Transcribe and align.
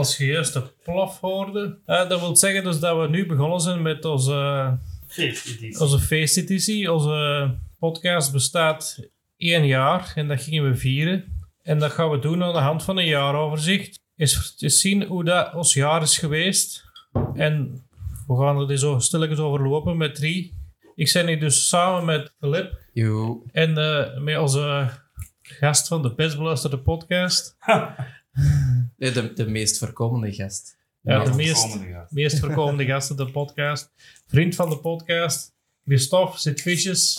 als 0.00 0.16
je 0.16 0.24
eerst 0.24 0.52
de 0.52 0.62
plof 0.84 1.20
hoorde, 1.20 1.78
eh, 1.86 2.08
dat 2.08 2.20
wil 2.20 2.36
zeggen 2.36 2.64
dus 2.64 2.80
dat 2.80 3.00
we 3.00 3.08
nu 3.08 3.26
begonnen 3.26 3.60
zijn 3.60 3.82
met 3.82 4.04
onze, 4.04 4.78
Feesteditie. 5.06 5.80
onze 5.80 5.98
feesteditie. 5.98 6.92
Onze 6.92 7.54
podcast 7.78 8.32
bestaat 8.32 9.08
één 9.36 9.66
jaar 9.66 10.12
en 10.14 10.28
dat 10.28 10.42
gingen 10.42 10.70
we 10.70 10.76
vieren. 10.76 11.24
En 11.62 11.78
dat 11.78 11.92
gaan 11.92 12.10
we 12.10 12.18
doen 12.18 12.42
aan 12.42 12.52
de 12.52 12.58
hand 12.58 12.82
van 12.82 12.98
een 12.98 13.06
jaaroverzicht. 13.06 14.00
Is 14.16 14.54
te 14.56 14.68
zien 14.68 15.04
hoe 15.04 15.24
dat 15.24 15.54
ons 15.54 15.74
jaar 15.74 16.02
is 16.02 16.18
geweest. 16.18 16.84
En 17.34 17.84
we 18.26 18.36
gaan 18.36 18.70
er 18.70 18.78
zo 18.78 18.98
stilletjes 18.98 19.38
overlopen 19.38 19.96
met 19.96 20.14
drie. 20.14 20.54
Ik 20.94 21.10
ben 21.12 21.26
hier 21.26 21.40
dus 21.40 21.68
samen 21.68 22.04
met 22.04 22.32
Filip 22.40 22.78
Yo. 22.92 23.42
en 23.52 23.78
eh, 23.78 24.18
met 24.18 24.38
onze 24.38 24.90
gast 25.42 25.88
van 25.88 26.02
de 26.02 26.14
best 26.14 26.36
beluisterde 26.36 26.78
podcast. 26.78 27.56
Nee, 28.96 29.12
de, 29.12 29.32
de 29.32 29.46
meest 29.46 29.78
voorkomende 29.78 30.32
gast. 30.32 30.76
Ja, 31.00 31.24
de 31.24 31.34
meest, 31.34 31.62
komende 31.62 31.92
gast. 31.92 32.12
meest 32.12 32.38
voorkomende 32.38 32.84
gast 32.84 33.10
op 33.10 33.16
de 33.16 33.30
podcast. 33.30 33.90
Vriend 34.26 34.54
van 34.54 34.70
de 34.70 34.78
podcast. 34.78 35.52
Christophe 35.84 36.38
zit 36.38 36.60
visjes. 36.60 37.16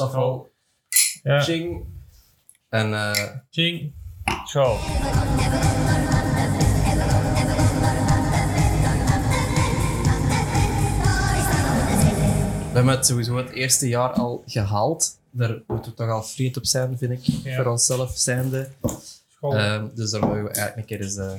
Ja, 1.24 1.42
Ching. 1.42 1.86
En 2.70 2.94
eh 2.94 3.30
Ching. 3.50 3.94
Ciao. 4.46 4.78
we 12.72 12.78
hebben 12.78 12.96
het 12.96 13.06
sowieso 13.06 13.38
het 13.38 13.50
eerste 13.50 13.88
jaar 13.88 14.10
al 14.10 14.44
gehaald. 14.46 15.20
Daar 15.32 15.62
moeten 15.68 15.92
we 15.92 15.98
toch 15.98 16.10
al 16.10 16.24
vriend 16.24 16.58
op 16.58 16.66
zijn, 16.66 16.98
vind 16.98 17.12
ik. 17.12 17.20
Ja. 17.44 17.56
Voor 17.56 17.72
onszelf 17.72 18.18
zijnde. 18.18 18.70
Ehm, 19.42 19.86
dus 19.96 20.12
daar 20.12 20.22
willen 20.30 20.44
we 20.44 20.50
eigenlijk 20.50 20.78
een 20.78 20.98
keer 20.98 21.06
eens 21.06 21.16
eh, 21.18 21.34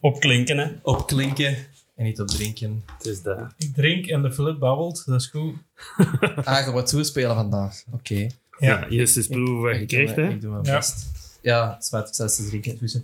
Opklinken, 0.00 0.58
hè. 0.58 0.66
op 0.82 1.06
klinken. 1.06 1.56
En 1.96 2.04
niet 2.04 2.20
op 2.20 2.28
drinken. 2.28 2.82
Het 2.98 3.06
is 3.06 3.22
dat. 3.22 3.38
Ik 3.58 3.74
drink 3.74 4.06
en 4.06 4.22
de 4.22 4.32
Filip 4.32 4.58
babbelt. 4.58 5.02
Dat 5.06 5.20
is 5.20 5.26
goed. 5.26 5.54
Ah, 6.44 6.66
je 6.66 6.72
wat 6.72 6.86
toespelen 6.88 7.34
vandaag. 7.34 7.82
Oké. 7.92 8.14
Ja. 8.14 8.28
Ja, 8.58 8.88
eerst 8.88 9.16
is 9.16 9.26
proeven 9.26 9.60
wat 9.60 9.74
je 9.74 9.80
Ik 9.80 9.88
doe 9.88 9.98
krijgt, 9.98 10.16
mijn- 10.16 10.28
hè. 10.28 10.34
Ik 10.34 10.40
doe 10.40 10.50
mijn 10.52 10.64
Ja. 10.64 10.76
best. 10.76 11.06
Ja, 11.42 11.74
het 11.74 11.82
is 11.84 11.90
wat 11.90 12.08
ik 12.08 12.14
te 12.28 12.46
drinken. 12.48 12.78
Dus, 12.80 12.98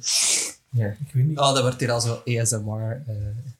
ja. 0.70 0.86
Ik 0.86 1.12
weet 1.12 1.24
niet. 1.26 1.38
Oh, 1.38 1.54
dat 1.54 1.62
wordt 1.62 1.80
hier 1.80 1.90
al 1.90 2.00
zo 2.00 2.22
ASMR. 2.24 3.02
eh 3.06 3.14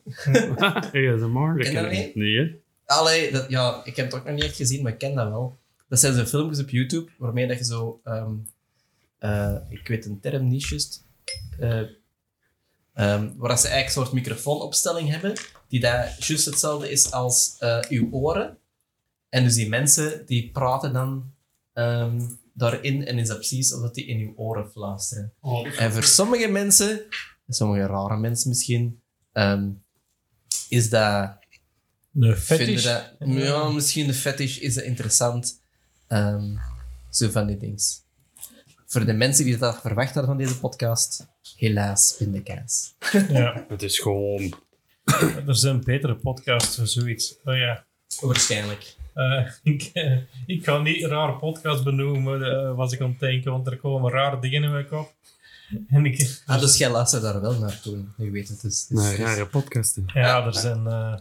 ASMR, 1.14 1.56
Ken 1.58 1.75
dat 1.75 1.91
niet? 1.91 2.14
Nee, 2.14 2.36
hè. 2.39 2.55
Allee, 2.86 3.33
dat, 3.33 3.48
ja, 3.48 3.80
ik 3.84 3.97
heb 3.97 4.06
het 4.06 4.14
ook 4.20 4.25
nog 4.27 4.34
niet 4.34 4.45
echt 4.45 4.56
gezien, 4.56 4.83
maar 4.83 4.92
ik 4.92 4.98
ken 4.98 5.14
dat 5.14 5.28
wel. 5.28 5.56
Dat 5.89 6.00
zijn 6.00 6.14
zo 6.14 6.25
filmpjes 6.25 6.61
op 6.61 6.70
YouTube 6.70 7.11
waarmee 7.19 7.47
dat 7.47 7.58
je 7.58 7.64
zo... 7.64 8.00
ehm, 8.05 8.30
eh, 9.19 9.56
ik 9.69 9.88
weet 9.88 10.06
een 10.06 10.20
term 10.20 10.48
niet 10.48 10.69
juist. 10.69 11.06
eh, 11.58 11.80
ehm, 12.94 13.30
waar 13.36 13.48
dat 13.48 13.61
ze 13.61 13.69
eigenlijk 13.69 13.86
een 13.86 13.91
soort 13.91 14.12
microfoonopstelling 14.12 15.08
hebben, 15.08 15.33
die 15.69 15.80
dat 15.80 16.27
juist 16.27 16.44
hetzelfde 16.44 16.91
is 16.91 17.11
als 17.11 17.56
eh, 17.58 17.80
uw 17.89 18.11
oren. 18.11 18.58
En 19.28 19.44
dus 19.44 19.55
die 19.55 19.69
mensen, 19.69 20.27
die 20.27 20.50
praten 20.50 20.92
dan 20.92 21.33
ehm, 21.72 22.20
daarin 22.55 23.06
en 23.06 23.19
is 23.19 23.28
dat 23.28 23.36
precies 23.36 23.72
alsof 23.72 23.91
die 23.91 24.06
in 24.06 24.19
uw 24.19 24.33
oren 24.36 24.70
fluisteren. 24.70 25.33
En 25.78 25.92
voor 25.92 26.05
sommige 26.05 26.48
mensen, 26.48 27.06
sommige 27.48 27.86
rare 27.86 28.16
mensen 28.16 28.48
misschien, 28.48 29.00
ehm, 29.33 29.70
is 30.69 30.91
dat 30.91 31.36
vinden 32.12 32.36
fetish. 32.36 32.83
dat, 32.83 33.14
ja, 33.19 33.69
misschien 33.69 34.06
de 34.06 34.14
fetish 34.14 34.58
is 34.58 34.74
dat 34.74 34.84
interessant. 34.84 35.61
Ehm, 36.06 36.56
zo 37.11 37.30
van 37.30 37.46
die 37.46 37.56
dingen. 37.56 37.80
Voor 38.91 39.05
de 39.05 39.12
mensen 39.12 39.44
die 39.44 39.56
dat 39.58 39.81
verwacht 39.81 40.14
hadden 40.14 40.25
van 40.36 40.36
deze 40.36 40.58
podcast, 40.61 41.27
helaas 41.56 42.14
pindakaas. 42.19 42.95
Ja. 43.28 43.64
Het 43.69 43.83
is 43.83 43.98
gewoon... 43.98 44.52
Er 45.46 45.57
zijn 45.57 45.85
betere 45.85 46.14
podcasts 46.14 46.77
voor 46.77 46.86
zoiets. 46.86 47.36
Oh 47.45 47.57
ja. 47.57 47.85
Waarschijnlijk. 48.20 48.96
Eh, 49.14 49.46
ik, 49.63 49.90
ik 50.46 50.64
ga 50.64 50.79
niet 50.79 51.02
een 51.02 51.08
rare 51.08 51.33
podcast 51.33 51.85
benoemen, 51.85 52.42
eh, 52.42 52.74
was 52.74 52.92
ik 52.92 53.01
aan 53.01 53.11
het 53.11 53.20
denken, 53.20 53.51
want 53.52 53.67
er 53.67 53.77
komen 53.77 54.13
rare 54.13 54.39
dingen 54.40 54.63
in 54.64 54.70
mijn 54.73 54.89
kop. 54.89 55.14
En 55.89 56.07
ik, 56.07 56.40
Ah, 56.46 56.61
dus 56.61 56.77
jij 56.79 56.90
luistert 56.90 57.23
daar 57.23 57.40
wel 57.40 57.58
naartoe. 57.58 58.05
Je 58.17 58.30
weet 58.30 58.48
het. 58.48 58.61
Dus, 58.61 58.86
dus, 58.86 58.98
Nou, 59.02 59.17
rare 59.17 59.46
podcasten. 59.46 60.05
ja, 60.14 60.46
er 60.46 60.55
zijn... 60.55 60.86
eh, 60.86 61.14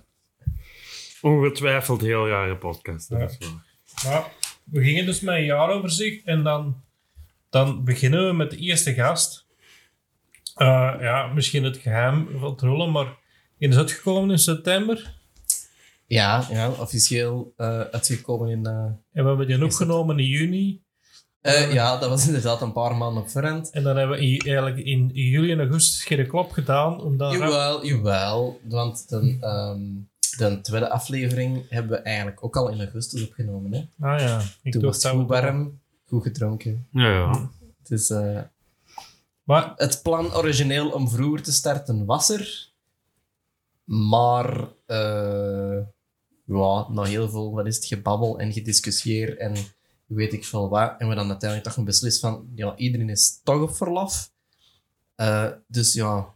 Ongetwijfeld 1.21 2.01
heel 2.01 2.27
rare 2.27 2.55
podcasten. 2.57 3.17
Ja. 3.19 3.25
dat 3.25 3.37
is 3.39 3.47
waar. 4.03 4.11
Maar 4.11 4.31
we 4.63 4.83
gingen 4.83 5.05
dus 5.05 5.19
met 5.21 5.35
een 5.35 5.43
jaaroverzicht 5.45 6.25
en 6.25 6.43
dan, 6.43 6.83
dan 7.49 7.83
beginnen 7.83 8.27
we 8.27 8.33
met 8.33 8.49
de 8.51 8.57
eerste 8.57 8.93
gast. 8.93 9.45
Eh, 10.55 10.93
ja, 10.99 11.27
misschien 11.33 11.63
het 11.63 11.77
geheim 11.77 12.27
van 12.39 12.51
het 12.51 12.61
rollen, 12.61 12.91
maar 12.91 13.17
die 13.57 13.69
is 13.69 13.77
uitgekomen 13.77 14.31
in 14.31 14.39
september. 14.39 15.15
ja, 16.07 16.47
ja, 16.51 16.69
officieel 16.69 17.53
eh, 17.57 17.79
uitgekomen 17.79 18.49
in... 18.49 18.65
eh, 18.65 18.73
En 18.73 18.99
we 19.11 19.23
hebben 19.27 19.47
die 19.47 19.63
opgenomen 19.63 20.19
in 20.19 20.25
juni. 20.25 20.81
ja, 21.71 21.97
dat 21.97 22.09
was 22.09 22.27
inderdaad 22.27 22.61
een 22.61 22.71
paar 22.73 22.95
maanden 22.95 23.23
op 23.23 23.29
voorhand. 23.29 23.69
En 23.71 23.83
dan 23.83 23.97
hebben 23.97 24.17
we 24.17 24.23
in- 24.25 24.39
eigenlijk 24.41 24.77
in 24.77 25.09
juli 25.13 25.51
en 25.51 25.59
augustus 25.59 26.03
geen 26.03 26.27
klop 26.27 26.51
gedaan. 26.51 27.01
Omdat 27.01 27.33
Jawel, 27.33 27.85
jawel. 27.85 28.59
Want 28.63 29.09
de, 29.09 29.37
ehm, 29.41 29.81
de 30.37 30.61
tweede 30.61 30.89
aflevering 30.89 31.65
hebben 31.69 31.91
we 31.91 31.97
eigenlijk 31.97 32.43
ook 32.43 32.55
al 32.57 32.69
in 32.69 32.79
augustus 32.79 33.27
opgenomen. 33.27 33.71
Hè? 33.73 34.07
Ah 34.07 34.19
ja, 34.19 34.41
ik 34.63 34.71
Toen 34.71 34.81
was 34.81 35.03
het 35.03 35.11
goed 35.11 35.27
warm, 35.27 35.79
goed 36.07 36.23
gedronken. 36.23 36.87
Ja, 36.91 37.09
ja. 37.11 37.51
Het 37.81 37.91
is... 37.91 38.09
eh, 38.09 38.41
Maar 39.43 39.73
Het 39.75 39.99
plan 40.03 40.33
origineel 40.35 40.89
om 40.89 41.09
vroeger 41.09 41.41
te 41.43 41.51
starten 41.51 42.05
was 42.05 42.29
er. 42.29 42.69
Maar 43.83 44.67
eh, 44.85 45.77
ja, 46.45 46.87
na 46.89 47.03
heel 47.03 47.29
veel 47.29 47.51
wat 47.51 47.65
is 47.65 47.75
het, 47.75 47.85
gebabbel 47.85 48.39
en 48.39 48.53
gediscussieer 48.53 49.37
en 49.37 49.53
weet 50.05 50.33
ik 50.33 50.45
veel 50.45 50.69
wat. 50.69 50.95
En 50.97 51.09
we 51.09 51.15
dan 51.15 51.29
uiteindelijk 51.29 51.69
toch 51.69 51.77
een 51.77 51.85
beslist 51.85 52.19
van, 52.19 52.47
ja, 52.55 52.75
iedereen 52.75 53.09
is 53.09 53.39
toch 53.43 53.61
op 53.61 53.75
verlof. 53.75 54.31
Eh, 55.15 55.51
dus 55.67 55.93
ja, 55.93 56.33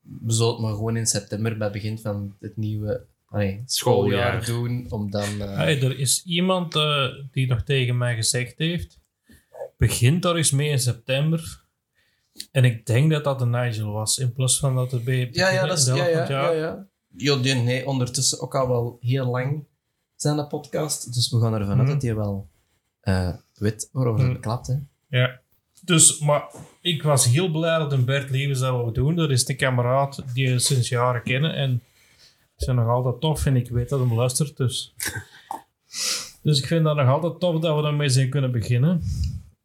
we 0.00 0.32
zullen 0.32 0.52
het 0.52 0.60
maar 0.62 0.72
gewoon 0.74 0.96
in 0.96 1.06
september 1.06 1.56
bij 1.56 1.66
het 1.66 1.72
begin 1.76 1.98
van 1.98 2.36
het 2.40 2.56
nieuwe 2.56 3.06
allee, 3.26 3.62
schooljaar 3.66 4.42
Schooljaar. 4.42 4.68
doen. 4.68 4.86
Om 4.92 5.10
dan... 5.10 5.40
eh, 5.40 5.56
hey, 5.56 5.82
er 5.82 5.98
is 5.98 6.22
iemand 6.24 6.74
eh, 6.76 7.06
die 7.30 7.46
nog 7.46 7.62
tegen 7.62 7.98
mij 7.98 8.14
gezegd 8.14 8.58
heeft: 8.58 8.98
begint 9.76 10.24
er 10.24 10.36
eens 10.36 10.50
mee 10.50 10.68
in 10.68 10.78
september. 10.78 11.64
En 12.52 12.64
ik 12.64 12.86
denk 12.86 13.10
dat 13.10 13.24
dat 13.24 13.38
de 13.38 13.46
Nigel 13.46 13.92
was, 13.92 14.18
in 14.18 14.32
plaats 14.32 14.58
van 14.58 14.74
dat 14.74 14.90
het 14.90 15.04
bij 15.04 15.28
Ja, 15.32 15.50
ja, 15.50 15.66
dat 15.66 15.78
is, 15.78 15.84
de 15.84 15.94
ja, 15.94 16.06
ja, 16.06 16.28
ja, 16.28 16.50
ja. 16.50 16.86
Die, 17.08 17.54
nee, 17.54 17.86
ondertussen 17.86 18.40
ook 18.40 18.54
al 18.54 18.68
wel 18.68 18.98
heel 19.00 19.26
lang 19.26 19.64
zijn 20.16 20.36
de 20.36 20.46
podcast. 20.46 21.14
Dus 21.14 21.30
we 21.30 21.40
gaan 21.40 21.54
ervan 21.54 21.78
uit 21.78 21.82
Mhm. 21.82 21.86
dat 21.92 22.02
hij 22.02 22.14
wel 22.14 22.48
eh 23.00 23.32
weet 23.54 23.88
waarover 23.92 24.22
het 24.24 24.32
Mhm. 24.32 24.40
klapt. 24.40 24.66
Hè. 24.66 24.74
Ja. 25.08 25.40
Dus, 25.82 26.18
maar 26.18 26.50
ik 26.80 27.02
was 27.02 27.24
heel 27.26 27.50
blij 27.50 27.78
dat 27.78 27.92
een 27.92 28.04
Bert 28.04 28.30
Levens 28.30 28.58
dat 28.60 28.84
we 28.84 28.92
doen. 28.92 29.14
Dat 29.14 29.30
is 29.30 29.48
een 29.48 29.56
kameraad 29.56 30.22
die 30.34 30.50
we 30.52 30.58
sinds 30.58 30.88
jaren 30.88 31.22
kennen. 31.22 31.54
En 31.54 31.82
zijn 32.56 32.76
nog 32.76 32.88
altijd 32.88 33.20
tof 33.20 33.46
en 33.46 33.56
ik 33.56 33.68
weet 33.68 33.88
dat 33.88 34.00
hem 34.00 34.14
luistert. 34.14 34.56
Dus, 34.56 34.94
dus 36.42 36.58
ik 36.58 36.66
vind 36.66 36.84
dat 36.84 36.96
nog 36.96 37.08
altijd 37.08 37.40
tof 37.40 37.60
dat 37.60 37.76
we 37.76 37.82
daarmee 37.82 38.08
zijn 38.08 38.30
kunnen 38.30 38.52
beginnen. 38.52 39.02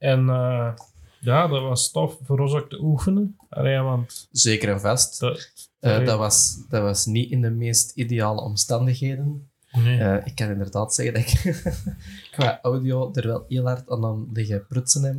En 0.01 0.29
eh, 0.29 0.73
ja, 1.19 1.47
dat 1.47 1.61
was 1.61 1.91
tof 1.91 2.17
voor 2.23 2.39
ons 2.39 2.53
ook 2.53 2.69
te 2.69 2.81
oefenen. 2.81 3.37
Allee, 3.49 3.79
want 3.79 4.27
Zeker 4.31 4.69
en 4.69 4.79
vast. 4.81 5.19
dat, 5.19 5.51
Eh, 5.79 6.05
dat, 6.05 6.17
was, 6.17 6.65
dat 6.69 6.81
was 6.81 7.05
niet 7.05 7.31
in 7.31 7.41
de 7.41 7.49
meest 7.49 7.91
ideale 7.95 8.41
omstandigheden. 8.41 9.49
nee. 9.71 9.99
Eh, 9.99 10.25
ik 10.25 10.35
kan 10.35 10.49
inderdaad 10.49 10.93
zeggen 10.93 11.13
dat 11.13 11.23
ik 11.23 11.61
qua 12.31 12.59
audio 12.61 13.09
er 13.13 13.27
wel 13.27 13.45
heel 13.47 13.65
hard 13.65 13.89
aan 13.89 14.05
aan 14.05 14.29
liggen 14.33 14.65
prutsen 14.67 15.03
heb. 15.03 15.15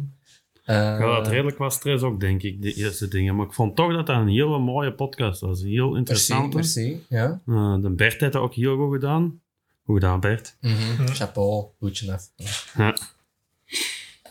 Eh, 0.65 0.95
Ik 0.95 1.01
had 1.05 1.17
het 1.19 1.27
redelijk 1.27 1.59
wat 1.59 1.73
stress 1.73 2.03
ook, 2.05 2.21
denk 2.21 2.43
ik, 2.43 2.63
de 2.63 2.73
eerste 2.75 3.09
dingen. 3.09 3.37
Maar 3.37 3.47
ik 3.47 3.53
vond 3.53 3.77
toch 3.77 3.93
dat 3.93 4.07
dat 4.07 4.17
een 4.17 4.29
hele 4.29 4.59
mooie 4.59 4.93
podcast 4.95 5.41
was. 5.41 5.63
Heel 5.63 5.97
interessant. 5.97 6.55
merci. 6.55 7.05
Ja. 7.09 7.41
Eh, 7.47 7.77
de 7.81 7.91
Bert 7.91 8.21
heeft 8.21 8.33
dat 8.33 8.43
ook 8.43 8.55
heel 8.55 8.77
goed 8.77 8.93
gedaan. 8.93 9.41
Goed 9.85 9.95
gedaan, 9.95 10.21
Bert. 10.21 10.57
Mhm. 10.61 11.07
Chapeau, 11.07 11.65
hoedje 11.79 12.13
af. 12.13 12.31
Ja. 12.77 12.97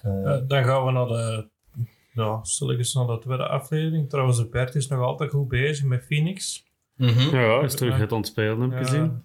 Eh, 0.04 0.38
dan 0.48 0.64
gaan 0.64 0.86
we 0.86 0.92
naar 0.92 1.06
de, 1.08 1.50
ja, 2.14 2.40
stilletjes 2.44 2.94
naar 2.94 3.08
de 3.08 3.20
tweede 3.20 3.48
aflevering. 3.48 4.10
Trouwens, 4.10 4.50
Bert 4.50 4.76
is 4.76 4.88
nog 4.88 5.00
altijd 5.00 5.30
goed 5.32 5.48
bezig 5.48 5.86
met 5.86 6.06
Phoenix. 6.06 6.66
mhm. 6.96 7.36
Ja, 7.36 7.56
hij 7.56 7.64
is 7.66 7.76
terug 7.76 7.98
het 7.98 8.12
ontspelen, 8.12 8.60
heb 8.62 8.72
ik 8.72 8.78
Ja. 8.78 8.84
gezien. 8.84 9.24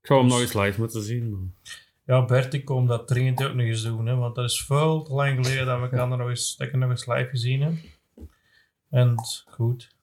Ik 0.00 0.06
zou 0.14 0.20
hem 0.20 0.28
nog 0.28 0.40
eens 0.40 0.52
live 0.54 0.80
moeten 0.80 1.02
zien. 1.02 1.30
maar- 1.30 1.76
Ja, 2.04 2.24
Bert, 2.24 2.54
ik 2.54 2.64
kom 2.64 2.86
dat 2.86 3.08
dringend 3.08 3.44
ook 3.44 3.54
nog 3.54 3.66
eens 3.66 3.82
doen, 3.82 4.06
hè, 4.06 4.14
want 4.14 4.34
dat 4.34 4.44
is 4.44 4.64
veel 4.64 5.02
te 5.02 5.12
lang 5.12 5.34
geleden 5.46 5.66
dat, 5.66 5.80
we 5.80 5.88
kan 5.96 6.12
er 6.12 6.18
nog 6.18 6.28
eens, 6.28 6.56
dat 6.56 6.66
ik 6.68 6.74
nog 6.76 6.90
eens 6.90 7.06
live 7.06 7.28
gezien 7.28 7.60
heb. 7.62 7.72
En 8.90 9.14
goed. 9.50 9.96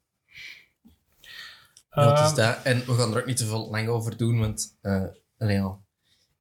Ja, 1.92 2.10
het 2.10 2.19
is 2.19 2.25
Ehm, 2.25 2.36
dat. 2.36 2.63
En 2.63 2.78
we 2.86 2.94
gaan 2.94 3.13
er 3.13 3.19
ook 3.19 3.25
niet 3.25 3.38
te 3.38 3.46
veel 3.46 3.69
lang 3.69 3.88
over 3.88 4.18
doen, 4.18 4.40
want 4.40 4.78
eh, 4.81 5.04
allee, 5.38 5.56
ja, 5.56 5.78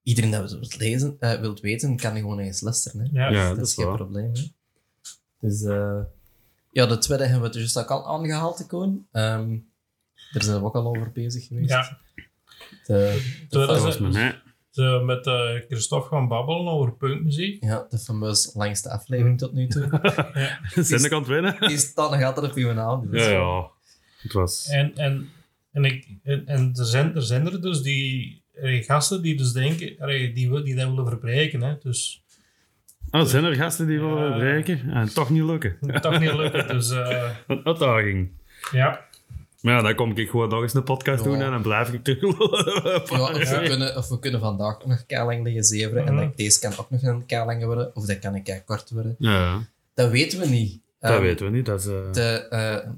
iedereen 0.05 0.31
dat 0.31 0.51
wilt, 0.53 0.77
lezen, 0.77 1.17
eh, 1.19 1.41
wilt 1.41 1.61
weten, 1.61 1.97
kan 1.97 2.17
gewoon 2.17 2.39
eens 2.39 2.61
luisteren. 2.61 3.01
Hè? 3.01 3.21
ja, 3.21 3.31
Ja, 3.31 3.47
dat, 3.49 3.57
dat 3.57 3.65
is 3.65 3.71
is 3.71 3.77
geen 3.77 3.87
waar. 3.87 3.97
probleem. 3.97 4.33
Hè? 4.35 4.43
Dus 5.41 5.63
eh, 5.63 6.01
ja, 6.71 6.87
de 6.87 6.99
tweede 6.99 7.25
hebben 7.27 7.51
we 7.51 7.59
dus 7.59 7.77
ook 7.79 7.91
al 7.91 8.07
aangehaald, 8.07 8.57
te 8.57 8.67
Koen. 8.67 9.07
Ehm, 9.13 9.57
Daar 10.33 10.43
zijn 10.43 10.59
we 10.61 10.65
ook 10.65 10.75
al 10.75 10.87
over 10.87 11.13
bezig 11.13 11.47
geweest. 11.47 11.71
Ja, 11.71 11.99
De, 12.87 13.23
Terwijl 13.49 13.71
Dat 13.73 13.83
was 13.83 13.99
met 13.99 14.43
ze 14.71 15.03
met 15.05 15.27
eh, 15.27 15.51
Christophe 15.69 16.09
gaan 16.09 16.29
babbelen 16.29 16.73
over 16.73 16.93
punkmuziek. 16.97 17.65
ja, 17.65 17.87
de 17.89 17.99
fameuze 17.99 18.51
langste 18.55 18.91
aflevering 18.91 19.39
tot 19.39 19.53
nu 19.53 19.67
toe. 19.67 19.83
Zijn 20.75 21.05
ik 21.05 21.13
aan 21.13 21.19
het 21.19 21.29
winnen? 21.29 21.61
Die 21.69 21.79
staat 21.79 22.11
nog 22.11 22.23
altijd 22.23 22.47
op 22.51 22.57
uw 22.57 22.73
naam. 22.73 23.11
dus- 23.11 23.25
Ja, 23.25 23.31
ja. 23.31 23.71
Het 24.17 24.33
was... 24.33 24.67
En, 24.69 24.97
en, 24.97 25.29
en, 25.73 25.85
ik, 25.85 26.09
en, 26.23 26.47
en 26.47 26.73
er, 26.77 26.85
zijn, 26.87 27.15
er 27.15 27.23
zijn 27.23 27.47
er 27.47 27.63
dus 27.63 27.83
die 27.83 28.43
gasten 28.61 29.23
die 29.23 29.37
dus 29.37 29.53
denken, 29.53 29.95
allee, 29.99 30.33
die, 30.33 30.63
die 30.63 30.75
dat 30.75 30.89
willen 30.89 31.07
verbreken. 31.09 31.63
Hè. 31.63 31.75
Dus 31.83 32.23
Oh, 33.11 33.23
zijn 33.25 33.45
er 33.45 33.55
gasten 33.55 33.87
die 33.87 34.01
willen 34.01 34.31
Ja. 34.31 34.37
breken? 34.39 34.91
En 34.91 35.15
toch 35.15 35.31
niet 35.31 35.43
lukken. 35.43 35.77
toch 36.01 36.21
niet 36.21 36.33
lukken. 36.35 36.69
Dus 36.77 36.91
eh, 36.91 37.31
Een 37.47 37.67
uitdaging. 37.67 38.31
ja. 38.73 39.01
Maar 39.61 39.75
ja, 39.75 39.83
dan 39.83 39.95
kom 39.95 40.17
ik 40.17 40.29
gewoon 40.31 40.49
nog 40.49 40.63
eens 40.63 40.75
een 40.75 40.83
podcast 40.85 41.25
Ja. 41.25 41.31
doen 41.31 41.41
en 41.43 41.51
dan 41.51 41.63
blijf 41.63 41.93
ik 41.93 42.05
terug. 42.05 42.21
Ja, 42.21 42.35
of, 42.37 43.09
we 43.51 43.63
kunnen, 43.69 43.97
of 43.97 44.09
we 44.09 44.19
kunnen 44.19 44.41
vandaag 44.41 44.75
ook 44.75 44.87
nog 44.87 45.07
keilang 45.07 45.45
liggen 45.45 45.65
zeveren 45.65 46.07
en 46.07 46.15
Mhm. 46.15 46.25
dat 46.25 46.37
deze 46.37 46.61
kan 46.61 46.73
ook 46.79 46.91
nog 46.91 47.03
een 47.03 47.27
keilang 47.27 47.65
worden, 47.65 47.97
of 47.97 48.07
dat 48.07 48.19
kan 48.19 48.35
een 48.35 48.65
kort 48.65 48.91
worden. 48.91 49.15
Ja, 49.19 49.63
Dat 49.95 50.11
weten 50.11 50.39
we 50.41 50.47
niet. 50.47 50.81
dat 51.01 51.11
Ehm, 51.11 51.23
weten 51.23 51.47
we 51.47 51.53
niet. 51.53 51.67
Dat 51.67 51.81
is, 51.81 51.87
eh, 51.87 52.13
De, 52.13 52.49
eh, 52.49 52.91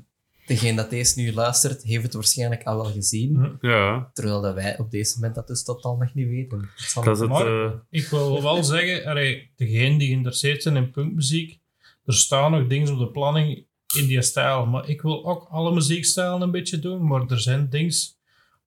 degene 0.46 0.76
dat 0.76 0.90
deze 0.90 1.20
nu 1.20 1.32
luistert, 1.32 1.82
heeft 1.82 2.02
het 2.02 2.14
waarschijnlijk 2.14 2.62
al 2.64 2.76
wel 2.76 2.93
gezien, 2.93 3.32
Mhm. 3.32 3.66
ja, 3.66 4.10
terwijl 4.12 4.40
dat 4.40 4.54
wij 4.54 4.78
op 4.78 4.90
deze 4.90 5.14
moment 5.14 5.34
dat 5.34 5.46
dus 5.46 5.62
totaal 5.64 5.96
nog 5.96 6.14
niet 6.14 6.28
weten. 6.28 6.69
Dat 6.94 7.06
is 7.06 7.19
het... 7.20 7.28
Maar- 7.28 7.64
eh, 7.64 7.70
Ik 7.90 8.06
wil 8.06 8.43
wel 8.43 8.64
zeggen, 8.64 9.04
allee, 9.10 9.50
degenen 9.56 9.98
die 9.98 10.08
geïnteresseerd 10.08 10.62
zijn 10.62 10.76
in 10.76 10.90
punkmuziek, 10.90 11.58
er 12.04 12.14
staan 12.14 12.50
nog 12.50 12.66
dingen 12.66 12.93
op 12.93 12.98
de 12.98 13.10
planning 13.10 13.66
in 13.96 14.06
die 14.06 14.22
stijl. 14.22 14.66
Maar 14.66 14.88
ik 14.88 15.02
wil 15.02 15.26
ook 15.26 15.46
alle 15.50 15.75
muziekstijlen 15.75 16.40
een 16.43 16.50
beetje 16.50 16.78
doen, 16.78 17.06
maar 17.06 17.26
er 17.26 17.40
zijn 17.40 17.69
dingen 17.70 17.94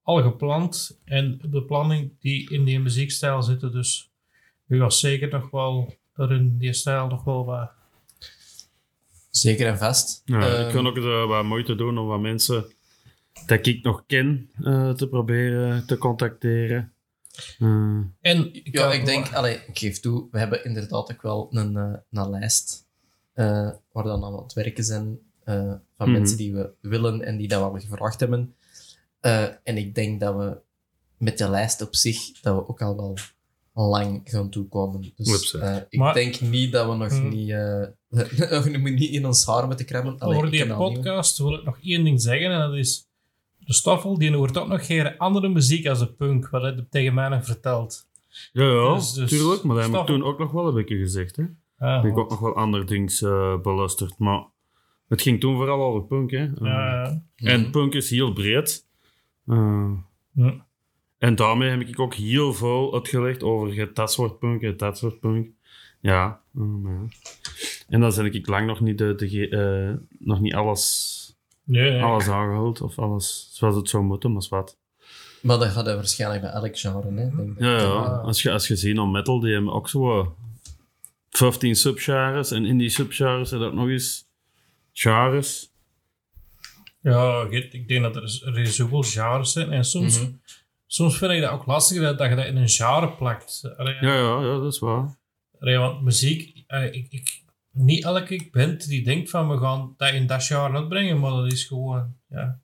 al 0.02 0.22
gepland 0.22 1.00
en 1.04 1.40
de 1.50 1.62
planning 1.64 2.12
die 2.20 2.50
in 2.50 2.64
die 2.64 2.80
muziekstijl 2.80 3.42
zitten. 3.42 3.72
Dus 3.72 4.10
je 4.66 4.76
gaat 4.78 4.94
zeker 4.94 5.28
nog 5.28 5.50
wel 5.50 5.94
er 6.14 6.32
in 6.32 6.58
die 6.58 6.72
stijl 6.72 7.06
nog 7.06 7.24
wel 7.24 7.44
wat. 7.44 7.70
Zeker 9.30 9.66
en 9.66 9.78
vast. 9.78 10.22
ja, 10.24 10.40
Ehm, 10.40 10.66
ik 10.66 10.72
kan 10.74 10.86
ook 10.86 10.96
eh, 10.96 11.26
wat 11.26 11.44
moeite 11.44 11.74
doen 11.74 11.98
om 11.98 12.06
wat 12.06 12.20
mensen 12.20 12.64
dat 13.46 13.66
ik 13.66 13.82
nog 13.84 14.04
ken 14.06 14.50
eh, 14.64 14.90
te 14.90 15.08
proberen 15.08 15.86
te 15.86 15.98
contacteren. 15.98 16.92
Eh, 17.58 17.98
En 18.20 18.54
ik 18.54 18.68
Ja, 18.78 18.92
ik 18.92 19.04
denk, 19.04 19.32
allee, 19.32 19.54
ik 19.54 19.78
geef 19.78 20.00
toe, 20.00 20.26
we 20.30 20.38
hebben 20.38 20.64
inderdaad 20.64 21.12
ook 21.12 21.22
wel 21.22 21.48
een, 21.50 21.76
eh, 21.76 21.92
een 22.10 22.30
lijst 22.30 22.88
eh, 23.32 23.70
waar 23.92 24.04
dan 24.04 24.24
aan 24.24 24.42
het 24.42 24.52
werken 24.52 24.84
zijn 24.84 25.18
eh, 25.44 25.56
van 25.96 26.08
Mhm. 26.08 26.12
mensen 26.12 26.36
die 26.36 26.52
we 26.54 26.70
willen 26.80 27.22
en 27.22 27.36
die 27.36 27.48
dat 27.48 27.72
we 27.72 27.80
gevraagd 27.80 28.20
hebben. 28.20 28.54
Eh, 29.20 29.44
en 29.62 29.76
ik 29.76 29.94
denk 29.94 30.20
dat 30.20 30.36
we 30.36 30.56
met 31.16 31.38
de 31.38 31.48
lijst 31.50 31.80
op 31.82 31.94
zich, 31.94 32.40
dat 32.40 32.54
we 32.54 32.68
ook 32.68 32.82
al 32.82 32.96
wel 33.74 33.88
lang 33.88 34.20
gaan 34.24 34.50
toekomen. 34.50 35.12
Dus 35.16 35.54
eh, 35.54 35.76
ik 35.88 35.98
Maar- 35.98 36.14
denk 36.14 36.40
niet 36.40 36.72
dat 36.72 36.88
we 36.90 36.94
nog 36.96 37.10
Mhm. 37.12 37.28
niet, 37.28 37.50
nog 38.50 38.80
niet 38.90 39.10
in 39.10 39.26
ons 39.26 39.46
haar 39.46 39.66
moeten 39.66 39.86
krabben. 39.86 40.18
Allee, 40.18 40.36
Over 40.36 40.50
die 40.50 40.74
podcast 40.74 41.38
wil 41.38 41.54
ik 41.54 41.64
nog 41.64 41.78
één 41.82 42.04
ding 42.04 42.20
zeggen. 42.20 42.50
En 42.50 42.58
dat 42.58 42.74
is, 42.74 43.08
de 43.58 43.72
Stoffel 43.74 44.18
die 44.18 44.34
hoort 44.34 44.58
ook 44.58 44.68
nog 44.68 44.86
geen 44.86 45.18
andere 45.18 45.48
muziek 45.48 45.86
als 45.86 45.98
de 45.98 46.12
punk. 46.12 46.48
Wat 46.48 46.62
hij 46.62 46.86
tegen 46.90 47.14
mij 47.14 47.28
nog 47.28 47.44
verteld. 47.44 48.08
ja, 48.52 48.64
ja, 48.64 48.94
Dus- 48.94 49.12
dus- 49.12 49.30
tuurlijk. 49.30 49.62
Maar 49.62 49.76
dat 49.76 49.84
heb 49.90 50.00
ik 50.00 50.06
toen 50.06 50.22
ook 50.24 50.38
nog 50.38 50.52
wel 50.52 50.68
een 50.68 50.74
beetje 50.74 50.96
gezegd. 50.98 51.36
Hè. 51.36 51.44
Ah, 51.78 52.02
heb 52.02 52.10
ik 52.10 52.18
ook 52.18 52.30
nog 52.30 52.40
wel 52.40 52.54
andere 52.56 52.84
dingen 52.84 53.12
eh 53.20 53.60
belusterd. 53.60 54.18
Maar 54.18 54.44
het 55.08 55.22
ging 55.22 55.40
toen 55.40 55.56
vooral 55.56 55.82
over 55.82 56.02
punk. 56.06 56.30
Hè. 56.30 56.44
Eh, 56.44 56.52
ja, 56.60 57.20
En 57.36 57.60
Mhm. 57.60 57.70
punk 57.70 57.94
is 57.94 58.10
heel 58.10 58.32
breed. 58.32 58.86
Eh, 59.46 59.90
ja. 60.32 60.66
en 61.18 61.34
daarmee 61.34 61.70
heb 61.70 61.80
ik 61.80 62.00
ook 62.00 62.14
heel 62.14 62.54
veel 62.54 62.94
uitgelegd 62.94 63.42
over 63.42 63.90
dat 63.94 64.12
soort 64.12 64.38
punk, 64.38 64.60
hebt 64.62 64.78
dat 64.78 64.98
soort 64.98 65.20
punk. 65.20 65.48
Ja, 66.00 66.40
eh, 66.54 66.60
maar. 66.62 67.00
En 67.90 68.00
dan 68.00 68.14
ben 68.14 68.34
ik 68.34 68.46
lang 68.46 68.66
nog 68.66 68.80
niet, 68.80 68.98
de, 68.98 69.14
de, 69.14 69.48
eh, 69.48 70.16
nog 70.18 70.40
niet 70.40 70.54
alles, 70.54 71.16
Nee, 71.64 71.90
nee. 71.90 72.02
alles 72.02 72.28
aangehaald 72.28 72.80
of 72.80 72.98
alles 72.98 73.48
zoals 73.52 73.74
het 73.76 73.88
zou 73.88 74.02
moeten, 74.04 74.32
maar 74.32 74.40
is 74.42 74.48
wat. 74.48 74.78
Maar 75.42 75.58
dat 75.58 75.68
gaat 75.68 75.84
hij 75.86 75.94
waarschijnlijk 75.94 76.42
bij 76.42 76.50
elk 76.50 76.78
genre. 76.78 77.08
Hè, 77.14 77.36
denk 77.36 77.50
ik. 77.50 77.60
Ja, 77.60 77.76
ja. 77.78 77.84
Ah. 77.86 78.24
Als, 78.24 78.42
je, 78.42 78.50
als 78.52 78.68
je 78.68 78.76
ziet 78.76 78.98
om 78.98 79.10
metal, 79.10 79.40
die 79.40 79.52
hebben 79.52 79.72
ook 79.72 79.88
zo 79.88 80.20
eh, 80.20 80.26
15 81.30 81.76
subgenres 81.76 82.50
en 82.50 82.64
in 82.66 82.78
die 82.78 82.88
subgenres 82.88 83.48
zijn 83.48 83.60
dat 83.60 83.74
nog 83.74 83.88
eens 83.88 84.24
genres. 84.92 85.68
Ja, 87.02 87.46
ik 87.50 87.88
denk 87.88 88.02
dat 88.02 88.16
er, 88.16 88.42
er 88.44 88.58
is 88.58 88.76
zoveel 88.76 89.02
genres 89.02 89.52
zijn. 89.52 89.72
En 89.72 89.84
soms, 89.84 90.20
Mhm. 90.20 90.30
soms 90.86 91.18
vind 91.18 91.32
ik 91.32 91.40
dat 91.40 91.50
ook 91.50 91.66
lastig 91.66 92.00
dat, 92.00 92.18
dat 92.18 92.28
je 92.28 92.36
dat 92.36 92.46
in 92.46 92.56
een 92.56 92.68
genre 92.68 93.12
plakt. 93.12 93.70
Allee, 93.76 93.94
Ja, 93.94 94.14
ja, 94.14 94.40
ja, 94.40 94.58
dat 94.58 94.72
is 94.72 94.78
waar. 94.78 95.16
allee, 95.60 95.78
want 95.78 96.02
muziek, 96.02 96.64
allee, 96.66 96.90
ik, 96.90 97.06
ik, 97.10 97.42
niet 97.72 98.04
elke 98.04 98.48
band 98.52 98.88
die 98.88 99.04
denkt 99.04 99.30
van 99.30 99.48
we 99.48 99.58
gaan 99.58 99.94
dat 99.96 100.12
in 100.12 100.26
dat 100.26 100.44
genre 100.44 100.76
uitbrengen, 100.78 101.20
maar 101.20 101.30
dat 101.30 101.52
is 101.52 101.64
gewoon, 101.64 102.14
ja. 102.28 102.58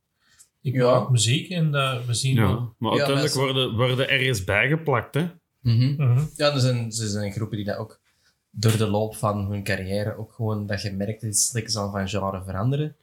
Ik 0.63 0.75
Ja. 0.75 0.99
maak 0.99 1.11
muziek 1.11 1.49
en 1.51 1.71
dat, 1.71 2.05
we 2.07 2.15
zien 2.15 2.35
Ja. 2.35 2.43
wel. 2.47 2.75
Maar 2.79 2.93
Ja, 2.93 2.97
uiteindelijk 2.99 3.35
worden, 3.35 3.75
worden 3.77 4.09
ergens 4.09 4.45
bijgeplakt, 4.45 5.15
hè. 5.15 5.27
Mhm. 5.61 5.95
Mhm. 5.97 6.25
Ja, 6.37 6.53
er 6.55 6.61
zijn, 6.61 6.85
er 6.85 6.93
zijn 6.93 7.33
groepen 7.33 7.57
die 7.57 7.67
dat 7.67 7.77
ook 7.77 8.01
door 8.51 8.77
de 8.77 8.87
loop 8.87 9.17
van 9.17 9.51
hun 9.51 9.65
carrière 9.65 10.17
ook 10.19 10.33
gewoon 10.33 10.67
dat 10.67 10.83
je 10.83 10.93
merkt 10.93 11.21
dat 11.23 11.37
ze 11.37 11.63
zal 11.67 11.91
van 11.91 12.09
genre 12.09 12.43
veranderen. 12.45 12.97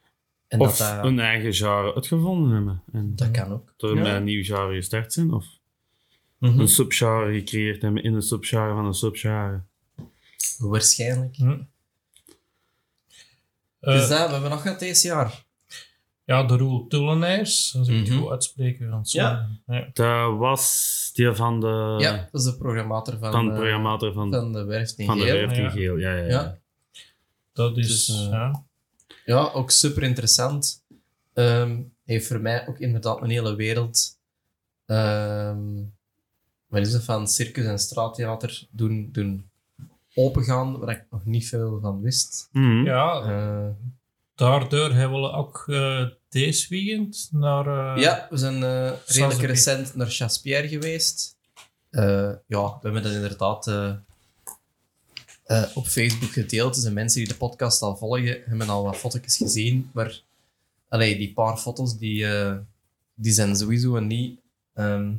En 0.48 0.60
Of 0.60 0.78
dat, 0.78 0.96
dat, 0.96 1.06
een 1.06 1.20
eigen 1.20 1.54
genre 1.54 1.94
uitgevonden 1.96 2.52
hebben. 2.56 2.82
En 2.92 3.16
dat 3.16 3.32
kan 3.32 3.52
ook. 3.52 3.74
door 3.78 3.96
Ja. 3.96 4.02
met 4.02 4.14
een 4.14 4.24
nieuw 4.24 4.44
genre 4.44 4.76
gestart 4.76 5.14
zijn. 5.14 5.34
Of 5.34 5.46
Mhm. 6.38 6.60
een 6.60 6.68
subgenre 6.68 7.34
gecreëerd 7.34 7.82
hebben 7.82 8.04
in 8.04 8.14
een 8.14 8.22
subgenre 8.22 8.74
van 8.74 8.86
een 8.86 8.94
subgenre. 8.94 9.62
Waarschijnlijk. 10.58 11.38
Mhm. 11.38 11.60
Dus 13.92 14.08
dat, 14.08 14.26
we 14.28 14.32
hebben 14.34 14.50
nog 14.50 14.62
gehad 14.62 14.80
deze 14.80 15.08
jaar. 15.08 15.44
ja, 16.26 16.44
de 16.44 16.58
Roel 16.58 16.88
Tullenijs, 16.88 17.76
als 17.78 17.88
ik 17.88 17.96
het 18.00 18.10
Mhm. 18.10 18.20
goed 18.20 18.32
uitspreken 18.32 18.90
kan. 18.90 19.00
Ja. 19.04 19.50
ja. 19.68 19.90
Dat 19.94 20.38
was 20.38 21.10
die 21.14 21.32
van 21.34 21.60
de, 21.60 21.96
ja, 22.00 22.28
dat 22.32 22.42
is 22.42 22.52
de 22.52 22.58
programmator 22.58 23.18
van, 23.20 23.32
van 23.32 23.46
de 23.48 23.54
programmator 23.54 24.14
van, 24.14 24.32
van 24.32 24.52
de 24.54 24.64
Werft 24.64 24.98
in 24.98 25.06
van 25.06 25.18
de 25.18 25.24
Geel. 25.24 25.34
Werft 25.36 25.58
in 25.58 25.64
ja. 25.64 25.70
Geel. 25.70 25.98
Ja, 25.98 26.12
ja, 26.16 26.24
ja. 26.24 26.30
Ja. 26.30 26.58
Dat 27.54 27.78
is, 27.78 27.88
Dus, 27.88 28.10
eh, 28.20 28.30
ja. 28.32 28.64
Ja, 29.26 29.52
ook 29.52 29.72
super 29.72 30.04
interessant. 30.04 30.84
Ehm, 31.34 31.82
heeft 32.06 32.28
voor 32.28 32.40
mij 32.42 32.68
ook 32.68 32.80
inderdaad 32.80 33.22
een 33.22 33.30
hele 33.30 33.56
wereld. 33.56 34.18
ehm 34.86 35.58
wat 36.68 36.82
is 36.82 36.94
het 36.94 37.04
van 37.04 37.28
circus 37.28 37.66
en 37.66 37.80
straattheater 37.80 38.68
doen, 38.72 39.10
doen 39.12 39.50
opengaan, 40.16 40.80
waar 40.80 40.96
ik 40.96 41.06
nog 41.10 41.26
niet 41.26 41.48
veel 41.48 41.80
van 41.82 42.02
wist. 42.02 42.50
Mhm. 42.52 42.86
ja, 42.86 43.22
Eh, 43.22 43.70
daardoor 44.36 44.92
hebben 44.94 45.22
we 45.22 45.32
ook 45.32 45.64
eh, 45.68 46.06
deze 46.30 46.68
weekend 46.70 47.30
naar... 47.32 47.96
eh, 47.96 48.02
ja, 48.04 48.28
we 48.30 48.38
zijn 48.38 48.64
eh, 48.64 48.92
redelijk 49.06 49.42
recent 49.42 49.96
naar 49.96 50.10
Chaspierre 50.10 50.68
geweest. 50.68 51.38
Eh, 51.90 52.32
ja, 52.48 52.64
we 52.68 52.80
hebben 52.82 53.04
dat 53.04 53.12
inderdaad 53.12 53.68
eh, 53.68 53.94
eh, 55.44 55.64
op 55.74 55.88
Facebook 55.88 56.32
gedeeld. 56.32 56.74
Dus 56.74 56.84
de 56.84 56.92
mensen 56.92 57.20
die 57.20 57.28
de 57.30 57.36
podcast 57.38 57.82
al 57.82 57.98
volgen, 57.98 58.42
hebben 58.46 58.70
al 58.70 58.84
wat 58.84 58.96
foto's 58.98 59.38
gezien. 59.38 59.90
Maar 59.94 60.22
allee, 60.90 61.18
die 61.18 61.34
paar 61.34 61.58
foto's 61.58 61.98
die, 61.98 62.28
eh, 62.28 62.56
die 63.16 63.32
zijn 63.32 63.56
sowieso 63.56 64.00
niet 64.00 64.40
ehm, 64.74 65.14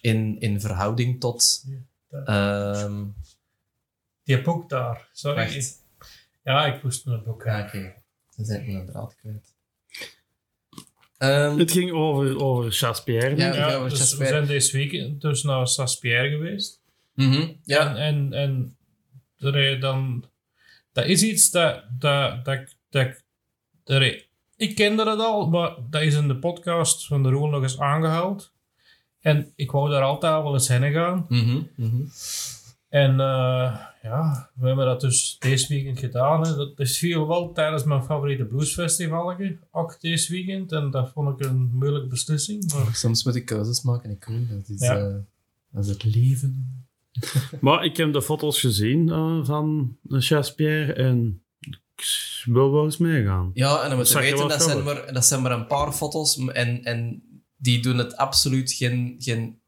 in, 0.00 0.40
in 0.40 0.60
verhouding 0.60 1.20
tot. 1.20 1.64
ehm 2.24 3.02
Die 4.30 4.38
heb 4.38 4.48
ook 4.48 4.68
daar. 4.68 5.08
Sorry. 5.12 5.62
Ja, 6.44 6.66
ik 6.66 6.82
moest 6.82 7.04
het 7.04 7.24
boek 7.24 7.44
Ja, 7.44 7.60
oké. 7.66 7.94
Dan 8.36 8.44
zijn 8.46 8.60
ik 8.62 8.72
mijn 8.72 8.86
draad 8.86 9.16
kwijt. 9.16 9.54
Ehm, 11.18 11.58
Het 11.58 11.70
ging 11.72 11.92
over, 11.92 12.40
over 12.42 12.72
Chaspierre. 12.72 13.36
Ja, 13.36 13.50
we 13.50 13.56
Ja, 13.56 13.74
over 13.74 13.88
dus 13.88 13.98
we 13.98 14.04
Chaspierre. 14.04 14.32
zijn 14.34 14.46
deze 14.46 14.76
week 14.76 15.20
dus 15.20 15.42
naar 15.42 15.68
Saspierre 15.68 16.28
geweest. 16.28 16.80
mhm, 17.14 17.52
ja, 17.64 17.96
En, 17.96 18.32
en, 18.32 18.32
en 18.32 19.54
er, 19.54 19.80
dan, 19.80 20.24
dat 20.92 21.04
is 21.06 21.22
iets 21.22 21.50
dat, 21.50 21.84
dat, 21.98 22.44
dat, 22.44 22.76
dat, 22.90 23.22
er, 23.84 24.26
ik 24.56 24.74
kende 24.74 25.04
dat 25.04 25.18
al, 25.20 25.48
maar 25.48 25.74
dat 25.90 26.02
is 26.02 26.14
in 26.14 26.28
de 26.28 26.36
podcast 26.38 27.06
van 27.06 27.22
de 27.22 27.28
Roel 27.28 27.48
nog 27.48 27.62
eens 27.62 27.78
aangehaald. 27.78 28.52
En 29.20 29.52
ik 29.56 29.70
wou 29.70 29.90
daar 29.90 30.02
altijd 30.02 30.42
wel 30.42 30.52
eens 30.52 30.68
heen 30.68 30.92
gaan. 30.92 31.26
mhm, 31.28 31.62
mhm. 31.76 32.02
En 32.88 33.20
eh, 33.20 33.88
ja, 34.02 34.50
we 34.54 34.66
hebben 34.66 34.86
dat 34.86 35.00
dus 35.00 35.36
deze 35.38 35.68
weekend 35.68 35.98
gedaan. 35.98 36.46
Hè. 36.46 36.56
Dat 36.56 36.78
is 36.78 36.98
viel 36.98 37.26
wel 37.28 37.52
tijdens 37.52 37.84
mijn 37.84 38.02
favoriete 38.04 38.44
bluesfestival, 38.44 39.36
ook 39.70 40.00
deze 40.00 40.32
weekend. 40.32 40.72
En 40.72 40.90
dat 40.90 41.10
vond 41.10 41.40
ik 41.40 41.46
een 41.46 41.70
moeilijke 41.72 42.08
beslissing. 42.08 42.72
Maar 42.72 42.94
Soms 42.94 43.24
moet 43.24 43.34
ik 43.34 43.44
keuzes 43.44 43.82
maken. 43.82 44.10
Ik 44.10 44.24
weet 44.24 44.48
dat 44.50 44.68
is, 44.68 44.80
Ja. 44.80 44.96
eh, 44.98 45.14
dat 45.70 45.84
is 45.84 45.90
het 45.90 46.04
leven. 46.04 46.84
Maar 47.60 47.84
ik 47.84 47.96
heb 47.96 48.12
de 48.12 48.22
foto's 48.22 48.60
gezien 48.60 49.08
eh, 49.08 49.44
van 49.44 49.96
Chaspierre 50.08 50.92
en 50.92 51.42
ik 51.96 52.42
wil 52.44 52.72
wel 52.72 52.84
eens 52.84 52.96
meegaan. 52.96 53.50
Ja, 53.54 53.82
en 53.82 53.88
dan 53.88 53.98
moet 53.98 54.08
je 54.08 54.18
weten, 54.18 54.48
dat 54.48 54.62
zijn, 54.62 54.82
maar, 54.84 55.12
dat 55.12 55.24
zijn 55.26 55.42
maar 55.42 55.52
een 55.52 55.66
paar 55.66 55.92
foto's 55.92 56.36
en, 56.38 56.84
en 56.84 57.22
die 57.56 57.82
doen 57.82 57.98
het 57.98 58.16
absoluut 58.16 58.72
geen, 58.72 59.14
geen 59.18 59.58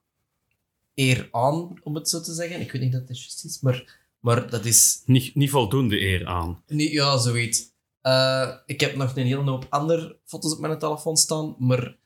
eer 0.95 1.29
aan, 1.31 1.75
om 1.83 1.95
het 1.95 2.09
zo 2.09 2.21
te 2.21 2.33
zeggen. 2.35 2.61
Ik 2.61 2.73
weet 2.73 2.83
niet 2.83 2.93
dat 2.93 3.09
het 3.09 3.19
juist 3.19 3.45
is, 3.45 3.61
maar, 3.61 4.01
maar 4.23 4.51
dat 4.51 4.65
is 4.65 5.03
Niet, 5.07 5.35
niet 5.35 5.51
voldoende 5.51 6.01
eer 6.01 6.27
aan. 6.27 6.63
niet, 6.67 6.91
ja, 6.93 7.19
zoiets. 7.19 7.71
Eh, 8.03 8.49
ik 8.67 8.81
heb 8.81 8.97
nog 8.97 9.17
een 9.17 9.27
hele 9.27 9.51
hoop 9.51 9.67
andere 9.69 10.17
foto's 10.25 10.53
op 10.53 10.61
mijn 10.61 10.79
telefoon 10.79 11.17
staan, 11.17 11.55
maar 11.59 11.97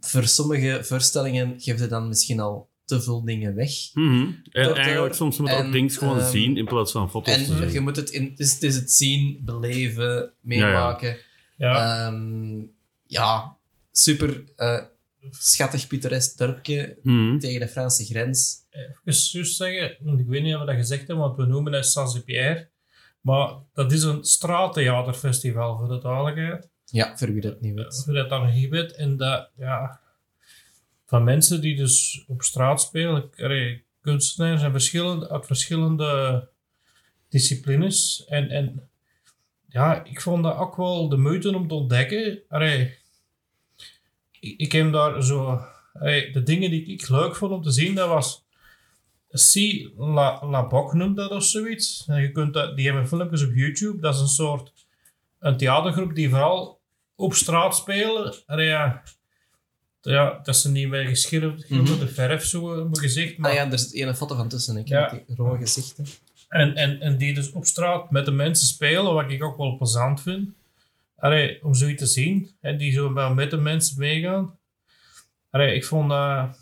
voor 0.00 0.24
sommige 0.26 0.78
voorstellingen 0.84 1.54
geeft 1.60 1.80
het 1.80 1.90
dan 1.90 2.08
misschien 2.08 2.40
al 2.40 2.68
te 2.84 3.02
veel 3.02 3.24
dingen 3.24 3.54
weg. 3.54 3.70
Mhm. 3.94 4.04
En 4.22 4.42
Daardoor- 4.52 4.76
eigenlijk 4.76 5.14
soms 5.14 5.38
moet 5.38 5.48
je 5.48 5.54
ook 5.54 5.60
en, 5.62 5.70
dingen 5.70 5.90
gewoon 5.90 6.18
ehm, 6.18 6.30
zien 6.30 6.56
in 6.56 6.64
plaats 6.64 6.92
van 6.92 7.10
foto's 7.10 7.34
te 7.34 7.52
En 7.54 7.60
je 7.64 7.70
zien. 7.70 7.82
moet 7.82 7.96
het 7.96 8.10
in, 8.10 8.24
het 8.24 8.38
is, 8.40 8.52
het 8.52 8.62
is 8.62 8.74
het 8.74 8.92
zien, 8.92 9.40
beleven, 9.44 10.32
meemaken. 10.40 11.16
Ja, 11.56 12.06
Ehm, 12.06 12.62
ja, 13.06 13.56
super 13.92 14.44
eh, 14.56 14.80
schattig 15.30 15.86
pittoresk 15.86 16.38
dorpje 16.38 16.98
Mhm. 17.02 17.38
tegen 17.38 17.60
de 17.60 17.68
Franse 17.68 18.04
grens. 18.04 18.62
even 19.04 19.22
juist 19.30 19.56
zeggen, 19.56 19.96
want 20.00 20.20
ik 20.20 20.26
weet 20.26 20.42
niet 20.42 20.54
of 20.54 20.60
we 20.60 20.66
dat 20.66 20.74
gezegd 20.74 21.06
hebben, 21.06 21.24
want 21.24 21.36
we 21.36 21.44
noemen 21.46 21.72
het 21.72 21.86
Saint-Pierre. 21.86 22.68
Maar 23.20 23.54
dat 23.72 23.92
is 23.92 24.02
een 24.02 24.24
straattheaterfestival, 24.24 25.78
voor 25.78 25.88
de 25.88 25.98
duidelijkheid. 25.98 26.68
Ja, 26.84 27.16
voor 27.16 27.32
wie 27.32 27.40
dat 27.40 27.60
niet 27.60 27.74
weet. 27.74 28.02
Voor 28.04 28.14
dat 28.14 28.28
dan 28.28 28.52
niet 28.52 28.70
weet. 28.70 28.92
En 28.92 29.16
dat, 29.16 29.50
ja, 29.56 30.00
van 31.06 31.24
mensen 31.24 31.60
die 31.60 31.76
dus 31.76 32.24
op 32.26 32.42
straat 32.42 32.80
spelen, 32.80 33.30
allee, 33.36 33.84
kunstenaars 34.00 34.62
en 34.62 34.70
verschillende, 34.70 35.30
uit 35.30 35.46
verschillende 35.46 36.48
disciplines. 37.28 38.24
En, 38.24 38.48
en 38.50 38.88
ja, 39.68 40.04
ik 40.04 40.20
vond 40.20 40.42
dat 40.42 40.56
ook 40.56 40.76
wel 40.76 41.08
de 41.08 41.16
moeite 41.16 41.56
om 41.56 41.68
te 41.68 41.74
ontdekken. 41.74 42.42
Allee, 42.48 42.94
ik, 44.44 44.60
ik 44.60 44.72
heb 44.72 44.92
daar 44.92 45.22
zo... 45.22 45.60
de 46.32 46.40
dingen 46.44 46.70
die 46.70 46.86
ik 46.86 47.08
leuk 47.08 47.36
vond 47.36 47.52
om 47.52 47.62
te 47.62 47.70
zien, 47.70 47.94
dat 47.94 48.08
was... 48.08 48.42
Si 49.30 49.92
La, 49.96 50.46
La 50.46 50.66
Boc 50.66 50.92
noemt 50.92 51.16
dat 51.16 51.30
of 51.30 51.44
zoiets. 51.44 52.04
En 52.06 52.20
je 52.22 52.32
kunt 52.32 52.54
dat, 52.54 52.76
die 52.76 52.86
hebben 52.86 53.08
filmpjes 53.08 53.44
op 53.44 53.54
YouTube. 53.54 54.00
Dat 54.00 54.14
is 54.14 54.20
een 54.20 54.26
soort... 54.28 54.72
Een 55.38 55.56
theatergroep 55.56 56.14
die 56.14 56.28
vooral 56.28 56.80
op 57.16 57.34
straat 57.34 57.76
spelen. 57.76 58.34
Ja, 58.46 59.02
ja, 60.00 60.40
dat 60.42 60.56
ze 60.56 60.70
niet 60.70 60.88
meer 60.88 61.04
geschilderd 61.06 61.70
Mhm. 61.70 61.98
de 61.98 62.08
verf 62.08 62.44
zo 62.44 62.68
op 62.70 62.76
mijn 62.76 62.98
gezicht. 62.98 63.38
Maar, 63.38 63.50
Ah 63.50 63.56
ja, 63.56 63.70
er 63.70 63.78
zit 63.78 63.94
één 63.94 64.16
foto 64.16 64.34
van 64.36 64.48
tussen, 64.48 64.76
ik 64.76 64.88
Ja. 64.88 65.10
heb 65.10 65.26
die 65.26 65.36
rode 65.36 65.58
gezichten. 65.58 66.06
en, 66.48 66.74
en, 66.74 67.00
en 67.00 67.18
die 67.18 67.34
dus 67.34 67.52
op 67.52 67.64
straat 67.64 68.10
met 68.10 68.24
de 68.24 68.30
mensen 68.30 68.66
spelen, 68.66 69.14
wat 69.14 69.30
ik 69.30 69.42
ook 69.44 69.56
wel 69.56 69.76
plezant 69.76 70.22
vind. 70.22 70.48
Allee, 71.24 71.64
om 71.64 71.74
zoiets 71.74 72.02
te 72.02 72.08
zien. 72.08 72.50
En 72.60 72.76
die 72.76 72.92
zo 72.92 73.12
wel 73.12 73.34
met 73.34 73.50
de 73.50 73.56
mensen 73.56 73.98
meegaan. 73.98 74.58
Allee, 75.50 75.74
ik 75.74 75.84
vond 75.84 76.08
dat 76.10 76.58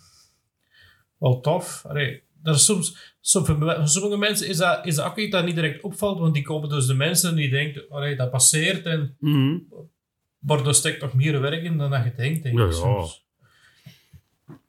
wel 1.18 1.40
tof. 1.40 1.84
Allee, 1.88 2.22
dat 2.42 2.54
is 2.54 2.64
soms, 2.64 3.14
soms, 3.20 3.46
voor 3.46 3.80
sommige 3.84 4.16
mensen 4.16 4.48
is 4.48 4.56
dat, 4.56 4.86
is 4.86 4.94
dat 4.94 5.06
ook 5.06 5.18
iets 5.18 5.30
dat 5.30 5.44
niet 5.44 5.54
direct 5.54 5.82
opvalt, 5.82 6.18
want 6.18 6.34
die 6.34 6.42
komen 6.42 6.68
dus 6.68 6.86
de 6.86 6.94
mensen 6.94 7.36
die 7.36 7.50
denken, 7.50 7.84
allee, 7.88 8.16
dat 8.16 8.30
passeert 8.30 8.86
en 8.86 9.16
Mhm. 9.18 9.58
maar 10.38 10.66
er 10.66 10.74
steekt 10.74 11.00
toch 11.00 11.14
meer 11.14 11.40
werk 11.40 11.62
in 11.62 11.78
dan 11.78 11.90
dat 11.90 12.04
je 12.04 12.12
denkt, 12.16 12.42
denk 12.42 12.58
Ja, 12.58 12.64
ik 12.64 12.70
ja. 12.70 12.76
soms. 12.76 13.24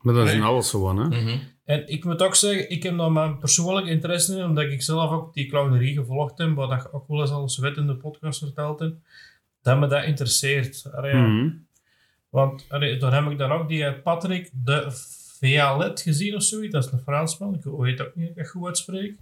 Maar 0.01 0.13
dat 0.13 0.27
is 0.27 0.33
in 0.33 0.41
alles 0.41 0.69
zo, 0.69 0.87
hè? 0.97 1.07
Mhm. 1.07 1.37
En 1.65 1.87
ik 1.87 2.05
moet 2.05 2.21
ook 2.21 2.35
zeggen, 2.35 2.69
ik 2.69 2.83
heb 2.83 2.97
daar 2.97 3.11
mijn 3.11 3.37
persoonlijke 3.39 3.89
interesse 3.89 4.37
in, 4.37 4.43
omdat 4.43 4.63
ik 4.71 4.81
zelf 4.81 5.11
ook 5.11 5.33
die 5.33 5.47
clownerie 5.49 5.93
gevolgd 5.95 6.37
heb, 6.37 6.55
wat 6.55 6.71
ik 6.71 6.93
ook 6.93 7.07
wel 7.07 7.21
eens 7.21 7.29
al 7.31 7.41
eens 7.41 7.57
wet 7.57 7.77
in 7.77 7.87
de 7.87 7.95
podcast 7.95 8.39
verteld 8.39 8.79
heb, 8.79 8.95
dat 9.63 9.79
me 9.79 9.87
dat 9.87 10.03
interesseert. 10.03 10.87
Allee. 10.93 11.13
Mhm. 11.13 11.49
Want 12.29 12.65
allee, 12.69 13.05
heb 13.05 13.29
ik 13.29 13.37
dan 13.37 13.51
ook 13.51 13.67
die 13.67 13.85
eh, 13.85 14.01
Patrick 14.03 14.49
de 14.53 14.87
Vialet 15.39 16.01
gezien 16.01 16.35
of 16.35 16.43
zoiets, 16.43 16.73
dat 16.73 16.85
is 16.85 16.91
een 16.91 16.99
Fransman, 16.99 17.55
ik 17.55 17.63
weet 17.63 18.01
ook 18.01 18.15
niet 18.15 18.25
of 18.25 18.31
ik 18.31 18.35
dat 18.35 18.49
goed 18.49 18.65
uitspreek. 18.65 19.15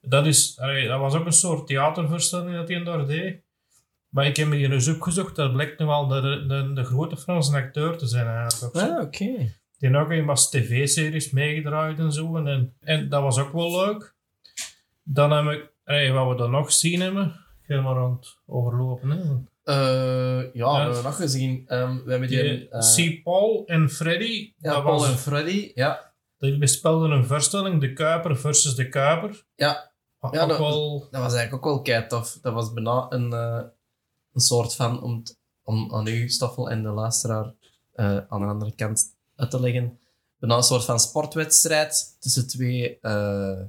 Dat, 0.00 0.26
is, 0.26 0.58
allee, 0.60 0.88
dat 0.88 1.00
was 1.00 1.14
ook 1.14 1.26
een 1.26 1.32
soort 1.32 1.66
theatervoorstelling 1.66 2.54
dat 2.54 2.68
hij 2.68 2.84
daar 2.84 3.06
deed. 3.06 3.40
Maar 4.08 4.26
ik 4.26 4.36
heb 4.36 4.48
me 4.48 4.56
hier 4.56 4.72
eens 4.72 4.88
opgezocht, 4.88 5.36
dat 5.36 5.52
blijkt 5.52 5.78
nog 5.78 5.88
wel 5.88 6.06
de, 6.06 6.46
de, 6.46 6.72
de 6.72 6.84
grote 6.84 7.16
Franse 7.16 7.56
acteur 7.56 7.96
te 7.96 8.06
zijn 8.06 8.26
eigenlijk. 8.26 8.74
Ah, 8.74 9.00
oké. 9.00 9.26
Die 9.78 9.88
heeft 9.88 9.94
ook 9.94 10.10
in 10.10 10.24
wat 10.24 10.50
tv-series 10.50 11.30
meegedraaid 11.30 11.98
en 11.98 12.12
zo. 12.12 12.36
En, 12.36 12.74
en 12.80 13.08
dat 13.08 13.22
was 13.22 13.38
ook 13.38 13.52
wel 13.52 13.70
leuk. 13.70 14.14
Dan 15.02 15.30
heb 15.30 15.54
ik, 15.84 16.12
wat 16.12 16.28
we 16.28 16.34
dan 16.36 16.50
nog 16.50 16.72
zien 16.72 17.00
hebben, 17.00 17.26
ik 17.62 17.74
ga 17.74 17.80
maar 17.80 17.96
aan 17.96 18.12
het 18.12 18.36
overlopen. 18.46 19.10
Hè. 19.10 19.18
Eh, 19.62 19.74
ja, 20.42 20.50
Ja. 20.52 20.72
we 20.76 20.82
hebben 20.84 21.02
nog 21.02 21.16
gezien. 21.16 21.64
Ehm, 21.68 22.04
we 22.04 22.10
hebben 22.10 22.28
die... 22.28 22.42
Die, 22.42 22.68
eh, 22.68 22.80
C. 23.18 23.22
Paul 23.22 23.62
en 23.66 23.90
Freddy, 23.90 24.52
ja, 24.56 24.72
dat 24.74 24.82
Paul 24.82 24.98
was, 24.98 25.08
en 25.08 25.16
Freddy. 25.18 25.70
Ja, 25.74 26.12
die 26.38 26.58
bespelden 26.58 27.10
een 27.10 27.24
voorstelling, 27.26 27.80
De 27.80 27.92
Kuiper 27.92 28.36
versus 28.36 28.74
De 28.74 28.88
Kuiper. 28.88 29.44
ja, 29.54 29.90
Wat 30.18 30.34
Ja, 30.34 30.42
ook 30.42 30.48
dat- 30.48 30.58
wel... 30.58 30.98
dat 31.10 31.22
was 31.22 31.34
eigenlijk 31.34 31.66
ook 31.66 31.72
wel 31.74 31.82
kei 31.82 32.06
tof. 32.06 32.38
Dat 32.42 32.52
was 32.52 32.72
bijna 32.72 33.06
een, 33.08 33.32
eh, 33.32 33.62
een 34.32 34.40
soort 34.40 34.74
van, 34.74 35.02
om, 35.02 35.24
t- 35.24 35.38
om 35.62 35.94
aan 35.94 36.06
u, 36.06 36.28
Stoffel, 36.28 36.70
en 36.70 36.82
de 36.82 36.88
luisteraar 36.88 37.52
eh, 37.92 38.16
aan 38.28 38.40
de 38.40 38.46
andere 38.46 38.74
kant 38.74 39.04
uit 39.36 39.50
te 39.50 39.60
leggen, 39.60 39.98
bijna 40.38 40.56
een 40.56 40.62
soort 40.62 40.84
van 40.84 41.00
sportwedstrijd 41.00 42.16
tussen 42.20 42.46
twee 42.48 42.98
eh, 43.00 43.60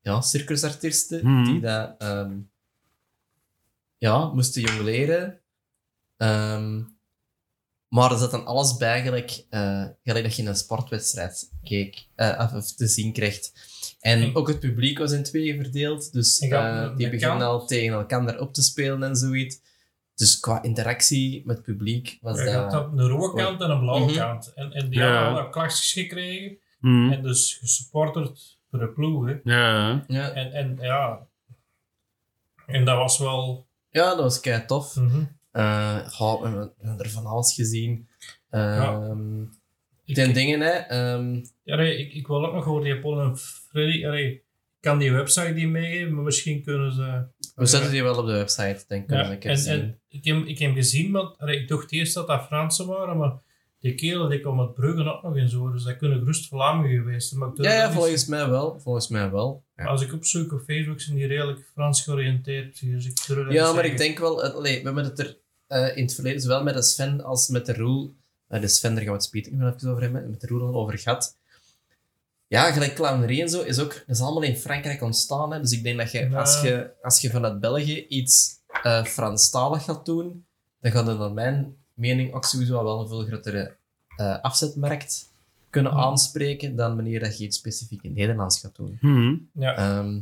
ja, 0.00 0.20
circusartiesten 0.20 1.26
Mhm. 1.26 1.44
die 1.44 1.60
dat, 1.60 1.94
ehm, 1.98 2.32
ja, 3.98 4.24
moesten 4.26 4.62
jongleren. 4.62 5.39
Ehm, 6.20 6.82
maar 7.88 8.12
er 8.12 8.18
zat 8.18 8.30
dan 8.30 8.46
alles 8.46 8.76
bij, 8.76 9.02
gelijk, 9.02 9.44
eh, 9.50 9.84
gelijk 10.04 10.24
dat 10.24 10.36
je 10.36 10.42
in 10.42 10.48
een 10.48 10.56
sportwedstrijd 10.56 11.50
keek, 11.62 12.06
eh, 12.14 12.52
of, 12.56 12.74
te 12.74 12.86
zien 12.86 13.12
krijgt. 13.12 13.52
En 14.00 14.34
ook 14.34 14.48
het 14.48 14.60
publiek 14.60 14.98
was 14.98 15.12
in 15.12 15.22
tweeën 15.22 15.62
verdeeld, 15.62 16.12
dus 16.12 16.38
eh, 16.38 16.96
die 16.96 17.16
kant- 17.18 17.42
al 17.42 17.66
tegen 17.66 17.94
elkaar 17.94 18.38
op 18.40 18.54
te 18.54 18.62
spelen 18.62 19.02
en 19.02 19.16
zoiets. 19.16 19.60
Dus 20.14 20.40
qua 20.40 20.62
interactie 20.62 21.42
met 21.46 21.56
het 21.56 21.64
publiek 21.64 22.18
was 22.20 22.38
Je 22.38 22.44
dat... 22.44 22.54
had 22.54 22.70
dat 22.70 22.88
een 22.92 23.08
rode 23.08 23.42
kant 23.42 23.60
en 23.60 23.70
een 23.70 23.80
blauwe 23.80 24.04
Mhm. 24.10 24.18
kant. 24.18 24.52
En, 24.54 24.72
en 24.72 24.88
die 24.90 24.98
Ja. 24.98 25.14
hadden 25.22 25.40
alle 25.42 25.50
klasjes 25.50 25.92
gekregen. 25.92 26.58
Mhm. 26.80 27.12
En 27.12 27.22
dus 27.22 27.54
gesupporterd 27.60 28.58
voor 28.70 28.78
de 28.78 28.88
ploeg. 28.88 29.26
Hè. 29.26 29.34
Ja, 29.44 30.04
ja. 30.08 30.30
En, 30.30 30.52
en 30.52 30.76
ja... 30.80 31.26
En 32.66 32.84
dat 32.84 32.96
was 32.96 33.18
wel... 33.18 33.66
ja, 33.90 34.08
dat 34.08 34.18
was 34.18 34.40
kei 34.40 34.64
tof. 34.66 34.96
mhm. 34.96 35.24
Goh, 36.10 36.42
we 36.42 36.48
hebben 36.78 37.04
er 37.04 37.10
van 37.10 37.26
alles 37.26 37.54
gezien. 37.54 38.08
Ehm 38.50 39.42
Ik- 40.04 40.14
ten 40.14 40.32
dingen, 40.34 40.60
hè. 40.60 40.70
ehm, 40.70 41.34
Ja, 41.62 41.76
nee, 41.76 41.96
ik, 41.98 42.12
ik 42.12 42.26
wil 42.26 42.46
ook 42.46 42.54
nog 42.54 42.66
over 42.66 42.84
die 42.84 43.00
Paul 43.00 43.20
en 43.20 43.36
Freddy. 43.38 44.06
Allee, 44.06 44.32
ik 44.32 44.42
kan 44.80 44.98
die 44.98 45.12
website 45.12 45.54
die 45.54 45.68
meegeven, 45.68 46.14
maar 46.14 46.24
misschien 46.24 46.62
kunnen 46.62 46.92
ze. 46.92 47.24
we 47.54 47.66
zetten 47.66 47.90
die 47.90 48.02
wel 48.02 48.18
op 48.18 48.26
de 48.26 48.32
website, 48.32 48.84
denk 48.88 49.02
ik. 49.04 49.10
Ja, 49.10 49.30
ik 49.30 49.44
en, 49.44 49.50
gezien. 49.50 49.72
en 49.80 50.00
ik, 50.08 50.24
heb, 50.24 50.44
ik 50.44 50.58
heb 50.58 50.74
gezien, 50.74 51.12
want 51.12 51.38
allee, 51.38 51.60
ik 51.60 51.68
dacht 51.68 51.92
eerst 51.92 52.14
dat 52.14 52.26
dat 52.26 52.42
Fransen 52.46 52.86
waren, 52.86 53.16
maar 53.16 53.32
die 53.80 53.94
kerel 53.94 54.28
die 54.28 54.40
kwam 54.40 54.60
uit 54.60 54.74
Brugge 54.74 55.12
ook 55.12 55.22
nog 55.22 55.36
in 55.36 55.48
zo, 55.48 55.72
dus 55.72 55.82
dat 55.82 55.96
kunnen 55.96 56.18
gerust 56.18 56.48
Vlamingen 56.48 56.96
geweest 56.98 57.28
zijn. 57.28 57.52
Ja, 57.54 57.72
ja, 57.72 57.92
volgens 57.92 58.26
mij 58.26 58.48
wel. 58.48 58.80
Volgens 58.80 59.08
mij 59.08 59.30
wel. 59.30 59.64
Ja, 59.76 59.84
Als 59.84 60.02
ik 60.02 60.12
opzoek 60.12 60.52
op 60.52 60.60
Facebook, 60.66 61.00
zijn 61.00 61.16
die 61.16 61.26
redelijk 61.26 61.70
Frans 61.72 62.02
georiënteerd. 62.02 62.80
Dus 62.80 63.06
ik 63.06 63.18
ja 63.50 63.72
maar 63.72 63.84
ik 63.84 63.96
denk 63.98 64.18
wel... 64.18 64.44
eh, 64.44 64.54
allee, 64.54 64.78
we 64.78 64.84
hebben 64.84 65.04
het 65.04 65.18
er 65.18 65.38
eh, 65.66 65.96
in 65.96 66.02
het 66.04 66.14
verleden, 66.14 66.40
zowel 66.40 66.62
met 66.62 66.74
de 66.74 66.82
Sven 66.82 67.24
als 67.24 67.48
met 67.48 67.66
de 67.66 67.74
Roel... 67.74 68.14
eh, 68.48 68.60
de 68.60 68.68
Sven, 68.68 68.90
daar 68.94 69.02
gaan 69.02 69.12
we 69.12 69.16
het 69.16 69.24
spijtig 69.26 69.52
nog 69.52 69.74
even 69.74 69.90
over 69.90 70.02
hebben. 70.02 70.30
Met 70.30 70.40
de 70.40 70.46
Roel 70.46 70.66
al 70.66 70.74
over 70.74 70.98
gehad. 70.98 71.38
Ja, 72.46 72.72
gelijk 72.72 72.94
clownerie 72.94 73.42
en 73.42 73.48
zo 73.48 73.62
is 73.62 73.78
ook... 73.78 73.92
Dat 74.06 74.16
is 74.16 74.20
allemaal 74.20 74.42
in 74.42 74.56
Frankrijk 74.56 75.02
ontstaan. 75.02 75.52
Hè. 75.52 75.60
Dus 75.60 75.72
ik 75.72 75.82
denk 75.82 75.98
dat 75.98 76.10
je, 76.12 76.18
Ja. 76.18 76.38
als 76.40 76.60
je, 76.60 76.90
als 77.02 77.20
je 77.20 77.30
vanuit 77.30 77.60
België 77.60 78.06
iets 78.08 78.58
eh 78.82 79.04
Franstalig 79.04 79.84
gaat 79.84 80.06
doen, 80.06 80.46
dan 80.80 80.92
gaat 80.92 81.08
er 81.08 81.18
naar 81.18 81.32
mijn 81.32 81.76
mening 82.00 82.32
ook 82.34 82.44
sowieso 82.44 82.82
wel 82.84 83.00
een 83.00 83.08
veel 83.08 83.24
grotere 83.24 83.76
eh, 84.16 84.40
afzetmarkt 84.40 85.28
kunnen 85.70 85.92
Ja. 85.92 85.98
aanspreken 85.98 86.76
dan 86.76 86.94
wanneer 86.94 87.20
dat 87.20 87.38
je 87.38 87.44
iets 87.44 87.56
specifiek 87.56 88.02
in 88.02 88.12
Nederlands 88.12 88.60
gaat 88.60 88.76
doen. 88.76 88.98
Mhm. 89.00 89.34
Ja, 89.52 89.74
Ehm, 89.76 90.20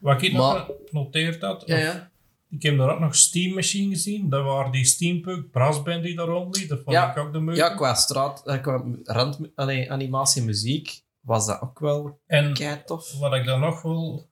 wat 0.00 0.22
ik 0.22 0.32
maar- 0.32 0.54
nog 0.66 0.70
genoteerd 0.88 1.42
had, 1.42 1.62
ja, 1.66 1.76
ja. 1.76 2.10
ik 2.50 2.62
heb 2.62 2.78
daar 2.78 2.92
ook 2.94 3.00
nog 3.00 3.14
Steam 3.16 3.54
Machine 3.54 3.94
gezien. 3.94 4.28
Dat 4.28 4.44
waren 4.44 4.72
die 4.72 4.84
Steampunk 4.84 5.50
brassband 5.50 6.02
die 6.02 6.16
daar 6.16 6.26
rondliep. 6.26 6.68
Dat 6.68 6.78
vond 6.84 6.90
Ja. 6.96 7.10
ik 7.10 7.16
ook 7.18 7.32
de 7.32 7.38
moeite. 7.40 7.60
Ja, 7.62 7.74
qua 7.74 7.94
straat, 7.94 8.46
eh, 8.46 8.62
qua 8.62 8.84
rand, 9.04 9.38
allee, 9.54 9.92
animatie 9.92 10.40
en 10.40 10.46
muziek 10.46 11.02
was 11.20 11.46
dat 11.46 11.60
ook 11.60 11.78
wel 11.78 12.18
en 12.26 12.54
kei 12.54 12.82
tof. 12.84 13.12
wat 13.18 13.34
ik 13.34 13.44
dan 13.44 13.60
nog 13.60 13.82
wil... 13.82 14.28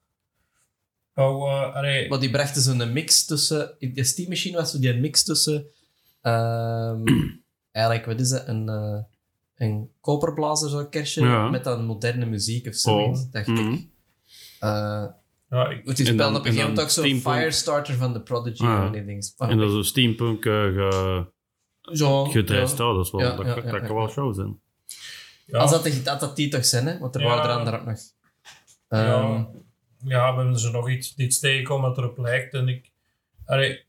eh, 1.13 1.75
allee, 1.75 2.09
Maar 2.09 2.19
die 2.19 2.29
brachten 2.29 2.61
zo'n 2.61 2.93
mix 2.93 3.25
tussen... 3.25 3.75
De 3.79 4.03
Steam 4.03 4.29
Machine 4.29 4.57
was 4.57 4.71
zo 4.71 4.79
die 4.79 4.93
mix 4.93 5.23
tussen... 5.23 5.65
ehm, 6.21 7.03
eigenlijk, 7.71 8.05
wat 8.05 8.19
is 8.19 8.29
het? 8.29 8.47
Een, 8.47 8.69
eh 8.69 8.99
een 9.55 9.91
koperblazer, 10.01 10.69
zo'n 10.69 10.89
kerstje, 10.89 11.21
Ja. 11.25 11.49
met 11.49 11.63
dan 11.63 11.85
moderne 11.85 12.25
muziek 12.25 12.67
of 12.67 12.75
zoiets, 12.75 13.19
Oh, 13.25 13.31
dacht 13.31 13.47
ik. 13.47 13.87
Eh, 14.59 15.05
Ja, 15.49 15.69
ik, 15.69 15.81
speelde 15.83 16.15
dan- 16.15 16.29
op 16.29 16.35
een 16.35 16.41
gegeven 16.41 16.59
en 16.61 16.67
moment 16.67 16.79
ook 16.79 16.89
zo 16.89 17.01
Steampunk. 17.01 17.35
Firestarter 17.35 17.95
van 17.95 18.13
de 18.13 18.21
Prodigy 18.21 18.63
Ah. 18.63 18.85
en 18.85 18.91
die 18.91 19.05
dingen. 19.05 19.23
En 19.37 19.57
dat 19.57 19.69
is 19.69 19.75
een 19.75 19.83
steampunk 19.83 20.45
eh, 20.45 20.51
ge, 20.53 21.25
Zo, 21.81 22.25
gedreist. 22.25 22.77
ja. 22.77 22.89
Oh, 22.89 22.95
dat, 22.95 23.05
is 23.05 23.11
wel, 23.11 23.21
Ja, 23.21 23.35
dat, 23.35 23.45
ja, 23.45 23.53
dat, 23.55 23.63
ja, 23.63 23.71
dat 23.71 23.81
ja. 23.81 23.87
kan 23.87 23.95
wel 23.95 24.09
show 24.09 24.35
zijn. 24.35 24.59
ja, 25.45 25.57
Als 25.59 25.71
dat, 25.71 25.83
de- 25.83 26.01
dat, 26.01 26.19
dat 26.19 26.35
die 26.35 26.49
toch 26.49 26.65
zijn, 26.65 26.85
hè? 26.87 26.97
Want 26.99 27.15
er 27.15 27.21
Ja. 27.21 27.27
waren 27.27 27.49
er 27.51 27.57
anderen 27.57 27.79
ook 27.79 27.85
nog. 27.85 27.99
Ja. 28.89 29.21
Ehm, 29.21 29.43
ja, 30.03 30.31
we 30.35 30.41
hebben 30.41 30.59
ze 30.59 30.71
nog 30.71 30.89
iets, 30.89 31.15
iets 31.15 31.39
tegenkomen 31.39 31.89
dat 31.89 31.97
erop 31.97 32.17
lijkt. 32.17 32.53
En 32.53 32.67
ik, 32.67 32.91
allee, 33.45 33.85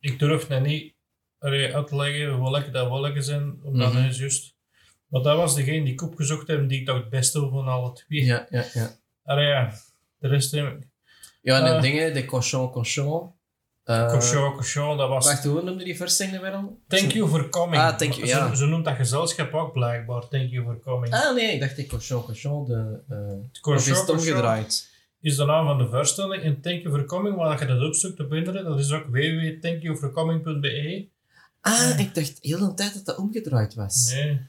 ik 0.00 0.18
durf 0.18 0.48
net 0.48 0.62
niet 0.62 0.94
uit 1.74 1.86
te 1.88 1.96
leggen 1.96 2.42
welke 2.42 2.70
dat 2.70 2.88
welke 2.88 3.22
zijn. 3.22 3.60
Omdat 3.62 3.92
Mhm. 3.92 4.02
hij 4.02 4.10
juist... 4.10 4.54
Maar 5.08 5.22
dat 5.22 5.36
was 5.36 5.54
degene 5.54 5.84
die 5.84 5.92
ik 5.92 6.02
opgezocht 6.02 6.48
heb, 6.48 6.68
die 6.68 6.80
ik 6.80 6.86
toch 6.86 6.96
het 6.96 7.08
beste 7.10 7.40
van 7.48 7.66
alle 7.68 7.92
twee. 7.92 8.24
ja, 8.24 8.46
ja, 8.50 8.64
ja. 8.72 8.90
Allee, 9.24 9.46
ja, 9.46 9.72
de 10.18 10.28
rest... 10.28 10.50
heb 10.52 10.66
ik- 10.66 10.88
Ja, 11.42 11.58
en 11.58 11.64
de 11.64 11.70
Eh. 11.70 11.82
dingen, 11.82 12.14
de 12.14 12.24
cochon, 12.24 12.70
cochon. 12.70 13.30
Eh, 13.84 14.08
Cochon, 14.08 14.52
Cochon, 14.56 14.96
dat 14.96 15.08
was... 15.08 15.26
Wacht, 15.26 15.44
hoe 15.44 15.62
noemde 15.62 15.84
die 15.84 15.96
first 15.96 16.16
thing 16.16 16.40
weer 16.40 16.52
al? 16.52 16.78
Thank 16.88 17.12
you 17.12 17.28
for 17.28 17.48
coming. 17.48 17.82
Ah, 17.82 17.96
thank 17.96 18.12
you, 18.12 18.26
Ze- 18.26 18.34
ja. 18.36 18.54
Ze, 18.54 18.66
noemt 18.66 18.84
dat 18.84 18.96
gezelschap 18.96 19.54
ook 19.54 19.72
blijkbaar. 19.72 20.28
Thank 20.28 20.50
you 20.50 20.64
for 20.64 20.80
coming. 20.80 21.14
Ah, 21.14 21.34
nee, 21.34 21.52
ik 21.54 21.60
dacht 21.60 21.76
die 21.76 21.86
cochon, 21.86 22.22
cochon. 22.24 22.64
De, 22.66 23.00
eh 23.08 23.18
of 23.18 23.60
Cochon, 23.60 23.92
is 23.92 24.06
omgedraaid? 24.10 24.90
is 25.20 25.36
de 25.36 25.44
naam 25.44 25.66
van 25.66 25.78
de 25.78 25.88
voorstelling. 25.88 26.42
En 26.42 26.60
Thank 26.60 26.82
you 26.82 26.94
for 26.94 27.04
coming, 27.04 27.36
waar 27.36 27.60
je 27.60 27.66
dat 27.66 27.82
opzoekt 27.82 28.20
op 28.20 28.32
internet, 28.32 28.64
dat 28.64 28.78
is 28.78 28.92
ook 28.92 29.04
www.thankyouforcoming.be. 29.06 31.08
Ah, 31.64 31.98
ik 31.98 32.14
dacht 32.14 32.38
heel 32.40 32.58
de 32.58 32.74
tijd 32.74 32.94
dat 32.94 33.04
dat 33.04 33.16
omgedraaid 33.16 33.74
was. 33.74 34.12
Nee. 34.12 34.40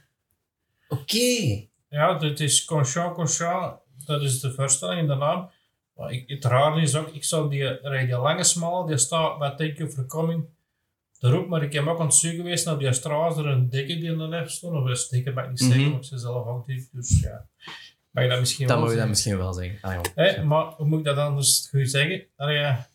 Oké. 0.88 1.65
Ja, 1.89 2.13
dit 2.17 2.39
is 2.39 2.65
Conchant 2.65 3.13
Conchant. 3.15 3.75
Dat 4.05 4.22
is 4.22 4.39
de 4.39 4.51
voorstelling 4.53 5.00
in 5.00 5.08
de 5.08 5.15
naam. 5.15 5.50
Maar 5.96 6.12
ik, 6.12 6.29
het 6.29 6.46
rare 6.46 6.82
is 6.82 6.96
ook, 6.96 7.08
ik 7.10 7.24
zou 7.24 7.50
die, 7.50 7.79
die 8.05 8.17
lange 8.17 8.43
smalle, 8.43 8.88
die 8.88 8.98
staat 8.98 9.39
bij 9.39 9.50
Thank 9.55 9.77
You 9.77 9.89
for 9.91 10.05
Coming 10.05 10.46
erop, 11.20 11.48
maar 11.48 11.63
ik 11.63 11.74
heb 11.74 11.86
ook 11.88 12.00
aan 12.00 12.05
het 12.05 12.15
zoeken 12.15 12.39
geweest 12.39 12.65
naar 12.65 12.77
die 12.77 12.93
straat, 12.93 13.38
er 13.38 13.46
een 13.48 13.70
dikke 13.70 13.96
die 13.98 14.12
in 14.12 14.17
de 14.17 14.27
nef 14.27 14.50
stond, 14.51 14.75
of 14.75 14.86
een 14.89 14.96
sticker, 14.96 15.34
mag 15.34 15.43
ik 15.43 15.50
niet 15.50 15.60
zeggen, 15.60 15.79
Mhm. 15.82 15.89
maar 15.89 16.00
ik 16.00 16.05
ze 16.05 16.17
zelf 16.17 16.48
ook 16.48 16.65
dik, 16.65 16.88
dus 16.91 17.20
ja. 17.22 17.48
Mag 18.12 18.24
je 18.24 18.29
dat 18.29 18.39
misschien 18.39 18.67
Dan 18.67 18.75
wel 18.77 18.86
moet 18.86 18.96
je 18.96 19.00
dat 19.08 19.17
zeggen. 19.17 19.34
misschien 19.34 19.38
wel 19.38 19.53
zeggen. 20.13 20.38
Ah, 20.38 20.43
maar 20.48 20.65
hoe 20.65 20.86
moet 20.88 21.00
ik 21.00 21.05
dat 21.05 21.17
anders 21.17 21.67
goed 21.70 21.89
zeggen? 21.89 22.25
Allee, 22.36 22.58
ja. 22.58 22.88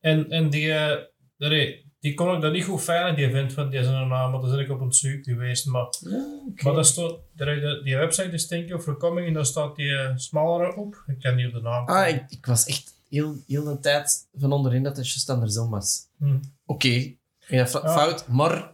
En, 0.00 0.30
en 0.30 0.50
die, 0.50 0.72
eh, 0.72 1.02
allee, 1.38 1.85
die 2.06 2.14
kon 2.14 2.34
ik 2.34 2.40
dat 2.40 2.52
niet 2.52 2.64
goed 2.64 2.82
fijn, 2.82 3.14
die 3.14 3.30
vent 3.30 3.52
van 3.52 3.70
die 3.70 3.82
zijn 3.84 4.08
naam, 4.08 4.30
maar 4.30 4.40
daar 4.40 4.50
ben 4.50 4.58
ik 4.60 4.70
op 4.70 4.80
het 4.80 4.96
zoeken 4.96 5.32
geweest, 5.32 5.66
maar 5.66 5.86
Ja, 6.00 6.42
maar 6.62 6.72
dat 6.74 6.86
staat, 6.86 7.14
die, 7.34 7.82
die 7.82 7.96
website 7.96 8.28
is 8.30 8.46
Thank 8.46 8.68
You 8.68 8.80
for 8.80 8.96
Coming 8.96 9.26
en 9.26 9.32
daar 9.32 9.46
staat 9.46 9.76
die 9.76 9.96
eh, 9.96 10.16
smallere 10.16 10.76
op. 10.76 11.02
Ik 11.06 11.18
ken 11.18 11.36
niet 11.36 11.46
op 11.46 11.52
de 11.52 11.60
naam. 11.60 11.86
Ah, 11.86 12.08
ik, 12.08 12.24
ik 12.28 12.46
was 12.46 12.66
echt 12.66 12.94
heel, 13.08 13.36
heel 13.46 13.64
de 13.64 13.78
tijd 13.80 14.28
van 14.34 14.52
onderin 14.52 14.82
dat 14.82 14.96
het 14.96 15.06
juist 15.06 15.30
andersom 15.30 15.70
was. 15.70 16.06
Hm. 16.18 16.38
Oké. 16.66 17.12
Ja, 17.46 17.66
fout, 17.66 18.28
maar 18.28 18.72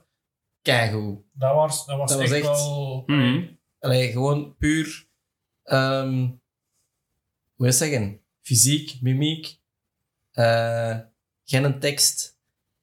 keigoed. 0.62 1.19
Dat 1.33 1.55
was, 1.55 1.87
dat 1.87 1.99
was, 1.99 2.11
Dat 2.11 2.21
was 2.21 2.31
echt, 2.31 2.39
echt- 2.47 2.47
wel... 2.65 3.03
Mhm. 3.07 3.43
Allee, 3.79 4.11
gewoon 4.12 4.57
puur... 4.59 5.07
ehm 5.65 6.09
hoe 7.55 7.67
moet 7.67 7.67
je 7.67 7.73
zeggen? 7.73 8.21
Fysiek, 8.43 8.99
mimiek. 9.01 9.59
eh, 10.33 10.99
geen 11.45 11.79
tekst, 11.79 12.32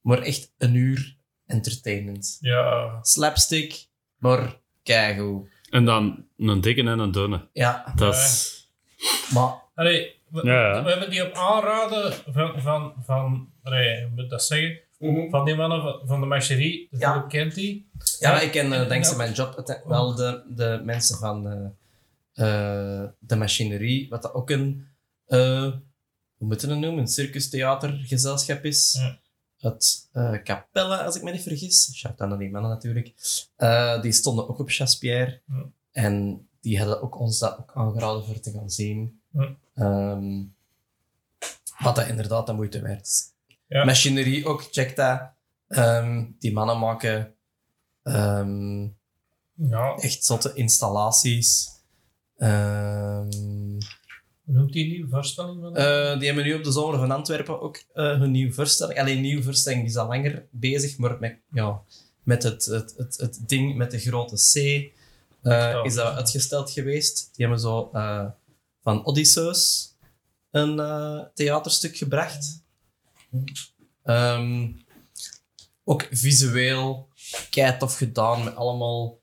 maar 0.01 0.22
echt 0.22 0.51
een 0.58 0.74
uur 0.75 1.15
entertainment. 1.46 2.38
Ja, 2.41 3.00
Slapstick, 3.01 3.88
maar 4.18 4.60
keigoed. 4.84 5.48
En 5.70 5.86
dan 5.86 6.25
een 6.38 6.62
dikke 6.62 6.82
en 6.82 7.00
een 7.00 7.12
dunne. 7.12 7.48
Ja, 7.53 7.94
Dat 7.96 8.13
is... 8.15 8.68
maar... 9.34 9.53
allee, 9.75 10.15
we, 10.27 10.46
Ja, 10.46 10.74
ja. 10.75 10.84
we 10.84 10.89
hebben 10.89 11.10
die 11.10 11.25
op 11.27 11.34
aanraden 11.34 12.13
van, 12.13 12.62
van, 12.62 12.94
van 13.03 13.50
allee, 13.63 14.01
hoe 14.01 14.12
moet 14.15 14.29
dat 14.29 14.43
zeggen, 14.43 14.80
van 15.30 15.45
die 15.45 15.56
mannen 15.56 15.82
van, 15.82 16.02
van 16.06 16.19
de 16.19 16.26
macherie. 16.26 16.88
De 16.91 16.97
Ja. 16.97 17.12
Philip 17.12 17.30
kent 17.30 17.56
die. 17.56 17.89
Ja, 18.19 18.39
ik 18.39 18.52
ken 18.52 18.73
eh, 18.73 18.89
dankzij 18.89 19.17
mijn 19.17 19.34
job 19.34 19.80
wel 19.86 20.15
de, 20.15 20.43
de 20.47 20.82
mensen 20.84 21.17
van 21.17 21.47
eh, 21.47 21.65
eh, 22.34 23.10
de 23.19 23.36
machinerie, 23.36 24.10
wat 24.10 24.21
dat 24.21 24.34
ook 24.34 24.50
een, 24.50 24.88
eh, 25.26 25.62
hoe 26.38 26.47
moeten 26.47 26.67
we 26.67 26.73
het 26.73 26.84
noemen, 26.84 27.02
een 27.02 27.08
circustheatergezelschap 27.08 28.63
is. 28.65 28.97
Ja. 29.00 29.19
Het 29.60 30.10
eh 30.12 30.43
Capelle, 30.43 30.98
als 30.98 31.15
ik 31.15 31.24
me 31.24 31.32
niet 31.32 31.41
vergis. 31.41 31.95
Shout 31.95 32.22
out 32.22 32.32
aan 32.32 32.38
die 32.38 32.52
mannen 32.52 32.72
natuurlijk. 32.72 33.13
Eh, 33.56 34.02
die 34.02 34.12
stonden 34.12 34.50
ook 34.50 34.60
op 34.60 34.69
Chaspierre. 34.69 35.41
Ja. 35.48 35.65
En 35.91 36.48
die 36.62 36.78
hadden 36.78 37.02
ook 37.02 37.19
ons 37.19 37.39
dat 37.39 37.58
ook 37.58 37.72
aangeraden 37.74 38.26
voor 38.26 38.39
te 38.39 38.52
gaan 38.52 38.69
zien. 38.69 39.22
Ja. 39.32 39.56
Ehm, 39.76 40.43
wat 41.80 41.95
dat 41.95 42.08
inderdaad 42.08 42.45
de 42.45 42.54
moeite 42.54 42.82
waard 42.82 43.02
is. 43.02 43.24
Ja. 43.67 43.86
Machinerie 43.86 44.45
ook, 44.45 44.67
check 44.72 44.95
dat. 44.95 45.22
Ehm, 45.67 46.26
die 46.39 46.54
mannen 46.54 46.80
maken 46.80 47.36
ehm, 48.04 48.88
Ja, 49.54 49.95
echt 49.95 50.24
zotte 50.24 50.54
installaties. 50.54 51.69
Ehm, 52.38 53.78
noemt 54.51 54.73
die 54.73 54.88
nieuwe 54.88 55.09
voorstelling 55.09 55.62
van? 55.62 55.75
eh, 55.75 56.17
die 56.17 56.27
hebben 56.27 56.45
nu 56.45 56.53
op 56.53 56.63
de 56.63 56.71
Zomer 56.71 56.99
van 56.99 57.12
Antwerpen 57.12 57.62
ook 57.62 57.83
eh, 57.93 58.19
hun 58.19 58.31
nieuwe 58.31 58.53
voorstelling. 58.53 58.99
Alleen 58.99 59.21
nieuwe 59.21 59.43
voorstelling 59.43 59.85
is 59.85 59.95
al 59.95 60.07
langer 60.07 60.47
bezig, 60.51 60.97
maar 60.97 61.19
met, 61.19 61.38
ja, 61.51 61.81
met 62.23 62.43
het, 62.43 62.65
het, 62.65 62.93
het, 62.97 63.17
het 63.17 63.39
ding 63.47 63.75
met 63.75 63.91
de 63.91 63.99
grote 63.99 64.35
C 64.35 64.55
eh, 65.41 65.79
is 65.83 65.93
dat 65.93 66.15
uitgesteld 66.15 66.71
geweest. 66.71 67.29
Die 67.35 67.45
hebben 67.45 67.59
zo 67.59 67.89
van 68.81 69.05
Odysseus 69.05 69.93
een 70.51 70.75
theaterstuk 71.33 71.97
gebracht. 71.97 72.63
Ehm, 74.03 74.67
ook 75.83 76.07
visueel 76.12 77.07
kei 77.49 77.77
tof 77.77 77.97
gedaan 77.97 78.43
met 78.43 78.55
allemaal 78.55 79.19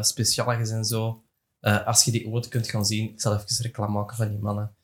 specialetjes 0.00 0.70
en 0.70 0.84
zo. 0.84 1.22
Eh, 1.68 1.86
als 1.86 2.04
je 2.04 2.10
die 2.10 2.26
ooit 2.28 2.48
kunt 2.48 2.68
gaan 2.68 2.84
zien, 2.84 3.10
ik 3.10 3.20
zal 3.20 3.34
even 3.34 3.62
reclame 3.62 3.92
maken 3.92 4.16
van 4.16 4.28
die 4.28 4.38
mannen. 4.38 4.74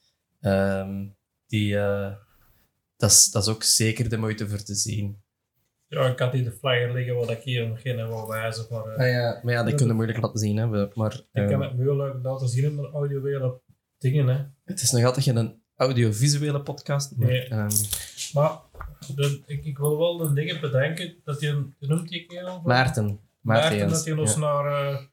Ehm, 0.41 1.07
die, 1.47 1.79
eh, 1.79 2.13
dat, 2.97 3.11
is, 3.11 3.31
dat 3.31 3.43
is 3.43 3.49
ook 3.49 3.63
zeker 3.63 4.09
de 4.09 4.17
moeite 4.17 4.49
voor 4.49 4.63
te 4.63 4.75
zien. 4.75 5.23
Ja, 5.87 6.07
ik 6.07 6.19
had 6.19 6.33
hier 6.33 6.45
de 6.45 6.53
flyer 6.53 6.93
liggen 6.93 7.15
wat 7.17 7.31
ik 7.31 7.43
hier 7.43 7.69
nog 7.69 7.81
geen 7.81 7.97
wil 7.97 8.29
wijzen. 8.29 8.67
Maar 8.71 8.85
eh, 8.87 8.99
Ah, 8.99 9.11
ja, 9.11 9.41
maar 9.43 9.53
ja, 9.53 9.63
die 9.65 9.75
kunnen 9.75 9.97
moeilijk 9.97 10.21
laten 10.21 10.39
zien. 10.39 10.57
Hè, 10.57 10.67
maar 10.95 11.21
ik 11.33 11.49
kan 11.49 11.63
het 11.63 11.77
moeilijk 11.77 12.23
laten 12.23 12.49
zien 12.49 12.65
in 12.65 12.77
de 12.77 12.91
audiovisuele 12.93 13.61
dingen. 13.99 14.27
Hè. 14.27 14.45
het 14.65 14.83
is 14.83 14.91
nog 14.91 15.05
altijd 15.05 15.25
geen 15.25 15.63
audiovisuele 15.77 16.63
podcast. 16.63 17.17
Maar, 17.17 17.29
Nee. 17.29 17.49
ehm, 17.49 17.71
Maar 18.33 18.59
de, 19.15 19.43
ik, 19.47 19.65
ik 19.65 19.79
wil 19.79 19.99
wel 19.99 20.17
de 20.17 20.33
dingen 20.33 20.61
bedenken 20.61 21.15
dat 21.25 21.41
je, 21.41 21.69
noemt 21.79 22.09
die 22.09 22.27
kerel? 22.27 22.61
Maarten. 22.65 23.05
Maarten, 23.41 23.71
Maarten, 23.79 23.89
dat 23.89 24.05
hij 24.05 24.15
ons 24.15 24.35
ja. 24.35 24.39
naar 24.41 25.13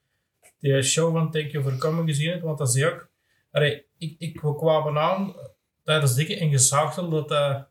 die 0.62 0.82
show 0.82 1.14
van 1.14 1.32
Thank 1.32 1.52
You 1.52 1.64
For 1.64 1.78
Coming 1.78 2.10
gezien 2.10 2.30
heeft, 2.30 2.42
want 2.44 2.58
dat 2.58 2.76
is 2.76 2.84
ook... 2.84 3.10
Allee, 3.52 3.86
ik, 3.98 4.16
ik 4.18 4.42
we 4.42 4.56
kwamen 4.56 4.98
aan 4.98 5.36
tijdens 5.84 6.16
dikke 6.16 6.38
en 6.38 6.50
gezaagd 6.50 6.96
dat 6.96 7.12
dat, 7.12 7.68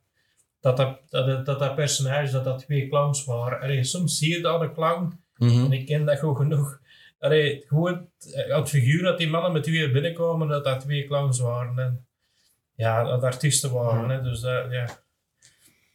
dat, 0.61 0.76
dat, 0.76 1.00
dat, 1.09 1.46
dat, 1.46 1.59
dat 1.59 1.74
personage, 1.74 2.33
dat 2.33 2.44
dat 2.44 2.59
twee 2.59 2.88
clowns 2.88 3.24
waren. 3.24 3.61
Allee, 3.61 3.85
soms 3.85 4.18
zie 4.18 4.35
je 4.35 4.40
dat 4.40 4.61
een 4.61 4.72
clown, 4.74 5.18
Mhm. 5.37 5.64
en 5.64 5.72
ik 5.72 5.87
ken 5.87 6.05
dat 6.05 6.18
goed 6.18 6.37
genoeg. 6.37 6.81
Allee, 7.18 7.64
gewoon 7.66 8.09
het, 8.18 8.46
het 8.48 8.68
figuur 8.68 9.03
dat 9.03 9.18
die 9.18 9.29
mannen 9.31 9.53
met 9.53 9.66
wie 9.66 9.90
binnenkomen, 9.90 10.48
dat 10.48 10.64
dat 10.64 10.81
twee 10.81 11.07
clowns 11.07 11.38
waren. 11.40 11.79
En, 11.79 12.07
ja, 12.74 13.05
dat 13.05 13.22
artiesten 13.22 13.72
waren. 13.72 14.09
Hè, 14.11 14.22
dus 14.22 14.40
dat, 14.40 14.70
ja, 14.70 14.88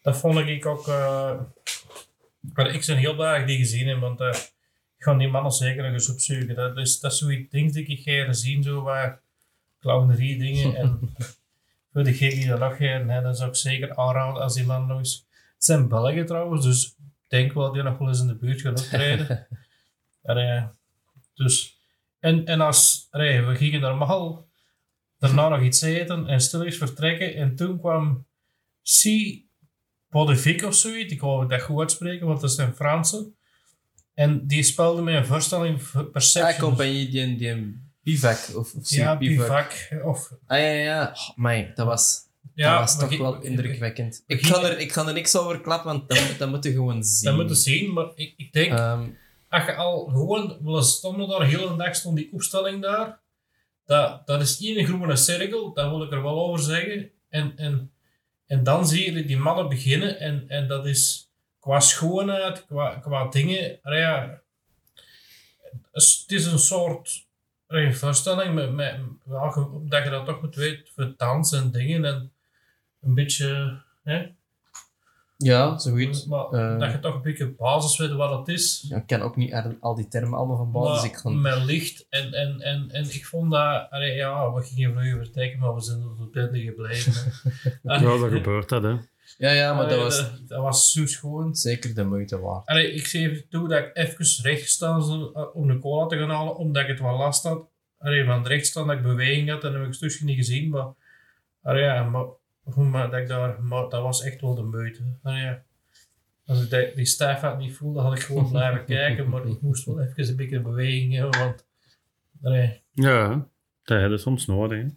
dat 0.01 0.17
vond 0.17 0.37
ik 0.37 0.65
ook... 0.65 0.87
eh, 0.87 1.39
maar 2.53 2.73
ik 2.73 2.85
ben 2.85 2.97
heel 2.97 3.15
blij 3.15 3.31
dat 3.31 3.41
ik 3.41 3.47
die 3.47 3.57
gezien 3.57 3.87
heb, 3.87 3.99
want 3.99 4.19
eh, 4.21 4.27
ik 4.29 4.54
ga 5.05 5.17
die 5.17 5.27
mannen 5.27 5.51
zeker 5.51 5.83
nog 5.83 5.93
eens 5.93 6.09
opzoeken. 6.09 6.55
Dat 6.55 6.77
is, 6.77 6.99
dat 6.99 7.11
is 7.11 7.17
zoiets 7.17 7.51
ding 7.51 7.73
dat 7.73 7.87
ik 7.87 7.99
ga 7.99 8.33
zien, 8.33 8.63
zo 8.63 8.81
waar 8.81 9.21
clownerie 9.79 10.37
dingen. 10.37 10.75
En 10.75 10.99
voor 11.91 12.03
de 12.03 12.13
gek 12.13 12.31
die 12.31 12.47
dat 12.47 12.59
nog 12.59 12.77
gaan, 12.77 13.09
hè, 13.09 13.21
dat 13.21 13.37
zou 13.37 13.49
ik 13.49 13.55
zeker 13.55 13.95
aanraden 13.95 14.41
als 14.41 14.53
die 14.53 14.65
man 14.65 14.87
nog 14.87 14.97
eens... 14.97 15.25
Het 15.55 15.63
zijn 15.63 15.87
Belgen 15.87 16.25
trouwens, 16.25 16.65
dus 16.65 16.85
ik 17.23 17.29
denk 17.29 17.53
wel 17.53 17.63
dat 17.63 17.73
die 17.73 17.83
nog 17.83 17.97
wel 17.97 18.07
eens 18.07 18.19
in 18.19 18.27
de 18.27 18.35
buurt 18.35 18.61
gaan 18.61 18.77
optreden. 18.77 19.27
En, 20.21 20.37
eh, 20.37 20.65
dus, 21.33 21.79
en, 22.19 22.45
en 22.45 22.61
als, 22.61 23.07
allee, 23.11 23.41
we 23.41 23.55
gingen 23.55 23.81
normaal 23.81 24.47
daarna 25.17 25.49
nog 25.49 25.61
iets 25.61 25.81
eten 25.81 26.27
en 26.27 26.41
stilletjes 26.41 26.77
vertrekken. 26.77 27.35
En 27.35 27.55
toen 27.55 27.79
kwam 27.79 28.25
C. 28.83 29.03
Bodevic 30.09 30.63
of 30.63 30.75
zoiets. 30.75 31.13
Ik 31.13 31.21
wou 31.21 31.47
dat 31.47 31.61
goed 31.61 31.79
uitspreken, 31.79 32.27
want 32.27 32.41
dat 32.41 32.49
is 32.49 32.57
een 32.57 32.75
Franse. 32.75 33.31
En 34.15 34.47
die 34.47 34.63
speelde 34.63 35.01
met 35.01 35.15
een 35.15 35.25
voorstelling 35.25 35.81
Ja, 35.93 36.01
Perception. 36.03 36.59
compagnie 36.69 37.09
die, 37.09 37.35
die 37.37 37.83
Bivak. 38.03 38.37
Of, 38.55 38.73
of 38.73 38.89
ja, 38.89 39.17
Bivak. 39.17 39.47
Bivak. 39.89 40.03
Of, 40.05 40.31
Ah 40.47 40.57
ja, 40.59 40.65
ja, 40.65 40.83
ja. 40.83 41.15
Oh, 41.37 41.75
dat 41.75 41.85
was, 41.85 42.19
ja, 42.53 42.71
dat 42.71 42.79
was 42.79 43.09
toch 43.09 43.17
wel 43.17 43.39
we- 43.39 43.45
indrukwekkend. 43.47 44.23
we 44.27 44.33
Ik 44.35 44.45
ga, 44.45 44.53
gingen- 44.55 44.69
er, 44.71 44.79
ik 44.79 44.91
ga 44.91 45.07
er 45.07 45.13
niks 45.13 45.35
over 45.37 45.61
klappen, 45.61 45.91
want 45.91 46.09
dat, 46.09 46.35
dat 46.37 46.49
moet 46.49 46.63
je 46.63 46.71
gewoon 46.71 47.03
zien. 47.03 47.29
Dat 47.29 47.35
moeten 47.39 47.55
zien, 47.55 47.93
maar 47.93 48.05
ik, 48.15 48.33
ik 48.37 48.53
denk, 48.53 48.71
Ehm, 48.71 49.07
als 49.49 49.65
je 49.65 49.75
al 49.75 50.05
gewoon, 50.05 50.57
we 50.61 50.81
stonden 50.83 51.27
daar, 51.29 51.45
heel 51.45 51.69
een 51.69 51.77
dag 51.77 51.95
stond 51.95 52.17
die 52.17 52.29
opstelling 52.33 52.81
daar. 52.81 53.19
Dat, 53.85 54.27
dat 54.27 54.41
is 54.41 54.61
één 54.61 54.85
groene 54.85 55.15
cirkel, 55.15 55.73
dat 55.73 55.89
wil 55.89 56.03
ik 56.03 56.11
er 56.11 56.21
wel 56.23 56.39
over 56.49 56.63
zeggen. 56.63 57.09
En, 57.29 57.53
en, 57.57 57.91
en 58.45 58.63
dan 58.63 58.87
zie 58.87 59.13
je 59.13 59.25
die 59.25 59.37
mannen 59.37 59.69
beginnen 59.69 60.19
en, 60.19 60.43
en 60.47 60.67
dat 60.67 60.85
is 60.85 61.24
qua 61.65 61.79
schoonheid, 61.79 62.65
qua, 62.65 62.95
qua 62.95 63.27
dingen. 63.27 63.79
Ja, 63.83 64.41
het 65.91 66.23
is 66.27 66.45
een 66.45 66.59
soort 66.59 67.27
voorstelling 67.91 68.53
met, 68.53 68.73
met, 68.73 68.99
dat 69.81 70.03
je 70.03 70.09
dat 70.09 70.25
toch 70.25 70.41
moet 70.41 70.55
weten 70.55 70.87
voor 70.95 71.13
dans 71.17 71.51
en 71.51 71.71
dingen 71.71 72.05
en 72.05 72.31
een 73.01 73.13
beetje. 73.13 73.81
Hè, 74.03 74.33
Ja, 75.37 75.77
zoiets. 75.77 76.25
maar 76.25 76.45
eh. 76.45 76.79
dat 76.79 76.91
je 76.91 76.99
toch 76.99 77.15
een 77.15 77.21
beetje 77.21 77.47
basis 77.47 77.97
weet 77.97 78.11
wat 78.11 78.37
het 78.39 78.47
is. 78.47 78.85
Ja, 78.89 78.97
ik 78.97 79.07
ken 79.07 79.21
ook 79.21 79.35
niet 79.35 79.77
al 79.79 79.95
die 79.95 80.07
termen 80.07 80.37
allemaal 80.37 80.57
van 80.57 80.71
Maar 80.71 80.93
dus 80.93 81.03
ik 81.03 81.13
kon... 81.13 81.41
met 81.41 81.63
licht 81.63 82.05
en, 82.09 82.33
en, 82.33 82.61
en, 82.61 82.91
en 82.91 83.03
ik 83.03 83.25
vond 83.25 83.51
dat, 83.51 83.89
allee, 83.89 84.15
ja, 84.15 84.53
we 84.53 84.63
gingen 84.63 84.91
vroeger 84.91 85.17
vertrekken, 85.17 85.59
maar 85.59 85.75
we 85.75 85.81
zijn 85.81 86.01
er 86.01 86.15
tot 86.17 86.35
einde 86.35 86.61
gebleven. 86.61 87.13
Ja, 87.83 87.99
dat 88.19 88.31
gebeurt 88.31 88.69
dat, 88.69 88.83
hè. 88.83 88.97
Ja, 89.37 89.51
ja, 89.51 89.73
maar 89.73 89.89
dat 89.89 89.99
was 89.99 90.17
dat, 90.17 90.47
dat 90.47 90.61
was 90.61 90.91
zo 90.91 91.05
schoon. 91.05 91.55
zeker 91.55 91.95
de 91.95 92.03
moeite 92.03 92.39
waard. 92.39 92.65
Allee, 92.65 92.91
ik 92.93 93.05
zei 93.07 93.25
even 93.29 93.49
toe 93.49 93.67
dat 93.67 93.79
ik 93.79 93.91
even 93.93 94.43
recht 94.43 94.61
gestaan 94.61 94.99
was 94.99 95.31
om 95.53 95.67
de 95.67 95.79
cola 95.79 96.07
te 96.07 96.17
gaan 96.17 96.29
halen, 96.29 96.55
omdat 96.55 96.81
ik 96.81 96.87
het 96.89 96.99
wel 96.99 97.17
last 97.17 97.43
had. 97.43 97.67
Allee, 97.97 98.25
van 98.25 98.37
het 98.37 98.47
recht 98.47 98.65
staan 98.65 98.87
dat 98.87 98.95
ik 98.97 99.03
beweging 99.03 99.49
had 99.49 99.63
en 99.63 99.71
dat 99.71 99.73
heb 99.73 99.81
ik 99.81 99.87
een 99.87 99.93
stukje 99.93 100.25
niet 100.25 100.37
gezien, 100.37 100.69
maar, 100.69 100.87
allee, 101.61 101.83
ja, 101.83 102.03
maar, 102.03 102.25
maar, 102.75 103.09
dat, 103.09 103.19
ik 103.19 103.27
daar, 103.27 103.63
maar 103.63 103.89
dat 103.89 104.01
was 104.01 104.21
echt 104.21 104.41
wel 104.41 104.55
de 104.55 104.63
moeite. 104.63 105.01
Allee, 105.23 105.41
ja. 105.41 105.63
Als 106.45 106.61
ik 106.63 106.69
die, 106.69 106.95
die 106.95 107.05
stijfheid 107.05 107.57
niet 107.57 107.75
voelde, 107.75 107.99
had 107.99 108.15
ik 108.15 108.23
gewoon 108.23 108.49
blijven 108.51 108.85
kijken, 108.95 109.29
maar 109.29 109.47
ik 109.47 109.61
moest 109.61 109.85
wel 109.85 110.01
even 110.01 110.27
een 110.27 110.35
beetje 110.35 110.61
beweging 110.61 111.13
hebben, 111.13 111.39
want 111.39 111.65
allee, 112.43 112.81
Ja, 112.91 113.47
dat 113.83 114.01
heb 114.01 114.09
je 114.09 114.17
soms 114.17 114.45
nodig. 114.45 114.81
hè. 114.81 114.87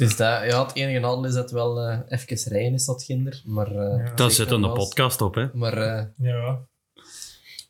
Het 0.00 0.08
is 0.10 0.16
dat, 0.16 0.44
ja, 0.44 0.62
het 0.66 0.74
enige 0.76 0.98
nadeel 0.98 1.24
is 1.24 1.34
dat 1.34 1.50
wel 1.50 1.80
eh 1.80 1.98
even 2.08 2.52
rijden 2.52 2.72
is, 2.72 2.84
dat 2.84 3.02
ginder. 3.02 3.42
Maar, 3.44 3.66
eh, 3.66 4.04
Ja. 4.04 4.14
Dat 4.14 4.32
zeker 4.32 4.32
zit 4.32 4.50
een 4.50 4.72
podcast 4.72 5.20
op, 5.20 5.34
hè. 5.34 5.46
Maar 5.52 5.76
eh, 5.76 6.04
ja. 6.16 6.66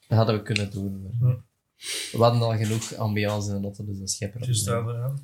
dat 0.08 0.18
hadden 0.18 0.34
we 0.36 0.42
kunnen 0.42 0.70
doen. 0.70 1.16
maar-. 1.20 1.42
We 2.12 2.18
hadden 2.18 2.42
al 2.42 2.56
genoeg 2.56 2.94
ambiance 2.94 3.50
in 3.54 3.56
de 3.60 3.62
auto, 3.66 3.84
dus 3.84 3.98
dat 3.98 4.10
schepper. 4.10 4.40
Dus 4.46 4.62
dat, 4.64 4.84
ja. 4.86 5.14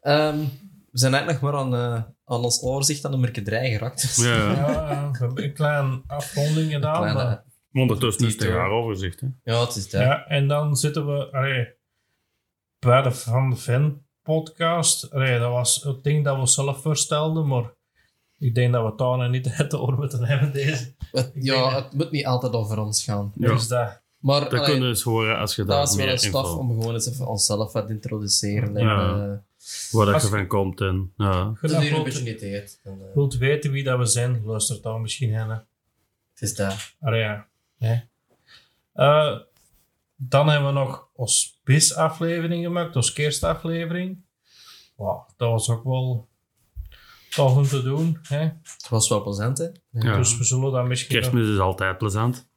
Ehm, 0.00 0.38
we 0.90 0.98
zijn 0.98 1.14
eigenlijk 1.14 1.42
nog 1.42 1.52
maar 1.52 1.60
aan, 1.60 1.74
eh, 1.74 2.02
aan 2.24 2.44
ons 2.44 2.62
overzicht 2.62 3.04
aan 3.04 3.10
nummer 3.10 3.32
3 3.32 3.70
geraakt. 3.70 4.00
Dus 4.02 4.16
Ja, 4.16 4.34
Ja, 4.34 4.52
ja, 4.52 5.10
we 5.10 5.18
hebben 5.18 5.44
een 5.44 5.52
kleine 5.54 6.02
afronding 6.06 6.72
gedaan. 6.72 6.96
kleine- 6.96 7.22
maar- 7.22 7.44
ondertussen 7.72 8.26
is 8.26 8.32
het 8.32 8.42
een 8.42 8.48
raar 8.50 8.70
overzicht, 8.70 9.20
hè. 9.20 9.26
ja, 9.42 9.60
het 9.60 9.76
is 9.76 9.90
dat. 9.90 10.00
Ja, 10.00 10.26
en 10.26 10.48
dan 10.48 10.76
zitten 10.76 11.06
we 11.06 11.32
allee, 11.32 11.74
bij 12.78 13.02
de 13.02 13.10
Van 13.12 13.50
de 13.50 13.56
Ven 13.56 14.06
podcast. 14.34 15.10
Allee, 15.12 15.38
dat 15.38 15.50
was 15.50 15.82
het 15.82 16.02
ding 16.04 16.24
dat 16.24 16.38
we 16.38 16.46
zelf 16.46 16.82
voorstelden, 16.82 17.46
maar 17.46 17.70
ik 18.38 18.54
denk 18.54 18.72
dat 18.72 18.82
we 18.82 18.88
het 18.88 18.98
daar 18.98 19.28
niet 19.30 19.56
het 19.56 19.74
over 19.74 19.94
moeten 19.94 20.24
hebben. 20.24 20.52
Deze. 20.52 20.94
Het, 21.12 21.30
ja, 21.34 21.70
denk- 21.70 21.84
het 21.84 21.92
moet 21.94 22.10
niet 22.10 22.26
altijd 22.26 22.52
over 22.52 22.78
ons 22.78 23.04
gaan. 23.04 23.32
Ja. 23.34 23.48
Dus 23.52 23.68
dat. 23.68 24.00
Maar 24.18 24.40
Dat 24.40 24.52
allee, 24.52 24.64
kunnen 24.64 24.82
we 24.82 24.88
eens 24.88 25.02
horen 25.02 25.38
als 25.38 25.54
je 25.54 25.62
dat 25.62 25.70
daar 25.70 25.78
was 25.78 25.96
wel 25.96 26.04
meer 26.04 26.12
een 26.14 26.18
staf 26.20 26.54
om 26.56 26.68
gewoon 26.80 26.94
eens 26.94 27.06
even 27.08 27.26
onszelf 27.26 27.72
wat 27.72 27.86
te 27.86 27.92
introduceren. 27.92 28.76
En, 28.76 28.84
Ja. 28.84 29.10
eh, 29.10 29.32
Waar 29.90 30.06
dat 30.06 30.22
je 30.22 30.28
van 30.28 30.46
komt 30.46 30.80
en... 30.80 31.12
Ja. 31.16 31.52
Je 31.60 31.68
dat 31.68 31.70
dat 31.70 31.82
een 31.90 32.04
beetje 32.04 32.50
niet. 32.50 32.80
Dan, 32.84 33.00
eh, 33.02 33.14
wilt 33.14 33.36
weten 33.36 33.70
wie 33.70 33.84
dat 33.84 33.98
we 33.98 34.06
zijn, 34.06 34.42
luister 34.44 34.82
dan 34.82 35.00
misschien 35.00 35.34
hen. 35.34 35.48
hè. 35.48 35.54
het 35.54 36.40
is 36.40 36.54
dat. 36.54 36.94
Allee, 37.00 37.20
ja. 37.20 37.46
Hè. 37.78 38.00
Eh, 38.92 39.38
dan 40.16 40.48
hebben 40.48 40.68
we 40.74 40.78
nog 40.80 41.08
ons 41.12 41.57
BIS-aflevering 41.68 42.64
gemaakt, 42.64 42.96
ons 42.96 43.12
kerstaflevering. 43.12 44.24
Wow, 44.96 45.28
dat 45.36 45.50
was 45.50 45.70
ook 45.70 45.84
wel 45.84 46.28
tof 47.30 47.56
om 47.56 47.62
te 47.64 47.82
doen. 47.82 48.18
Hè? 48.22 48.38
Het 48.38 48.86
was 48.88 49.08
wel 49.08 49.22
plezant, 49.22 49.58
hè? 49.58 49.66
Ja. 49.90 50.16
Dus 50.16 50.38
we 50.38 50.44
zullen 50.44 50.72
dat 50.72 50.86
misschien... 50.86 51.14
nog- 51.14 51.24
Kerstmis 51.24 51.52
is 51.54 51.58
altijd 51.60 51.98
plezant. 51.98 52.48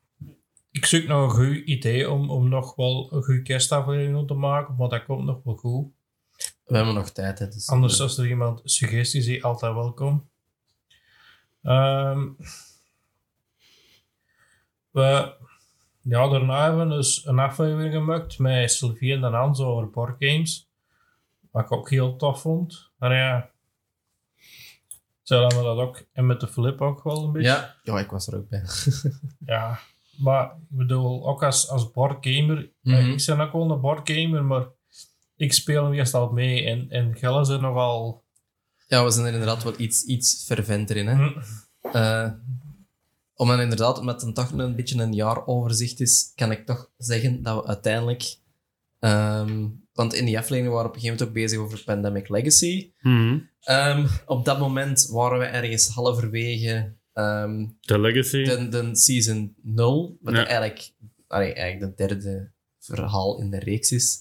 Ik 0.71 0.85
zoek 0.85 1.07
nog 1.07 1.23
een 1.23 1.45
goed 1.45 1.65
idee 1.67 2.09
om, 2.11 2.29
om 2.29 2.49
nog 2.49 2.75
wel 2.75 3.09
een 3.13 3.23
goede 3.23 3.41
kerstaflevering 3.41 4.27
te 4.27 4.33
maken, 4.33 4.75
maar 4.75 4.89
dat 4.89 5.05
komt 5.05 5.25
nog 5.25 5.43
wel 5.43 5.55
goed. 5.55 5.87
We 6.65 6.75
hebben 6.75 6.93
nog 6.93 7.09
tijd, 7.09 7.39
hè? 7.39 7.47
Dus, 7.47 7.69
Anders, 7.69 8.01
als 8.01 8.17
er 8.17 8.27
iemand 8.27 8.61
suggesties 8.63 9.25
heeft, 9.25 9.43
altijd 9.43 9.73
welkom. 9.73 10.29
Ehm, 11.61 12.27
we, 14.91 15.33
ja, 16.01 16.27
daarna 16.29 16.63
hebben 16.63 16.87
we 16.89 16.95
dus 16.95 17.25
een 17.25 17.39
aflevering 17.39 17.93
gemaakt 17.93 18.39
met 18.39 18.71
Sylvie 18.71 19.13
en 19.13 19.23
Hans 19.33 19.59
over 19.59 19.89
boardgames. 19.89 20.69
Wat 21.51 21.63
ik 21.63 21.71
ook 21.71 21.89
heel 21.89 22.15
tof 22.15 22.41
vond. 22.41 22.89
Maar 22.97 23.15
ja, 23.15 23.49
zo 25.21 25.39
hebben 25.39 25.57
we 25.57 25.63
dat 25.63 25.77
ook. 25.77 26.03
En 26.13 26.25
met 26.25 26.39
de 26.39 26.47
flip 26.47 26.81
ook 26.81 27.03
wel 27.03 27.23
een 27.23 27.31
beetje. 27.31 27.47
ja. 27.49 27.75
ja, 27.83 27.99
ik 27.99 28.09
was 28.11 28.27
er 28.27 28.35
ook 28.37 28.49
bij. 28.49 28.63
Ja, 29.45 29.79
maar 30.17 30.45
ik 30.45 30.67
bedoel, 30.77 31.27
ook 31.27 31.43
als, 31.43 31.69
als 31.69 31.91
boardgamer, 31.91 32.69
Mhm. 32.81 32.95
eh, 32.95 33.07
ik 33.07 33.25
ben 33.25 33.39
ook 33.39 33.51
wel 33.53 33.71
een 33.71 33.81
boardgamer, 33.81 34.43
maar 34.43 34.65
ik 35.35 35.53
speel 35.53 35.89
meestal 35.89 36.31
mee 36.31 36.65
en, 36.65 36.89
en 36.89 37.15
Gelle 37.17 37.43
zijn 37.45 37.61
nogal... 37.61 38.23
Ja, 38.87 39.03
we 39.03 39.11
zijn 39.11 39.25
er 39.25 39.31
inderdaad 39.31 39.63
wel 39.63 39.73
iets, 39.77 40.03
iets 40.03 40.43
ferventer 40.45 40.95
in, 40.97 41.07
hè? 41.07 41.15
Hm, 41.15 41.39
Eh, 41.81 42.29
om 43.41 43.47
dan 43.47 43.59
inderdaad, 43.59 43.99
omdat 43.99 44.21
het 44.21 44.35
toch 44.35 44.51
een 44.51 44.75
beetje 44.75 45.01
een 45.01 45.13
jaaroverzicht 45.13 45.99
is, 45.99 46.31
kan 46.35 46.51
ik 46.51 46.65
toch 46.65 46.91
zeggen 46.97 47.43
dat 47.43 47.61
we 47.61 47.67
uiteindelijk... 47.67 48.35
ehm, 48.99 49.67
want 49.93 50.13
in 50.13 50.25
die 50.25 50.37
aflevering 50.37 50.73
waren 50.73 50.83
we 50.83 50.89
op 50.89 50.95
een 50.95 51.01
gegeven 51.01 51.25
moment 51.25 51.37
ook 51.37 51.43
bezig 51.43 51.59
over 51.59 51.83
Pandemic 51.83 52.29
Legacy. 52.29 52.91
Mhm. 53.01 53.39
Ehm, 53.59 54.07
op 54.25 54.45
dat 54.45 54.59
moment 54.59 55.07
waren 55.11 55.39
we 55.39 55.45
ergens 55.45 55.87
halverwege 55.87 56.93
ehm, 57.13 57.67
De 57.81 57.99
Legacy. 57.99 58.43
de, 58.43 58.67
de 58.69 58.89
season 58.95 59.55
0, 59.61 60.17
wat 60.21 60.33
Ja. 60.33 60.45
eigenlijk, 60.45 60.93
allee, 61.27 61.53
eigenlijk 61.53 61.97
de 61.97 62.07
derde 62.07 62.51
verhaal 62.79 63.39
in 63.39 63.49
de 63.51 63.59
reeks 63.59 63.91
is. 63.91 64.19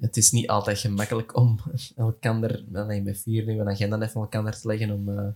Het 0.00 0.16
is 0.16 0.30
niet 0.30 0.48
altijd 0.48 0.78
gemakkelijk 0.78 1.36
om 1.36 1.60
elkaar, 1.96 2.62
alleen 2.72 3.04
bij 3.04 3.14
vier 3.14 3.44
nu, 3.44 3.60
een 3.60 3.68
agenda 3.68 4.00
even 4.00 4.20
elkaar 4.20 4.60
te 4.60 4.66
leggen 4.66 4.90
om, 4.90 5.08
eh, 5.18 5.28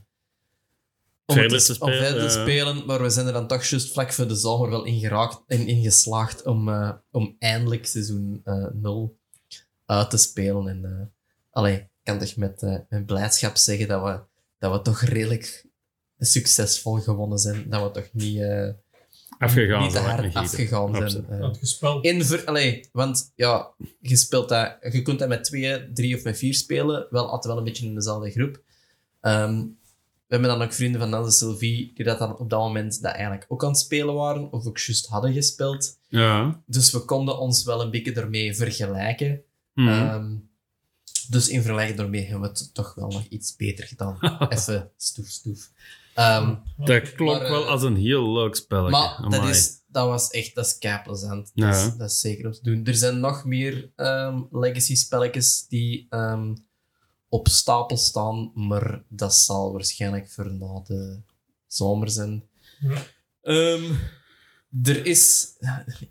om, 1.27 1.35
Verder 1.35 1.65
te 1.65 1.69
om 1.69 1.75
spelen, 1.75 1.99
verder 1.99 2.29
te 2.29 2.39
ja. 2.39 2.43
spelen. 2.43 2.87
Maar 2.87 3.03
we 3.03 3.11
zijn 3.11 3.27
er 3.27 3.33
dan 3.33 3.47
toch 3.47 3.65
juist 3.65 3.93
vlak 3.93 4.13
voor 4.13 4.29
de 4.29 4.37
zomer 4.37 4.71
wel 4.71 4.85
in, 4.85 4.99
geraakt, 5.01 5.43
in, 5.47 5.67
in 5.67 5.83
geslaagd 5.83 6.45
om, 6.45 6.69
eh, 6.69 6.91
om 7.11 7.37
eindelijk 7.39 7.87
seizoen 7.87 8.41
eh 8.45 8.67
0 8.73 9.17
uit 9.87 10.11
te 10.11 10.17
spelen. 10.17 10.69
En 10.69 10.85
eh 10.85 11.07
allee, 11.55 11.75
ik 11.75 11.89
kan 12.03 12.19
toch 12.19 12.37
met, 12.37 12.63
eh, 12.63 12.77
met 12.89 13.07
blijdschap 13.07 13.57
zeggen 13.57 13.89
dat 13.89 14.03
we, 14.03 14.21
dat 14.59 14.73
we 14.73 14.83
toch 14.83 15.01
redelijk 15.01 15.67
succesvol 16.19 16.95
gewonnen 16.95 17.39
zijn. 17.39 17.69
Dat 17.69 17.83
we 17.83 17.91
toch 18.01 18.09
niet, 18.13 18.41
eh, 18.41 18.69
Afgegaan. 19.39 19.83
niet 19.83 19.93
te 19.93 19.99
hard 19.99 20.35
afgegaan 20.35 21.11
zijn. 21.11 21.43
Absoluut. 21.43 22.03
Eh, 22.03 22.13
in 22.13 22.25
ver, 22.25 22.45
allee, 22.45 22.89
want 22.93 23.33
ja, 23.35 23.71
je, 24.01 24.17
speelt 24.17 24.49
dat, 24.49 24.77
je 24.81 25.03
kunt 25.03 25.19
dat 25.19 25.29
met 25.29 25.45
twee, 25.45 25.93
drie 25.93 26.17
of 26.17 26.25
met 26.25 26.39
vier 26.39 26.55
spelen. 26.55 27.07
Wel 27.11 27.25
altijd 27.25 27.45
wel 27.45 27.59
een 27.59 27.65
beetje 27.65 27.87
in 27.87 27.95
dezelfde 27.95 28.31
groep. 28.31 28.63
Ehm, 29.21 29.63
we 30.27 30.35
hebben 30.35 30.59
dan 30.59 30.63
ook 30.63 30.73
vrienden 30.73 31.01
van 31.01 31.11
Nans 31.11 31.27
en 31.27 31.33
Sylvie 31.33 31.93
die 31.95 32.05
dat 32.05 32.19
dan 32.19 32.39
op 32.39 32.51
dat 32.51 32.61
moment 32.61 33.03
dat 33.03 33.13
eigenlijk 33.13 33.45
ook 33.49 33.63
aan 33.65 33.71
het 33.71 33.79
spelen 33.79 34.15
waren. 34.15 34.53
Of 34.53 34.67
ook 34.67 34.79
juist 34.79 35.07
hadden 35.07 35.33
gespeeld. 35.33 35.99
Ja. 36.09 36.63
Dus 36.67 36.93
we 36.93 36.99
konden 36.99 37.39
ons 37.39 37.65
wel 37.65 37.81
een 37.81 37.91
beetje 37.91 38.13
ermee 38.13 38.57
vergelijken. 38.57 39.43
Mhm. 39.75 39.89
Ehm, 39.89 40.37
dus 41.29 41.49
in 41.49 41.63
vergelijking 41.63 41.99
daarmee 41.99 42.23
hebben 42.23 42.41
we 42.41 42.47
het 42.47 42.75
toch 42.75 42.95
wel 42.95 43.09
nog 43.09 43.25
iets 43.29 43.57
beter 43.57 43.87
gedaan. 43.87 44.19
Even 44.49 44.91
stoef, 44.97 45.27
stoef. 45.27 45.71
Ehm, 46.15 46.55
dat 46.77 47.13
klonk 47.13 47.39
maar, 47.39 47.47
eh, 47.47 47.51
wel 47.51 47.69
als 47.69 47.83
een 47.83 47.97
heel 47.97 48.33
leuk 48.33 48.55
spelletje. 48.55 48.91
maar 48.91 49.31
dat, 49.31 49.49
is, 49.49 49.71
dat 49.87 50.09
was 50.09 50.31
echt, 50.31 50.55
dat 50.55 50.67
is. 50.67 50.79
Ja. 50.81 51.71
Dat, 51.71 51.77
is, 51.77 51.97
dat 51.97 52.11
is 52.11 52.21
zeker 52.21 52.47
om 52.47 52.53
te 52.53 52.63
doen. 52.63 52.85
Er 52.85 52.95
zijn 52.95 53.21
nog 53.21 53.45
meer 53.45 53.91
ehm, 53.97 54.43
legacy 54.51 54.97
spelletjes 54.97 55.67
die 55.69 56.07
ehm, 56.09 56.55
op 57.35 57.49
stapel 57.49 57.97
staan, 57.97 58.51
maar 58.55 59.03
dat 59.09 59.35
zal 59.35 59.73
waarschijnlijk 59.73 60.31
voor 60.31 60.53
na 60.53 60.83
de 60.85 61.20
zomer 61.66 62.11
zijn. 62.11 62.44
Ja. 62.81 63.03
Ehm, 63.42 63.92
er 64.83 65.07
is 65.07 65.49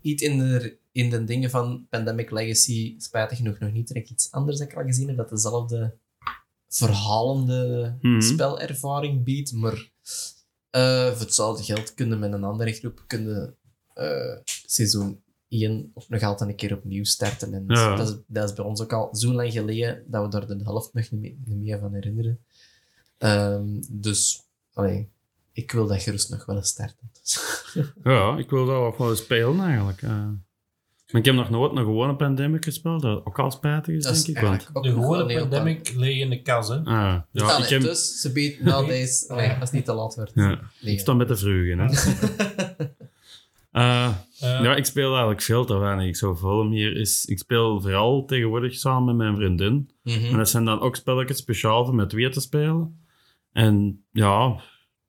iets 0.00 0.22
in 0.22 0.38
de, 0.38 0.76
in 0.92 1.10
de 1.10 1.24
dingen 1.24 1.50
van 1.50 1.86
Pandemic 1.90 2.30
Legacy, 2.30 2.94
spijtig 2.98 3.36
genoeg 3.38 3.58
nog 3.58 3.72
niet 3.72 3.86
direct 3.88 4.10
iets 4.10 4.30
anders 4.30 4.58
dat 4.58 4.70
ik 4.70 4.76
al 4.76 4.84
gezien 4.84 5.08
heb, 5.08 5.16
dat 5.16 5.28
dezelfde 5.28 5.94
verhalende 6.68 7.96
Mhm. 8.00 8.20
spelervaring 8.20 9.24
biedt, 9.24 9.52
maar 9.52 9.90
eh, 10.70 11.10
voor 11.10 11.20
hetzelfde 11.20 11.64
geld 11.64 11.94
kunnen 11.94 12.18
met 12.18 12.32
een 12.32 12.44
andere 12.44 12.72
groep 12.72 13.04
kunnen 13.06 13.56
eh, 13.94 14.36
seizoen 14.66 15.22
1 15.62 15.90
ook 15.94 16.08
nog 16.08 16.22
altijd 16.22 16.50
een 16.50 16.56
keer 16.56 16.74
opnieuw 16.74 17.04
starten. 17.04 17.54
En 17.54 17.64
Ja. 17.66 17.96
dat, 17.96 18.08
is, 18.08 18.14
dat 18.26 18.48
is 18.48 18.54
bij 18.54 18.64
ons 18.64 18.80
ook 18.82 18.92
al 18.92 19.16
zo 19.16 19.32
lang 19.32 19.52
geleden 19.52 20.02
dat 20.06 20.22
we 20.24 20.28
daar 20.30 20.46
de 20.46 20.60
helft 20.64 20.92
nog 20.94 21.10
niet 21.10 21.20
meer, 21.20 21.34
niet 21.44 21.58
meer 21.58 21.78
van 21.78 21.94
herinneren. 21.94 22.38
Ehm, 23.18 23.64
dus, 23.90 24.42
allee, 24.72 25.08
ik 25.52 25.72
wil 25.72 25.86
dat 25.86 26.02
gerust 26.02 26.30
nog 26.30 26.44
wel 26.46 26.56
eens 26.56 26.68
starten. 26.68 27.10
Ja, 28.04 28.36
ik 28.38 28.50
wil 28.50 28.66
dat 28.66 28.76
ook 28.76 28.98
wel 28.98 29.10
eens 29.10 29.18
spelen 29.18 29.60
eigenlijk. 29.60 30.02
eh. 30.02 30.28
Maar 31.10 31.20
ik 31.22 31.24
heb 31.28 31.34
nog 31.34 31.50
nooit 31.50 31.70
een 31.72 31.76
gewone 31.84 32.16
Pandemic 32.16 32.64
gespeeld, 32.64 33.02
dat 33.02 33.26
ook 33.26 33.38
al 33.38 33.50
spijtig 33.50 33.94
is, 33.94 34.02
Dat 34.04 34.14
is 34.14 34.24
denk 34.24 34.36
ik. 34.38 34.42
Want, 34.44 34.68
ook 34.72 34.82
De 34.82 34.90
gewone 34.90 35.34
pandemic 35.38 35.94
leeg 35.94 36.20
in 36.20 36.30
de 36.30 36.42
kas, 36.42 36.68
hè. 36.68 36.74
ah, 36.74 36.84
ja, 36.84 37.26
Ja, 37.30 37.58
ik, 37.58 37.68
heb, 37.68 37.80
Dus 37.80 38.20
ze 38.20 38.32
biedt 38.32 38.60
nowadays, 38.60 39.26
nee, 39.28 39.48
als 39.50 39.58
het 39.60 39.72
niet 39.72 39.84
te 39.84 39.92
laat 39.92 40.14
wordt. 40.14 40.32
ja, 40.34 40.60
Nee, 40.80 40.92
ik 40.94 41.00
sta 41.00 41.12
met 41.14 41.28
de 41.28 41.36
vrugen. 41.36 41.78
Hè. 41.78 41.86
Eh, 43.74 44.14
Eh, 44.40 44.62
ja, 44.62 44.74
ik 44.74 44.84
speel 44.84 45.10
eigenlijk 45.10 45.42
veel 45.42 45.64
te 45.64 45.76
weinig. 45.76 46.06
Ik 46.06 46.16
zou 46.16 46.36
volgen 46.36 46.70
hier 46.70 46.96
is, 46.96 47.24
ik 47.24 47.38
speel 47.38 47.80
vooral 47.80 48.24
tegenwoordig 48.24 48.74
samen 48.74 49.04
met 49.04 49.16
mijn 49.16 49.36
vriendin. 49.36 49.90
Mhm. 50.02 50.24
En 50.24 50.36
dat 50.36 50.48
zijn 50.48 50.64
dan 50.64 50.80
ook 50.80 50.96
spelletjes 50.96 51.38
speciaal 51.38 51.84
voor 51.84 51.94
met 51.94 52.08
twee 52.10 52.28
te 52.28 52.40
spelen. 52.40 53.06
En 53.52 54.04
ja, 54.10 54.54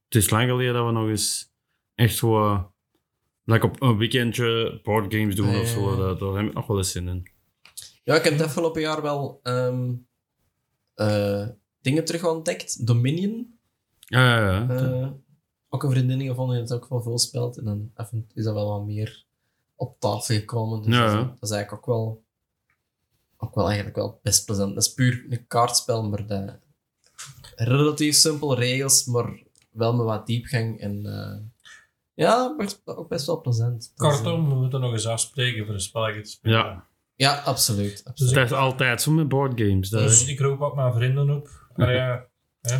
het 0.06 0.15
is 0.15 0.30
lang 0.30 0.49
geleden 0.49 0.73
dat 0.73 0.86
we 0.86 0.91
nog 0.91 1.08
eens 1.08 1.51
echt 1.95 2.15
zo, 2.15 2.54
like 3.43 3.65
op 3.65 3.82
een 3.82 3.97
weekendje 3.97 4.80
boardgames 4.84 5.36
doen 5.36 5.49
Ja, 5.49 5.60
of 5.60 5.67
zo. 5.67 5.95
Daar, 5.95 6.17
daar 6.17 6.34
heb 6.34 6.45
ik 6.45 6.54
nog 6.54 6.67
wel 6.67 6.78
eens 6.78 6.91
zin 6.91 7.08
in. 7.08 7.28
Ja, 8.04 8.15
ik 8.15 8.23
heb 8.23 8.34
het 8.34 8.41
afgelopen 8.41 8.82
jaar 8.82 9.01
wel 9.01 9.39
ehm, 9.43 9.93
eh, 10.93 11.47
dingen 11.82 12.06
terug 12.06 12.25
ontdekt. 12.25 12.88
Dominion. 12.88 13.58
Ja, 13.99 14.38
ja, 14.39 14.65
ja. 14.67 15.13
Eh, 15.75 15.83
ook 15.83 15.83
een 15.83 15.91
vriendin 15.91 16.27
gevonden 16.27 16.55
die 16.55 16.63
het 16.63 16.73
ook 16.73 16.89
wel 16.89 17.01
veel 17.01 17.17
speelt. 17.17 17.57
En 17.57 17.63
dan 17.65 17.91
even 17.95 18.29
is 18.33 18.43
dat 18.43 18.53
wel 18.53 18.69
wat 18.69 18.85
meer 18.85 19.23
op 19.75 19.99
tafel 19.99 20.35
gekomen. 20.35 20.81
Dus 20.81 20.95
Ja, 20.95 21.15
dat, 21.15 21.33
is, 21.33 21.39
dat 21.39 21.51
eigenlijk 21.51 21.88
ook 21.88 21.95
wel, 21.95 22.23
ook 23.38 23.55
wel 23.55 23.65
eigenlijk 23.65 23.95
wel 23.95 24.19
best 24.23 24.45
plezant. 24.45 24.73
Dat 24.75 24.83
is 24.85 24.93
puur 24.93 25.25
een 25.29 25.47
kaartspel, 25.47 26.09
maar 26.09 26.27
dat, 26.27 26.57
relatief 27.55 28.15
simpel 28.15 28.55
regels, 28.59 29.05
maar 29.05 29.43
wel 29.71 29.93
met 29.95 30.05
wat 30.05 30.27
diepgang. 30.27 30.79
En 30.79 31.05
eh, 31.05 31.38
ja, 32.13 32.55
ook 32.85 33.07
best 33.09 33.25
wel 33.25 33.41
plezant. 33.41 33.79
Dus, 33.79 33.91
eh, 33.95 34.09
Kortom, 34.09 34.49
we 34.49 34.55
moeten 34.55 34.79
nog 34.81 34.91
eens 34.91 35.07
afspreken 35.07 35.65
voor 35.65 35.73
een 35.73 35.79
spelletje 35.79 36.21
te 36.21 36.29
spelen. 36.29 36.57
ja. 36.57 36.88
ja, 37.15 37.35
absoluut. 37.41 38.01
absoluut. 38.05 38.33
Dus 38.33 38.39
Het 38.41 38.51
is 38.51 38.57
altijd 38.57 39.01
zo 39.01 39.11
met 39.11 39.27
boardgames. 39.27 39.89
Dat 39.89 40.01
Dus 40.01 40.21
is- 40.21 40.27
ik 40.27 40.39
roep 40.39 40.61
ook 40.61 40.75
mijn 40.75 40.93
vrienden 40.93 41.29
op. 41.29 41.49
Maar 41.75 41.93
ja, 41.93 42.25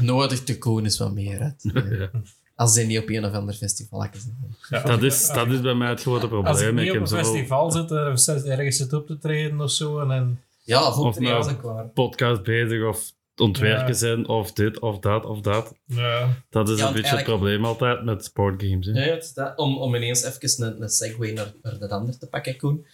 Nodig 0.02 0.44
te 0.44 0.58
koen 0.58 0.86
is 0.86 0.98
wat 0.98 1.14
meer. 1.14 1.40
Uit. 1.42 1.64
Als 2.56 2.74
ze 2.74 2.82
niet 2.82 3.00
op 3.00 3.10
een 3.10 3.26
of 3.26 3.34
ander 3.34 3.56
festival 3.56 4.02
zitten. 4.02 4.38
ja, 4.70 4.78
als 4.82 4.90
Dat 4.92 5.04
is, 5.04 5.28
dat 5.28 5.48
is 5.48 5.62
bij 5.62 5.74
mij 5.74 5.90
het 5.90 6.02
grote 6.02 6.28
Als 6.28 6.34
ik 6.40 6.44
probleem. 6.44 6.76
niet 6.76 6.84
Ik 6.94 6.94
op 6.94 7.02
een 7.02 7.08
festival 7.08 7.72
zit, 7.72 7.92
er 7.92 8.18
ergens 8.50 8.78
zit 8.78 8.94
op 8.94 9.08
te 9.08 9.18
treden 9.18 9.62
of 9.62 9.72
zo. 9.72 10.00
En 10.00 10.08
dan, 10.08 10.38
Ja, 10.64 10.88
Of 10.88 11.20
nou- 11.20 11.50
ik 11.50 11.94
podcast 11.94 12.44
bezig 12.44 12.88
of 12.88 13.12
ontwerken 13.36 13.88
Ja. 13.88 13.94
zijn 13.94 14.28
of 14.28 14.54
dit 14.54 14.80
of 14.80 15.00
dat 15.00 15.26
of 15.26 15.42
dat. 15.42 15.74
ja, 15.86 16.28
Dat 16.50 16.70
is 16.70 16.80
Ja, 16.80 16.88
een 16.88 16.94
beetje 16.94 17.16
het 17.16 17.26
probleem 17.26 17.66
altijd 17.66 18.04
met 18.04 18.24
sportgames. 18.26 18.86
Hè. 18.86 19.06
Ja, 19.06 19.14
het 19.14 19.24
is 19.24 19.34
dat. 19.34 19.58
Om, 19.58 19.78
om 19.78 19.96
ineens 19.96 20.24
even 20.24 20.66
een, 20.66 20.82
een 20.82 20.90
segue 20.90 21.34
naar, 21.34 21.54
naar 21.62 21.80
dat 21.80 21.90
ander 21.90 22.18
te 22.18 22.28
pakken, 22.28 22.58
Koen. 22.58 22.86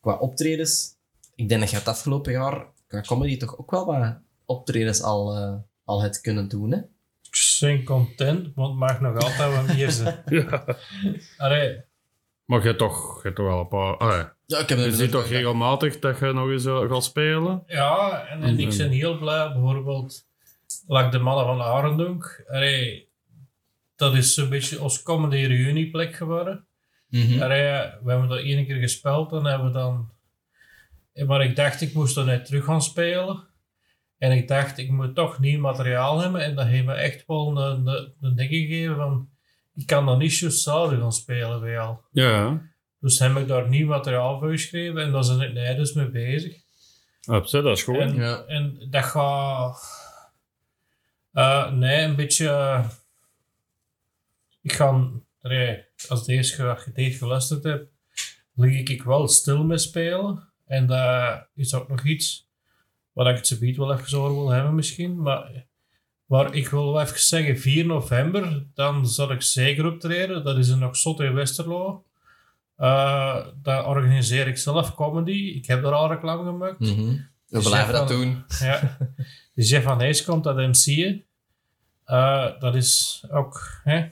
Qua 0.00 0.16
optredens, 0.16 0.88
ik 1.34 1.48
denk 1.48 1.60
dat 1.60 1.70
je 1.70 1.76
het 1.76 1.88
afgelopen 1.88 2.32
jaar 2.32 2.66
qua 2.86 3.00
comedy 3.00 3.36
toch 3.36 3.58
ook 3.58 3.70
wel 3.70 3.86
wat 3.86 4.14
optredens 4.44 5.02
al, 5.02 5.34
eh, 5.34 5.54
al 5.84 6.02
het 6.02 6.20
kunnen 6.20 6.48
doen, 6.48 6.70
hè? 6.72 6.78
Ik 7.38 7.58
ben 7.60 7.84
content, 7.84 8.54
want 8.54 8.68
het 8.68 8.78
mag 8.78 9.00
nog 9.00 9.14
altijd 9.22 9.54
wat 9.54 9.76
meer 9.76 9.90
zijn. 9.90 10.22
Ja. 10.38 10.64
Allee, 11.36 11.80
Maar 12.44 12.60
je 12.60 12.66
hebt 12.66 12.78
toch, 12.78 13.14
je 13.16 13.20
hebt 13.22 13.36
toch 13.36 13.46
wel 13.46 13.60
een 13.60 13.68
paar... 13.68 14.08
Ja. 14.46 14.58
Ik 14.58 14.68
heb 14.68 14.78
Je 14.78 14.92
ziet 14.92 15.10
toch 15.10 15.26
regelmatig 15.26 15.98
dat 15.98 16.18
je 16.18 16.32
nog 16.32 16.48
eens 16.50 16.64
eh, 16.64 16.90
gaat 16.90 17.04
spelen? 17.04 17.62
ja, 17.66 18.26
en, 18.26 18.42
en 18.42 18.58
ik 18.58 18.76
ben 18.76 18.90
heel 18.90 19.18
blij, 19.18 19.52
bijvoorbeeld, 19.52 20.26
like 20.86 21.08
de 21.08 21.18
mannen 21.18 21.44
van 21.44 21.62
Arendonk. 21.62 22.44
Allee, 22.48 23.08
dat 23.96 24.14
is 24.14 24.34
zo'n 24.34 24.48
beetje 24.48 24.82
ons 24.82 25.02
comedy 25.02 25.36
reunieplek 25.36 26.14
geworden. 26.14 26.66
Mhm. 27.08 27.42
Allee, 27.42 27.62
we 28.02 28.10
hebben 28.10 28.28
dat 28.28 28.38
één 28.38 28.66
keer 28.66 28.76
gespeeld 28.80 29.32
en 29.32 29.44
hebben 29.44 29.66
we 29.66 29.72
dan... 29.72 30.10
Eh, 31.12 31.26
Maar 31.26 31.44
ik 31.44 31.56
dacht, 31.56 31.80
ik 31.80 31.94
moest 31.94 32.16
er 32.16 32.24
net 32.24 32.44
terug 32.46 32.64
gaan 32.64 32.82
spelen. 32.82 33.46
En 34.18 34.32
ik 34.32 34.48
dacht, 34.48 34.78
ik 34.78 34.90
moet 34.90 35.14
toch 35.14 35.38
nieuw 35.38 35.60
materiaal 35.60 36.20
hebben. 36.20 36.40
En 36.40 36.54
dat 36.54 36.66
heeft 36.66 36.84
me 36.84 36.92
echt 36.94 37.26
wel 37.26 37.58
een, 37.60 37.86
een, 37.86 38.12
een 38.20 38.34
ding 38.36 38.50
gegeven 38.50 38.96
van... 38.96 39.28
Ik 39.74 39.86
kan 39.86 40.06
dan 40.06 40.18
niet 40.18 40.32
zo 40.32 40.46
hetzelfde 40.46 40.96
gaan 41.00 41.12
spelen 41.12 41.60
bij 41.60 41.70
jou. 41.70 41.96
Ja, 42.10 42.60
Dus 43.00 43.18
heb 43.18 43.36
ik 43.36 43.48
daar 43.48 43.68
nieuw 43.68 43.86
materiaal 43.86 44.38
voor 44.38 44.50
geschreven. 44.50 45.02
En 45.02 45.12
daar 45.12 45.24
zijn 45.24 45.40
ik 45.40 45.52
nee, 45.52 45.76
dus 45.76 45.92
mee 45.92 46.08
bezig. 46.10 46.56
Absoluut, 47.26 47.64
dat 47.64 47.76
is 47.76 47.82
goed. 47.82 47.96
En, 47.98 48.14
Ja. 48.14 48.44
en 48.46 48.86
dat 48.90 49.04
gaat... 49.04 49.82
eh, 51.32 51.72
nee, 51.72 52.02
een 52.04 52.16
beetje... 52.16 52.82
ik 54.62 54.72
ga... 54.72 55.10
Nee, 55.42 55.84
als 56.08 56.24
deze, 56.26 56.62
je 56.84 56.92
deze 56.92 57.18
geluisterd 57.18 57.62
hebt, 57.64 57.90
lig 58.54 58.88
ik 58.88 59.02
wel 59.02 59.28
stil 59.28 59.64
mee 59.64 59.78
spelen. 59.78 60.48
En 60.66 60.86
dat 60.86 61.46
is 61.54 61.74
ook 61.74 61.88
nog 61.88 62.04
iets 62.04 62.47
wat 63.18 63.26
ik 63.26 63.36
het 63.36 63.46
zo 63.46 63.56
wel 63.76 63.92
even 63.98 64.18
over 64.18 64.34
wil 64.34 64.48
hebben 64.48 64.74
misschien. 64.74 65.22
Maar, 65.22 65.64
maar 66.26 66.54
ik 66.54 66.68
wil 66.68 66.92
wel 66.92 67.00
even 67.02 67.18
zeggen, 67.20 67.58
4 67.58 67.86
november, 67.86 68.66
dan 68.74 69.08
zal 69.08 69.30
ik 69.32 69.42
zeker 69.42 69.86
optreden. 69.86 70.44
Dat 70.44 70.58
is 70.58 70.68
in 70.68 70.84
Oxot 70.84 71.20
in 71.20 71.34
Westerlo. 71.34 72.04
Uh, 72.78 73.46
daar 73.62 73.86
organiseer 73.86 74.46
ik 74.46 74.58
zelf 74.58 74.94
comedy. 74.94 75.52
Ik 75.56 75.66
heb 75.66 75.82
daar 75.82 75.92
al 75.92 76.08
reclame 76.08 76.44
gemaakt. 76.44 76.78
Mhm. 76.78 77.16
We 77.46 77.60
blijven 77.60 77.92
dat 77.92 78.08
van- 78.08 78.20
doen. 78.20 78.44
Ja. 78.60 78.96
Dus 79.54 79.68
Jeff 79.68 79.84
van 79.84 80.00
Hees 80.00 80.24
komt 80.24 80.44
dat 80.44 80.56
MC'en. 80.56 81.24
Eh 82.04 82.60
dat 82.60 82.74
is 82.74 83.24
ook 83.30 83.80
hè, 83.84 84.06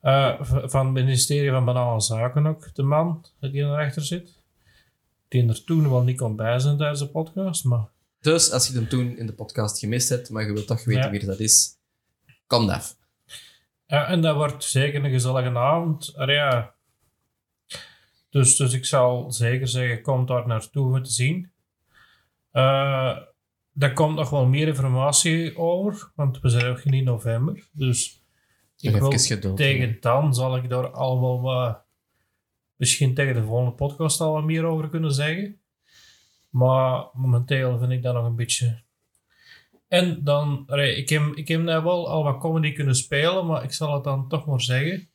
eh, 0.00 0.34
van 0.42 0.84
het 0.84 0.94
ministerie 0.94 1.50
van 1.50 1.64
Banale 1.64 2.00
Zaken 2.00 2.46
ook, 2.46 2.74
de 2.74 2.82
man 2.82 3.24
die 3.40 3.62
erachter 3.62 4.02
zit. 4.04 4.41
Die 5.32 5.48
er 5.48 5.64
toen 5.64 5.90
wel 5.90 6.02
niet 6.02 6.16
kon 6.16 6.36
bij 6.36 6.58
zijn 6.58 6.76
tijdens 6.76 7.00
de 7.00 7.08
podcast, 7.08 7.64
maar 7.64 7.88
Dus 8.20 8.50
als 8.50 8.66
je 8.66 8.74
hem 8.74 8.88
toen 8.88 9.16
in 9.16 9.26
de 9.26 9.32
podcast 9.32 9.78
gemist 9.78 10.08
hebt, 10.08 10.30
maar 10.30 10.46
je 10.46 10.52
wilt 10.52 10.66
toch 10.66 10.84
weten 10.84 11.02
Ja. 11.02 11.10
wie 11.10 11.24
dat 11.24 11.40
is, 11.40 11.78
kom 12.46 12.68
af. 12.68 12.96
Ja, 13.86 14.06
en 14.06 14.20
dat 14.20 14.36
wordt 14.36 14.64
zeker 14.64 15.04
een 15.04 15.10
gezellige 15.10 15.58
avond. 15.58 16.12
Ja. 16.16 16.74
dus, 18.30 18.56
dus 18.56 18.72
ik 18.72 18.84
zal 18.84 19.32
zeker 19.32 19.68
zeggen, 19.68 20.02
kom 20.02 20.26
daar 20.26 20.46
naartoe 20.46 20.96
om 20.96 21.02
te 21.02 21.10
zien. 21.10 21.52
Eh 22.50 23.16
daar 23.72 23.92
komt 23.92 24.16
nog 24.16 24.30
wel 24.30 24.46
meer 24.46 24.66
informatie 24.66 25.56
over, 25.56 26.12
want 26.14 26.40
we 26.40 26.48
zijn 26.48 26.66
nog 26.66 26.84
niet 26.84 26.94
in 26.94 27.04
november. 27.04 27.68
Dus 27.72 28.22
ik 28.76 28.96
wil 28.96 29.10
geduld. 29.10 29.56
tegen 29.56 29.96
dan 30.00 30.34
zal 30.34 30.56
ik 30.56 30.68
daar 30.68 30.90
al 30.90 31.20
wel 31.20 31.40
wat, 31.40 31.81
misschien 32.82 33.14
tegen 33.14 33.34
de 33.34 33.42
volgende 33.42 33.72
podcast 33.72 34.20
al 34.20 34.32
wat 34.32 34.44
meer 34.44 34.64
over 34.64 34.88
kunnen 34.88 35.12
zeggen. 35.12 35.60
Maar 36.50 37.04
momenteel 37.12 37.78
vind 37.78 37.92
ik 37.92 38.02
dat 38.02 38.14
nog 38.14 38.24
een 38.24 38.36
beetje. 38.36 38.82
En 39.88 40.24
dan, 40.24 40.66
ik 40.76 41.08
heb, 41.08 41.22
ik 41.34 41.48
heb 41.48 41.60
nou 41.60 41.84
wel 41.84 42.08
al 42.08 42.24
wat 42.24 42.38
comedy 42.38 42.72
kunnen 42.72 42.94
spelen, 42.94 43.46
maar 43.46 43.64
ik 43.64 43.72
zal 43.72 43.94
het 43.94 44.04
dan 44.04 44.28
toch 44.28 44.46
maar 44.46 44.60
zeggen. 44.60 45.08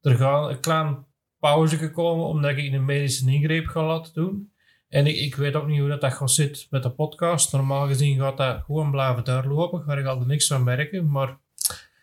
Er 0.00 0.16
gaat 0.16 0.50
een 0.50 0.60
kleine 0.60 0.96
pauze 1.38 1.76
gekomen 1.76 2.26
omdat 2.26 2.56
ik 2.56 2.72
een 2.72 2.84
medische 2.84 3.30
ingreep 3.30 3.66
ga 3.66 3.86
laten 3.86 4.12
doen. 4.12 4.52
En 4.88 5.06
ik, 5.06 5.16
ik 5.16 5.34
weet 5.34 5.54
ook 5.54 5.66
niet 5.66 5.80
hoe 5.80 5.88
dat, 5.88 6.00
dat 6.00 6.12
gaat 6.12 6.30
zitten 6.30 6.66
met 6.70 6.82
de 6.82 6.90
podcast. 6.90 7.52
Normaal 7.52 7.86
gezien 7.86 8.18
gaat 8.18 8.36
dat 8.36 8.62
gewoon 8.64 8.90
blijven 8.90 9.24
doorlopen. 9.24 9.82
Ga 9.82 9.96
ik 9.96 10.06
al 10.06 10.20
niks 10.20 10.46
van 10.46 10.64
merken, 10.64 11.10
maar 11.10 11.38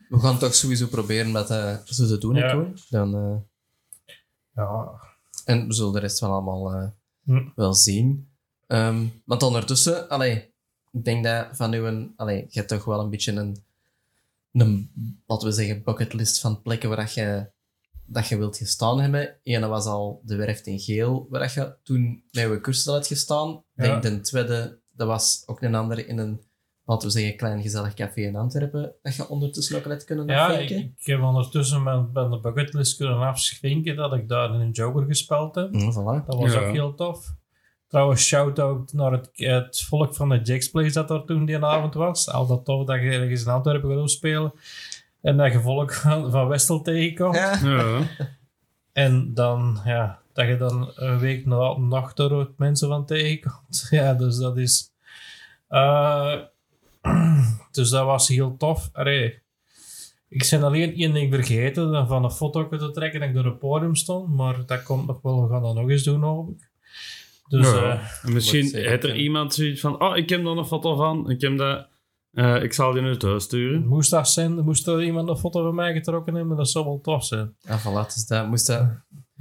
We 0.10 0.20
gaan 0.20 0.38
toch 0.38 0.54
sowieso 0.54 0.88
proberen 0.88 1.32
dat 1.32 1.50
eh, 1.50 1.78
zo 1.86 2.08
te 2.08 2.18
doen, 2.18 2.36
Ja. 2.36 2.66
Dan, 2.90 3.16
eh, 3.16 3.38
ja. 4.56 5.10
En 5.46 5.68
we 5.68 5.74
zullen 5.74 5.94
de 5.94 6.00
rest 6.00 6.20
wel 6.20 6.32
allemaal 6.32 6.74
eh, 6.74 6.88
Hm. 7.24 7.48
wel 7.56 7.74
zien. 7.74 8.30
Ehm 8.68 9.06
want 9.26 9.44
ondertussen, 9.44 10.10
allee, 10.10 10.54
ik 10.92 11.04
denk 11.06 11.24
dat 11.24 11.48
van 11.52 11.74
uw, 11.74 12.12
allee, 12.16 12.38
je 12.38 12.60
hebt 12.60 12.68
toch 12.68 12.86
wel 12.86 13.00
een 13.00 13.10
beetje 13.10 13.32
een, 13.32 13.64
een, 14.52 14.92
laten 15.26 15.48
we 15.48 15.54
zeggen, 15.54 15.84
bucketlist 15.84 16.40
van 16.40 16.62
plekken 16.62 16.90
waar 16.90 16.98
dat 16.98 17.14
je, 17.14 17.52
dat 18.06 18.28
je 18.28 18.38
wilt 18.38 18.58
gestaan 18.58 19.00
hebben. 19.02 19.36
Eén 19.44 19.68
was 19.68 19.86
al 19.86 20.22
de 20.26 20.36
werft 20.36 20.68
in 20.68 20.80
geel, 20.80 21.28
waar 21.30 21.42
dat 21.42 21.54
je 21.54 21.76
toen 21.84 22.24
met 22.32 22.44
je 22.44 22.62
cursus 22.62 22.86
had 22.86 23.08
gestaan. 23.08 23.64
Ja. 23.76 24.00
denk 24.00 24.02
de 24.02 24.22
tweede, 24.22 24.80
dat 24.92 25.08
was 25.08 25.44
ook 25.46 25.62
een 25.62 25.76
andere 25.76 26.06
in 26.06 26.18
een, 26.18 26.42
laten 26.86 27.08
we 27.08 27.14
zeggen, 27.14 27.38
klein 27.38 27.62
gezellig 27.62 27.94
café 27.94 28.22
in 28.22 28.36
Antwerpen, 28.36 28.94
dat 29.02 29.16
je 29.16 29.28
ondertussen 29.30 29.78
ook 29.78 29.84
al 29.86 29.92
had 29.92 30.04
kunnen 30.04 30.28
Ja, 30.28 30.58
ik, 30.58 30.92
heb 30.98 31.22
ondertussen 31.22 31.84
met, 31.84 32.14
met 32.14 32.32
de 32.32 32.40
bucketlist 32.42 32.98
kunnen 32.98 33.18
afschrinken 33.20 33.96
dat 33.96 34.14
ik 34.14 34.28
daar 34.30 34.54
in 34.54 34.60
een 34.62 34.72
Joker 34.72 35.06
gespeeld 35.06 35.56
heb. 35.56 35.72
Mm, 35.72 35.92
voilà. 35.94 36.26
Dat 36.26 36.36
was 36.36 36.54
Ja. 36.54 36.60
ook 36.68 36.74
heel 36.74 36.96
tof. 36.96 37.34
Trouwens, 37.88 38.26
shout-out 38.28 38.94
naar 38.94 39.12
het, 39.12 39.30
het 39.34 39.82
volk 39.82 40.16
van 40.16 40.30
de 40.30 40.42
Jack's 40.42 40.70
Place 40.70 40.94
dat 40.94 41.10
er 41.10 41.26
toen 41.26 41.46
die 41.46 41.64
avond 41.66 41.94
was. 41.94 42.30
Altijd 42.30 42.66
tof 42.66 42.86
dat 42.86 43.02
je 43.02 43.10
ergens 43.10 43.42
in 43.46 43.52
Antwerpen 43.52 43.98
gaat 44.00 44.12
spelen. 44.12 44.54
En 45.22 45.38
dat 45.38 45.52
je 45.52 45.60
volk 45.60 45.94
van, 45.94 46.32
van 46.32 46.48
Westel 46.48 46.82
tegenkomt. 46.82 47.36
Ja. 47.36 47.60
Ja. 47.64 48.00
En 48.94 49.34
dan, 49.34 49.80
ja, 49.86 50.20
dat 50.34 50.48
je 50.48 50.58
dan 50.58 50.92
een 50.96 51.20
week 51.20 51.46
na 51.46 51.78
nacht 51.78 52.20
er 52.20 52.32
ook 52.34 52.52
mensen 52.58 52.88
van 52.88 53.06
tegenkomt. 53.06 53.88
Ja, 53.90 54.14
dus 54.14 54.38
dat 54.38 54.58
is... 54.58 54.92
eh, 55.68 56.36
dus 57.72 57.90
dat 57.90 58.06
was 58.06 58.28
heel 58.28 58.58
tof. 58.58 58.90
Allee, 58.94 59.40
ik 60.30 60.48
ben 60.50 60.64
alleen 60.64 60.96
één 60.96 61.14
ding 61.14 61.34
vergeten, 61.34 61.92
dan 61.92 62.08
van 62.08 62.24
een 62.24 62.32
foto 62.32 62.68
te 62.70 62.92
trekken 62.92 63.20
dat 63.20 63.30
ik 63.30 63.36
door 63.36 63.46
het 63.46 63.60
podium 63.60 63.96
stond. 63.96 64.36
Maar 64.36 64.66
dat 64.66 64.84
komt 64.84 65.08
nog 65.08 65.22
wel, 65.22 65.44
we 65.44 65.50
gaan 65.50 65.62
dat 65.62 65.76
nog 65.76 65.90
eens 65.90 66.04
doen, 66.04 66.22
hoop 66.22 66.50
ik. 66.50 66.70
Dus 67.48 67.72
Ja. 67.72 67.92
eh, 67.94 68.08
En 68.26 68.34
misschien 68.34 68.76
heeft 68.76 69.04
er 69.04 69.16
iemand 69.16 69.54
zoiets 69.54 69.82
van, 69.82 70.02
oh, 70.02 70.18
ik 70.18 70.30
heb 70.30 70.44
daar 70.44 70.58
een 70.58 70.66
foto 70.66 70.96
van, 70.96 71.30
ik 71.30 71.42
heb 71.42 71.58
dat, 71.58 71.88
eh, 72.32 72.64
ik 72.64 72.74
zal 72.74 72.92
die 72.92 73.02
nu 73.02 73.18
thuis 73.18 73.44
sturen. 73.44 73.88
moest, 73.88 74.10
dat 74.12 74.30
zijn, 74.30 74.60
moest 74.64 74.88
er 74.88 75.04
iemand 75.04 75.30
een 75.30 75.38
foto 75.38 75.64
van 75.64 75.76
mij 75.76 75.94
getrokken 75.94 76.36
hebben, 76.36 76.58
dat 76.58 76.70
zou 76.70 76.86
wel 76.86 77.00
tof 77.02 77.26
zijn. 77.26 77.56
Ja, 77.62 77.80
voilà, 77.80 78.06
dus 78.14 78.26
dat 78.28 78.48
moest 78.48 78.68
dat 78.68 78.88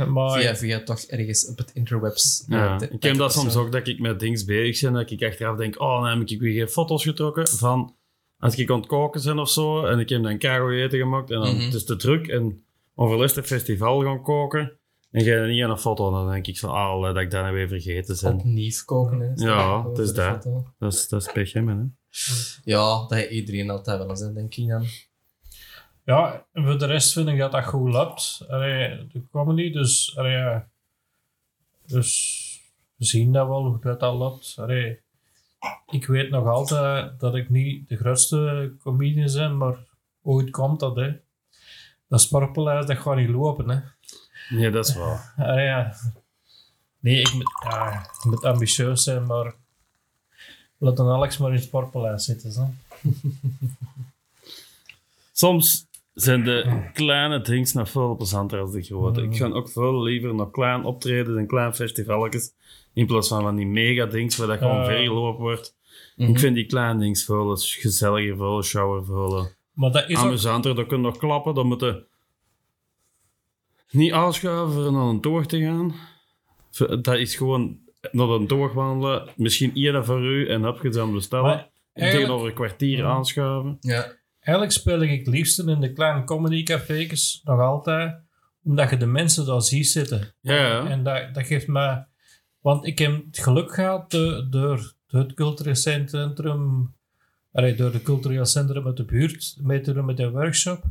Maar 0.09 0.41
via, 0.41 0.57
via 0.57 0.83
toch 0.83 1.01
ergens 1.01 1.47
op 1.49 1.59
het 1.59 1.71
interwebs. 1.75 2.45
Ja, 2.49 2.73
eh, 2.73 2.77
te- 2.79 2.89
ik 2.91 3.03
heb 3.03 3.17
dat 3.17 3.33
soms 3.33 3.57
ook, 3.57 3.73
dat 3.73 3.87
ik 3.87 3.99
met 4.01 4.21
dings 4.21 4.45
bezig 4.45 4.81
ben, 4.91 4.93
dat 5.01 5.11
ik 5.11 5.23
achteraf 5.25 5.57
denk, 5.57 5.81
oh, 5.81 6.03
dan 6.03 6.19
heb 6.19 6.29
ik 6.29 6.41
weer 6.41 6.53
geen 6.55 6.69
foto's 6.69 7.03
getrokken 7.03 7.49
van 7.49 7.95
als 8.39 8.57
ik 8.57 8.71
aan 8.71 8.77
het 8.79 8.87
koken 8.87 9.23
ben 9.25 9.39
of 9.39 9.51
zo, 9.51 9.85
en 9.87 9.99
ik 9.99 10.09
heb 10.09 10.23
dan 10.23 10.39
karo 10.39 10.71
eten 10.71 10.99
gemaakt, 10.99 11.31
en 11.31 11.41
dan 11.41 11.55
Mhm. 11.55 11.65
het 11.65 11.75
is 11.75 11.85
te 11.85 11.97
druk, 11.97 12.27
en 12.27 12.65
overlustig 12.95 13.47
festival 13.47 14.03
gaan 14.03 14.23
koken, 14.23 14.79
en 15.11 15.25
ga 15.25 15.31
je 15.35 15.47
niet 15.53 15.63
aan 15.65 15.71
een 15.71 15.79
foto, 15.79 16.11
dan 16.11 16.31
denk 16.31 16.47
ik 16.47 16.59
van, 16.59 16.71
ah, 16.71 17.03
dat 17.03 17.17
ik 17.17 17.31
dat 17.31 17.43
nou 17.43 17.55
weer 17.55 17.69
vergeten 17.69 18.17
ben. 18.23 18.35
Opnieuw 18.35 18.71
koken. 18.85 19.21
Hè, 19.21 19.45
Ja, 19.47 19.89
het 19.89 19.99
is 19.99 20.13
dat. 20.13 20.43
Dat 20.79 20.93
is, 20.93 21.09
dat 21.09 21.21
is 21.27 21.33
pech, 21.33 21.53
hè, 21.53 21.63
man, 21.63 21.79
hè. 21.79 21.85
Ja, 22.65 22.99
dat 23.01 23.11
heeft 23.11 23.31
iedereen 23.31 23.71
altijd 23.71 23.99
wel 23.99 24.09
eens, 24.09 24.21
hè, 24.21 24.33
denk 24.33 24.55
ik 24.55 24.69
dan. 24.69 24.85
Ja, 26.05 26.47
en 26.53 26.65
voor 26.65 26.79
de 26.79 26.87
rest 26.87 27.13
vind 27.13 27.29
ik 27.29 27.39
dat 27.39 27.53
dat 27.53 27.65
goed 27.65 27.93
loopt. 27.93 28.45
Allee, 28.49 29.07
de 29.07 29.23
comedy, 29.31 29.73
dus, 29.73 30.17
allee, 30.17 30.63
dus 31.87 32.39
we 32.97 33.05
zien 33.05 33.33
dat 33.33 33.47
wel, 33.47 33.67
hoe 33.67 33.81
dat, 33.81 34.01
dat 34.01 34.15
loopt. 34.15 34.55
Allee, 34.59 35.01
ik 35.87 36.07
weet 36.07 36.31
nog 36.31 36.47
altijd 36.47 37.21
dat 37.21 37.35
ik 37.35 37.49
niet 37.49 37.89
de 37.89 37.97
grootste 37.97 38.73
comedian 38.79 39.33
ben, 39.33 39.57
maar 39.57 39.77
ooit 40.23 40.51
komt 40.51 40.81
dat, 40.81 40.97
hè. 40.97 41.17
Dat 42.09 42.21
sparpelaars, 42.21 42.87
dat 42.87 42.99
gaat 42.99 43.17
niet 43.17 43.29
lopen, 43.29 43.69
hè. 43.69 43.81
Nee, 44.57 44.71
dat 44.71 44.89
is. 44.89 44.97
Ah, 44.97 45.35
ja. 45.71 45.95
Nee, 46.99 47.21
ik 47.21 47.33
moet, 47.33 47.57
ja, 47.65 48.01
ik 48.01 48.25
moet 48.25 48.45
ambitieus 48.45 49.03
zijn, 49.03 49.27
maar 49.27 49.55
laat 50.79 50.97
dan 50.97 51.09
Alex 51.09 51.39
maar 51.39 51.49
in 51.49 51.55
het 51.55 51.65
sportpaleis 51.65 52.25
zitten. 52.25 52.53
Zo. 52.53 52.71
Soms 55.33 55.87
zijn 56.21 56.45
de 56.45 56.89
kleine 56.93 57.41
dingen 57.41 57.69
nog 57.73 57.91
veel 57.91 58.17
plezanter 58.17 58.61
als 58.61 58.73
de 58.73 58.83
grote. 58.83 59.23
Ik 59.23 59.37
ga 59.37 59.47
ook 59.49 59.69
veel 59.71 60.03
liever 60.03 60.35
naar 60.35 60.51
klein 60.51 60.85
optreden 60.85 61.39
en 61.39 61.47
klein 61.47 61.75
festivalletjes, 61.75 62.53
in 62.95 63.07
plaats 63.07 63.29
van 63.29 63.43
van 63.43 63.57
die 63.57 63.67
mega 63.67 64.07
dings 64.07 64.37
waar 64.37 64.47
dat 64.47 64.59
gewoon 64.59 64.77
Ja. 64.77 64.85
vergelopen 64.85 65.41
wordt. 65.41 65.77
Mhm. 66.17 66.31
Ik 66.31 66.39
vind 66.39 66.55
die 66.55 66.67
kleine 66.67 67.01
dings 67.01 67.25
veel 67.25 67.57
gezelliger, 67.57 68.37
veel 68.37 68.63
shower, 68.63 69.05
veel 69.05 69.37
eh, 69.39 69.45
Maar 69.73 69.93
dat 69.93 70.09
is 70.09 70.17
ook, 70.19 70.25
amusanter. 70.25 70.75
Dat 70.75 70.87
kun 70.87 70.97
je 70.97 71.03
nog 71.03 71.17
klappen, 71.17 71.55
dan 71.55 71.67
moeten 71.67 72.05
niet 73.91 74.13
aanschuiven 74.13 74.73
voor 74.83 74.93
naar 74.93 75.07
een 75.07 75.21
toog 75.21 75.47
te 75.47 75.61
gaan. 75.61 75.95
Dat 77.03 77.17
is 77.17 77.37
gewoon 77.37 77.79
naar 78.13 78.29
een 78.29 78.47
toog 78.47 78.73
wandelen, 78.73 79.29
misschien 79.37 79.73
eerder 79.75 80.05
voor 80.05 80.21
u 80.23 80.49
en 80.49 80.63
heb 80.63 80.77
je 80.77 80.83
het 80.87 80.93
dan 80.97 81.13
bestellen. 81.13 81.51
Eigenlijk- 81.95 82.21
tegenover 82.23 82.49
een 82.49 82.55
kwartier 82.55 83.05
aanschuiven. 83.05 83.77
Ja. 83.81 84.19
Eigenlijk 84.41 84.77
speel 84.77 85.03
ik 85.03 85.19
het 85.19 85.27
liefst 85.27 85.59
in 85.59 85.81
de 85.81 85.93
kleine 85.93 86.25
comedycafés 86.25 87.41
nog 87.45 87.61
altijd, 87.61 88.21
omdat 88.63 88.91
je 88.91 88.97
de 88.97 89.07
mensen 89.07 89.47
daar 89.47 89.63
ziet 89.63 89.89
zitten. 89.89 90.35
Ja, 90.41 90.55
ja. 90.55 90.89
En 90.89 91.03
dat, 91.05 91.35
dat 91.35 91.47
geeft 91.47 91.67
me... 91.67 92.05
Want 92.61 92.87
ik 92.87 92.99
heb 92.99 93.25
het 93.27 93.39
geluk 93.39 93.75
gehad 93.75 94.11
de- 94.11 94.47
door 94.51 94.95
het 95.07 95.35
cultureel 95.35 95.75
centrum, 95.75 96.95
allee, 97.53 97.75
door 97.75 97.93
de 97.93 98.03
cultureel 98.03 98.45
centrum 98.45 98.87
uit 98.87 98.97
de 98.97 99.05
buurt, 99.05 99.57
mee 99.61 99.81
te 99.81 99.93
doen 99.93 100.05
met 100.05 100.19
een 100.19 100.31
workshop. 100.31 100.85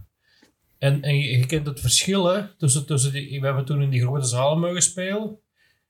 En, 0.77 1.01
en 1.01 1.15
je, 1.17 1.38
je 1.38 1.45
kent 1.45 1.65
het 1.65 1.79
verschil 1.79 2.25
hè, 2.25 2.55
tussen, 2.55 2.85
tussen 2.85 3.12
die... 3.12 3.39
We 3.39 3.45
hebben 3.45 3.65
toen 3.65 3.81
in 3.81 3.89
die 3.89 4.01
grote 4.01 4.25
zalen 4.27 4.59
mogen 4.59 4.81
spelen. 4.81 5.39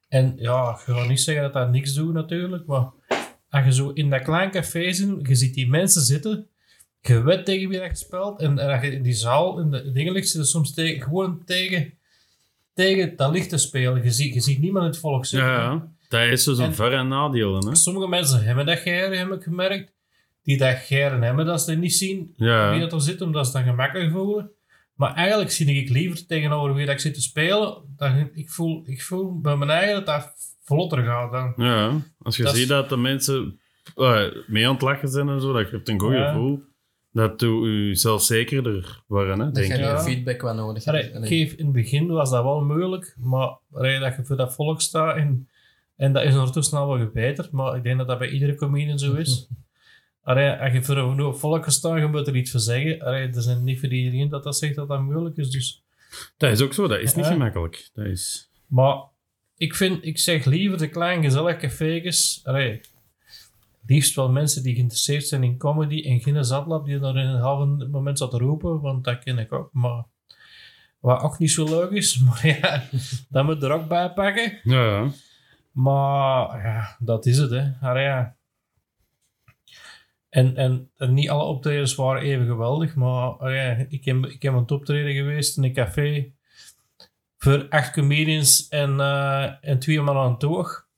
En 0.08 0.34
ja, 0.38 0.70
ik 0.70 0.78
ga 0.78 1.04
niet 1.04 1.22
zeggen 1.22 1.44
dat 1.44 1.54
dat 1.54 1.72
niks 1.72 1.94
doet 1.94 2.14
natuurlijk, 2.14 2.66
maar 2.66 2.92
als 3.50 3.66
je 3.66 3.74
zo 3.74 3.90
in 3.90 4.10
dat 4.10 4.22
klein 4.24 4.52
café 4.52 4.92
zit, 4.94 5.28
je 5.28 5.36
ziet 5.36 5.54
die 5.54 5.70
mensen 5.70 6.02
zitten, 6.02 6.50
je 7.02 7.24
weet 7.24 7.46
tegen 7.46 7.70
wie 7.70 7.80
dat 7.80 7.90
je 7.90 7.96
speelt, 7.96 8.40
en, 8.40 8.60
en 8.60 8.70
als 8.72 8.82
je 8.82 8.92
in 8.92 9.02
die 9.02 9.14
zaal, 9.14 9.60
in 9.60 9.72
de 9.72 9.92
dingen 9.92 10.14
ligt, 10.14 10.28
zit 10.28 10.48
soms 10.48 10.74
tegen, 10.74 11.04
gewoon 11.04 11.42
tegen, 11.46 11.94
tegen 12.74 13.16
dat 13.16 13.32
licht 13.32 13.50
te 13.50 13.58
spelen. 13.58 14.04
Je 14.04 14.12
ziet, 14.12 14.34
je 14.34 14.40
ziet 14.40 14.60
niemand 14.60 14.86
in 14.86 14.92
het 14.92 15.00
volk 15.00 15.26
zitten. 15.26 15.50
Ja, 15.50 15.62
ja. 15.62 15.88
Dat 16.10 16.22
is 16.22 16.44
dus 16.44 16.58
een 16.58 16.92
en 16.92 17.08
nadeel. 17.08 17.56
Hè? 17.60 17.76
Sommige 17.76 18.08
mensen 18.08 18.44
hebben 18.44 18.66
dat 18.66 18.80
geren, 18.80 19.18
heb 19.18 19.32
ik 19.32 19.44
gemerkt. 19.44 19.92
Die 20.44 20.58
dat 20.58 20.78
geren 20.78 21.22
hebben, 21.22 21.46
dat 21.46 21.62
ze 21.62 21.76
niet 21.76 21.94
zien 21.94 22.34
wie 22.38 22.48
Ja, 22.48 22.80
dat 22.80 22.94
er 22.94 23.02
zit, 23.02 23.22
omdat 23.22 23.48
ze 23.48 23.52
dat 23.54 23.64
gemakkelijk 23.64 24.12
voelen. 24.12 24.52
Maar 24.94 25.14
eigenlijk 25.14 25.52
zie 25.52 25.82
ik 25.82 25.90
liever 25.90 26.26
tegenover 26.26 26.74
wie 26.74 26.86
dat 26.86 26.96
ik 26.96 27.02
zit 27.02 27.14
te 27.14 27.22
spelen. 27.22 27.78
Dat 27.98 28.12
ik, 28.34 28.50
voel, 28.50 28.84
ik 28.86 29.02
voel 29.02 29.40
bij 29.42 29.56
mijn 29.56 29.70
eigen 29.70 29.96
dat 29.96 30.06
dat 30.06 30.34
vlotter 30.64 31.04
gaat 31.04 31.32
dan. 31.32 31.54
ja. 31.66 32.02
Als 32.22 32.38
je 32.38 32.44
Dat 32.44 32.56
ziet 32.56 32.68
dat 32.68 32.90
de 32.90 32.98
mensen 32.98 33.60
eh, 33.96 34.24
mee 34.48 34.68
aan 34.68 34.74
het 34.74 34.82
lachen 34.82 35.10
zijn 35.10 35.30
en 35.30 35.42
zo, 35.42 35.54
dat 35.54 35.70
je 35.70 35.76
hebt 35.76 35.90
een 35.90 36.00
goed 36.00 36.16
gevoel. 36.16 36.64
Dat 37.12 37.40
doet 37.40 37.66
u 37.66 37.96
zelfzekerder 37.96 39.04
worden, 39.08 39.40
hè, 39.40 39.46
Dat 39.46 39.56
denk 39.56 39.68
je 39.68 39.74
ik. 39.74 39.80
Ja. 39.80 39.96
die 39.96 40.04
feedback 40.14 40.42
wat 40.42 40.56
nodig 40.56 40.84
hebt. 40.84 41.28
geef, 41.28 41.52
in 41.54 41.64
het 41.66 41.74
begin 41.74 42.08
was 42.08 42.30
dat 42.30 42.44
wel 42.44 42.62
moeilijk, 42.64 43.16
maar 43.20 43.58
allee, 43.72 44.00
dat 44.00 44.16
je 44.16 44.24
voor 44.26 44.36
dat 44.38 44.54
volk 44.54 44.82
staat 44.82 45.16
en, 45.16 45.50
en 45.96 46.14
dat 46.14 46.24
is 46.24 46.34
ondertussen 46.36 46.78
al 46.78 46.88
wel 46.88 46.98
gebeterd, 47.06 47.52
maar 47.52 47.76
ik 47.76 47.84
denk 47.84 47.98
dat 47.98 48.08
dat 48.08 48.20
bij 48.20 48.30
iedere 48.30 48.56
comedian 48.56 49.00
zo 49.00 49.14
is. 49.14 49.48
Allee, 50.24 50.50
als 50.52 50.74
je 50.74 50.84
voor 50.84 50.98
een 50.98 51.36
volk 51.36 51.70
staat, 51.70 52.00
je 52.00 52.06
moet 52.08 52.28
er 52.28 52.36
iets 52.36 52.52
voor 52.52 52.60
zeggen. 52.60 53.02
Allee, 53.02 53.28
er 53.28 53.42
zijn 53.42 53.64
niet 53.64 53.80
voor 53.80 53.90
iedereen 53.90 54.30
dat 54.30 54.44
dat 54.44 54.58
zegt 54.58 54.76
dat 54.76 54.88
dat 54.88 55.02
moeilijk 55.02 55.38
is, 55.38 55.50
dus... 55.50 55.84
Dat 56.38 56.52
is 56.52 56.62
ook 56.62 56.74
zo, 56.74 56.88
dat 56.88 57.00
is 57.00 57.16
niet 57.16 57.26
Ja. 57.26 57.32
gemakkelijk. 57.32 57.90
Dat 57.94 58.06
is... 58.06 58.50
Maar 58.68 58.98
ik 59.58 59.76
vind, 59.76 60.06
ik 60.06 60.18
zeg 60.20 60.46
liever 60.46 60.78
de 60.78 60.88
kleine 60.90 61.24
gezellige 61.24 61.58
cafés. 61.58 62.42
Allee, 62.44 62.82
liefst 63.90 64.16
wel 64.16 64.30
mensen 64.30 64.64
die 64.64 64.76
geïnteresseerd 64.76 65.28
zijn 65.28 65.44
in 65.44 65.58
comedy 65.58 66.02
en 66.02 66.20
geen 66.20 66.46
zatlap 66.46 66.86
die 66.86 67.00
daar 67.00 67.16
in 67.16 67.28
een 67.28 67.40
half 67.40 67.88
moment 67.92 68.18
zat 68.18 68.32
te 68.32 68.38
roepen, 68.38 68.82
want 68.82 69.04
dat 69.04 69.24
ken 69.24 69.38
ik 69.38 69.54
ook. 69.54 69.70
Maar 69.74 70.04
wat 71.00 71.22
ook 71.22 71.40
niet 71.40 71.52
zo 71.52 71.66
leuk 71.66 71.92
is, 71.92 72.20
maar 72.26 72.48
ja, 72.48 72.84
dat 73.30 73.46
moet 73.46 73.64
er 73.64 73.72
ook 73.72 73.88
bij 73.88 74.12
pakken. 74.12 74.60
Ja, 74.64 74.84
ja. 74.84 75.12
Maar 75.72 76.64
ja, 76.64 76.96
dat 77.00 77.26
is 77.26 77.38
het, 77.38 77.50
hè. 77.50 77.72
Allee, 77.82 78.04
ja. 78.04 78.36
En, 80.30 80.56
en, 80.56 80.92
en 80.98 81.14
niet 81.14 81.30
alle 81.30 81.44
optredens 81.44 81.96
waren 81.96 82.22
even 82.22 82.46
geweldig, 82.46 82.96
maar 82.96 83.30
allee, 83.30 83.86
ik, 83.90 84.06
heb, 84.06 84.26
ik 84.26 84.42
heb 84.42 84.54
het 84.54 84.72
optreden 84.72 85.14
geweest 85.14 85.58
in 85.58 85.64
een 85.64 85.74
café 85.74 86.32
voor 87.38 87.66
acht 87.70 87.92
comedians 87.92 88.68
en, 88.68 89.00
eh, 89.00 89.52
en 89.62 89.80
twee 89.80 90.02
man 90.02 90.18
aan 90.18 90.30
het 90.30 90.40
toog. 90.40 90.89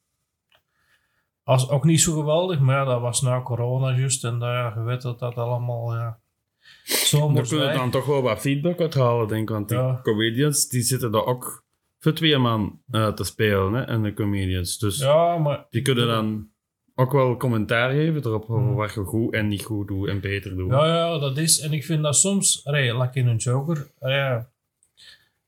Was 1.52 1.70
ook 1.70 1.84
niet 1.84 2.02
zo 2.02 2.14
geweldig, 2.20 2.60
maar 2.60 2.76
ja, 2.76 2.86
dat 2.86 3.02
was 3.02 3.22
na 3.22 3.42
corona 3.42 3.98
juist 3.98 4.24
en 4.24 4.40
dat, 4.40 4.50
ja, 4.50 4.74
je 4.76 4.84
weet 4.84 5.02
dat 5.02 5.20
dat 5.20 5.36
allemaal, 5.36 5.94
ja... 5.96 6.00
Daar 6.02 6.98
Zomers 6.98 7.50
kunnen 7.50 7.68
we 7.68 7.74
dan 7.74 7.92
toch 7.92 8.06
wel 8.06 8.22
wat 8.22 8.40
feedback 8.40 8.80
uithalen, 8.80 9.28
denk 9.28 9.42
ik. 9.42 9.50
Want 9.50 9.70
die 9.70 9.78
Ja. 9.78 10.00
comedians, 10.04 10.68
die 10.68 10.82
zitten 10.82 11.12
daar 11.12 11.26
ook 11.26 11.64
voor 12.00 12.14
twee 12.14 12.38
man 12.38 12.82
eh, 12.92 13.08
te 13.08 13.24
spelen, 13.24 13.74
hè, 13.74 13.82
en 13.82 14.02
de 14.04 14.14
comedians. 14.14 14.78
Dus 14.78 14.98
Ja, 14.98 15.38
maar... 15.38 15.66
die 15.70 15.82
kunnen 15.82 16.08
dan 16.08 16.50
ook 16.96 17.12
wel 17.12 17.38
commentaar 17.38 17.92
geven 17.92 18.26
erop 18.26 18.50
over 18.50 18.74
wat 18.76 18.94
je 18.94 19.04
goed 19.04 19.34
en 19.34 19.48
niet 19.48 19.64
goed 19.64 19.88
doet 19.88 20.08
en 20.08 20.20
beter 20.22 20.56
doet. 20.56 20.72
Ja, 20.72 20.88
ja, 20.88 21.18
dat 21.18 21.38
is. 21.38 21.60
En 21.60 21.74
ik 21.74 21.86
vind 21.86 22.04
dat 22.04 22.16
soms, 22.16 22.66
allee, 22.66 22.98
like 22.98 23.20
in 23.20 23.28
een 23.28 23.38
Joker, 23.38 23.92
allee, 24.00 24.40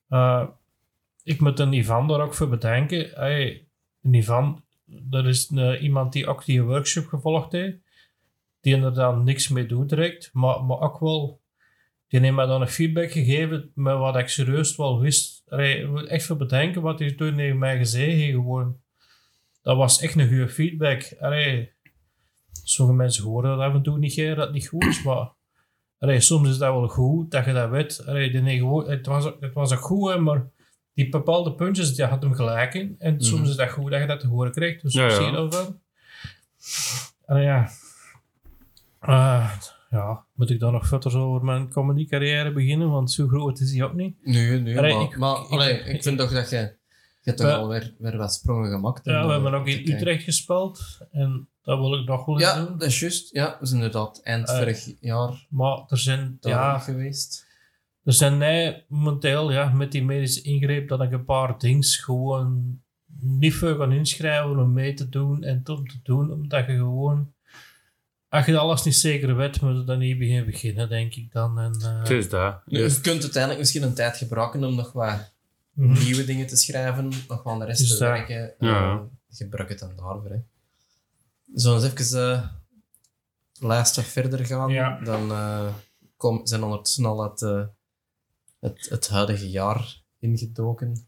eh, 0.10 0.44
ik 1.24 1.40
moet 1.40 1.60
een 1.60 1.74
Ivan 1.74 2.08
daar 2.08 2.22
ook 2.22 2.34
voor 2.34 2.50
bedenken. 2.50 3.26
Een 3.26 4.14
Ivan, 4.14 4.64
dat 5.02 5.26
is 5.26 5.52
eh, 5.56 5.82
iemand 5.84 6.14
die 6.14 6.28
ook 6.28 6.46
die 6.46 6.64
workshop 6.64 7.06
gevolgd 7.06 7.52
heeft, 7.52 7.78
die 8.62 8.74
inderdaad 8.74 9.24
niks 9.24 9.48
mee 9.48 9.66
doet 9.66 9.90
direct, 9.90 10.30
maar, 10.34 10.64
maar 10.64 10.80
ook 10.80 11.00
wel, 11.00 11.42
die 12.08 12.20
heeft 12.20 12.34
mij 12.34 12.46
dan 12.46 12.62
een 12.62 12.68
feedback 12.68 13.12
gegeven 13.12 13.72
met 13.76 13.98
wat 13.98 14.18
ik 14.18 14.28
serieus 14.28 14.76
wel 14.76 15.00
wist. 15.00 15.44
Echt 16.08 16.26
voor 16.26 16.38
bedenken 16.38 16.82
wat 16.82 17.00
hij 17.00 17.12
toen 17.12 17.36
tegen 17.36 17.58
mij 17.58 17.78
gezegd 17.78 18.12
heeft, 18.12 18.34
gewoon. 18.34 18.78
Dat 19.62 19.78
was 19.78 20.02
echt 20.02 20.16
een 20.16 20.28
goede 20.28 20.50
feedback. 20.50 21.02
Sommige 22.64 22.98
mensen 22.98 23.24
horen 23.24 23.58
dat 23.58 23.68
af 23.68 23.74
en 23.74 23.84
toe 23.84 23.98
niet, 23.98 24.36
dat 24.36 24.52
niet 24.52 24.68
goed 24.68 24.86
is, 24.86 25.04
maar 25.04 25.32
soms 26.22 26.50
is 26.50 26.58
dat 26.58 26.74
wel 26.74 26.88
goed 26.88 27.32
dat 27.32 27.46
je 27.46 27.54
dat 27.54 27.70
weet. 27.70 28.06
Allee, 28.06 28.32
die 28.32 28.58
gewoon, 28.58 28.90
het, 28.90 29.06
was, 29.06 29.26
het 29.40 29.54
was 29.54 29.74
ook 29.74 29.80
goed, 29.80 30.20
maar 30.20 30.52
die 30.94 31.10
bepaalde 31.10 31.54
puntjes, 31.56 31.96
die 31.96 32.06
had 32.06 32.24
hem 32.24 32.34
gelijk 32.34 32.74
in. 32.74 32.96
En 33.00 33.22
soms 33.22 33.50
is 33.50 33.56
dat 33.56 33.70
goed 33.70 33.92
dat 33.92 34.00
je 34.02 34.08
dat 34.08 34.20
te 34.20 34.28
horen 34.28 34.52
krijgt. 34.52 34.82
Dus 34.82 34.94
Ja, 34.94 35.02
ja, 35.02 35.08
ja. 35.10 35.16
zie 35.16 35.26
je 35.26 35.32
dat. 35.32 35.76
Allee, 37.26 37.44
ja. 37.44 37.70
Ah, 39.00 39.52
ja, 39.90 40.26
moet 40.34 40.50
ik 40.50 40.60
dan 40.60 40.74
nog 40.74 40.88
verder 40.88 41.18
over 41.18 41.46
mijn 41.46 41.70
comedy 41.70 42.08
carrière 42.08 42.52
beginnen? 42.54 42.90
Want 42.90 43.12
zo 43.12 43.28
groot 43.28 43.60
is 43.60 43.72
hij 43.74 43.84
ook 43.84 43.94
niet. 43.94 44.16
Nee, 44.26 44.60
nee, 44.60 44.78
Allee, 44.78 44.94
maar, 44.94 45.04
ik- 45.04 45.18
maar 45.18 45.38
ik- 45.42 45.50
allee, 45.50 45.80
ik- 45.80 45.86
ik, 45.86 46.04
vind 46.04 46.18
toch 46.18 46.32
dat 46.32 46.50
je... 46.50 46.58
Je 46.58 47.30
hebt 47.30 47.38
toch 47.42 47.50
Ja. 47.52 47.56
al 47.56 47.68
weer, 47.68 47.94
weer 47.98 48.18
wat 48.18 48.34
sprongen 48.34 48.72
gemaakt. 48.72 49.06
Ja, 49.06 49.26
we 49.26 49.32
hebben 49.32 49.54
eh, 49.54 49.60
ook 49.60 49.68
in. 49.68 49.92
Utrecht 49.94 50.24
gespeeld. 50.24 50.98
En 51.12 51.48
dat 51.62 51.80
wil 51.80 51.94
ik 52.00 52.08
nog 52.08 52.26
wel 52.26 52.36
eens 52.36 52.44
Ja, 52.44 52.66
doen. 52.66 52.78
dat 52.78 52.88
is 52.88 53.00
juist. 53.00 53.34
Ja, 53.34 53.58
we 53.60 53.66
zijn 53.66 53.82
inderdaad 53.82 54.22
eind 54.24 54.50
Eh, 54.50 54.58
vorig 54.58 54.92
jaar 55.00 55.46
Maar 55.50 55.84
er 55.88 55.98
zijn, 55.98 56.38
daar 56.40 56.52
ja, 56.52 56.80
geweest. 56.80 57.46
Er 58.04 58.14
zijn 58.14 58.38
nee, 58.38 58.84
momenteel 58.88 59.52
ja, 59.52 59.70
met 59.70 59.92
die 59.92 60.04
medische 60.04 60.42
ingreep 60.42 60.88
dat 60.88 61.02
ik 61.02 61.12
een 61.12 61.26
paar 61.26 61.58
dings 61.60 61.98
gewoon 61.98 62.80
niet 63.20 63.54
veel 63.54 63.78
gaan 63.78 63.92
inschrijven 63.92 64.60
om 64.60 64.74
mee 64.74 64.94
te 64.94 65.10
doen 65.10 65.44
en 65.44 65.62
om 65.66 65.88
te 65.88 66.00
doen, 66.04 66.32
omdat 66.32 66.66
je 66.66 66.76
gewoon, 66.76 67.34
als 68.30 68.46
je 68.46 68.58
alles 68.58 68.84
niet 68.84 68.96
zeker 68.96 69.36
weet, 69.36 69.62
moet 69.62 69.76
je 69.78 69.84
dan 69.84 69.98
niet 70.00 70.18
beginnen 70.18 70.46
beginnen, 70.46 70.90
denk 70.90 71.16
ik 71.16 71.32
dan. 71.32 71.60
En, 71.60 71.74
eh, 71.82 72.00
Het 72.00 72.10
is 72.10 72.30
dat. 72.30 72.62
Je 72.66 72.78
Yes. 72.80 73.02
kunt 73.02 73.22
uiteindelijk 73.22 73.60
misschien 73.62 73.84
een 73.84 73.94
tijd 73.94 74.18
gebruiken 74.18 74.64
om 74.64 74.76
nog 74.76 74.92
wat 74.92 75.32
mhm. 75.74 76.04
nieuwe 76.04 76.26
dingen 76.26 76.48
te 76.48 76.56
schrijven, 76.56 77.04
nog 77.08 77.28
wat 77.28 77.46
aan 77.46 77.60
de 77.60 77.66
rest 77.66 77.80
Dus 77.80 77.90
te 77.98 77.98
dat- 78.04 78.14
werken. 78.14 78.54
Ja. 78.60 78.94
Eh, 78.94 79.00
gebruik 79.38 79.70
het 79.70 79.80
dan 79.80 79.96
daarvoor. 79.96 80.30
Hè. 80.30 80.38
Zullen 81.54 81.82
we 81.82 81.86
eens 81.88 82.02
even 82.02 82.34
eh 82.34 82.48
lijstje 83.60 84.02
verder 84.02 84.46
gaan? 84.46 84.70
Ja. 84.70 85.00
Dan 85.04 85.32
eh, 85.32 85.74
kom, 86.18 86.48
zijn 86.48 86.64
ondertussen 86.64 87.06
al 87.06 87.24
het, 87.24 87.42
eh, 87.42 87.62
het, 88.64 88.88
het 88.90 89.10
huidige 89.10 89.50
jaar 89.50 90.02
ingedoken. 90.20 91.04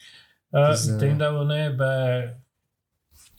Eh, 0.50 0.70
Dus, 0.70 0.86
ik 0.86 0.94
eh, 0.94 1.00
denk 1.00 1.20
dat 1.20 1.38
we 1.38 1.54
nu 1.54 1.76
bij 1.76 2.38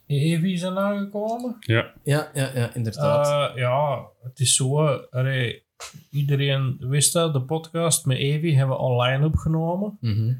Evi 0.06 0.56
zijn 0.56 0.78
aangekomen. 0.78 1.56
Ja. 1.60 1.92
Ja, 2.02 2.30
ja, 2.34 2.50
ja 2.54 2.74
inderdaad. 2.74 3.50
Eh, 3.50 3.56
ja, 3.56 4.06
het 4.22 4.40
is 4.40 4.54
zo. 4.54 4.86
allee, 5.10 5.64
iedereen 6.10 6.76
wist 6.78 7.12
dat, 7.12 7.32
de 7.32 7.42
podcast 7.42 8.06
met 8.06 8.18
Evi 8.18 8.54
hebben 8.54 8.76
we 8.76 8.82
online 8.82 9.26
opgenomen. 9.26 9.98
Mhm. 10.00 10.34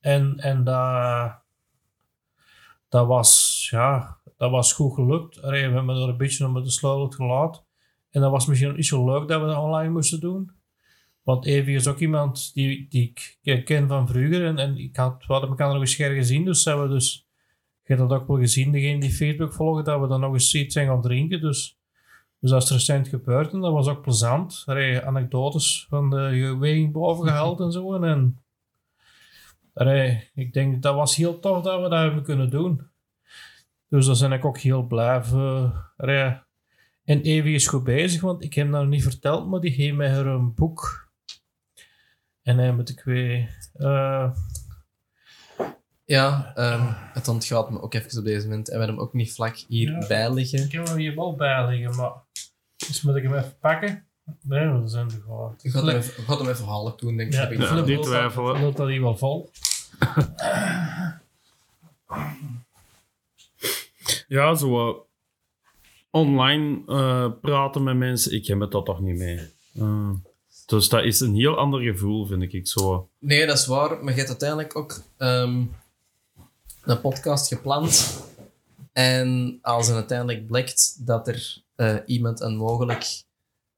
En, 0.00 0.38
en 0.38 0.64
dat, 0.64 1.32
dat, 2.88 3.06
was, 3.06 3.68
ja, 3.70 4.18
dat 4.36 4.50
was 4.50 4.72
goed 4.72 4.94
gelukt. 4.94 5.42
Allee, 5.42 5.68
we 5.68 5.74
hebben 5.74 5.96
er 5.96 6.08
een 6.08 6.16
beetje 6.16 6.46
om 6.46 6.62
de 6.62 6.70
sleutel 6.70 7.08
gelaten. 7.08 7.62
En 8.10 8.20
dat 8.20 8.30
was 8.30 8.46
misschien 8.46 8.74
niet 8.74 8.86
zo 8.86 9.04
leuk 9.04 9.28
dat 9.28 9.40
we 9.40 9.46
dat 9.46 9.56
online 9.56 9.90
moesten 9.90 10.20
doen. 10.20 10.50
Want 11.22 11.46
Evi 11.46 11.74
is 11.74 11.86
ook 11.86 11.98
iemand 11.98 12.50
die, 12.54 12.86
die 12.88 13.12
ik 13.42 13.64
ken 13.64 13.88
van 13.88 14.08
vroeger. 14.08 14.46
En, 14.46 14.58
en 14.58 14.76
ik 14.76 14.96
had, 14.96 15.24
we 15.26 15.32
hadden 15.32 15.50
elkaar 15.50 15.72
nog 15.72 15.80
eens 15.80 15.94
gezien. 15.94 16.44
Dus 16.44 16.64
hebben 16.64 16.88
we 16.88 16.94
dus... 16.94 17.28
Je 17.84 17.96
dat 17.96 18.10
ook 18.10 18.26
wel 18.26 18.38
gezien, 18.38 18.72
degene 18.72 19.00
die 19.00 19.10
Facebook 19.10 19.52
volgen, 19.52 19.84
dat 19.84 20.00
we 20.00 20.06
dan 20.06 20.20
nog 20.20 20.32
eens 20.32 20.54
iets 20.54 20.74
zijn 20.74 20.86
gaan 20.86 21.02
drinken. 21.02 21.40
Dus, 21.40 21.78
dus 22.38 22.50
dat 22.50 22.62
is 22.62 22.70
recent 22.70 23.08
gebeurd 23.08 23.52
en 23.52 23.60
dat 23.60 23.72
was 23.72 23.88
ook 23.88 24.02
plezant. 24.02 24.62
Allee, 24.66 25.00
anekdotes 25.00 25.86
van 25.88 26.10
de 26.10 26.56
weging 26.58 26.92
boven 26.92 27.26
gehaald 27.26 27.60
en 27.60 27.72
zo. 27.72 27.94
En, 28.02 28.38
ik 30.34 30.52
denk 30.52 30.82
dat 30.82 30.94
was 30.94 31.16
heel 31.16 31.38
tof 31.38 31.62
dat 31.62 31.82
we 31.82 31.88
dat 31.88 31.98
hebben 31.98 32.22
kunnen 32.22 32.50
doen. 32.50 32.82
Dus 33.88 34.06
daar 34.06 34.28
ben 34.28 34.38
ik 34.38 34.44
ook 34.44 34.58
heel 34.58 34.82
blij 34.82 35.24
voor. 35.24 35.92
En 37.04 37.20
Evie 37.20 37.54
is 37.54 37.66
goed 37.66 37.84
bezig, 37.84 38.20
want 38.20 38.44
ik 38.44 38.54
heb 38.54 38.70
hem 38.70 38.80
nog 38.80 38.88
niet 38.88 39.02
verteld, 39.02 39.48
maar 39.48 39.60
die 39.60 39.72
geeft 39.72 39.96
mij 39.96 40.10
haar 40.10 40.26
een 40.26 40.54
boek. 40.54 41.09
En 42.42 42.58
hij 42.58 42.72
moet 42.72 42.88
ik 42.88 43.02
weer... 43.04 43.56
eh, 43.74 44.30
Ja, 46.04 46.52
ehm, 46.54 46.92
het 47.12 47.28
ontgaat 47.28 47.70
me 47.70 47.80
ook 47.80 47.94
even 47.94 48.18
op 48.18 48.24
deze 48.24 48.48
moment. 48.48 48.68
En 48.68 48.72
we 48.72 48.78
hebben 48.78 48.96
hem 48.96 49.04
ook 49.06 49.12
niet 49.14 49.32
vlak 49.32 49.56
hierbij 49.68 50.20
Ja. 50.22 50.30
liggen. 50.30 50.64
ik 50.64 50.72
heb 50.72 50.86
hem 50.86 50.96
hier 50.96 51.14
wel 51.14 51.34
bij 51.34 51.66
liggen, 51.68 51.96
maar... 51.96 52.12
Dus 52.76 53.02
moet 53.02 53.16
ik 53.16 53.22
hem 53.22 53.34
even 53.34 53.58
pakken? 53.58 54.04
Nee, 54.42 54.68
we 54.68 54.88
zijn 54.88 55.06
er 55.10 55.20
gewoon... 55.24 55.54
Ik 55.62 55.70
ga 55.70 55.84
hem 55.84 55.96
even, 55.96 56.24
hem 56.38 56.48
even 56.48 56.64
half 56.64 56.96
doen, 56.96 57.16
denk 57.16 57.28
ik. 57.28 57.34
Ja, 57.38 57.48
ik 57.48 57.58
Ja, 57.60 57.74
dat- 57.74 58.02
twijfelen. 58.02 58.54
ik 58.54 58.60
voel 58.60 58.72
dat 58.72 58.86
hij 58.88 59.00
wel 59.00 59.16
vol. 59.16 59.50
Ja, 64.28 64.54
zo 64.54 64.88
eh, 64.88 64.96
online 66.10 66.82
eh, 66.86 67.30
praten 67.40 67.82
met 67.82 67.96
mensen, 67.96 68.32
ik 68.32 68.46
heb 68.46 68.60
het 68.60 68.70
dat 68.70 68.84
toch 68.86 69.00
niet 69.00 69.16
mee. 69.16 69.38
Eh, 69.74 70.10
dus 70.70 70.88
dat 70.88 71.04
is 71.04 71.20
een 71.20 71.34
heel 71.34 71.56
ander 71.56 71.80
gevoel, 71.80 72.26
vind 72.26 72.52
ik. 72.52 72.66
Zo. 72.68 73.08
Nee, 73.18 73.46
dat 73.46 73.58
is 73.58 73.66
waar. 73.66 73.88
Maar 73.88 74.12
je 74.12 74.18
hebt 74.18 74.28
uiteindelijk 74.28 74.76
ook 74.76 75.02
ehm, 75.16 75.62
een 76.84 77.00
podcast 77.00 77.48
gepland. 77.48 78.22
En 78.92 79.58
als 79.62 79.86
het 79.86 79.96
uiteindelijk 79.96 80.46
blijkt 80.46 81.06
dat 81.06 81.28
er 81.28 81.62
eh, 81.76 81.96
iemand 82.06 82.40
een 82.40 82.56
mogelijk 82.56 83.22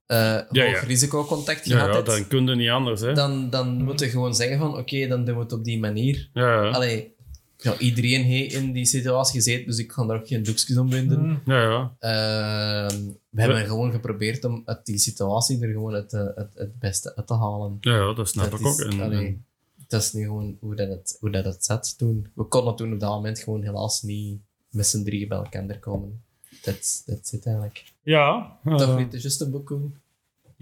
eh 0.07 0.35
hoog 0.35 0.47
ja. 0.51 0.81
risicocontact 0.81 1.65
Ja, 1.65 1.79
gehad 1.79 1.89
ja, 1.89 1.95
heeft, 1.95 2.07
dan 2.07 2.27
kun 2.27 2.47
je 2.47 2.55
niet 2.55 2.69
anders, 2.69 3.01
hè. 3.01 3.13
dan, 3.13 3.51
dan 3.51 3.85
moet 3.85 4.01
je 4.01 4.09
gewoon 4.09 4.35
zeggen 4.35 4.59
van 4.59 4.77
oké, 4.77 5.07
dan 5.07 5.25
doen 5.25 5.35
we 5.35 5.43
het 5.43 5.53
op 5.53 5.65
die 5.65 5.79
manier. 5.79 6.29
Ja, 6.33 6.63
ja. 6.63 6.71
Allee, 6.71 7.15
ja, 7.63 7.79
iedereen 7.79 8.23
heeft 8.23 8.55
in 8.55 8.73
die 8.73 8.85
situatie 8.85 9.35
gezeten, 9.35 9.67
dus 9.67 9.79
ik 9.79 9.93
ga 9.93 10.05
daar 10.07 10.17
ook 10.21 10.27
geen 10.27 10.43
doekjes 10.43 10.77
om 10.77 10.91
winden. 10.91 11.21
Mm. 11.27 11.41
ja, 11.45 11.63
ja. 11.63 11.95
Ehm, 11.99 13.01
we 13.31 13.41
hebben 13.41 13.65
gewoon 13.67 13.91
geprobeerd 13.93 14.45
om 14.45 14.63
uit 14.65 14.87
die 14.87 14.99
situatie 14.99 15.61
er 15.63 15.73
gewoon 15.73 15.93
het, 15.95 16.13
eh, 16.13 16.27
het, 16.35 16.51
het 16.55 16.79
beste 16.79 17.17
uit 17.17 17.27
te 17.27 17.35
halen. 17.35 17.77
ja, 17.81 17.95
ja, 17.97 18.15
dat 18.15 18.29
snap 18.29 18.51
Dat 18.51 18.61
ik 18.61 18.67
ook. 18.67 18.79
is- 18.79 18.85
En, 18.87 19.01
allee, 19.01 19.27
en- 19.27 19.45
dat 19.89 20.03
is 20.03 20.13
nu 20.13 20.23
gewoon 20.25 20.57
hoe 20.61 20.75
dat 20.75 20.89
het, 20.89 21.17
hoe 21.21 21.31
dat 21.31 21.45
het 21.45 21.65
zat 21.65 21.99
toen. 21.99 22.27
We 22.35 22.45
konden 22.45 22.77
toen 22.77 22.93
op 22.93 23.01
dat 23.01 23.11
moment 23.11 23.39
gewoon 23.39 23.63
helaas 23.63 24.03
niet 24.03 24.41
met 24.71 24.87
z'n 24.87 25.03
drieën 25.05 25.29
bij 25.29 25.39
elkaar 25.39 25.79
komen. 25.79 26.23
Dat 26.63 27.03
dat 27.07 27.19
zit 27.29 27.47
eigenlijk. 27.47 27.85
ja, 28.03 28.59
eh, 28.65 28.77
Toch 28.77 28.97
niet, 28.97 29.05
het 29.07 29.15
is 29.15 29.23
just 29.23 29.41
een 29.41 29.51
boek 29.51 29.69
doen. 29.69 29.95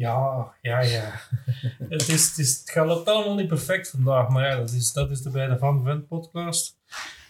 Ja, 0.01 0.53
ja, 0.63 0.81
ja. 0.81 1.13
het, 1.89 2.09
is, 2.09 2.29
het, 2.29 2.39
is, 2.39 2.63
het 2.65 2.85
loopt 2.85 3.09
allemaal 3.09 3.35
niet 3.35 3.49
perfect 3.49 3.91
vandaag, 3.91 4.29
maar 4.29 4.49
ja, 4.49 4.57
dat 4.57 4.71
is, 4.71 4.93
dat 4.93 5.11
is 5.11 5.23
de 5.23 5.31
bij 5.31 5.47
de 5.47 5.59
Van 5.59 5.85
Vent 5.85 6.07
podcast. 6.07 6.77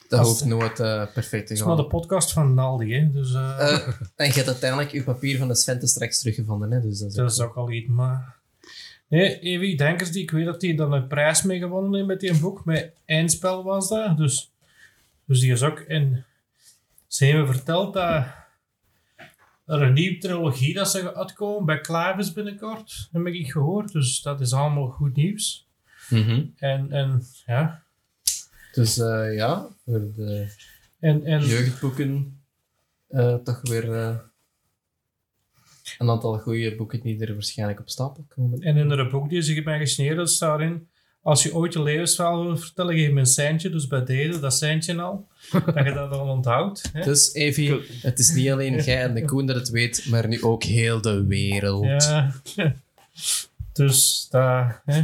Dat 0.09 0.27
hoeft 0.27 0.45
nooit 0.45 0.81
eh, 0.81 1.13
perfect 1.13 1.31
Het 1.33 1.47
te 1.47 1.53
is 1.53 1.59
maar 1.59 1.69
gaan. 1.69 1.77
de 1.77 1.87
podcast 1.87 2.33
van 2.33 2.55
Naldi, 2.55 2.95
hè. 2.95 3.11
Dus 3.11 3.35
eh, 3.35 3.61
Eh, 3.61 3.89
en 4.17 4.27
je 4.27 4.33
hebt 4.33 4.47
uiteindelijk 4.47 4.91
je 4.91 5.03
papier 5.03 5.39
van 5.39 5.49
de 5.49 5.55
Svente 5.55 5.87
straks 5.87 6.19
teruggevonden, 6.19 6.71
hè? 6.71 6.81
dus 6.81 6.99
dat 6.99 7.09
is, 7.09 7.15
dat 7.15 7.31
is 7.31 7.41
ook 7.41 7.57
al 7.57 7.71
iets, 7.71 7.89
maar... 7.89 8.37
Nee, 9.09 9.39
Evi 9.41 9.77
Denkers, 9.77 10.11
die, 10.11 10.23
ik 10.23 10.31
weet 10.31 10.45
dat 10.45 10.63
hij 10.63 10.75
dan 10.75 10.93
een 10.93 11.07
prijs 11.07 11.43
mee 11.43 11.59
gewonnen 11.59 11.95
heeft 11.95 12.07
met 12.07 12.21
die 12.21 12.39
boek. 12.39 12.65
Met 12.65 12.93
eindspel 13.05 13.65
was 13.65 13.89
dat. 13.89 14.17
Dus, 14.17 14.53
dus 15.25 15.41
die 15.41 15.53
is 15.53 15.63
ook... 15.63 15.79
En 15.79 16.25
ze 17.07 17.25
hebben 17.25 17.55
verteld 17.55 17.95
dat 17.95 18.25
er 19.71 19.83
een 19.83 19.93
nieuwe 19.93 20.19
trilogie 20.19 20.75
dat 20.75 20.91
ze 20.91 21.01
gaat 21.01 21.15
uitkomen 21.15 21.65
bij 21.65 21.81
Klavis 21.81 22.33
binnenkort. 22.33 23.09
Heb 23.13 23.27
ik 23.27 23.51
gehoord. 23.53 23.93
Dus 23.93 24.23
dat 24.23 24.41
is 24.41 24.53
allemaal 24.53 24.89
goed 24.89 25.17
nieuws. 25.17 25.69
Mhm. 26.09 26.45
En, 26.57 26.93
en 26.93 27.23
ja... 27.47 27.83
Dus 28.73 28.99
eh, 28.99 29.35
ja, 29.35 29.69
voor 29.85 30.13
de 30.17 30.55
En, 31.01 31.25
en, 31.25 31.47
jeugdboeken 31.47 32.41
eh, 33.09 33.35
toch 33.35 33.61
weer 33.63 33.93
eh, 33.93 34.17
een 35.99 36.11
aantal 36.11 36.39
goede 36.39 36.77
boeken 36.77 37.01
die 37.01 37.27
er 37.27 37.33
waarschijnlijk 37.33 37.81
op 37.81 37.89
stapel 37.89 38.25
komen. 38.29 38.61
En 38.61 38.77
in 38.77 38.91
het 38.91 39.11
boek 39.11 39.29
die 39.29 39.43
ze 39.43 39.63
mij 39.63 39.79
gesneden, 39.79 40.29
staat 40.29 40.61
erin... 40.61 40.89
Als 41.23 41.43
je 41.43 41.55
ooit 41.55 41.73
je 41.73 41.83
levensverhaal 41.83 42.45
wil 42.45 42.57
vertellen, 42.57 42.95
geef 42.95 43.11
me 43.11 43.21
een 43.21 43.27
seintje. 43.27 43.71
Dus 43.71 43.87
bij 43.87 44.05
deze, 44.05 44.41
dat 44.41 44.55
seintje 44.55 45.01
al. 45.03 45.29
dat 45.51 45.85
je 45.85 45.93
dat 45.93 46.11
dan 46.11 46.29
onthoudt. 46.29 46.91
Hè? 46.93 47.03
Dus 47.03 47.35
Evie, 47.35 47.81
het 48.01 48.19
is 48.19 48.31
niet 48.31 48.51
alleen 48.51 48.83
jij 48.85 49.03
en 49.03 49.15
de 49.15 49.25
Koen 49.25 49.47
dat 49.47 49.57
het 49.57 49.69
weet, 49.71 50.07
maar 50.11 50.29
nu 50.29 50.43
ook 50.43 50.63
heel 50.63 51.01
de 51.01 51.25
wereld. 51.27 51.85
Ja. 51.85 52.33
dus 53.73 54.27
dat... 54.31 54.81
Hè? 54.85 55.03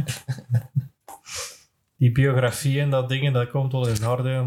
Die 1.97 2.11
biografie 2.11 2.79
en 2.79 2.89
dat 2.89 3.09
dingen, 3.09 3.33
dat 3.33 3.49
komt 3.49 3.71
wel 3.71 3.87
in 3.87 4.07
orde. 4.07 4.45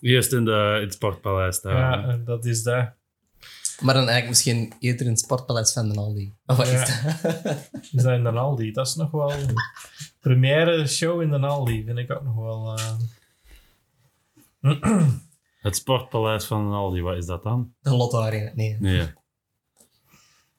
Eerst 0.00 0.32
in, 0.32 0.44
de, 0.44 0.72
in 0.76 0.84
het 0.84 0.94
Sportpaleis 0.94 1.60
daar. 1.60 2.08
Ja, 2.08 2.16
dat 2.24 2.44
is 2.44 2.62
dat. 2.62 2.88
Maar 3.80 3.94
dan 3.94 4.08
eigenlijk 4.08 4.28
misschien 4.28 4.72
eerder 4.78 5.06
in 5.06 5.12
het 5.12 5.20
Sportpaleis 5.20 5.72
van 5.72 5.88
de 5.88 5.98
Aldi. 5.98 6.34
Of 6.46 6.56
wat 6.56 6.68
Ja. 6.68 6.82
is 6.82 7.00
dat? 7.22 7.70
Is 7.92 8.02
dat 8.02 8.12
in 8.12 8.22
de 8.22 8.30
Aldi? 8.30 8.72
Dat 8.72 8.86
is 8.86 8.94
nog 8.94 9.10
wel... 9.10 9.32
Première 10.20 10.86
show 10.86 11.22
in 11.22 11.30
de 11.30 11.38
Aldi, 11.38 11.84
vind 11.84 11.98
ik 11.98 12.10
ook 12.10 12.22
nog 12.22 12.34
wel... 12.36 12.76
eh, 12.78 12.98
Het 15.58 15.76
Sportpaleis 15.76 16.44
van 16.44 16.72
Aldi, 16.72 17.00
wat 17.02 17.16
is 17.16 17.26
dat 17.26 17.42
dan? 17.42 17.74
De 17.80 17.90
Lotto 17.90 18.20
Arena. 18.20 18.52
Nee, 18.54 18.76
Nee. 18.80 19.12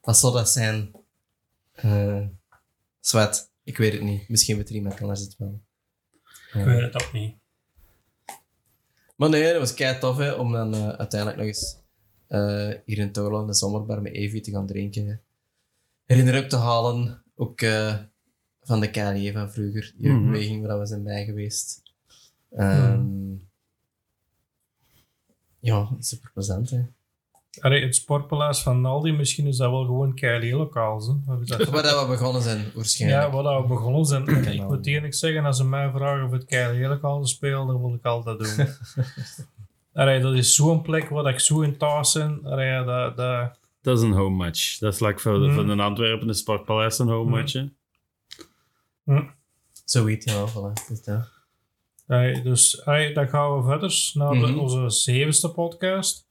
wat 0.01 0.17
zou 0.17 0.33
dat 0.33 0.49
zijn? 0.49 0.91
Eh 1.73 2.25
zwart. 2.99 3.49
Ik 3.63 3.77
weet 3.77 3.93
het 3.93 4.01
niet. 4.01 4.29
Misschien 4.29 4.57
weet 4.57 4.69
er 4.69 4.75
iemand 4.75 5.01
anders 5.01 5.19
het 5.19 5.35
wel. 5.37 5.61
ik 6.53 6.63
weet 6.65 6.81
het 6.81 7.03
ook 7.03 7.13
niet. 7.13 7.35
Maar 9.15 9.29
nee, 9.29 9.51
dat 9.51 9.59
was 9.59 9.73
kei 9.73 9.99
tof 9.99 10.17
hè, 10.17 10.31
om 10.31 10.51
dan 10.51 10.73
eh, 10.73 10.87
uiteindelijk 10.89 11.39
nog 11.39 11.47
eens 11.47 11.77
eh, 12.27 12.71
hier 12.85 12.97
in 12.97 13.11
Toorland 13.11 13.47
de 13.47 13.53
zomerbar 13.53 14.01
met 14.01 14.13
Evie 14.13 14.41
te 14.41 14.51
gaan 14.51 14.67
drinken. 14.67 15.21
Herinner 16.05 16.43
ook 16.43 16.49
te 16.49 16.55
halen, 16.57 17.23
ook 17.35 17.61
eh, 17.61 17.97
van 18.69 18.79
de 18.79 18.89
KLE 18.89 19.31
van 19.33 19.51
vroeger, 19.51 19.93
die 19.97 20.11
Mhm. 20.11 20.25
beweging 20.31 20.65
waar 20.67 20.79
we 20.79 20.85
zijn 20.85 21.03
bij 21.03 21.25
geweest. 21.25 21.81
Ehm, 22.51 23.01
Ja, 25.59 25.89
super 25.99 26.31
plezant 26.33 26.69
hè. 26.69 26.81
Allee, 27.59 27.83
het 27.83 27.95
sportpaleis 27.95 28.61
van 28.61 28.85
Aldi, 28.85 29.11
misschien 29.11 29.47
is 29.47 29.57
dat 29.57 29.69
wel 29.71 29.85
gewoon 29.85 30.13
keihard 30.13 30.51
lokaal. 30.51 31.01
Hè? 31.07 31.13
Wat 31.25 31.41
is 31.41 31.47
dat? 31.47 31.63
Waar 31.69 31.83
dat 31.83 32.01
we 32.01 32.07
begonnen 32.07 32.41
zijn, 32.41 32.65
waarschijnlijk. 32.75 33.21
Ja, 33.23 33.31
wat 33.41 33.61
we 33.61 33.67
begonnen 33.67 34.05
zijn. 34.05 34.27
ik 34.53 34.67
moet 34.67 34.85
eerlijk 34.87 35.13
zeggen, 35.13 35.45
als 35.45 35.57
ze 35.57 35.65
mij 35.65 35.91
vragen 35.91 36.25
of 36.25 36.31
het 36.31 36.45
keihard 36.45 36.87
lokaal 36.89 37.25
speel, 37.27 37.65
dan 37.65 37.81
wil 37.81 37.93
ik 37.93 38.05
altijd 38.05 38.39
doen. 38.39 38.67
Allee, 40.01 40.21
dat 40.21 40.33
is 40.33 40.55
zo'n 40.55 40.81
plek 40.81 41.09
waar 41.09 41.33
ik 41.33 41.39
zo 41.39 41.61
in 41.61 41.77
thuis 41.77 42.13
ben. 42.13 42.39
Allee, 42.43 42.83
dat, 42.85 43.17
dat, 43.17 43.57
Dat 43.81 43.97
is 43.97 44.03
een 44.03 44.11
home 44.11 44.35
match. 44.35 44.77
Dat 44.77 44.93
is 44.93 44.99
like 44.99 45.19
voor, 45.19 45.37
Mm. 45.39 45.53
voor 45.53 45.69
een 45.69 45.79
Antwerpen, 45.79 46.27
het 46.27 46.37
Sportpaleis 46.37 46.99
een 46.99 47.07
home 47.07 47.41
Mm. 47.43 47.71
Match. 49.13 49.27
hè. 49.27 49.31
Zoiets, 49.85 50.25
ja, 50.33 50.47
voilà. 50.47 50.87
Dus 50.87 51.03
dat. 51.03 51.27
Allee, 52.07 52.41
dus 52.41 52.81
dan 53.13 53.27
gaan 53.27 53.57
we 53.57 53.63
verder 53.63 54.11
naar 54.13 54.31
de- 54.31 54.37
Mhm. 54.37 54.57
onze 54.59 54.89
zevende 54.89 55.53
podcast. 55.53 56.27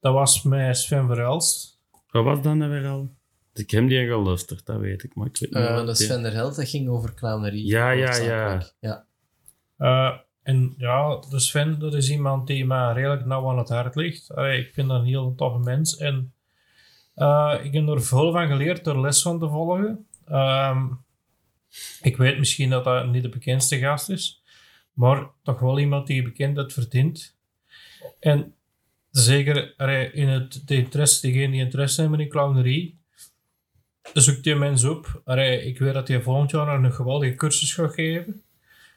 Dat 0.00 0.12
was 0.14 0.42
met 0.42 0.76
Sven 0.78 1.06
Verhelst. 1.06 1.78
Wat 2.10 2.24
was 2.24 2.42
dat 2.42 2.54
nou 2.54 2.70
weer 2.70 2.86
al? 2.88 3.10
Ik 3.54 3.70
heb 3.70 3.88
die 3.88 4.06
geluisterd, 4.06 4.66
dat 4.66 4.78
weet 4.78 5.02
ik, 5.02 5.14
maar 5.14 5.26
ik 5.26 5.36
weet 5.38 5.50
niet 5.50 5.62
Eh 5.62 5.86
de 5.86 5.94
Sven 5.94 6.22
der 6.22 6.32
Held, 6.32 6.56
dat 6.56 6.68
ging 6.68 6.88
over 6.88 7.14
clownerie. 7.14 7.66
Ja, 7.66 7.90
ja, 7.90 8.06
hoofdzakelijk. 8.06 8.74
ja. 8.80 9.04
Eh, 9.76 10.16
en 10.42 10.74
ja, 10.76 11.22
de 11.30 11.38
Sven, 11.40 11.78
dat 11.78 11.94
is 11.94 12.10
iemand 12.10 12.46
die 12.46 12.66
mij 12.66 12.92
redelijk 12.92 13.24
nauw 13.24 13.48
aan 13.50 13.58
het 13.58 13.68
hart 13.68 13.94
ligt. 13.94 14.34
Allee, 14.34 14.60
ik 14.66 14.74
vind 14.74 14.88
dat 14.88 15.00
een 15.00 15.06
heel 15.06 15.34
toffe 15.34 15.58
mens. 15.58 15.96
En 15.96 16.32
eh, 17.14 17.54
ik 17.62 17.72
heb 17.72 17.88
er 17.88 18.02
veel 18.02 18.32
van 18.32 18.46
geleerd 18.48 18.84
door 18.84 19.00
les 19.00 19.22
van 19.22 19.38
te 19.38 19.48
volgen. 19.48 20.06
Ehm, 20.26 20.86
ik 22.02 22.16
weet 22.16 22.38
misschien 22.38 22.70
dat 22.70 22.84
dat 22.84 23.06
niet 23.06 23.22
de 23.22 23.28
bekendste 23.28 23.78
gast 23.78 24.08
is, 24.08 24.42
maar 24.92 25.30
toch 25.42 25.60
wel 25.60 25.78
iemand 25.78 26.06
die 26.06 26.22
bekendheid 26.22 26.72
verdient. 26.72 27.36
En 28.20 28.54
zeker 29.10 29.80
in 30.14 30.28
het, 30.28 30.62
de 30.64 30.74
interesse, 30.74 31.26
degene 31.26 31.52
die 31.52 31.60
interesse 31.60 32.00
hebben 32.00 32.20
in 32.20 32.28
clownerie, 32.28 32.98
zoek 34.12 34.42
die 34.42 34.54
mens 34.54 34.84
op. 34.84 35.22
Allee, 35.24 35.64
ik 35.64 35.78
weet 35.78 35.94
dat 35.94 36.08
hij 36.08 36.22
volgend 36.22 36.50
jaar 36.50 36.66
nog 36.66 36.90
een 36.90 36.96
geweldige 36.96 37.34
cursus 37.34 37.74
gaat 37.74 37.94
geven. 37.94 38.42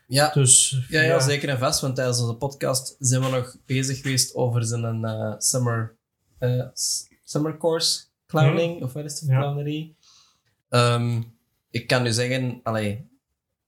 Ja, 0.07 0.31
Dus, 0.31 0.85
ja, 0.89 1.01
ja, 1.01 1.19
zeker 1.19 1.49
en 1.49 1.57
vast. 1.57 1.81
Want 1.81 1.95
tijdens 1.95 2.21
onze 2.21 2.35
podcast 2.35 2.95
zijn 2.99 3.21
we 3.21 3.29
nog 3.29 3.57
bezig 3.65 4.01
geweest 4.01 4.35
over 4.35 4.63
zijn 4.63 5.05
eh, 5.05 5.33
summer, 5.37 5.95
eh, 6.37 6.67
summer 7.23 7.57
course 7.57 8.03
clowning. 8.27 8.83
Of 8.83 8.93
wat 8.93 9.05
is 9.05 9.19
het? 9.19 9.29
Ja. 9.29 9.39
Clownerie. 9.39 9.95
Ik 11.73 11.87
kan 11.87 12.03
nu 12.03 12.11
zeggen, 12.11 12.59
allee, 12.63 13.09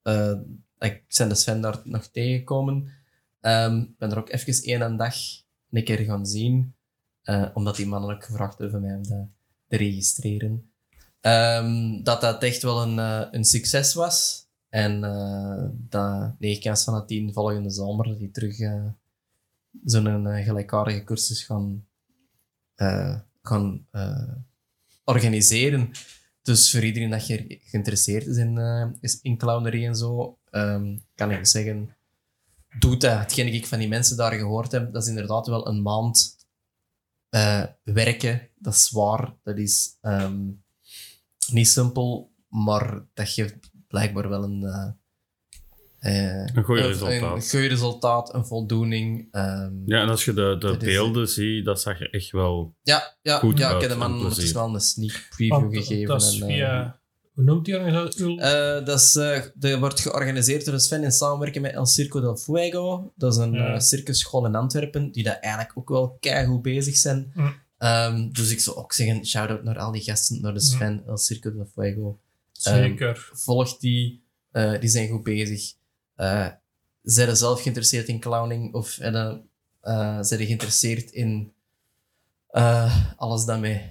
eh, 0.02 0.34
ik 0.80 1.04
ben 1.18 1.30
de 1.30 1.36
Sven 1.36 1.62
daar 1.62 1.82
nog 1.84 2.08
tegengekomen. 2.08 2.92
Ehm, 3.42 3.80
Ik 3.80 3.98
ben 3.98 4.12
er 4.12 4.18
ook 4.18 4.30
even 4.30 4.64
één 4.64 4.82
een 4.82 4.98
dag 4.98 5.16
een 5.72 5.84
keer 5.84 5.98
gaan 6.00 6.26
zien. 6.26 6.74
eh, 7.24 7.50
omdat 7.54 7.76
die 7.76 7.88
mannen 7.88 8.16
ook 8.16 8.24
gevraagd 8.24 8.58
hebben 8.58 8.82
mij 8.82 8.96
om 8.96 9.04
te, 9.04 9.26
registreren. 9.68 10.72
Ehm, 11.22 12.04
dat 12.04 12.22
dat 12.22 12.44
echt 12.44 12.62
wel 12.62 12.82
een, 12.82 13.00
eh, 13.00 13.28
een 13.32 13.46
succes 13.46 13.94
was. 13.94 14.48
En 14.70 15.02
dat 15.90 16.40
9 16.40 16.62
kans 16.62 16.84
van 16.84 17.00
de 17.00 17.06
10 17.06 17.34
volgende 17.34 17.70
zomer 17.70 18.18
die 18.18 18.32
terug 18.32 18.58
zo'n 19.86 20.44
gelijkaardige 20.44 21.04
cursus 21.04 21.44
gaan, 21.44 21.88
gaan 23.42 23.88
organiseren. 25.04 25.92
Dus 26.46 26.72
voor 26.72 26.84
iedereen 26.84 27.10
dat 27.10 27.24
ge- 27.24 27.60
geïnteresseerd 27.64 28.26
is 28.28 28.38
in, 28.38 28.58
eh, 28.58 28.86
is 29.00 29.20
in 29.22 29.38
clownerie 29.38 29.86
en 29.88 29.96
zo, 29.96 30.38
ehm, 30.50 30.98
kan 31.16 31.32
ik 31.32 31.46
zeggen, 31.46 31.96
doe 32.80 32.98
dat. 32.98 33.20
Hetgeen 33.20 33.54
ik 33.54 33.66
van 33.68 33.80
die 33.80 33.88
mensen 33.88 34.18
daar 34.18 34.34
gehoord 34.34 34.72
heb, 34.72 34.94
dat 34.94 35.02
is 35.04 35.10
inderdaad 35.10 35.48
wel 35.48 35.68
een 35.68 35.82
maand 35.82 36.36
eh, 37.30 37.64
werken. 37.84 38.50
Dat 38.58 38.74
is 38.74 38.86
zwaar. 38.86 39.34
Dat 39.44 39.58
is 39.58 39.98
ehm, 40.02 40.48
niet 41.52 41.68
simpel, 41.68 42.32
maar 42.48 43.06
dat 43.14 43.30
geeft 43.30 43.70
blijkbaar 43.88 44.30
wel 44.30 44.44
een... 44.44 44.64
eh, 44.64 44.90
eh, 46.06 46.56
Een 46.56 46.64
goed 46.64 46.78
Een 46.78 46.86
resultaat. 46.88 47.50
goed 47.50 47.60
resultaat, 47.60 48.34
een 48.34 48.46
voldoening. 48.46 49.28
ehm, 49.32 49.72
Ja, 49.86 50.02
en 50.02 50.10
als 50.10 50.26
je 50.26 50.34
de, 50.34 50.42
de 50.60 50.68
Dat 50.68 50.82
is- 50.82 50.88
beelden 50.94 51.28
ziet, 51.28 51.66
dat 51.66 51.82
zag 51.82 52.00
er 52.00 52.10
echt 52.14 52.32
wel... 52.32 52.76
ja, 52.82 53.16
ja, 53.22 53.38
Goed 53.38 53.58
ja 53.58 53.68
ik 53.68 53.74
uit 53.74 53.82
heb 53.82 53.92
de 53.92 53.98
man 53.98 54.14
ondertussen 54.14 54.56
wel 54.58 54.74
een 54.74 54.80
sneak 54.82 55.28
preview 55.30 55.50
Want 55.60 55.76
gegeven. 55.78 56.08
Dat 56.08 56.22
is 56.22 56.40
en, 56.40 56.48
eh, 56.48 56.54
via... 56.56 57.00
Hoe 57.34 57.44
noemt 57.44 57.66
die 57.66 57.76
organisatie? 57.78 58.40
eh, 58.42 58.86
dat, 58.86 59.00
is, 59.00 59.16
eh, 59.16 59.42
dat 59.56 59.80
wordt 59.80 60.00
georganiseerd 60.00 60.66
door 60.66 60.80
Sven 60.80 61.04
in 61.04 61.12
samenwerking 61.12 61.64
met 61.66 61.74
El 61.74 61.86
Circo 61.86 62.22
del 62.22 62.38
Fuego. 62.38 63.12
Dat 63.16 63.32
is 63.34 63.38
een 63.40 63.52
Ja. 63.54 63.74
eh, 63.74 63.80
circusschool 63.80 64.46
in 64.46 64.56
Antwerpen, 64.56 65.12
die 65.12 65.24
daar 65.24 65.40
eigenlijk 65.40 65.78
ook 65.78 65.90
wel 65.90 66.18
keigoed 66.20 66.62
bezig 66.62 66.96
zijn. 66.96 67.32
Mm. 67.34 67.54
Ehm, 67.78 68.30
dus 68.32 68.52
ik 68.52 68.60
zou 68.60 68.76
ook 68.78 68.94
zeggen, 68.94 69.26
shout-out 69.26 69.64
naar 69.64 69.78
al 69.78 69.92
die 69.92 70.02
gasten, 70.02 70.42
naar 70.42 70.54
de 70.54 70.60
Sven, 70.60 71.04
El 71.08 71.18
Circo 71.18 71.52
del 71.54 71.68
Fuego. 71.74 72.20
Zeker. 72.52 73.30
volg 73.34 73.78
die, 73.78 74.24
eh, 74.52 74.80
die 74.80 74.90
zijn 74.90 75.10
goed 75.10 75.24
bezig. 75.24 75.74
Eh 76.16 76.48
zijn 77.02 77.30
er 77.30 77.36
zelf 77.36 77.62
geïnteresseerd 77.62 78.08
in 78.08 78.20
clowning 78.20 78.74
of 78.74 78.98
eh, 78.98 79.16
eh, 79.82 80.18
zijn 80.22 80.40
er 80.40 80.46
geïnteresseerd 80.46 81.12
in 81.12 81.54
eh, 82.48 82.96
alles 83.18 83.46
dat 83.46 83.60
met 83.60 83.82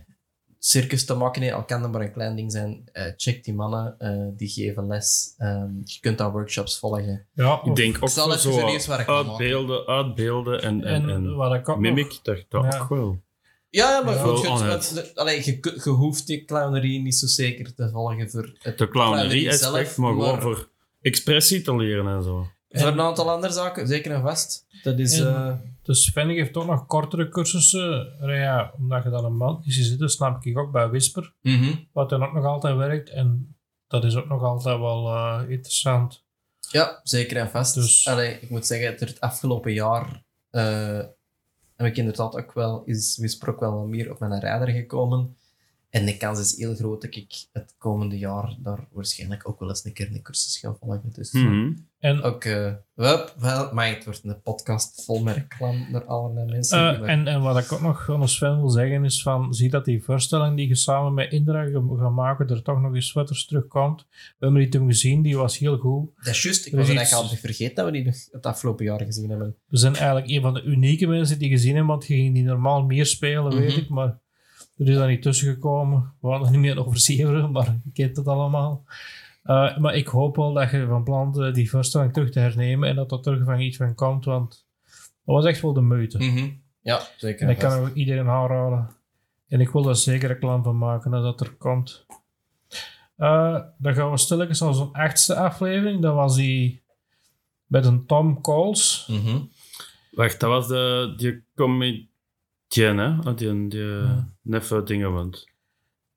circus 0.59 1.05
te 1.05 1.15
maken 1.15 1.43
heeft, 1.43 1.55
al 1.55 1.65
kan 1.65 1.83
dat 1.83 1.91
maar 1.93 2.01
een 2.01 2.13
klein 2.13 2.37
ding 2.37 2.53
zijn, 2.53 2.89
eh, 2.93 3.13
check 3.17 3.45
die 3.45 3.55
mannen, 3.55 3.95
eh, 3.99 4.27
die 4.37 4.49
geven 4.49 4.87
les. 4.87 5.35
Ehm, 5.39 5.71
je 5.85 5.99
kunt 6.01 6.19
daar 6.19 6.33
workshops 6.33 6.79
volgen. 6.79 7.27
ja, 7.35 7.55
Ik 7.55 7.63
of- 7.65 7.77
denk 7.77 7.97
ook 8.01 8.09
zo 8.09 8.67
uitbeelden, 9.07 9.87
uitbeelden 9.87 10.63
en, 10.63 10.85
en, 10.85 11.09
en, 11.09 11.27
en 11.65 11.81
mimic, 11.81 12.19
dat, 12.23 12.45
dat 12.49 12.65
Ja. 12.73 12.81
ook 12.81 12.89
wel. 12.89 13.23
Ja, 13.71 14.03
maar 14.05 14.15
Ja. 14.15 14.21
goed, 14.23 14.41
je, 14.41 15.45
je, 15.45 15.81
je 15.85 15.91
hoeft 15.91 16.27
die 16.27 16.45
clownerie 16.45 17.01
niet 17.01 17.15
zo 17.15 17.27
zeker 17.27 17.75
te 17.75 17.91
volgen 17.91 18.31
voor 18.31 18.57
het 18.59 18.79
De 18.79 18.89
clownerie 18.89 19.51
aspect, 19.51 19.97
maar 19.97 20.13
gewoon 20.13 20.41
voor 20.41 20.69
expressie 21.05 21.63
te 21.63 21.77
leren 21.77 22.07
en 22.07 22.23
zo. 22.23 22.47
voor 22.69 22.87
een 22.89 23.01
aantal 23.01 23.31
andere 23.31 23.53
zaken, 23.53 23.87
zeker 23.87 24.13
en 24.13 24.21
vast. 24.23 24.67
Dat 24.83 24.99
is... 24.99 25.19
En- 25.21 25.27
eh, 25.35 25.53
Dus 25.83 26.05
Sven 26.05 26.35
geeft 26.35 26.57
ook 26.57 26.67
nog 26.67 26.87
kortere 26.87 27.29
cursussen. 27.29 28.19
Eh, 28.21 28.37
Ja, 28.39 28.73
omdat 28.79 29.03
je 29.03 29.11
dan 29.11 29.25
een 29.25 29.37
man 29.37 29.63
is 29.65 29.77
zitten, 29.89 30.09
snap 30.09 30.45
ik 30.45 30.59
ook 30.59 30.73
bij 30.73 30.89
Whisper. 30.89 31.35
mhm. 31.43 31.75
Wat 31.93 32.09
dan 32.11 32.25
ook 32.25 32.33
nog 32.33 32.45
altijd 32.45 32.77
werkt. 32.77 33.11
En 33.11 33.57
dat 33.89 34.05
is 34.05 34.17
ook 34.17 34.29
nog 34.29 34.43
altijd 34.43 34.79
wel 34.79 35.07
eh, 35.07 35.43
interessant. 35.49 36.25
Ja, 36.71 37.01
zeker 37.03 37.37
en 37.37 37.51
vast. 37.51 37.75
Dus- 37.75 38.07
Allee, 38.09 38.39
ik 38.41 38.51
moet 38.51 38.67
zeggen, 38.67 38.99
er 38.99 39.07
het 39.07 39.21
afgelopen 39.21 39.73
jaar 39.73 40.25
eh, 40.51 40.99
heb 41.77 41.87
ik 41.87 41.97
inderdaad 41.97 42.37
ook 42.37 42.53
wel, 42.53 42.83
is 42.85 43.17
Whisper 43.19 43.49
ook 43.49 43.61
wel 43.61 43.73
wat 43.75 43.87
meer 43.87 44.11
op 44.11 44.19
mijn 44.19 44.41
radar 44.41 44.69
gekomen. 44.71 45.37
En 45.95 46.05
de 46.07 46.17
kans 46.17 46.39
is 46.41 46.57
heel 46.57 46.75
groot 46.75 47.03
dat 47.03 47.15
ik 47.17 47.47
het 47.53 47.75
komende 47.79 48.19
jaar 48.19 48.57
daar 48.63 48.87
waarschijnlijk 48.93 49.49
ook 49.49 49.61
wel 49.61 49.69
eens 49.69 49.85
een 49.85 49.93
keer 49.93 50.09
een 50.13 50.23
cursus 50.23 50.59
ga 50.59 50.77
volgen. 50.81 51.11
Dus 51.13 51.33
Mhm. 51.33 51.73
En, 51.99 52.23
ook, 52.23 52.45
eh 52.45 52.73
wel, 52.95 53.29
wel, 53.39 53.73
maar 53.75 53.89
het 53.89 54.05
wordt 54.05 54.25
een 54.25 54.43
podcast 54.43 55.05
vol 55.05 55.23
met 55.23 55.35
reclame 55.37 55.87
naar 55.91 56.05
allerlei 56.05 56.47
mensen. 56.51 56.79
eh, 56.79 57.01
maar- 57.01 57.09
en, 57.09 57.27
en 57.27 57.41
wat 57.43 57.59
ik 57.59 57.73
ook 57.73 57.81
nog 57.81 58.11
aan 58.11 58.29
Sven 58.29 58.57
wil 58.57 58.69
zeggen 58.71 59.05
is 59.05 59.23
van, 59.23 59.55
zie 59.55 59.71
dat 59.71 59.85
die 59.85 60.03
voorstelling 60.03 60.57
die 60.57 60.69
je 60.69 60.75
samen 60.75 61.15
met 61.15 61.33
Indra 61.33 61.65
ga- 61.65 61.83
gaat 61.99 62.13
maken, 62.13 62.49
er 62.49 62.63
toch 62.63 62.81
nog 62.81 62.95
eens 62.95 63.13
wat 63.13 63.47
terugkomt. 63.49 64.07
We 64.11 64.35
hebben 64.39 64.61
die 64.61 64.69
toen 64.69 64.87
gezien, 64.89 65.23
die 65.23 65.37
was 65.37 65.59
heel 65.59 65.79
goed. 65.79 66.11
dat 66.17 66.35
is 66.35 66.43
juist, 66.43 66.67
ik 66.67 66.73
was 66.73 66.89
eigenlijk 66.89 67.23
iets- 67.23 67.33
al 67.33 67.37
vergeten 67.39 67.75
dat 67.75 67.85
we 67.87 67.93
die 67.93 68.05
nog 68.05 68.15
het 68.31 68.47
afgelopen 68.47 68.85
jaar 68.85 69.01
gezien 69.05 69.31
hebben. 69.31 69.57
We 69.67 69.77
zijn 69.77 69.95
eigenlijk 69.95 70.29
een 70.29 70.41
van 70.43 70.55
de 70.55 70.63
unieke 70.63 71.07
mensen 71.07 71.39
die 71.39 71.49
gezien 71.51 71.71
hebben, 71.75 71.91
want 71.91 72.07
je 72.07 72.15
ging 72.15 72.35
die 72.35 72.43
normaal 72.45 72.85
meer 72.85 73.07
spelen, 73.07 73.57
weet 73.57 73.71
Mhm. 73.71 73.79
ik, 73.81 73.89
maar 73.89 74.23
er 74.77 74.89
is 74.89 74.97
daar 74.97 75.09
niet 75.09 75.23
tussen 75.23 75.53
gekomen. 75.53 76.15
We 76.21 76.29
hadden 76.29 76.51
niet 76.51 76.61
meer 76.61 76.87
over 76.87 77.01
zeven, 77.01 77.51
maar 77.51 77.77
je 77.85 77.93
kent 77.93 78.17
het 78.17 78.29
allemaal. 78.29 78.85
Eh, 79.43 79.77
maar 79.77 79.95
ik 79.95 80.07
hoop 80.07 80.37
wel 80.37 80.53
dat 80.53 80.71
je 80.71 80.87
van 80.87 81.05
plan 81.05 81.33
bent 81.33 81.55
die 81.55 81.71
voorstelling 81.71 82.13
terug 82.13 82.31
te 82.31 82.39
hernemen 82.39 82.89
en 82.89 82.97
dat 82.97 83.13
er 83.13 83.21
terug 83.21 83.45
van 83.45 83.61
iets 83.61 83.77
van 83.77 83.95
komt, 83.95 84.25
want 84.25 84.67
dat 85.25 85.35
was 85.35 85.45
echt 85.45 85.61
wel 85.61 85.73
de 85.73 85.81
moeite. 85.81 86.19
Mhm. 86.19 86.49
Ja, 86.81 87.01
zeker. 87.17 87.47
En 87.47 87.53
ik 87.53 87.59
kan 87.59 87.81
ook 87.81 87.95
iedereen 87.95 88.29
aanraden. 88.29 88.89
En 89.49 89.61
ik 89.61 89.69
wil 89.69 89.83
daar 89.83 89.97
zeker 89.97 90.29
reclame 90.29 90.63
van 90.63 90.79
maken 90.79 91.11
dat 91.11 91.23
dat 91.23 91.41
er 91.41 91.55
komt. 91.55 92.07
Eh, 93.17 93.61
dan 93.79 93.95
gaan 93.95 94.11
we 94.11 94.17
stilletjes 94.17 94.61
naar 94.61 94.75
zo'n 94.75 94.93
achtste 94.93 95.35
aflevering. 95.35 96.03
Dat 96.03 96.15
was 96.15 96.37
die 96.37 96.83
met 97.67 97.87
een 97.87 98.07
Tom 98.07 98.41
Coles. 98.41 99.09
Mhm. 99.11 99.41
Wacht, 100.11 100.41
dat 100.41 100.51
was 100.51 100.69
de, 100.69 101.15
die 101.17 101.45
comedian, 102.75 102.99
hè? 102.99 103.31
Oh, 103.31 103.37
die, 103.37 103.69
die 103.69 103.81
Ja. 103.81 104.29
neffe 104.43 104.83
dingen 104.83 105.31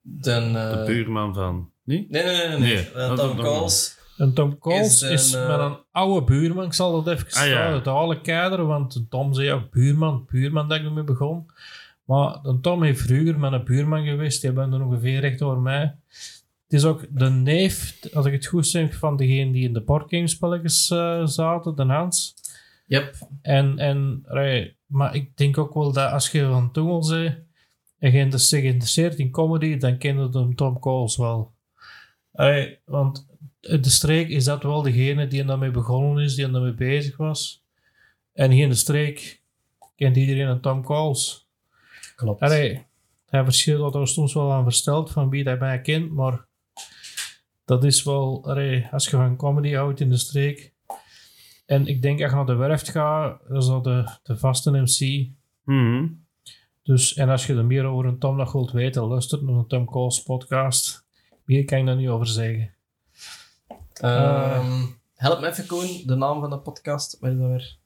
Dan, 0.01 0.53
De 0.53 0.59
eh, 0.59 0.85
buurman 0.85 1.33
van... 1.33 1.71
Nee? 1.83 2.07
Nee, 2.09 2.23
nee, 2.23 2.47
nee. 2.47 2.47
nee. 2.59 2.59
Nee, 2.59 2.91
Eh, 2.91 3.11
is 3.13 3.19
Tom 3.19 3.35
Coles. 3.37 3.97
En 4.17 4.33
Tom 4.33 4.57
Coles 4.57 5.01
Is 5.01 5.09
is, 5.11 5.33
een, 5.33 5.41
eh, 5.41 5.47
met 5.47 5.59
een 5.59 5.77
oude 5.91 6.25
buurman. 6.25 6.65
Ik 6.65 6.73
zal 6.73 7.03
dat 7.03 7.13
even 7.19 7.41
Ah, 7.41 7.47
ja. 7.47 7.73
het 7.73 7.87
alle 7.87 8.21
kader, 8.21 8.65
want 8.65 9.05
Tom 9.09 9.33
zei 9.33 9.51
ook 9.51 9.71
buurman, 9.71 10.25
buurman 10.31 10.67
dat 10.67 10.77
ik 10.79 10.85
ermee 10.85 11.03
begon. 11.03 11.45
Maar 12.05 12.39
Tom 12.61 12.83
heeft 12.83 13.01
vroeger 13.01 13.39
met 13.39 13.51
een 13.51 13.63
buurman 13.63 14.05
geweest, 14.05 14.41
die 14.41 14.49
hebben 14.51 14.73
er 14.79 14.85
ongeveer 14.85 15.19
recht 15.19 15.39
door 15.39 15.59
mij. 15.61 15.95
Het 16.63 16.73
is 16.79 16.85
ook 16.85 17.05
de 17.09 17.29
neef, 17.29 17.99
als 18.13 18.25
ik 18.25 18.31
het 18.33 18.45
goed 18.45 18.67
zeg, 18.67 18.95
van 18.95 19.17
degene 19.17 19.51
die 19.51 19.63
in 19.63 19.73
de 19.73 19.81
boardgamespelletjes 19.81 20.89
eh 20.89 21.25
zaten, 21.25 21.75
de 21.75 21.83
Hans. 21.83 22.33
Yep. 22.87 23.27
En, 23.41 23.79
en, 23.79 24.25
maar 24.85 25.15
ik 25.15 25.37
denk 25.37 25.57
ook 25.57 25.73
wel 25.73 25.91
dat 25.91 26.11
als 26.11 26.31
je 26.31 26.45
van 26.45 26.71
Tongel 26.71 27.03
zei 27.03 27.45
en 27.99 28.11
je 28.11 28.49
geïnteresseerd 28.59 29.19
in 29.19 29.31
comedy, 29.31 29.77
dan 29.77 29.97
kende 29.97 30.21
je 30.21 30.55
Tom 30.55 30.79
Coles 30.79 31.17
wel. 31.17 31.53
Allee, 32.33 32.79
want 32.85 33.27
in 33.61 33.81
de 33.81 33.89
streek 33.89 34.29
is 34.29 34.43
dat 34.43 34.63
wel 34.63 34.81
degene 34.81 35.27
die 35.27 35.39
er 35.39 35.47
daarmee 35.47 35.71
begonnen 35.71 36.23
is, 36.23 36.35
die 36.35 36.45
er 36.45 36.51
daarmee 36.51 36.73
bezig 36.73 37.17
was. 37.17 37.65
En 38.33 38.51
hier 38.51 38.63
in 38.63 38.69
de 38.69 38.75
streek 38.75 39.41
kent 39.95 40.15
iedereen 40.15 40.47
een 40.47 40.61
Tom 40.61 40.83
Coles. 40.83 41.47
Klopt. 42.15 42.41
Allee, 42.41 42.85
hij 43.25 43.43
verschilt 43.43 43.95
er 43.95 44.07
soms 44.07 44.33
wel 44.33 44.51
aan 44.51 44.63
versteld 44.63 45.11
van 45.11 45.29
wie 45.29 45.43
dat 45.43 45.59
mij 45.59 45.81
kent, 45.81 46.11
maar 46.11 46.45
dat 47.65 47.83
is 47.83 48.03
wel, 48.03 48.45
allee, 48.45 48.87
als 48.91 49.05
je 49.05 49.09
van 49.09 49.35
comedy 49.35 49.73
houdt 49.73 49.99
in 49.99 50.09
de 50.09 50.17
streek, 50.17 50.73
En 51.67 51.87
ik 51.87 52.01
denk 52.01 52.21
als 52.21 52.29
je 52.29 52.35
naar 52.35 52.45
de 52.45 52.55
werft 52.55 52.89
gaat, 52.89 53.39
dat 53.47 53.61
is 53.63 53.67
dat 53.67 53.83
de, 53.83 54.17
de 54.23 54.37
vaste 54.37 54.71
MC. 54.71 55.29
Mhm. 55.63 56.07
Dus, 56.83 57.13
en 57.13 57.29
als 57.29 57.47
je 57.47 57.55
er 57.55 57.65
meer 57.65 57.85
over 57.85 58.05
een 58.05 58.19
Tom 58.19 58.35
nog 58.35 58.51
wilt 58.51 58.71
weten, 58.71 59.03
luister 59.03 59.43
naar 59.43 59.55
een 59.55 59.67
Tom 59.67 59.85
Coles 59.85 60.23
podcast. 60.23 61.05
Meer 61.45 61.65
kan 61.65 61.79
ik 61.79 61.85
daar 61.85 61.95
niet 61.95 62.07
over 62.07 62.27
zeggen. 62.27 62.73
Ehm, 63.93 64.81
help 65.15 65.39
me 65.39 65.47
even, 65.47 65.65
Koen, 65.65 66.01
de 66.05 66.15
naam 66.15 66.39
van 66.39 66.49
de 66.49 66.59
podcast. 66.59 67.19
Wat 67.19 67.31
is 67.31 67.37
dat 67.37 67.47
weer? 67.47 67.77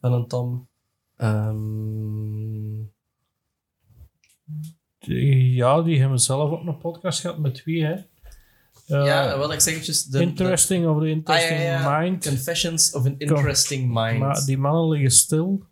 Van 0.00 0.12
een 0.12 0.26
Tom. 0.26 0.68
Ehm, 1.16 2.82
Ja, 5.54 5.82
die 5.82 6.00
hebben 6.00 6.18
zelf 6.18 6.50
ook 6.50 6.66
een 6.66 6.78
podcast 6.78 7.20
gehad 7.20 7.38
met 7.38 7.64
wie, 7.64 7.84
hè? 7.84 7.96
Ja, 8.88 9.38
wat 9.38 9.52
ik 9.52 9.60
zeg 9.60 9.72
eventjes. 9.72 10.04
De, 10.04 10.20
Interesting 10.20 10.86
of 10.86 11.00
the 11.00 11.08
Interesting 11.08 11.58
Ah, 11.58 11.64
ja, 11.64 11.80
ja. 11.80 11.98
Mind. 12.00 12.26
Confessions 12.28 12.92
of 12.94 13.06
an 13.06 13.14
Interesting 13.18 13.82
Mind. 13.94 14.18
Maar 14.18 14.44
die 14.44 14.58
mannen 14.58 14.88
liggen 14.88 15.10
stil. 15.10 15.62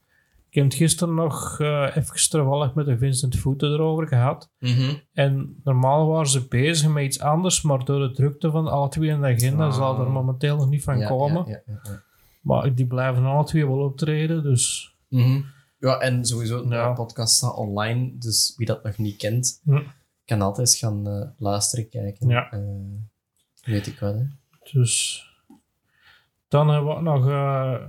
Ik 0.49 0.55
heb 0.63 0.65
het 0.65 0.75
gisteren 0.75 1.15
nog 1.15 1.61
eh 1.61 1.97
even 1.97 2.29
toevallig 2.31 2.75
met 2.75 2.87
de 2.87 2.99
Vincent 2.99 3.37
Voeten 3.37 3.73
erover 3.73 4.07
gehad. 4.09 4.51
Mhm. 4.59 4.95
En 5.13 5.61
normaal 5.65 6.07
waren 6.07 6.29
ze 6.29 6.47
bezig 6.49 6.89
met 6.91 7.05
iets 7.05 7.21
anders, 7.21 7.63
maar 7.63 7.85
door 7.85 8.09
de 8.09 8.15
drukte 8.15 8.51
van 8.51 8.69
alle 8.69 8.89
twee 8.89 9.09
in 9.09 9.21
de 9.21 9.27
agenda 9.27 9.67
Ah. 9.67 9.75
zal 9.75 10.01
er 10.01 10.11
momenteel 10.11 10.57
nog 10.57 10.69
niet 10.69 10.83
van 10.85 10.99
Ja, 10.99 11.09
komen. 11.09 11.45
Ja, 11.47 11.53
ja, 11.53 11.63
ja, 11.67 11.81
ja. 11.83 12.03
Maar 12.43 12.75
die 12.75 12.87
blijven 12.87 13.25
alle 13.25 13.45
twee 13.45 13.67
wel 13.67 13.79
optreden, 13.79 14.43
dus... 14.43 14.95
Mhm. 15.09 15.41
Ja, 15.79 15.99
en 15.99 16.25
sowieso, 16.25 16.69
de 16.69 16.93
podcast 16.95 17.37
staat 17.37 17.55
online, 17.57 18.13
dus 18.19 18.55
wie 18.57 18.67
dat 18.67 18.83
nog 18.85 18.99
niet 18.99 19.17
kent, 19.17 19.61
Hm. 19.65 19.81
Kan 20.27 20.41
altijd 20.41 20.67
eens 20.69 20.79
gaan 20.79 21.07
eh, 21.09 21.29
luisteren, 21.39 21.89
kijken. 21.89 22.29
Ja. 22.29 22.51
Eh, 22.51 22.61
weet 23.65 23.87
ik 23.87 23.99
wat, 23.99 24.15
hè. 24.15 24.25
Dus 24.73 25.25
dan 26.49 26.69
hebben 26.69 26.91
we 26.91 26.97
ook 26.97 27.03
nog 27.03 27.29
eh, 27.29 27.83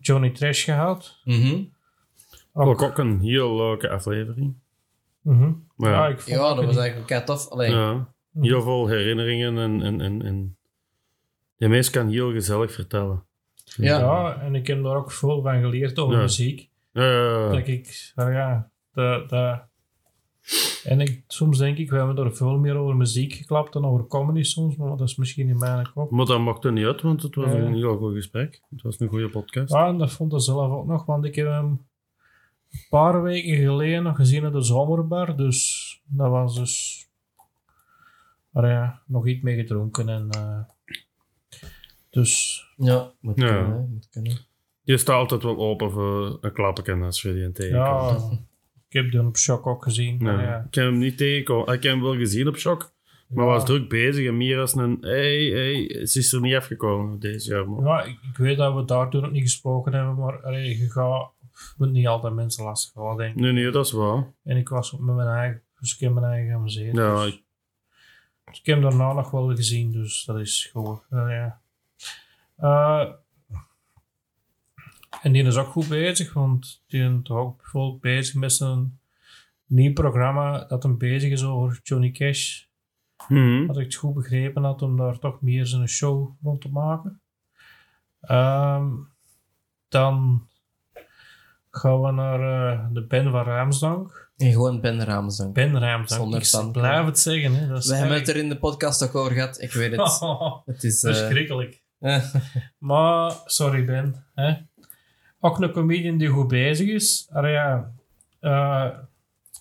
Johnny 0.00 0.30
Trash 0.30 0.64
gehad. 0.64 1.20
Mhm. 1.24 1.62
Ook, 2.52 2.82
ook 2.82 2.98
een 2.98 3.20
heel 3.20 3.56
leuke 3.56 3.88
aflevering. 3.90 4.54
Mhm. 5.20 5.52
Maar 5.76 5.90
Ja, 5.90 5.96
ja, 6.04 6.08
ik 6.08 6.20
vond 6.20 6.36
Ja, 6.36 6.54
dat 6.54 6.64
was 6.64 6.74
een- 6.74 6.80
eigenlijk 6.80 7.06
kei 7.10 7.24
tof. 7.24 7.48
Allee, 7.48 7.70
ja, 7.70 8.12
heel 8.40 8.62
veel 8.62 8.86
herinneringen 8.86 9.58
en, 9.58 9.82
en, 9.82 10.00
en, 10.00 10.22
en 10.22 10.56
de 11.56 11.68
mens 11.68 11.90
kan 11.90 12.08
heel 12.08 12.32
gezellig 12.32 12.72
vertellen. 12.72 13.24
Ja. 13.76 13.98
Ja, 13.98 14.40
en 14.40 14.54
ik 14.54 14.66
heb 14.66 14.82
daar 14.82 14.96
ook 14.96 15.12
veel 15.12 15.42
van 15.42 15.60
geleerd 15.60 15.98
over 15.98 16.14
Ja. 16.16 16.20
muziek. 16.22 16.70
Ja, 16.92 17.02
ja, 17.04 17.22
ja. 17.44 17.48
Dat 17.48 17.66
ik, 17.66 18.12
nou 18.14 18.32
ja, 18.32 18.70
dat, 18.92 19.28
dat... 19.28 19.67
En 20.84 21.00
ik, 21.00 21.22
soms 21.26 21.58
denk 21.58 21.78
ik, 21.78 21.90
we 21.90 21.96
hebben 21.96 22.16
er 22.24 22.36
veel 22.36 22.58
meer 22.58 22.76
over 22.76 22.96
muziek 22.96 23.32
geklapt 23.32 23.72
dan 23.72 23.84
over 23.84 24.06
comedy 24.06 24.42
soms, 24.42 24.76
maar 24.76 24.88
dat 24.88 25.00
is 25.08 25.16
misschien 25.16 25.48
in 25.48 25.58
mijn 25.58 25.92
kop. 25.92 26.10
Maar 26.10 26.26
dat 26.26 26.40
mocht 26.40 26.64
er 26.64 26.72
niet 26.72 26.84
uit, 26.84 27.02
want 27.02 27.22
het 27.22 27.34
was 27.34 27.52
Ja. 27.52 27.58
een 27.58 27.74
heel 27.74 27.96
goed 27.96 28.14
gesprek. 28.14 28.62
Het 28.70 28.82
was 28.82 29.00
een 29.00 29.08
goede 29.08 29.28
podcast. 29.28 29.72
Ja, 29.72 29.86
en 29.86 29.98
dat 29.98 30.12
vond 30.12 30.32
ik 30.32 30.40
zelf 30.40 30.72
ook 30.72 30.86
nog, 30.86 31.04
want 31.04 31.24
ik 31.24 31.34
heb 31.34 31.46
hem 31.46 31.66
een 31.66 31.86
paar 32.88 33.22
weken 33.22 33.56
geleden 33.56 34.02
nog 34.02 34.16
gezien 34.16 34.44
in 34.44 34.52
de 34.52 34.62
zomerbar, 34.62 35.36
dus 35.36 36.00
dat 36.04 36.30
was 36.30 36.54
dus... 36.56 37.06
Maar 38.50 38.68
ja, 38.70 39.02
nog 39.06 39.26
iets 39.26 39.42
mee 39.42 39.56
gedronken 39.56 40.08
en... 40.08 40.28
eh, 40.30 40.60
dus 42.10 42.62
Ja, 42.76 43.12
moet 43.20 43.38
Ja. 43.40 43.46
kunnen, 43.46 43.72
hè. 43.72 43.86
Moet 43.86 44.08
kunnen. 44.10 44.38
Je 44.82 44.96
staat 44.96 45.16
altijd 45.16 45.42
wel 45.42 45.56
open 45.58 45.90
voor 45.90 46.38
een 46.40 46.52
klappenken 46.52 47.02
als 47.02 47.22
je 47.22 47.32
die 47.32 47.44
een 47.44 47.52
tegenkomt. 47.52 48.30
ja, 48.30 48.38
ik 48.88 48.92
heb 48.94 49.10
die 49.10 49.26
op 49.26 49.36
shock 49.36 49.66
ook 49.66 49.82
gezien. 49.82 50.16
Nee, 50.22 50.32
Maar 50.34 50.44
ja, 50.44 50.64
Ik 50.68 50.74
heb 50.74 50.84
hem 50.84 50.98
niet 50.98 51.16
tegenkomen. 51.18 51.74
Ik 51.74 51.82
heb 51.82 51.92
hem 51.92 52.02
wel 52.02 52.16
gezien 52.16 52.48
op 52.48 52.56
shock, 52.56 52.92
maar 53.28 53.44
Ja. 53.44 53.50
was 53.50 53.64
druk 53.64 53.88
bezig 53.88 54.26
en 54.26 54.36
meer 54.36 54.58
als 54.60 54.74
een... 54.74 54.96
Hey, 55.00 55.44
hey, 55.44 56.06
ze 56.06 56.18
is 56.18 56.32
er 56.32 56.40
niet 56.40 56.54
afgekomen 56.54 57.18
deze 57.18 57.50
jaar. 57.50 57.68
Man. 57.70 57.84
Ja, 57.84 58.02
ik, 58.02 58.18
ik 58.30 58.36
weet 58.36 58.56
dat 58.56 58.74
we 58.74 58.84
daardoor 58.84 59.22
nog 59.22 59.30
niet 59.30 59.42
gesproken 59.42 59.92
hebben, 59.92 60.14
maar 60.14 60.42
allee, 60.42 60.78
je 60.78 60.90
gaat 60.90 61.30
moet 61.76 61.90
niet 61.90 62.06
altijd 62.06 62.34
mensen 62.34 62.64
lastigvallen, 62.64 63.16
denk 63.16 63.34
ik. 63.34 63.40
Nee, 63.40 63.52
nee, 63.52 63.70
dat 63.70 63.86
is 63.86 63.92
waar. 63.92 64.32
En 64.44 64.56
ik 64.56 64.68
was 64.68 64.92
met 64.92 65.14
mijn 65.14 65.28
eigen, 65.28 65.62
dus 65.80 65.94
ik 65.94 66.00
heb 66.00 66.12
mijn 66.12 66.26
eigen 66.26 66.48
geamuseerd. 66.50 66.96
Ja, 66.96 67.24
dus. 67.24 67.32
ik- 67.34 67.42
Dus 68.44 68.58
ik 68.58 68.66
heb 68.66 68.80
hem 68.80 68.88
daarna 68.90 69.12
nog 69.12 69.30
wel 69.30 69.54
gezien, 69.56 69.92
dus 69.92 70.24
dat 70.24 70.38
is 70.38 70.70
goed. 70.72 71.00
Eh, 71.10 71.18
ja. 71.28 71.60
Eh, 72.56 73.10
en 75.22 75.32
die 75.32 75.44
is 75.44 75.56
ook 75.56 75.68
goed 75.68 75.88
bezig, 75.88 76.32
want 76.32 76.82
die 76.86 77.02
is 77.02 77.10
toch 77.22 77.36
ook 77.38 77.56
bijvoorbeeld 77.56 78.00
bezig 78.00 78.34
met 78.34 78.52
zijn 78.52 78.98
nieuw 79.66 79.92
programma 79.92 80.64
dat 80.64 80.82
hem 80.82 80.98
bezig 80.98 81.30
is 81.30 81.44
over 81.44 81.80
Johnny 81.82 82.10
Cash. 82.10 82.64
Mhm. 83.28 83.66
Had 83.66 83.78
ik 83.78 83.84
het 83.84 83.94
goed 83.94 84.14
begrepen 84.14 84.64
had 84.64 84.82
om 84.82 84.96
daar 84.96 85.18
toch 85.18 85.40
meer 85.40 85.66
zijn 85.66 85.88
show 85.88 86.36
rond 86.42 86.60
te 86.60 86.68
maken. 86.68 87.20
Ehm, 88.20 88.86
dan 89.88 90.46
gaan 91.70 92.00
we 92.02 92.10
naar 92.10 92.72
eh, 92.72 92.86
de 92.92 93.06
Ben 93.06 93.30
van 93.30 93.44
Raamsdank. 93.44 94.30
En 94.36 94.52
gewoon 94.52 94.80
Ben 94.80 95.04
Ramsdank. 95.04 95.54
Ben 95.54 95.78
Raamsdank, 95.78 96.44
Zonder 96.44 96.82
blijf 96.82 97.04
het 97.06 97.18
zeggen. 97.18 97.54
Hè. 97.54 97.68
Dat 97.68 97.78
is 97.82 97.88
We 97.88 97.94
hebben 97.96 98.16
het 98.18 98.28
er 98.28 98.36
in 98.36 98.48
de 98.48 98.58
podcast 98.58 99.02
ook 99.04 99.14
over 99.14 99.32
gehad. 99.32 99.60
Ik 99.62 99.72
weet 99.72 99.90
het. 99.96 100.20
Het 100.74 100.84
is... 100.84 101.02
eh, 101.02 101.14
Verschrikkelijk. 101.14 101.82
Maar, 102.78 103.32
sorry 103.44 103.84
Ben. 103.84 104.24
Hè. 104.34 104.54
Ook 105.40 105.60
een 105.60 105.70
comedian 105.72 106.18
die 106.18 106.28
goed 106.28 106.48
bezig 106.48 106.88
is. 106.88 107.28
Ja, 107.32 107.92
eh, 108.40 108.88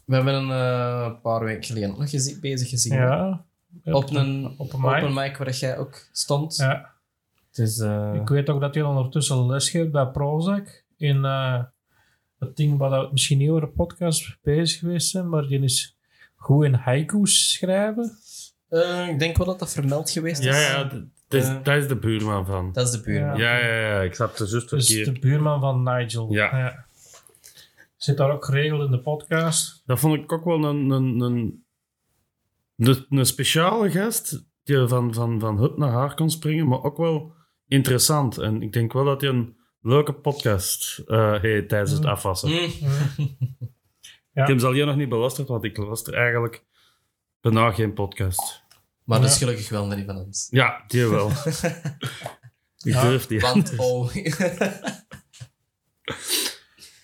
we 0.05 0.15
hebben 0.15 0.33
een 0.33 0.51
eh, 0.51 1.21
paar 1.21 1.43
weken 1.43 1.63
geleden 1.63 1.89
ook 1.89 1.97
nog 1.97 2.09
gezi- 2.09 2.39
bezig 2.39 2.69
gezien. 2.69 2.93
ja. 2.93 3.45
Op 3.83 4.09
een, 4.15 4.53
op 4.57 4.73
een 4.73 4.81
mic. 4.81 4.89
open 4.95 5.13
mic 5.13 5.37
waar 5.37 5.51
jij 5.51 5.77
ook 5.77 6.07
stond. 6.11 6.55
Ja. 6.55 6.91
Dus, 7.51 7.79
eh, 7.79 8.11
Ik 8.21 8.27
weet 8.27 8.49
ook 8.49 8.61
dat 8.61 8.73
hij 8.75 8.83
ondertussen 8.83 9.45
les 9.45 9.69
geeft 9.69 9.91
bij 9.91 10.05
Prozac. 10.07 10.83
In 10.97 11.25
eh, 11.25 11.63
het 12.39 12.55
ding 12.55 12.77
waar 12.77 12.89
we 13.01 13.07
misschien 13.11 13.37
niet 13.37 13.49
over 13.49 13.61
de 13.61 13.67
podcast 13.67 14.37
bezig 14.41 14.79
geweest 14.79 15.09
zijn, 15.09 15.29
maar 15.29 15.47
die 15.47 15.59
is 15.61 15.97
goed 16.35 16.65
in 16.65 16.73
haiku's 16.73 17.51
schrijven. 17.53 18.11
eh, 18.69 19.07
ik 19.07 19.19
denk 19.19 19.37
wel 19.37 19.45
dat 19.45 19.59
dat 19.59 19.73
vermeld 19.73 20.09
geweest 20.09 20.39
is. 20.39 20.45
ja, 20.45 20.59
ja 20.59 20.89
dat, 21.27 21.41
dat 21.41 21.41
is, 21.41 21.47
Eh. 21.47 21.63
dat 21.63 21.75
is 21.75 21.87
de 21.87 21.95
buurman 21.95 22.45
van. 22.45 22.71
Dat 22.71 22.85
is 22.87 22.91
de 22.91 23.01
buurman. 23.01 23.37
Ja, 23.37 23.57
ja, 23.57 23.75
ja, 23.79 24.01
ik 24.01 24.13
snap 24.13 24.35
de 24.35 24.45
zus 24.45 24.67
Dus 24.67 24.87
verkeerd. 24.87 25.15
de 25.15 25.19
buurman 25.27 25.59
van 25.59 25.83
Nigel. 25.83 26.31
Ja. 26.33 26.85
Zit 27.95 28.17
daar 28.17 28.31
ook 28.31 28.45
geregeld 28.45 28.85
in 28.85 28.91
de 28.91 28.99
podcast. 29.01 29.83
Dat 29.85 29.99
vond 29.99 30.15
ik 30.23 30.31
ook 30.31 30.45
wel 30.45 30.63
een, 30.63 30.89
een, 30.89 31.19
een, 31.19 31.63
een, 32.77 33.05
een 33.09 33.25
speciale 33.25 33.91
gast 33.91 34.45
die 34.63 34.87
van, 34.87 35.13
van, 35.13 35.39
van 35.39 35.57
hut 35.57 35.77
naar 35.77 35.91
haar 35.91 36.15
kon 36.15 36.29
springen, 36.29 36.67
maar 36.67 36.83
ook 36.83 36.97
wel 36.97 37.33
interessant. 37.67 38.37
En 38.37 38.61
ik 38.61 38.73
denk 38.73 38.93
wel 38.93 39.05
dat 39.05 39.21
hij 39.21 39.29
een 39.29 39.57
leuke 39.81 40.13
podcast 40.13 40.99
eh 41.07 41.41
heeft 41.41 41.69
tijdens 41.69 41.91
het 41.91 42.01
Mm. 42.03 42.07
afwassen. 42.09 42.49
Mm. 42.49 42.57
Ja. 44.31 44.41
Ik 44.43 44.47
heb 44.47 44.59
ze 44.59 44.65
al 44.65 44.71
hier 44.73 44.85
nog 44.85 44.95
niet 44.95 45.09
belasterd, 45.09 45.47
want 45.47 45.63
ik 45.63 45.77
luister 45.77 46.13
eigenlijk 46.13 46.63
bijna 47.41 47.71
geen 47.71 47.93
podcast. 47.93 48.63
Maar 49.07 49.21
dat 49.21 49.29
is 49.29 49.37
gelukkig 49.37 49.69
wel 49.69 49.87
niet 49.87 50.05
van 50.05 50.17
ons. 50.17 50.47
Ja, 50.49 50.83
die 50.87 51.07
wel. 51.07 51.29
ik 52.83 52.93
Ja, 52.93 53.01
durf 53.01 53.27
die. 53.27 53.39
Want, 53.39 53.73
oh... 53.77 54.15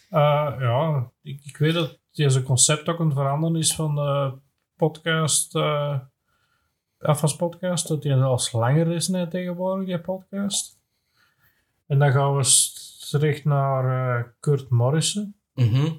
Eh, 0.09 0.55
ja, 0.59 1.11
ik, 1.21 1.41
ik 1.43 1.57
weet 1.57 1.73
dat 1.73 1.99
deze 2.11 2.43
concept 2.43 2.89
ook 2.89 2.99
aan 2.99 3.05
het 3.05 3.15
veranderen 3.15 3.55
is 3.55 3.75
van 3.75 3.95
de 3.95 4.33
podcast, 4.75 5.55
eh 5.55 5.99
afwaspodcast, 6.97 7.87
dat 7.87 8.01
die 8.01 8.11
zelfs 8.11 8.51
langer 8.51 8.91
is 8.91 9.07
net 9.07 9.31
tegenwoordig, 9.31 9.85
die 9.87 9.99
podcast. 9.99 10.79
En 11.87 11.99
dan 11.99 12.11
gaan 12.11 12.35
we 12.35 12.71
terecht 13.09 13.45
naar 13.45 14.17
eh, 14.19 14.25
Kurt 14.39 14.69
Morrison. 14.69 15.35
Mhm. 15.53 15.91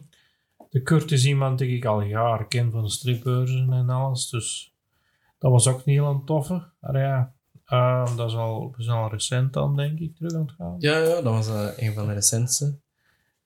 De 0.70 0.82
Kurt 0.82 1.10
is 1.10 1.26
iemand 1.26 1.58
die 1.58 1.76
ik 1.76 1.84
al 1.84 2.00
jaren 2.00 2.48
ken 2.48 2.70
van 2.70 2.82
de 2.82 2.90
stripbeurzen 2.90 3.72
en 3.72 3.90
alles, 3.90 4.28
dus 4.28 4.73
dat 5.44 5.52
was 5.52 5.68
ook 5.68 5.84
niet 5.84 5.96
heel 5.96 6.10
een 6.10 6.24
toffe. 6.24 6.64
Maar 6.80 6.98
ja, 6.98 7.34
eh, 7.64 8.16
dat 8.16 8.30
is 8.78 8.88
al, 8.88 9.10
recent 9.10 9.52
dan, 9.52 9.76
denk 9.76 9.98
ik, 9.98 10.16
terug 10.16 10.32
aan 10.32 10.40
het 10.40 10.52
gaan. 10.52 10.74
Ja, 10.78 10.98
ja, 10.98 11.14
dat 11.14 11.22
was 11.22 11.48
eh, 11.48 11.68
een 11.76 11.94
van 11.94 12.06
de 12.06 12.12
recentste. 12.12 12.78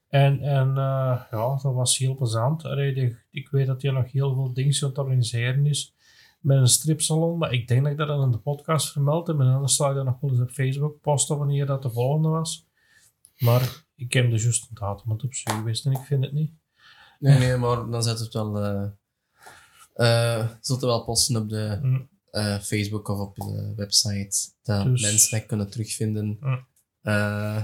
En, 0.08 0.40
en 0.40 0.68
eh, 0.68 1.22
ja, 1.30 1.58
dat 1.62 1.62
was 1.62 1.98
heel 1.98 2.14
plezant. 2.14 2.64
Allee, 2.64 3.16
ik 3.30 3.48
weet 3.48 3.66
dat 3.66 3.82
hij 3.82 3.90
nog 3.90 4.12
heel 4.12 4.34
veel 4.34 4.52
dingen 4.52 4.82
aan 4.82 4.88
het 4.88 4.98
organiseren 4.98 5.66
is 5.66 5.94
met 6.40 6.58
een 6.58 6.68
stripsalon, 6.68 7.38
maar 7.38 7.52
ik 7.52 7.68
denk 7.68 7.82
dat 7.82 7.92
ik 7.92 7.98
dat 7.98 8.22
in 8.22 8.30
de 8.30 8.38
podcast 8.38 8.92
vermeld 8.92 9.26
heb. 9.26 9.40
En 9.40 9.46
anders 9.46 9.76
zal 9.76 9.88
ik 9.88 9.94
dat 9.94 10.04
nog 10.04 10.20
wel 10.20 10.30
eens 10.30 10.40
op 10.40 10.50
Facebook 10.50 11.00
posten 11.00 11.38
wanneer 11.38 11.66
dat 11.66 11.82
de 11.82 11.90
volgende 11.90 12.28
was. 12.28 12.66
Maar 13.38 13.84
ik 13.96 14.12
heb 14.12 14.30
de 14.30 14.38
juiste 14.38 14.74
datum 14.74 15.10
het 15.10 15.24
op 15.24 15.34
zoek 15.34 15.64
wist 15.64 15.86
en 15.86 15.92
ik 15.92 16.04
vind 16.04 16.24
het 16.24 16.32
niet. 16.32 16.52
Nee, 17.18 17.38
nee, 17.38 17.56
maar 17.56 17.90
dan 17.90 18.02
zet 18.02 18.18
het 18.18 18.32
wel... 18.32 18.56
eh 19.98 20.34
eh, 20.38 20.46
zult 20.60 20.80
wel 20.80 21.04
posten 21.04 21.36
op 21.36 21.48
de 21.48 21.78
Mm. 21.82 22.08
eh, 22.30 22.58
Facebook 22.58 23.08
of 23.08 23.18
op 23.18 23.34
de 23.36 23.72
website. 23.76 24.36
Dat 24.62 24.84
Dus- 24.84 25.02
mensen 25.02 25.38
dat 25.38 25.46
kunnen 25.46 25.70
terugvinden. 25.70 26.36
Mm. 26.40 26.66
Eh, 27.02 27.62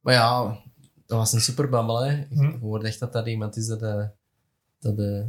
maar 0.00 0.14
ja, 0.14 0.62
dat 1.06 1.18
was 1.18 1.32
een 1.32 1.40
superbammel, 1.40 1.98
hè. 2.00 2.20
Ik 2.20 2.30
Mm. 2.30 2.58
hoorde 2.60 2.86
echt 2.86 2.98
dat 2.98 3.12
dat 3.12 3.26
iemand 3.26 3.56
is 3.56 3.66
dat, 3.66 3.80
dat, 3.80 4.98
eh, 4.98 5.24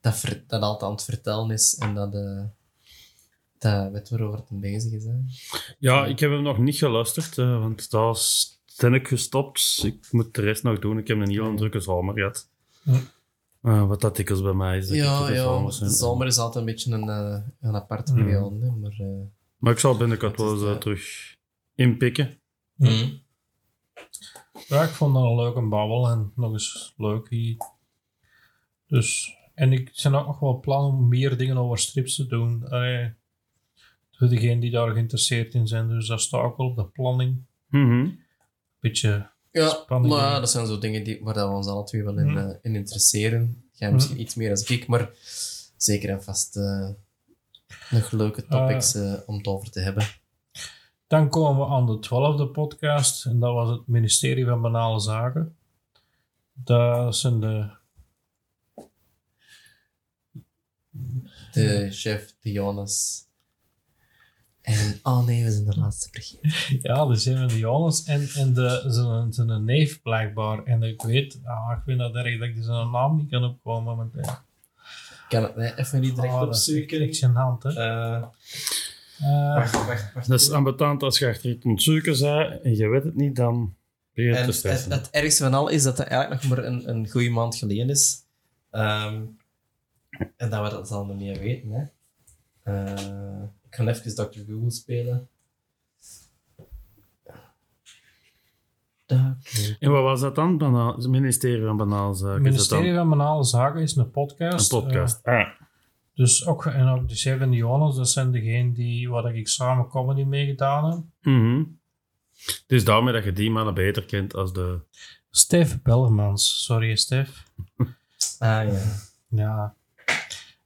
dat, 0.00 0.16
ver- 0.16 0.44
dat 0.46 0.62
altijd 0.62 0.82
aan 0.82 0.96
het 0.96 1.04
vertellen 1.04 1.50
is 1.50 1.74
en 1.74 1.94
dat, 1.94 2.14
eh 2.14 2.42
dat 3.58 3.92
weet 3.92 4.08
waarover 4.08 4.38
het 4.48 4.60
bezig 4.60 4.92
is. 4.92 5.04
Hè. 5.04 5.12
Ja, 5.78 6.06
ik 6.06 6.18
heb 6.18 6.30
hem 6.30 6.42
nog 6.42 6.58
niet 6.58 6.76
geluisterd, 6.76 7.38
eh, 7.38 7.58
want 7.58 7.90
dat 7.90 8.00
was 8.00 8.52
ben 8.80 8.94
ik 8.94 9.08
gestopt. 9.08 9.80
Ik 9.84 10.08
moet 10.10 10.34
de 10.34 10.40
rest 10.42 10.62
nog 10.62 10.78
doen. 10.78 10.98
Ik 10.98 11.08
heb 11.08 11.18
een 11.18 11.30
heel 11.30 11.56
drukke 11.56 11.80
zomer 11.80 12.14
gehad. 12.14 12.48
Eh, 13.64 13.86
wat 13.86 14.00
dat 14.00 14.16
dikwijls 14.16 14.42
bij 14.42 14.52
mij 14.52 14.76
is. 14.78 14.86
dat 14.88 14.96
Ja, 14.96 15.28
ja. 15.30 15.62
De 15.66 15.88
zomer 15.90 16.26
is 16.26 16.38
altijd 16.38 16.66
een 16.66 16.72
beetje 16.72 16.92
een, 16.92 17.08
eh, 17.08 17.42
een 17.60 17.74
aparte 17.74 18.12
Mm. 18.12 18.18
periode. 18.24 18.70
Maar, 18.80 18.90
eh, 18.98 19.22
Maar 19.58 19.72
ik 19.72 19.78
zal 19.78 19.96
binnenkort 19.96 20.36
wel 20.36 20.52
eens 20.52 20.62
eh, 20.62 20.76
terug 20.76 21.34
inpikken. 21.74 22.38
mm. 22.74 23.22
Ja, 24.68 24.82
ik 24.82 24.88
vond 24.90 25.14
dat 25.14 25.22
een 25.22 25.34
leuke 25.36 25.60
babbel 25.68 26.08
en 26.10 26.32
nog 26.36 26.52
eens 26.52 26.94
leuk 26.96 27.28
hier. 27.30 27.56
Dus, 28.86 29.36
en 29.54 29.72
ik 29.72 29.90
zijn 29.92 30.14
ook 30.14 30.26
nog 30.26 30.38
wel 30.38 30.60
plannen 30.60 30.92
om 30.92 31.08
meer 31.08 31.36
dingen 31.36 31.56
over 31.56 31.78
strips 31.78 32.16
te 32.16 32.26
doen. 32.26 32.68
Allee, 32.68 33.14
voor 34.12 34.28
degenen 34.28 34.60
die 34.60 34.70
daar 34.70 34.90
geïnteresseerd 34.92 35.54
in 35.54 35.66
zijn, 35.66 35.88
dus 35.88 36.06
dat 36.06 36.20
staat 36.20 36.42
ook 36.42 36.56
wel 36.56 36.66
op 36.66 36.76
de 36.76 36.84
planning. 36.86 37.44
Mhm. 37.68 38.08
Beetje, 38.80 39.30
Ja, 39.54 39.84
maar 39.88 40.40
dat 40.40 40.50
zijn 40.50 40.66
zo 40.66 40.78
dingen 40.78 41.04
die, 41.04 41.20
waar 41.22 41.34
dat 41.34 41.48
we 41.48 41.54
ons 41.54 41.66
alle 41.66 41.84
twee 41.84 42.04
wel 42.04 42.18
in, 42.18 42.30
Mm. 42.30 42.36
eh, 42.36 42.54
in 42.62 42.74
interesseren. 42.74 43.64
Jij 43.72 43.88
Mm. 43.88 43.94
misschien 43.94 44.20
iets 44.20 44.34
meer 44.34 44.54
dan 44.54 44.64
ik, 44.66 44.86
maar 44.86 45.10
zeker 45.76 46.10
en 46.10 46.22
vast 46.22 46.56
eh, 46.56 46.88
nog 47.90 48.10
leuke 48.10 48.46
topics 48.46 48.94
eh, 48.94 49.14
om 49.26 49.36
het 49.36 49.46
over 49.46 49.70
te 49.70 49.80
hebben. 49.80 50.06
Dan 51.06 51.28
komen 51.28 51.66
we 51.66 51.72
aan 51.72 51.86
de 51.86 51.98
twaalfde 51.98 52.46
podcast 52.48 53.26
en 53.26 53.38
dat 53.40 53.52
was 53.54 53.70
het 53.70 53.86
ministerie 53.86 54.44
van 54.44 54.60
Banale 54.60 55.00
Zaken. 55.00 55.56
Dat 56.52 57.16
zijn 57.16 57.40
de, 57.40 57.70
De 61.52 61.88
chef, 61.90 62.34
de 62.40 62.52
Jonas. 62.52 63.23
En, 64.64 64.98
oh 65.02 65.26
nee, 65.26 65.44
we 65.44 65.50
zijn 65.52 65.64
de 65.64 65.78
laatste 65.78 66.08
vergeten. 66.12 66.80
ja, 66.82 67.06
de 67.06 67.14
zijn 67.16 67.48
de 67.48 67.58
Jonas 67.58 68.04
en, 68.04 68.28
en 68.34 68.54
de, 68.54 68.84
zijn, 68.86 69.32
zijn 69.32 69.64
neef 69.64 70.02
blijkbaar. 70.02 70.64
En 70.64 70.82
ik 70.82 71.02
weet, 71.02 71.40
ah, 71.44 71.76
ik 71.76 71.82
vind 71.84 71.98
dat 71.98 72.14
erg 72.14 72.38
dat 72.38 72.48
ik 72.48 72.56
zijn 72.60 72.90
naam 72.90 73.16
niet 73.16 73.30
kan 73.30 73.44
opkomen 73.44 73.84
momenteel. 73.96 74.22
Ik 74.22 75.24
kan 75.28 75.42
het 75.42 75.56
nee, 75.56 75.74
even 75.76 76.00
niet 76.00 76.14
direct 76.14 76.32
Ah, 76.34 76.40
dat 76.40 76.56
is 76.56 76.68
echt 76.68 76.82
opzoeken. 76.82 77.30
gênant, 77.30 77.62
hè. 77.62 77.82
Eh, 77.82 78.22
Eh, 79.18 79.54
wacht, 79.54 79.86
wacht, 79.86 80.12
wacht. 80.14 80.28
Dat 80.28 80.40
is 80.40 80.50
ambetant 80.50 81.02
als 81.02 81.18
je 81.18 81.28
achter 81.28 81.50
iets 81.50 81.84
zoeken 81.84 82.16
zei 82.16 82.58
en 82.62 82.76
je 82.76 82.88
weet 82.88 83.04
het 83.04 83.14
niet, 83.14 83.36
dan 83.36 83.74
ben 84.14 84.24
je 84.24 84.30
En 84.30 84.36
te 84.40 84.44
het, 84.46 84.54
stressen. 84.54 84.90
het 84.92 85.10
ergste 85.10 85.42
van 85.42 85.54
al 85.54 85.68
is 85.68 85.82
dat 85.82 85.98
het 85.98 86.06
eigenlijk 86.06 86.42
nog 86.42 86.50
maar 86.56 86.64
een, 86.64 86.88
een 86.88 87.08
goede 87.10 87.30
maand 87.30 87.56
geleden 87.56 87.88
is. 87.90 88.16
Ehm, 88.70 89.22
en 90.36 90.50
dat 90.50 90.62
we 90.62 90.70
dat 90.70 90.90
nog 90.90 91.14
niet 91.16 91.38
weten. 91.38 91.70
Hè. 91.70 91.82
Eh, 92.62 93.42
ik 93.74 93.80
ga 93.80 93.86
even 93.86 94.14
Dr. 94.14 94.38
Google 94.46 94.70
spelen. 94.70 95.28
Dr. 99.06 99.14
En 99.78 99.90
wat 99.90 100.02
was 100.02 100.20
dat 100.20 100.34
dan? 100.34 100.74
Het 100.74 101.08
ministerie 101.08 101.64
van 101.64 101.76
Banaalzaken. 101.76 102.44
het 102.44 102.54
Is 102.54 102.60
dat 102.60 102.68
dan 102.68 102.78
ministerie 102.78 102.94
van 102.94 103.18
Banale 103.18 103.44
Zaken 103.44 103.82
is 103.82 103.96
een 103.96 104.10
podcast. 104.10 104.72
een 104.72 104.80
podcast? 104.80 105.20
Eh, 105.22 105.34
ah. 105.34 105.46
dus 106.14 106.46
ook, 106.46 106.66
en 106.66 106.88
ook 106.88 107.08
de 107.08 107.14
chef 107.14 107.40
en 107.40 107.50
de 107.50 107.56
Jonas, 107.56 107.96
dat 107.96 108.10
zijn 108.10 108.32
degenen 108.32 108.72
die, 108.72 109.10
waar 109.10 109.36
ik 109.36 109.48
samen 109.48 109.88
comedy 109.88 110.22
mee 110.22 110.46
gedaan 110.46 110.90
heb. 110.90 111.02
Het 112.44 112.72
is 112.72 112.84
daarmee 112.84 113.12
dat 113.12 113.24
je 113.24 113.32
die 113.32 113.50
mannen 113.50 113.74
beter 113.74 114.04
kent 114.04 114.34
als 114.34 114.52
de... 114.52 114.80
Stef 115.30 115.82
Bellemans, 115.82 116.64
sorry 116.64 116.96
Stef. 116.96 117.44
Ah 118.38 118.72
ja. 118.72 118.82
Ja. 119.28 119.74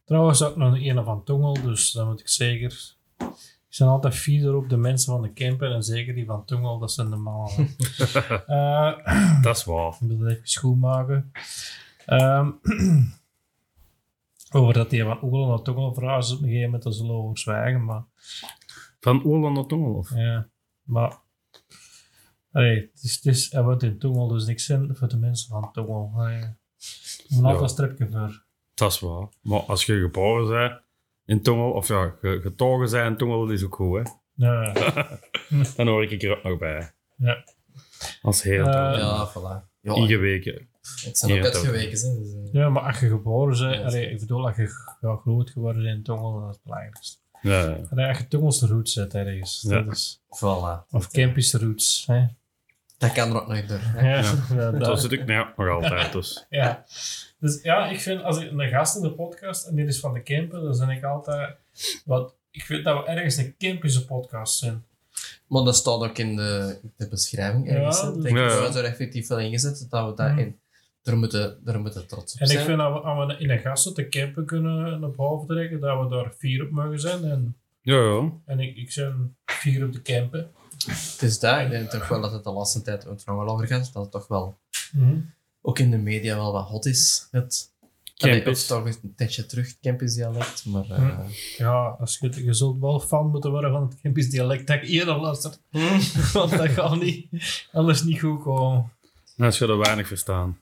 Trouwens 0.04 0.42
ook 0.42 0.56
nog 0.56 0.74
een 0.74 1.04
van 1.04 1.24
Tongel, 1.24 1.52
dus 1.62 1.90
dat 1.92 2.06
moet 2.06 2.20
ik 2.20 2.28
zeker... 2.28 2.96
Ik 3.68 3.74
zijn 3.74 3.88
altijd 3.88 4.14
fier 4.14 4.54
op 4.56 4.68
de 4.68 4.76
mensen 4.76 5.12
van 5.12 5.22
de 5.22 5.32
camper 5.32 5.72
en 5.72 5.82
zeker 5.82 6.14
die 6.14 6.24
van 6.24 6.44
Tongel, 6.44 6.78
dat 6.78 6.92
zijn 6.92 7.10
de 7.10 7.16
mannen. 7.16 7.68
Eh, 8.46 9.42
Dat 9.42 9.56
is 9.56 9.64
waar. 9.64 9.92
ik 10.00 10.18
wil 10.18 10.26
even 10.28 10.60
goed 10.60 10.78
maken. 10.78 11.32
Ehm, 12.06 12.50
over 14.58 14.74
dat 14.74 14.90
die 14.90 15.02
van 15.02 15.18
Oegel 15.22 15.46
naar 15.48 15.62
Tongel 15.62 15.94
vragen, 15.94 16.24
ze 16.24 16.32
op 16.34 16.38
een 16.38 16.44
gegeven 16.44 16.64
moment 16.66 16.82
dat 16.82 16.94
zullen 16.94 17.14
over 17.14 17.38
zwijgen, 17.38 17.84
maar... 17.84 18.04
Van 19.00 19.24
Oorland 19.24 19.54
naar 19.54 19.66
Tongel, 19.66 19.94
of? 19.94 20.14
Ja, 20.14 20.48
maar... 20.82 21.18
Allee, 22.52 22.90
het 22.94 23.02
is, 23.02 23.14
het 23.14 23.26
is, 23.26 23.52
hij 23.52 23.62
woont 23.62 23.82
in 23.82 23.98
Tongel, 23.98 24.26
dus 24.28 24.46
niks 24.46 24.64
zin 24.64 24.90
voor 24.96 25.08
de 25.08 25.16
mensen 25.16 25.48
van 25.48 25.72
Tongel. 25.72 26.12
Allee, 26.16 26.36
een 26.42 26.56
Ja. 27.28 27.48
aantal 27.48 27.68
stripje 27.68 28.08
voor. 28.10 28.44
Dat 28.74 28.92
is 28.92 29.00
waar. 29.00 29.28
Maar 29.42 29.60
als 29.60 29.84
je 29.86 30.00
geboren 30.00 30.48
bent 30.48 30.80
in 31.28 31.42
Tongel, 31.42 31.70
of 31.70 31.88
ja, 31.88 32.14
ge- 32.20 32.40
getogen 32.42 32.90
bent 32.90 33.10
in 33.10 33.16
Tongel, 33.16 33.48
is 33.50 33.64
ook 33.64 33.74
goed, 33.74 33.96
hè. 33.98 34.12
Ja, 34.46 34.72
Dan 35.76 35.86
hoor 35.86 36.02
ik 36.04 36.22
er 36.22 36.36
ook 36.36 36.42
nog 36.42 36.58
bij. 36.58 36.92
ja. 37.16 37.44
Als 38.22 38.42
heel 38.42 38.66
Eh, 38.66 38.98
Ja, 38.98 39.30
voilà. 39.30 39.66
Ja, 39.80 39.94
ingeweken. 39.94 40.68
het 41.04 41.18
zijn 41.18 41.32
ook 41.38 41.44
uitgeweken. 41.44 41.98
hè, 42.10 42.18
Dus, 42.18 42.32
eh, 42.34 42.52
ja, 42.52 42.68
maar 42.68 42.82
als 42.82 43.00
je 43.00 43.08
geboren 43.08 43.58
bent, 43.58 43.74
Ja, 43.74 43.84
allee, 43.84 44.10
ik 44.10 44.18
bedoel, 44.20 44.46
als 44.46 44.56
je 44.56 44.68
ja, 45.00 45.16
groot 45.16 45.50
geworden 45.50 45.82
bent 45.82 45.96
in 45.96 46.02
Tongel, 46.02 46.40
dat 46.40 46.48
is 46.48 46.54
het 46.54 46.64
belangrijkste. 46.64 47.16
Ja, 47.42 47.60
ja. 47.60 47.76
Allee, 47.90 48.06
als 48.08 48.18
je 48.18 48.28
Tongelse 48.28 48.66
roots 48.66 48.92
zet 48.92 49.14
ergens, 49.14 49.64
Ja. 49.68 49.80
dat 49.82 49.92
is... 49.94 50.20
voilà. 50.36 50.90
Of 50.90 51.08
Kempische 51.08 51.58
roots, 51.58 52.04
hè. 52.06 52.24
Dat 52.98 53.12
kan 53.12 53.28
er 53.30 53.40
ook 53.42 53.48
nog 53.48 53.66
door. 53.66 53.78
Hè. 53.80 54.14
Ja, 54.14 54.34
ja, 54.54 54.70
dat- 54.78 55.00
zit 55.00 55.12
ik 55.12 55.26
nou 55.26 55.46
nog 55.56 55.68
altijd, 55.68 56.12
dus. 56.18 56.46
ja. 56.50 56.84
Dus 57.40 57.62
ja, 57.62 57.86
ik 57.88 58.00
vind, 58.00 58.22
als 58.22 58.38
ik 58.42 58.50
een 58.50 58.68
gast 58.68 58.96
in 58.96 59.02
de 59.02 59.10
podcast, 59.12 59.66
en 59.66 59.74
dit 59.76 59.88
is 59.88 60.00
van 60.00 60.12
de 60.12 60.20
Kempen, 60.22 60.62
dan 60.62 60.78
ben 60.86 60.96
ik 60.96 61.04
altijd... 61.04 61.54
Wat, 62.04 62.34
ik 62.50 62.62
vind 62.62 62.84
dat 62.84 63.04
we 63.04 63.10
ergens 63.10 63.36
een 63.36 63.54
Kempische 63.58 64.04
podcast 64.06 64.58
zijn. 64.58 64.84
Maar 65.46 65.62
dat 65.64 65.76
staat 65.76 66.00
ook 66.02 66.18
in 66.18 66.36
de, 66.36 66.78
de 66.96 67.08
beschrijving 67.08 67.68
ergens. 67.70 68.00
Ja, 68.00 68.10
dus- 68.10 68.22
denk 68.22 68.36
ik 68.36 68.42
Ja, 68.42 68.60
dat 68.60 68.72
we 68.74 68.78
er 68.78 68.84
effectief 68.84 69.28
wel 69.28 69.38
ingezet 69.38 69.86
dat 69.90 70.08
we 70.10 70.14
dat 70.22 70.28
Hmm. 70.30 70.38
in. 70.38 70.58
Daar 71.02 71.16
moeten, 71.16 71.58
daar 71.64 71.80
moeten 71.80 72.00
we 72.00 72.06
trots 72.06 72.34
op 72.34 72.40
En 72.40 72.46
zijn. 72.46 72.58
ik 72.58 72.64
vind 72.64 72.78
dat 72.78 72.92
we, 72.92 72.98
als 72.98 73.26
we 73.26 73.38
in 73.38 73.50
een 73.50 73.58
gasten 73.58 73.94
te 73.94 74.08
campen 74.08 74.44
kunnen 74.46 75.00
naar 75.00 75.10
boven 75.10 75.46
trekken, 75.48 75.80
dat 75.80 76.02
we 76.02 76.08
daar 76.08 76.32
vier 76.38 76.62
op 76.62 76.70
mogen 76.70 77.00
zijn. 77.00 77.24
En, 77.24 77.56
Ja, 77.82 77.96
ja. 77.96 78.30
en 78.44 78.60
ik, 78.60 78.76
ik 78.76 78.92
zijn 78.92 79.36
vier 79.46 79.84
op 79.84 79.92
de 79.92 80.02
campen. 80.02 80.50
Het 80.86 81.22
is 81.22 81.38
dat. 81.38 81.60
Ik 81.60 81.70
denk 81.70 81.90
toch 81.90 82.08
wel 82.08 82.20
dat 82.20 82.32
het 82.32 82.44
de 82.44 82.50
laatste 82.50 82.82
tijd, 82.82 83.04
we 83.04 83.10
het 83.10 83.26
nog 83.26 83.36
wel 83.36 83.48
over 83.48 83.66
gaat, 83.66 83.92
dat 83.92 84.02
het 84.02 84.12
toch 84.12 84.26
wel 84.28 84.58
Mhm. 84.92 85.18
ook 85.62 85.78
in 85.78 85.90
de 85.90 85.98
media 85.98 86.36
wel 86.36 86.52
wat 86.52 86.66
hot 86.68 86.86
is. 86.86 87.28
Het 87.30 87.72
Campus. 88.16 88.66
toch 88.66 88.84
een 88.84 89.14
tijdje 89.16 89.46
terug, 89.46 89.66
het 89.66 89.78
Campus 89.80 90.14
dialect, 90.14 90.64
maar... 90.66 90.90
eh, 90.90 91.18
Hm. 91.18 91.22
Ja, 91.56 91.96
als 91.98 92.18
je, 92.18 92.44
je 92.44 92.52
zult 92.52 92.78
wel 92.80 93.00
fan 93.00 93.30
moeten 93.30 93.50
worden 93.50 93.70
van 93.70 93.82
het 93.82 94.00
Kempisch 94.00 94.30
dialect 94.30 94.66
dat 94.66 94.76
ik 94.76 94.82
eerder 94.88 95.16
luister. 95.20 95.54
Want 96.32 96.50
dat 96.50 96.68
gaat 96.68 97.00
niet, 97.00 97.26
alles 97.72 98.02
niet 98.02 98.20
goed 98.20 98.42
komen. 98.42 98.92
Als 99.38 99.58
je 99.58 99.66
er 99.66 99.78
weinig 99.78 100.06
verstaan. 100.06 100.60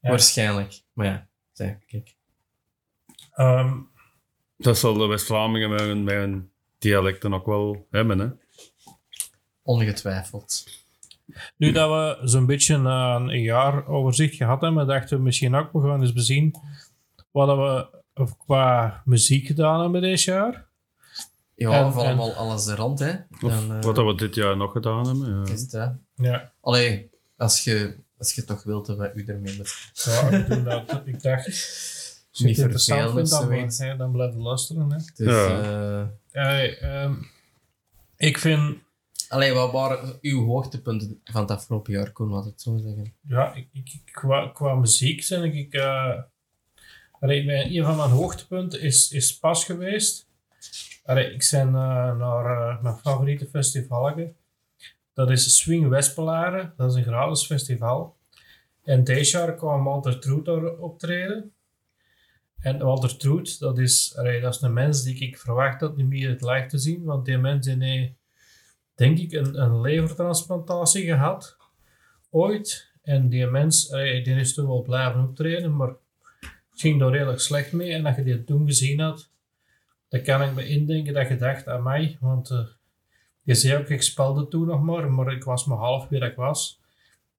Ja. 0.00 0.08
Waarschijnlijk. 0.10 0.80
Maar 0.92 1.06
ja, 1.06 1.26
zeg, 1.52 1.76
kijk. 1.86 2.14
Ehm, 3.34 3.72
Dat 4.56 4.78
zal 4.78 4.94
de 4.94 5.06
West-Vlamingen 5.06 5.70
met 5.70 5.80
hun, 5.80 6.04
met 6.04 6.14
hun 6.14 6.50
dialecten 6.78 7.34
ook 7.34 7.46
wel 7.46 7.86
hebben, 7.90 8.18
hè. 8.18 8.28
Ongetwijfeld. 9.66 10.64
nu 11.56 11.72
dat 11.72 11.88
we 11.90 12.28
zo'n 12.28 12.46
beetje 12.46 12.74
een 12.74 13.42
jaar 13.42 13.86
overzicht 13.86 14.34
gehad 14.36 14.60
hebben, 14.60 14.86
dachten 14.86 15.16
we 15.16 15.22
misschien 15.22 15.54
ook, 15.54 15.72
we 15.72 15.80
gaan 15.80 16.00
eens 16.00 16.12
bezien 16.12 16.54
wat 17.30 17.46
dat 17.46 17.56
we 17.56 17.94
of 18.22 18.36
qua 18.36 19.02
muziek 19.04 19.46
gedaan 19.46 19.80
hebben 19.80 20.00
dit 20.02 20.22
jaar. 20.22 20.64
Ja, 21.54 21.70
En- 21.84 21.92
van 21.92 22.02
en- 22.02 22.08
allemaal 22.08 22.32
alles 22.34 22.66
er 22.66 22.76
rond, 22.76 22.98
hè. 22.98 23.10
Of 23.30 23.38
Dan, 23.40 23.72
eh, 23.76 23.82
wat 23.82 23.96
dat 23.96 24.06
we 24.06 24.14
dit 24.14 24.34
jaar 24.34 24.56
nog 24.56 24.72
gedaan 24.72 25.06
hebben. 25.06 25.44
Ja. 25.46 25.52
is 25.52 25.60
het, 25.60 25.72
hè. 25.72 25.86
Ja, 26.14 26.52
Allee, 26.60 27.10
als 27.36 27.64
je, 27.64 27.96
als 28.18 28.34
je 28.34 28.44
toch 28.44 28.62
wilt 28.62 28.86
dat 28.86 28.96
we 28.98 29.12
u 29.14 29.24
ermee 29.26 29.56
met... 29.58 29.90
ja 30.04 30.28
ik, 30.28 30.46
doe 30.48 30.62
dat, 30.62 31.02
ik 31.04 31.22
dacht, 31.22 31.46
als 31.46 32.28
je 32.30 32.44
Niet 32.44 32.56
het 32.56 32.64
interessant 32.64 33.12
vindt, 33.14 33.30
dan, 33.30 33.42
zoiets. 33.42 33.78
hè, 33.78 33.96
dan 33.96 34.12
blijf 34.12 34.32
je 34.34 34.40
luisteren. 34.40 34.90
Hè. 34.90 34.96
Dus, 35.14 35.26
Ja. 35.34 35.60
eh, 36.00 36.06
Hey, 36.30 36.78
ehm, 36.78 37.14
ik 38.16 38.38
vind 38.38 38.76
allee, 39.28 39.52
wat 39.52 39.72
waren 39.72 40.18
uw 40.20 40.44
hoogtepunten 40.44 41.20
van 41.24 41.40
het 41.40 41.50
afgelopen 41.50 41.92
jaar, 41.92 42.12
Koen, 42.12 42.28
laat 42.28 42.44
het 42.44 42.60
zo 42.60 42.76
zeggen? 42.76 43.14
Ja, 43.20 43.54
ik, 43.54 43.68
ik, 43.72 44.00
qua, 44.04 44.48
qua 44.48 44.74
muziek 44.74 45.22
zijn 45.22 45.44
ik... 45.44 45.54
ik 45.54 45.74
eh, 45.74 46.20
een 47.20 47.84
van 47.84 47.96
mijn 47.96 48.10
hoogtepunten 48.10 48.80
is, 48.80 49.10
is 49.10 49.38
pas 49.38 49.64
geweest. 49.64 50.28
Allee, 51.04 51.32
ik 51.32 51.48
ben 51.50 51.66
eh, 51.66 52.16
naar 52.16 52.68
eh, 52.68 52.82
mijn 52.82 52.96
favoriete 52.96 53.46
festival. 53.46 54.34
Dat 55.12 55.30
is 55.30 55.56
Swing 55.56 55.88
Westpelaren. 55.88 56.74
Dat 56.76 56.90
is 56.90 56.96
een 56.96 57.04
gratis 57.04 57.46
festival. 57.46 58.16
En 58.82 59.04
deze 59.04 59.38
jaar 59.38 59.54
kwam 59.54 59.84
Walter 59.84 60.20
Troet 60.20 60.78
optreden. 60.78 61.52
En 62.58 62.78
Walter 62.78 63.16
Troet, 63.16 63.58
dat 63.58 63.78
is, 63.78 64.16
allee, 64.16 64.40
dat 64.40 64.54
is 64.54 64.60
een 64.60 64.72
mens 64.72 65.02
die 65.02 65.18
ik 65.18 65.38
verwacht 65.38 65.80
had 65.80 65.96
niet 65.96 66.06
meer 66.06 66.28
het 66.28 66.42
live 66.42 66.66
te 66.66 66.78
zien. 66.78 67.04
Want 67.04 67.24
die 67.24 67.38
mens 67.38 67.66
die 67.66 67.84
heeft, 67.84 68.15
denk 68.96 69.18
ik, 69.18 69.32
een, 69.32 69.80
levertransplantatie 69.80 71.04
gehad 71.04 71.56
ooit. 72.30 72.94
En 73.02 73.28
die 73.28 73.46
mens, 73.46 73.88
die 73.88 74.34
is 74.34 74.54
toen 74.54 74.66
wel 74.66 74.82
blijven 74.82 75.22
optreden, 75.22 75.76
maar 75.76 75.88
het 76.70 76.80
ging 76.80 77.02
er 77.02 77.10
redelijk 77.10 77.40
slecht 77.40 77.72
mee. 77.72 77.92
En 77.92 78.02
dat 78.02 78.16
je 78.16 78.22
die 78.22 78.44
toen 78.44 78.66
gezien 78.66 79.00
had, 79.00 79.30
dan 80.08 80.22
kan 80.22 80.42
ik 80.42 80.54
me 80.54 80.68
indenken 80.68 81.14
dat 81.14 81.28
je 81.28 81.36
dacht 81.36 81.68
aan 81.68 81.82
mij, 81.82 82.16
want 82.20 82.50
eh, 82.50 82.66
Je 83.42 83.54
zei 83.54 83.78
ook, 83.78 83.88
ik 83.88 84.02
speelde 84.02 84.48
toen 84.48 84.66
nog 84.66 84.82
maar, 84.82 85.10
maar 85.10 85.32
ik 85.32 85.44
was 85.44 85.64
maar 85.64 85.78
half 85.78 86.08
wie 86.08 86.20
dat 86.20 86.30
ik 86.30 86.36
was. 86.36 86.80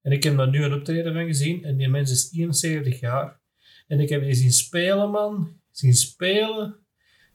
En 0.02 0.12
ik 0.12 0.22
heb 0.22 0.36
daar 0.36 0.48
nu 0.48 0.64
een 0.64 0.72
optreden 0.72 1.12
van 1.12 1.26
gezien 1.26 1.64
en 1.64 1.76
die 1.76 1.88
mens 1.88 2.10
is 2.10 2.32
71 2.32 3.00
jaar. 3.00 3.40
En 3.86 4.00
ik 4.00 4.08
heb 4.08 4.22
die 4.22 4.34
zien 4.34 4.52
spelen, 4.52 5.10
man. 5.10 5.60
Zien 5.70 5.94
spelen. 5.94 6.76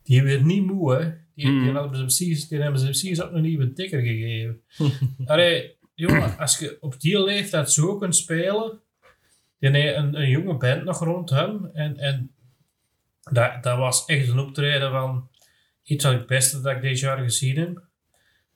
Die 0.04 0.24
weer 0.24 0.44
niet 0.44 0.66
moe, 0.66 0.96
hè. 0.96 1.12
Die, 1.36 1.46
die, 1.46 1.54
Mhm. 1.54 1.76
hebben 1.76 1.96
ze 1.96 2.02
precies, 2.04 2.48
die 2.48 2.62
hebben 2.62 2.80
ze 2.80 2.86
precies 2.86 3.22
ook 3.22 3.32
een 3.34 3.74
tikker 3.74 4.02
gegeven. 4.02 4.62
Allee, 5.26 5.76
jongen, 5.94 6.38
als 6.38 6.58
je 6.60 6.78
op 6.80 7.00
die 7.00 7.24
leeftijd 7.24 7.72
zo 7.72 7.98
kunt 7.98 8.16
spelen, 8.16 8.80
je 9.58 9.94
een, 9.94 10.20
een 10.22 10.30
jonge 10.30 10.58
band 10.58 10.84
nog 10.84 11.00
rond 11.00 11.30
hem. 11.30 11.70
En, 11.74 11.98
en 11.98 12.32
dat, 13.32 13.64
dat 13.64 13.78
was 13.78 14.06
echt 14.06 14.28
een 14.28 14.40
optreden 14.40 14.92
van 14.92 15.30
iets 15.84 16.04
van 16.06 16.14
het 16.14 16.28
beste 16.28 16.62
dat 16.62 16.76
ik 16.76 16.82
deze 16.82 17.06
jaar 17.06 17.18
gezien 17.18 17.58
heb. 17.58 17.84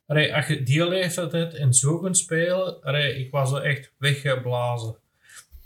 Allee, 0.06 0.36
als 0.36 0.48
je 0.48 0.64
die 0.64 0.88
leeftijd 0.88 1.32
hebt 1.32 1.54
en 1.54 1.74
zo 1.74 2.00
kunt 2.00 2.18
spelen, 2.18 2.82
allee, 2.84 3.18
ik 3.18 3.32
was 3.32 3.52
er 3.52 3.62
echt 3.62 3.94
weggeblazen. 3.98 4.96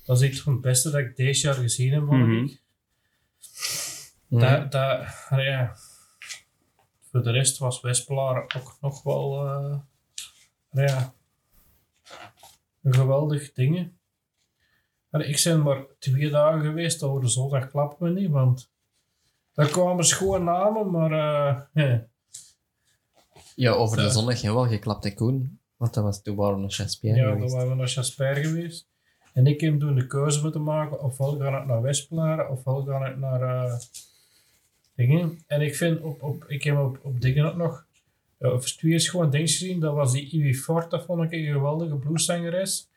Dat 0.05 0.21
is 0.21 0.29
iets 0.29 0.41
van 0.41 0.53
het 0.53 0.61
beste 0.61 0.89
dat 0.91 0.99
ik 0.99 1.15
deze 1.15 1.47
jaar 1.47 1.55
gezien 1.55 1.93
heb, 1.93 2.03
vond 2.05 2.27
Mhm. 2.27 2.47
Dat, 4.27 4.71
dat, 4.71 5.05
allee, 5.29 5.45
ja. 5.45 5.75
Voor 7.11 7.23
de 7.23 7.31
rest 7.31 7.57
was 7.57 7.81
Wespelaar 7.81 8.43
ook 8.57 8.77
nog 8.81 9.03
wel 9.03 9.45
eh, 9.47 9.77
ja, 10.71 11.13
een 12.81 12.93
geweldig 12.93 13.53
ding. 13.53 13.91
Maar 15.09 15.21
ik 15.21 15.41
ben 15.43 15.61
maar 15.61 15.85
twee 15.99 16.29
dagen 16.29 16.61
geweest, 16.61 17.03
over 17.03 17.21
de 17.21 17.27
zondag 17.27 17.69
klappen 17.69 18.13
we 18.13 18.19
niet, 18.19 18.29
want 18.29 18.69
daar 19.53 19.67
kwamen 19.67 20.05
schoon 20.05 20.43
namen, 20.43 20.91
maar 20.91 21.11
eh, 21.11 21.61
ja. 21.73 22.05
Ja, 23.55 23.71
over 23.71 23.97
de 23.97 24.03
Ja. 24.03 24.09
zondag 24.09 24.41
we 24.41 24.53
wel 24.53 24.67
geklapt, 24.67 25.03
hè, 25.03 25.13
Koen. 25.13 25.59
Want 25.77 25.93
dat 25.93 26.03
was 26.03 26.21
toen 26.21 26.35
waren 26.35 26.55
we 26.55 26.61
naar 26.61 26.71
Chaspierre 26.71 27.19
ja, 27.19 27.31
geweest. 27.33 27.53
waren 27.53 27.69
we 27.69 27.75
naar 27.75 27.87
Jasper 27.87 28.35
geweest. 28.35 28.87
En 29.33 29.47
ik 29.47 29.61
heb 29.61 29.79
toen 29.79 29.95
de 29.95 30.07
keuze 30.07 30.41
moeten 30.41 30.63
maken, 30.63 31.01
ofwel 31.03 31.37
ga 31.37 31.59
ik 31.61 31.65
naar 31.65 31.81
Wespelaar, 31.81 32.49
ofwel 32.49 32.83
ga 32.83 33.05
ik 33.05 33.17
naar 33.17 33.41
eh, 33.41 33.73
dingen. 34.95 35.39
En 35.47 35.61
ik 35.61 35.75
vind, 35.75 36.01
op, 36.01 36.23
op, 36.23 36.45
ik 36.47 36.63
heb 36.63 36.77
op, 36.77 36.99
op 37.01 37.21
dingen 37.21 37.45
ook 37.45 37.55
nog, 37.55 37.85
of 38.37 38.71
twee 38.71 38.93
is 38.93 39.09
gewoon 39.09 39.29
dingen 39.29 39.47
gezien, 39.47 39.79
dat 39.79 39.93
was 39.93 40.11
die 40.11 40.29
Ivy 40.29 40.53
Ford, 40.53 40.89
dat 40.89 41.05
vond 41.05 41.23
ik 41.23 41.31
een 41.31 41.53
geweldige 41.53 41.95
blueszangeres. 41.95 42.89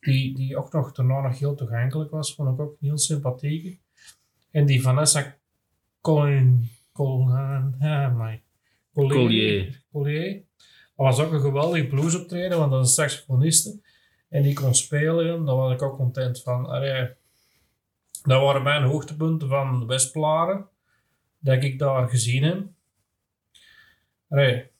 Die, 0.00 0.34
die 0.34 0.56
ook 0.56 0.72
nog 0.72 0.92
daarna 0.92 1.20
nog 1.20 1.38
heel 1.38 1.54
toegankelijk 1.54 2.10
was, 2.10 2.34
vond 2.34 2.48
ik 2.48 2.60
ook 2.60 2.76
heel 2.80 2.98
sympathiek. 2.98 3.80
En 4.50 4.66
die 4.66 4.82
Vanessa 4.82 5.36
Colin, 6.00 6.68
Colin, 6.92 7.74
ah, 7.80 8.18
my. 8.18 8.42
Collier. 8.94 9.82
Collier. 9.92 10.42
Dat 10.96 11.06
was 11.06 11.20
ook 11.20 11.32
een 11.32 11.40
geweldig 11.40 11.88
bluesoptreden, 11.88 12.58
want 12.58 12.70
dat 12.70 12.80
is 12.80 12.86
een 12.86 12.92
saxofoniste. 12.94 13.80
En 14.28 14.42
die 14.42 14.54
kon 14.54 14.74
spelen, 14.74 15.44
daar 15.44 15.56
was 15.56 15.72
ik 15.72 15.82
ook 15.82 15.96
content 15.96 16.42
van. 16.42 16.66
Allee, 16.66 17.08
dat 18.22 18.42
waren 18.42 18.62
mijn 18.62 18.82
hoogtepunten 18.82 19.48
van 19.48 19.86
Westplaren, 19.86 20.68
dat 21.42 21.62
ik 21.62 21.78
daar 21.78 22.08
gezien 22.08 22.42
heb. 22.42 22.66
Allee, 24.28 24.70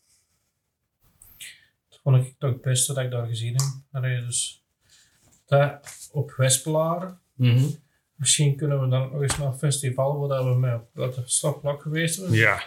dat 1.88 2.00
vond 2.02 2.26
ik 2.26 2.34
toch 2.38 2.50
het 2.50 2.62
beste 2.62 2.94
dat 2.94 3.04
ik 3.04 3.10
daar 3.10 3.26
gezien 3.26 3.52
heb. 3.52 3.68
Allee, 3.90 4.20
dus 4.20 4.64
dat 5.46 6.08
op 6.12 6.32
Westplaren. 6.36 7.20
Mhm. 7.34 7.68
Misschien 8.14 8.56
kunnen 8.56 8.80
we 8.80 8.88
dan 8.88 9.12
nog 9.12 9.22
eens 9.22 9.38
naar 9.38 9.46
een 9.46 9.58
festival 9.58 10.28
waar 10.28 10.44
we 10.44 10.58
met 10.58 10.80
wat 10.92 11.14
de 11.14 11.22
stopblok 11.24 11.82
geweest 11.82 12.14
zijn. 12.14 12.32
Ja, 12.32 12.62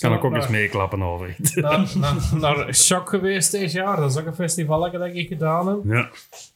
kan 0.00 0.12
ik 0.12 0.24
ook 0.24 0.30
naar- 0.32 0.40
eens 0.40 0.50
meeklappen 0.50 1.02
over. 1.02 1.36
naar, 1.54 1.92
naar, 1.98 2.30
naar 2.40 2.74
Shock 2.74 3.08
geweest 3.08 3.50
dit 3.50 3.72
jaar. 3.72 3.96
Dat 3.96 4.10
is 4.10 4.16
ook 4.16 4.26
een 4.26 4.34
festival 4.34 4.90
dat 4.92 5.14
ik 5.14 5.28
gedaan 5.28 5.66
heb. 5.68 5.78
Ja. 5.84 6.10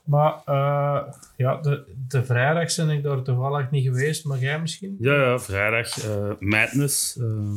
Maar 0.04 0.32
eh, 0.44 1.12
ja, 1.36 1.56
de, 1.56 1.94
de 2.08 2.24
vrijdag 2.24 2.76
ben 2.76 2.90
ik 2.90 3.02
daar 3.02 3.22
toevallig 3.22 3.70
niet 3.70 3.84
geweest, 3.84 4.24
maar 4.24 4.38
jij 4.38 4.60
misschien? 4.60 4.96
Ja, 5.00 5.14
ja, 5.14 5.38
vrijdag. 5.38 5.98
eh, 6.04 6.30
Madness. 6.38 7.16
eh, 7.18 7.54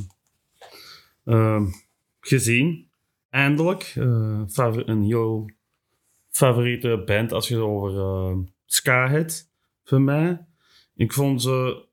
ehm, 1.26 1.66
gezien. 2.20 2.90
Eindelijk. 3.30 3.94
eh, 3.98 4.42
favor- 4.48 4.90
een 4.90 5.04
heel 5.04 5.50
favoriete 6.30 7.04
band 7.06 7.32
als 7.32 7.48
je 7.48 7.54
het 7.56 7.64
over 7.64 7.98
eh, 8.00 8.38
ska 8.66 9.10
hebt. 9.10 9.50
Voor 9.84 10.02
mij. 10.02 10.46
Ik 10.96 11.14
vond 11.14 11.42
ze 11.42 11.86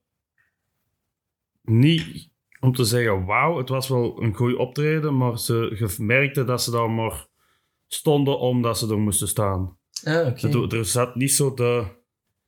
niet 1.63 2.28
om 2.61 2.73
te 2.73 2.85
zeggen 2.85 3.25
wauw. 3.25 3.59
Het 3.59 3.69
was 3.69 3.89
wel 3.89 4.23
een 4.23 4.35
goed 4.35 4.57
optreden, 4.57 5.17
maar 5.17 5.39
ze, 5.39 5.95
merkte 6.01 6.45
dat 6.45 6.63
ze 6.63 6.71
daar 6.71 6.91
maar 6.91 7.27
stonden 7.87 8.39
omdat 8.39 8.79
ze 8.79 8.89
er 8.91 8.99
moesten 8.99 9.29
staan. 9.29 9.77
Ah, 10.05 10.27
oké. 10.27 10.49
Er, 10.49 10.77
er 10.79 10.85
zat 10.85 11.15
niet 11.15 11.33
zo 11.33 11.55
de 11.55 11.85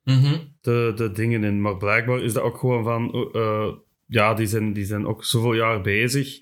Mhm. 0.04 0.38
de, 0.60 0.92
de 0.96 1.12
dingen 1.12 1.44
in. 1.44 1.60
Maar 1.60 1.76
blijkbaar 1.76 2.22
is 2.22 2.32
dat 2.32 2.42
ook 2.42 2.58
gewoon 2.58 2.84
van... 2.84 3.12
eh, 3.12 3.40
eh, 3.42 3.72
ja, 4.06 4.34
die 4.34 4.46
zijn, 4.46 4.72
die 4.72 4.84
zijn 4.84 5.06
ook 5.06 5.24
zoveel 5.24 5.54
jaar 5.54 5.80
bezig. 5.80 6.38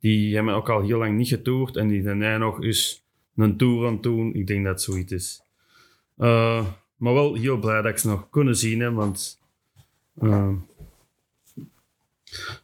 Die 0.00 0.34
hebben 0.34 0.54
ook 0.54 0.68
al 0.70 0.82
heel 0.82 0.98
lang 0.98 1.16
niet 1.16 1.28
getoerd. 1.28 1.76
En 1.76 1.88
die 1.88 2.02
zijn 2.02 2.18
nu 2.18 2.38
nog 2.38 2.62
eens 2.62 3.04
een 3.36 3.56
tour 3.56 3.86
aan 3.86 3.92
het 3.92 4.02
doen. 4.02 4.34
Ik 4.34 4.46
denk 4.46 4.64
dat 4.64 4.72
het 4.72 4.82
zoiets 4.82 5.12
is. 5.12 5.42
Eh, 6.16 6.66
maar 6.96 7.14
wel 7.14 7.34
heel 7.34 7.58
blij 7.58 7.82
dat 7.82 7.90
ik 7.90 7.98
ze 7.98 8.08
nog 8.08 8.30
kunnen 8.30 8.56
zien. 8.56 8.80
Hè, 8.80 8.92
want... 8.92 9.40
eh, 10.14 10.52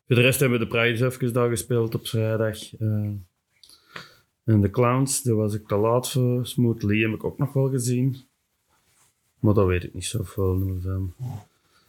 voor 0.08 0.16
de 0.16 0.22
rest 0.22 0.40
hebben 0.40 0.58
we 0.58 0.64
de 0.64 0.70
Pride 0.70 1.06
even 1.06 1.32
daar 1.32 1.48
gespeeld 1.48 1.94
op 1.94 2.06
vrijdag. 2.06 2.74
eh. 2.78 3.10
en 4.44 4.60
de 4.60 4.70
Clowns, 4.70 5.22
daar 5.22 5.34
was 5.34 5.54
ik 5.54 5.66
te 5.66 5.76
laat 5.76 6.10
voor. 6.10 6.46
Smooth 6.46 6.82
Lee 6.82 7.02
heb 7.02 7.14
ik 7.14 7.24
ook 7.24 7.38
nog 7.38 7.52
wel 7.52 7.68
gezien. 7.70 8.16
Maar 9.40 9.54
daar 9.54 9.66
weet 9.66 9.84
ik 9.84 9.94
niet 9.94 10.04
zoveel 10.04 10.54
meer 10.54 10.80
van. 10.80 11.14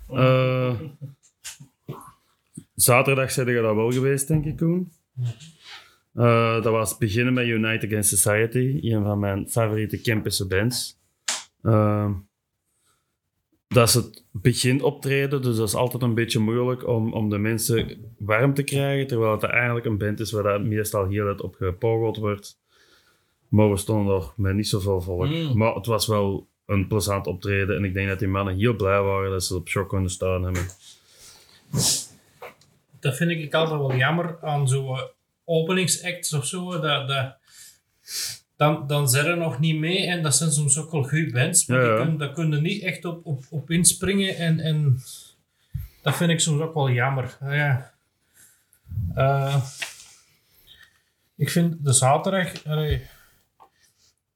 Eh, 0.07 0.79
zaterdag 2.75 3.31
zijn 3.31 3.47
je 3.47 3.61
daar 3.61 3.75
wel 3.75 3.91
geweest, 3.91 4.27
denk 4.27 4.45
ik, 4.45 4.57
Koen. 4.57 4.91
Eh, 6.13 6.53
dat 6.53 6.71
was 6.71 6.97
beginnen 6.97 7.33
met 7.33 7.45
Unite 7.47 7.85
Against 7.85 8.17
Society, 8.17 8.79
een 8.81 9.03
van 9.03 9.19
mijn 9.19 9.49
favoriete 9.49 10.01
campus 10.01 10.47
bands. 10.47 10.97
Dat 13.69 13.87
is 13.87 13.93
het 13.93 14.23
begin 14.31 14.83
optreden, 14.83 15.41
dus 15.41 15.57
dat 15.57 15.67
is 15.67 15.75
altijd 15.75 16.03
een 16.03 16.13
beetje 16.13 16.39
moeilijk 16.39 16.87
om, 16.87 17.13
om 17.13 17.29
de 17.29 17.37
mensen 17.37 18.13
warm 18.17 18.53
te 18.53 18.63
krijgen, 18.63 19.07
terwijl 19.07 19.31
het 19.31 19.43
eigenlijk 19.43 19.85
een 19.85 19.97
band 19.97 20.19
is 20.19 20.31
waar 20.31 20.43
dat 20.43 20.63
meestal 20.63 21.07
heel 21.07 21.27
het 21.27 21.41
op 21.41 21.55
gepogeld 21.55 22.17
wordt. 22.17 22.57
Maar 23.47 23.69
we 23.69 23.77
stonden 23.77 24.15
er 24.15 24.31
met 24.35 24.55
niet 24.55 24.67
zoveel 24.67 25.01
volk. 25.01 25.27
Mm. 25.27 25.57
Maar 25.57 25.75
het 25.75 25.85
was 25.85 26.07
wel 26.07 26.47
een 26.65 26.87
plezant 26.87 27.27
optreden 27.27 27.75
en 27.75 27.83
ik 27.83 27.93
denk 27.93 28.07
dat 28.07 28.19
die 28.19 28.27
mannen 28.27 28.57
heel 28.57 28.75
blij 28.75 29.01
waren 29.01 29.31
dat 29.31 29.43
ze 29.43 29.55
op 29.55 29.67
shock 29.67 29.89
konden 29.89 30.11
staan 30.11 30.43
hebben. 30.43 30.65
Dat 32.99 33.15
vind 33.15 33.31
ik 33.31 33.53
altijd 33.53 33.79
wel 33.79 33.95
jammer 33.95 34.37
aan 34.41 34.67
zo'n 34.67 34.99
openingsacts 35.43 36.33
of 36.33 36.45
zo. 36.45 36.79
Dat, 36.79 37.07
dat, 37.07 37.37
dan, 38.59 38.87
dan 38.87 39.09
zijn 39.09 39.25
er 39.25 39.37
nog 39.37 39.59
niet 39.59 39.79
mee 39.79 40.05
en 40.05 40.23
dat 40.23 40.35
zijn 40.35 40.51
soms 40.51 40.77
ook 40.77 40.91
wel 40.91 41.03
goede 41.03 41.31
bands, 41.31 41.65
maar 41.65 41.81
Ja, 41.81 41.85
ja. 41.85 41.95
die 41.95 42.05
kun, 42.05 42.17
daar 42.17 42.33
kun 42.33 42.51
je 42.51 42.61
niet 42.61 42.83
echt 42.83 43.05
op, 43.05 43.25
op, 43.25 43.43
op 43.49 43.71
inspringen 43.71 44.35
en, 44.35 44.59
en 44.59 44.99
dat 46.01 46.15
vind 46.15 46.29
ik 46.29 46.39
soms 46.39 46.61
ook 46.61 46.73
wel 46.73 46.89
jammer. 46.89 47.37
Ah, 47.41 47.55
ja. 47.55 47.93
Eh, 49.15 49.63
ik 51.35 51.49
vind 51.49 51.75
de 51.83 51.93
zaterdag, 51.93 52.65
allee, 52.65 53.01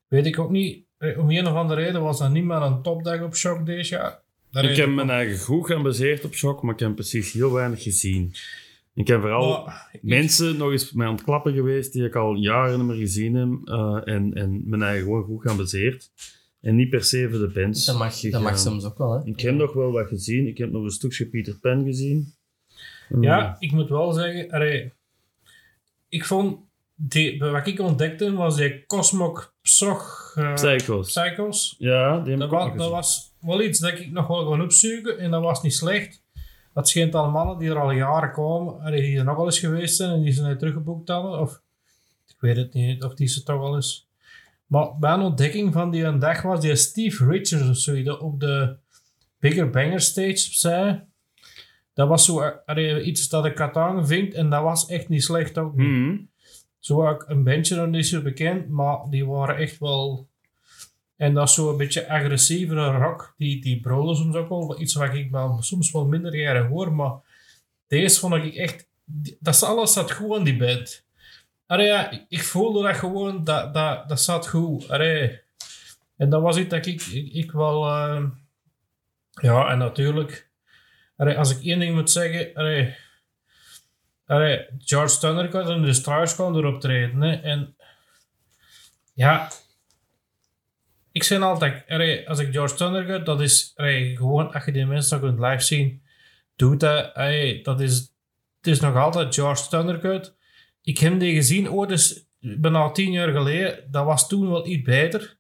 weet 0.08 0.26
ik 0.26 0.40
ook 0.40 0.52
niet, 0.52 0.84
eh, 0.98 1.20
om 1.20 1.30
een 1.30 1.48
of 1.48 1.56
andere 1.56 1.82
reden 1.82 2.02
was 2.02 2.20
dat 2.20 2.32
niet 2.32 2.44
meer 2.44 2.62
een 2.62 2.82
topdag 2.82 3.22
op 3.22 3.36
shock 3.36 3.66
deze 3.66 3.96
jaar. 3.96 4.20
Daar 4.52 4.64
Ik 4.64 4.76
heb 4.76 4.90
mijn 4.90 5.10
eigen 5.10 5.40
goed 5.40 5.66
gebaseerd 5.66 6.26
op 6.26 6.34
shock, 6.34 6.62
maar 6.62 6.74
ik 6.74 6.80
heb 6.80 6.96
precies 6.96 7.34
heel 7.34 7.52
weinig 7.52 7.84
gezien. 7.84 8.36
Ik 8.96 9.08
heb 9.08 9.22
vooral 9.22 9.66
Maar 9.66 9.90
ik- 9.92 10.04
mensen 10.04 10.58
nog 10.58 10.72
eens 10.72 10.92
mee 10.92 11.08
aan 11.08 11.14
het 11.14 11.24
klappen 11.24 11.54
geweest 11.54 11.94
die 11.94 12.04
ik 12.06 12.16
al 12.16 12.34
jaren 12.36 12.78
niet 12.78 12.88
meer 12.88 12.98
gezien 12.98 13.34
heb. 13.36 13.50
eh, 13.68 14.14
en, 14.14 14.34
en 14.34 14.62
mijn 14.70 14.82
eigen 14.82 15.04
gewoon 15.04 15.24
goed 15.24 15.50
gebaseerd. 15.50 16.12
En 16.62 16.76
niet 16.76 16.90
per 16.90 17.04
se 17.04 17.28
voor 17.30 17.40
de 17.40 17.52
bands. 17.62 17.86
Dat 17.86 17.98
mag, 17.98 18.20
dat 18.20 18.42
mag 18.42 18.60
soms 18.60 18.84
ook 18.86 18.98
wel, 18.98 19.12
hè. 19.14 19.26
Ik 19.26 19.40
heb 19.40 19.56
nog 19.56 19.74
wel 19.74 19.92
wat 19.92 20.08
gezien. 20.08 20.48
Ik 20.48 20.58
heb 20.58 20.72
nog 20.72 20.84
een 20.84 20.90
stukje 20.90 21.26
Peter 21.26 21.60
Pan 21.60 21.84
gezien. 21.84 22.34
Eh, 23.10 23.18
Ja, 23.22 23.56
ik 23.60 23.72
moet 23.72 23.90
wel 23.90 24.12
zeggen, 24.14 24.50
allee, 24.52 24.92
ik 26.10 26.26
vond, 26.26 26.60
die, 26.96 27.40
wat 27.40 27.68
ik 27.68 27.80
ontdekte 27.80 28.34
was 28.34 28.56
die 28.56 28.86
Cosmog 28.86 29.54
Psog 29.62 30.34
uh, 30.38 30.54
Psychos. 30.54 31.08
Psychos. 31.08 31.76
Ja, 31.78 32.20
die 32.20 32.30
heb 32.32 32.40
Dat, 32.40 32.48
ik 32.52 32.54
ook 32.54 32.60
wa- 32.60 32.66
nog 32.66 32.76
dat 32.76 32.78
gezien. 32.78 32.92
was 32.92 33.34
wel 33.40 33.62
iets 33.62 33.80
dat 33.80 34.00
ik 34.00 34.12
nog 34.12 34.28
wel 34.28 34.46
kon 34.46 34.62
opzoeken 34.62 35.18
en 35.18 35.32
dat 35.32 35.42
was 35.42 35.62
niet 35.64 35.74
slecht. 35.74 36.23
Dat 36.74 36.90
schijnt 36.90 37.16
al 37.16 37.30
mannen 37.30 37.58
die 37.58 37.70
er 37.70 37.80
al 37.80 37.92
jaren 37.92 38.32
komen, 38.32 38.92
die 38.92 39.18
er 39.18 39.24
nog 39.24 39.36
wel 39.36 39.46
eens 39.46 39.60
geweest 39.60 39.96
zijn 39.96 40.12
en 40.12 40.22
die 40.22 40.32
ze 40.32 40.42
net 40.42 40.60
teruggeboekt 40.60 41.10
hadden. 41.10 41.40
Of, 41.40 41.62
ik 42.28 42.36
weet 42.40 42.58
het 42.58 42.74
niet, 42.74 43.04
of 43.04 43.14
die 43.14 43.28
ze 43.28 43.44
toch 43.44 43.60
wel 43.60 43.76
eens. 43.76 44.08
Maar 44.68 44.88
mijn 45.00 45.20
ontdekking 45.20 45.74
van 45.74 45.92
die 45.92 46.04
een 46.04 46.20
dag 46.20 46.42
was 46.42 46.62
die 46.62 46.76
Steve 46.76 47.26
Richards 47.26 47.70
of 47.70 47.78
zo, 47.78 47.94
die 47.94 48.20
op 48.20 48.40
de 48.40 48.76
Bigger 49.40 49.70
Banger 49.70 50.02
stage 50.02 50.38
zei. 50.38 51.02
Dat 51.94 52.08
was 52.08 52.26
zo 52.26 52.40
allee, 52.66 53.04
iets 53.04 53.30
dat 53.30 53.46
ik 53.46 53.58
had 53.58 53.78
aangevinkt 53.78 54.34
en 54.34 54.50
dat 54.50 54.64
was 54.64 54.86
echt 54.86 55.10
niet 55.10 55.24
slecht 55.24 55.58
ook. 55.58 55.76
niet. 55.76 55.88
Mhm. 55.88 56.18
zo 56.80 57.08
ook 57.08 57.26
een 57.28 57.44
bandje 57.44 57.76
nog 57.76 57.88
niet 57.88 58.08
zo 58.08 58.22
bekend, 58.22 58.70
maar 58.70 58.98
die 59.10 59.26
waren 59.26 59.58
echt 59.58 59.80
wel... 59.80 60.28
En 61.24 61.34
dat 61.34 61.48
is 61.48 61.54
zo 61.54 61.70
een 61.72 61.78
beetje 61.78 62.10
agressievere 62.10 62.98
rock. 62.98 63.34
Die, 63.38 63.62
die 63.62 63.80
brullen 63.80 64.16
soms 64.16 64.36
ook 64.36 64.50
wel. 64.50 64.82
Iets 64.82 64.94
wat 64.94 65.14
ik 65.14 65.32
wel, 65.32 65.62
soms 65.62 65.92
wel 65.92 66.06
minder 66.06 66.36
jaren 66.36 66.68
hoor. 66.68 66.94
Maar 66.94 67.14
deze 67.88 68.20
vond 68.20 68.34
ik 68.34 68.56
echt... 68.56 68.88
Dat 69.40 69.54
is 69.54 69.64
alles 69.64 69.94
zat 69.94 70.12
goed 70.12 70.38
aan 70.38 70.44
die 70.44 70.58
band. 70.58 71.06
Ja, 71.68 72.26
ik- 72.30 72.44
voelde 72.44 72.84
dat 72.84 72.96
gewoon. 72.96 73.44
Dat, 73.44 73.74
dat, 73.74 74.10
dat 74.10 74.22
zat 74.22 74.48
goed. 74.48 74.90
Allee. 74.90 75.40
En 76.18 76.30
dat 76.30 76.42
was 76.42 76.58
iets 76.58 76.70
dat 76.70 76.86
ik, 76.86 77.02
ik, 77.02 77.34
ik 77.34 77.52
wel... 77.52 77.86
eh, 77.88 78.24
ja, 79.42 79.68
en 79.70 79.78
natuurlijk... 79.78 80.50
Allee, 81.18 81.38
als 81.38 81.58
ik 81.58 81.64
één 81.64 81.80
ding 81.80 81.96
moet 81.96 82.12
zeggen... 82.12 82.54
Allee, 82.54 82.96
allee, 84.26 84.66
George 84.78 85.18
Thundercat 85.20 85.70
en 85.70 85.82
de 85.82 85.94
Stars 85.94 86.34
kwam 86.36 86.56
erop 86.56 86.82
treden. 86.82 87.22
Hè, 87.22 87.36
en 87.36 87.76
ja, 89.14 89.50
ik 91.14 91.24
zeg 91.24 91.42
altijd, 91.42 91.84
als 92.28 92.40
ik 92.40 92.54
George 92.54 92.76
Thundercat, 92.76 93.26
dat 93.26 93.42
is 93.42 93.74
gewoon, 93.76 94.54
als 94.54 94.66
je 94.66 94.72
die 94.72 94.86
mensen 94.86 95.22
nog 95.22 95.30
kunt 95.30 95.46
live 95.46 95.64
zien, 95.64 96.02
doet 96.56 96.80
dat, 96.80 97.16
dat 97.64 97.82
is, 97.82 97.98
het 98.58 98.68
is 98.68 98.80
nog 98.80 98.96
altijd 98.96 99.34
George 99.34 99.70
Thundercat. 99.70 100.36
Ik 100.82 100.98
heb 100.98 101.20
die 101.20 101.34
gezien, 101.34 101.72
ooit 101.72 101.90
dus 101.90 102.26
bijna 102.40 102.92
tien 102.92 103.12
jaar 103.12 103.32
geleden, 103.32 103.88
dat 103.92 104.06
was 104.06 104.28
toen 104.28 104.50
wel 104.50 104.68
iets 104.68 104.84
beter. 104.84 105.38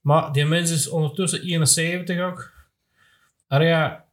Maar 0.00 0.32
die 0.32 0.44
mens 0.44 0.70
is 0.70 0.88
ondertussen 0.88 1.42
71 1.42 2.20
ook. 2.20 2.52
Ja, 3.48 4.04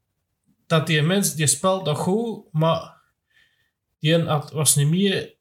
dat 0.67 0.87
die 0.87 1.01
mens, 1.01 1.35
die 1.35 1.47
speelt 1.47 1.85
nog 1.85 1.97
goed, 1.97 2.45
maar 2.51 3.01
die 3.99 4.23
was 4.53 4.75
niet 4.75 4.89
meer 4.89 5.35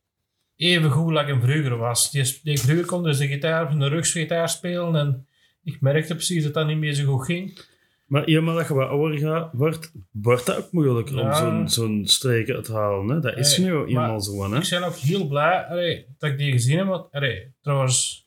even 0.57 0.91
goed 0.91 1.17
als 1.17 1.27
hem 1.27 1.41
vroeger 1.41 1.77
was. 1.77 2.11
Die, 2.11 2.41
die 2.43 2.61
vroeger 2.61 2.87
kon 2.87 3.03
dus 3.03 3.19
de 3.19 3.27
gitaar 3.27 3.73
op 3.73 3.81
de 3.81 3.89
rugsgitaar 3.89 4.49
spelen 4.49 4.97
en 4.97 5.29
ik 5.65 5.81
merkte 5.81 6.15
precies 6.15 6.43
dat 6.45 6.55
dat 6.55 6.67
niet 6.67 6.79
meer 6.79 6.93
zo 6.95 7.05
goed 7.17 7.25
ging. 7.25 7.69
Maar 8.07 8.25
eenmaal 8.25 8.55
dat 8.55 8.69
je 8.69 8.75
wat 8.75 8.89
ouder 8.89 9.19
gaat, 9.19 9.53
wordt, 9.53 9.93
wordt 10.11 10.47
dat 10.47 10.57
ook 10.57 10.73
moeilijker 10.73 11.19
om 11.21 11.27
Ja. 11.27 11.35
zo'n 11.35 11.69
zo'n 11.69 12.07
streken 12.07 12.63
te 12.63 12.73
halen. 12.73 13.09
Hè? 13.09 13.21
Dat 13.21 13.37
is 13.37 13.59
nu 13.59 13.85
eenmaal 13.85 14.21
zo. 14.21 14.51
Hè? 14.51 14.59
Ik 14.59 14.71
ben 14.71 14.83
ook 14.83 14.95
heel 14.95 15.27
blij 15.27 15.65
allee, 15.67 16.07
dat 16.19 16.31
ik 16.31 16.39
die 16.39 16.53
gezien 16.53 16.79
heb. 16.79 16.87
Want, 16.87 17.13
allee, 17.13 17.53
trouwens, 17.63 18.27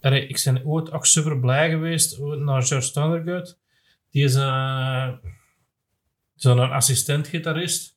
allee, 0.00 0.26
ik 0.26 0.40
ben 0.44 0.64
ooit 0.66 0.92
ook 0.92 1.06
super 1.06 1.40
blij 1.40 1.70
geweest 1.70 2.18
naar 2.18 2.62
George 2.62 2.92
Thundergut. 2.92 3.58
Die 4.10 4.24
is 4.24 4.34
eh, 4.34 5.12
zo'n 6.34 6.70
assistent-gitarist. 6.70 7.96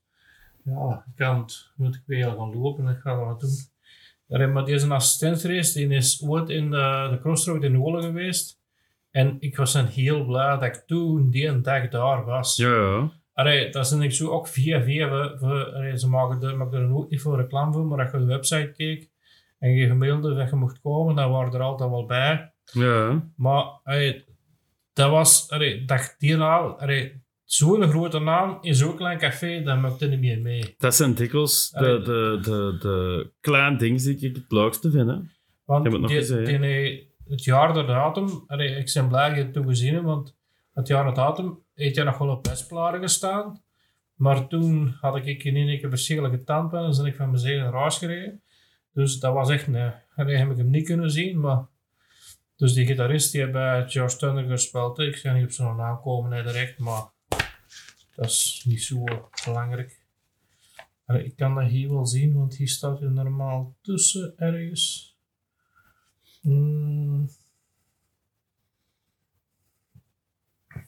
Ja, 0.64 1.04
ik 1.08 1.16
kan 1.16 1.38
het, 1.40 1.72
moet 1.76 1.96
ik 1.96 2.02
weer 2.06 2.24
gaan 2.26 2.56
lopen 2.58 2.88
en 2.88 2.94
ik 2.96 3.00
ga 3.02 3.16
dat 3.16 3.26
wat 3.26 3.40
doen. 3.40 3.50
Maar 4.30 4.66
die 4.66 4.74
is 4.74 4.84
een 4.84 4.92
assistent 4.92 5.42
geweest. 5.42 5.74
Die 5.74 5.88
is 5.88 6.24
ooit 6.26 6.50
in 6.50 6.72
de, 6.72 7.08
de 7.12 7.20
Crossroad 7.20 7.64
in 7.64 7.78
Wolle 7.78 8.02
geweest. 8.02 8.60
En 9.12 9.38
ik 9.40 9.56
was 9.56 9.74
dan 9.74 9.86
heel 9.86 10.26
blij 10.26 10.58
dat 10.58 10.64
ik 10.64 10.84
toen 10.86 11.30
die 11.30 11.48
een 11.48 11.62
dag 11.62 11.88
daar 11.90 12.26
was. 12.26 12.56
Ja, 12.56 12.70
ja. 12.70 13.12
Allee, 13.34 13.70
dat 13.70 13.86
is 13.86 13.92
ik 13.92 14.12
zo 14.12 14.30
ook 14.30 14.48
via 14.48 14.82
via. 14.84 15.10
We, 15.10 15.38
we, 15.40 15.74
allee, 15.74 15.98
ze 15.98 16.10
maken 16.10 16.42
er, 16.42 16.58
maken 16.58 16.80
er 16.80 16.94
ook 16.96 17.10
niet 17.10 17.22
voor 17.22 17.38
reclame 17.38 17.74
voor, 17.74 17.86
maar 17.86 18.00
als 18.00 18.12
je 18.12 18.18
de 18.18 18.26
website 18.26 18.72
keek 18.76 19.10
en 19.60 19.72
je 19.72 19.88
gemaild 19.88 20.24
dat 20.24 20.50
je 20.50 20.56
mocht 20.56 20.82
komen, 20.82 21.16
dan 21.16 21.32
waren 21.32 21.54
er 21.54 21.62
altijd 21.62 21.90
wel 21.90 22.06
bij. 22.06 22.54
ja. 22.64 23.30
Maar 23.36 23.64
allee, 23.84 24.26
dat 24.94 25.10
was, 25.10 25.50
allee, 25.50 25.86
dat 25.86 26.16
die 26.18 26.38
allee, 26.38 27.19
zo'n 27.52 27.90
grote 27.90 28.20
naam 28.20 28.58
in 28.62 28.76
zo'n 28.76 28.96
klein 28.96 29.18
café, 29.18 29.62
dat 29.62 29.80
maakte 29.80 30.08
niet 30.08 30.20
meer 30.20 30.42
mee. 30.42 30.76
Dat 30.78 30.96
zijn 30.96 31.14
dikwijls 31.14 31.70
de, 31.70 32.02
de, 32.04 32.40
de, 32.42 32.78
de 32.80 33.30
kleine 33.40 33.78
dingen 33.78 33.98
die 33.98 34.18
ik 34.20 34.36
het 34.36 34.52
leukste 34.52 34.92
vind. 34.92 35.10
Hè? 35.10 35.18
Want 35.66 35.86
het 35.86 36.00
nog 36.00 36.10
die, 36.10 36.20
gezien, 36.20 36.44
die, 36.44 36.58
nee, 36.58 37.14
het 37.28 37.44
jaar 37.44 37.74
de 37.74 37.86
datum, 37.86 38.44
allee, 38.48 38.76
ik 38.76 38.92
ben 38.94 39.08
blij 39.08 39.28
dat 39.28 39.38
je 39.38 39.44
het 39.44 39.54
toen 39.54 39.68
gezien 39.68 39.94
hebt, 39.94 40.06
want 40.06 40.36
het 40.74 40.88
jaar 40.88 41.06
de 41.06 41.12
datum 41.12 41.64
heeft 41.74 41.96
hij 41.96 42.06
nog 42.06 42.18
wel 42.18 42.30
op 42.30 42.44
bestplaten 42.44 43.02
gestaan. 43.02 43.62
Maar 44.16 44.48
toen 44.48 44.98
had 45.02 45.16
ik 45.16 45.44
in 45.44 45.56
één 45.56 45.80
keer 45.80 45.90
verschillende 45.90 46.44
tandpijn 46.44 46.84
en 46.84 46.98
ben 46.98 47.06
ik 47.06 47.16
van 47.16 47.28
mijn 47.28 47.40
zeden 47.40 47.64
naar 47.64 47.74
huis 47.74 47.98
gereden. 47.98 48.42
Dus 48.94 49.20
dat 49.20 49.34
was 49.34 49.50
echt, 49.50 49.68
nee, 49.68 49.92
allee, 50.16 50.36
heb 50.36 50.52
ik 50.52 50.58
hem 50.58 50.70
niet 50.70 50.86
kunnen 50.86 51.12
zien, 51.12 51.40
maar... 51.40 51.66
Dus 52.56 52.74
die 52.74 52.86
gitarist 52.86 53.32
die 53.32 53.50
bij 53.50 53.88
George 53.88 54.18
Thunder 54.18 54.44
gespeeld, 54.44 55.00
ik 55.00 55.16
ga 55.16 55.34
niet 55.34 55.44
op 55.44 55.52
zijn 55.52 55.76
naam 55.76 56.02
komen 56.02 56.30
nee, 56.30 56.44
direct, 56.44 56.80
maar 56.80 57.04
dat 58.20 58.30
is 58.30 58.64
niet 58.66 58.84
zo 58.84 59.04
belangrijk. 59.46 60.02
Allee, 61.06 61.24
ik 61.24 61.36
kan 61.36 61.56
dat 61.56 61.68
hier 61.68 61.90
wel 61.90 62.06
zien, 62.06 62.34
want 62.34 62.56
hier 62.56 62.68
staat 62.68 63.02
er 63.02 63.12
normaal 63.12 63.76
tussen 63.82 64.38
ergens. 64.38 65.18
Mm. 66.42 67.30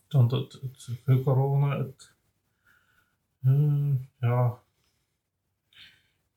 Dan 0.08 0.34
het, 0.34 0.62
het, 1.06 1.24
corona, 1.24 1.78
het, 1.78 2.14
eh, 3.44 3.94
ja, 4.20 4.60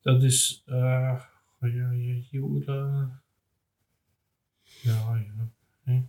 dat 0.01 0.23
is, 0.23 0.63
eh, 0.65 1.21
ja, 1.59 1.67
ja, 1.67 1.91
ja, 4.81 5.51
ja. 5.83 6.03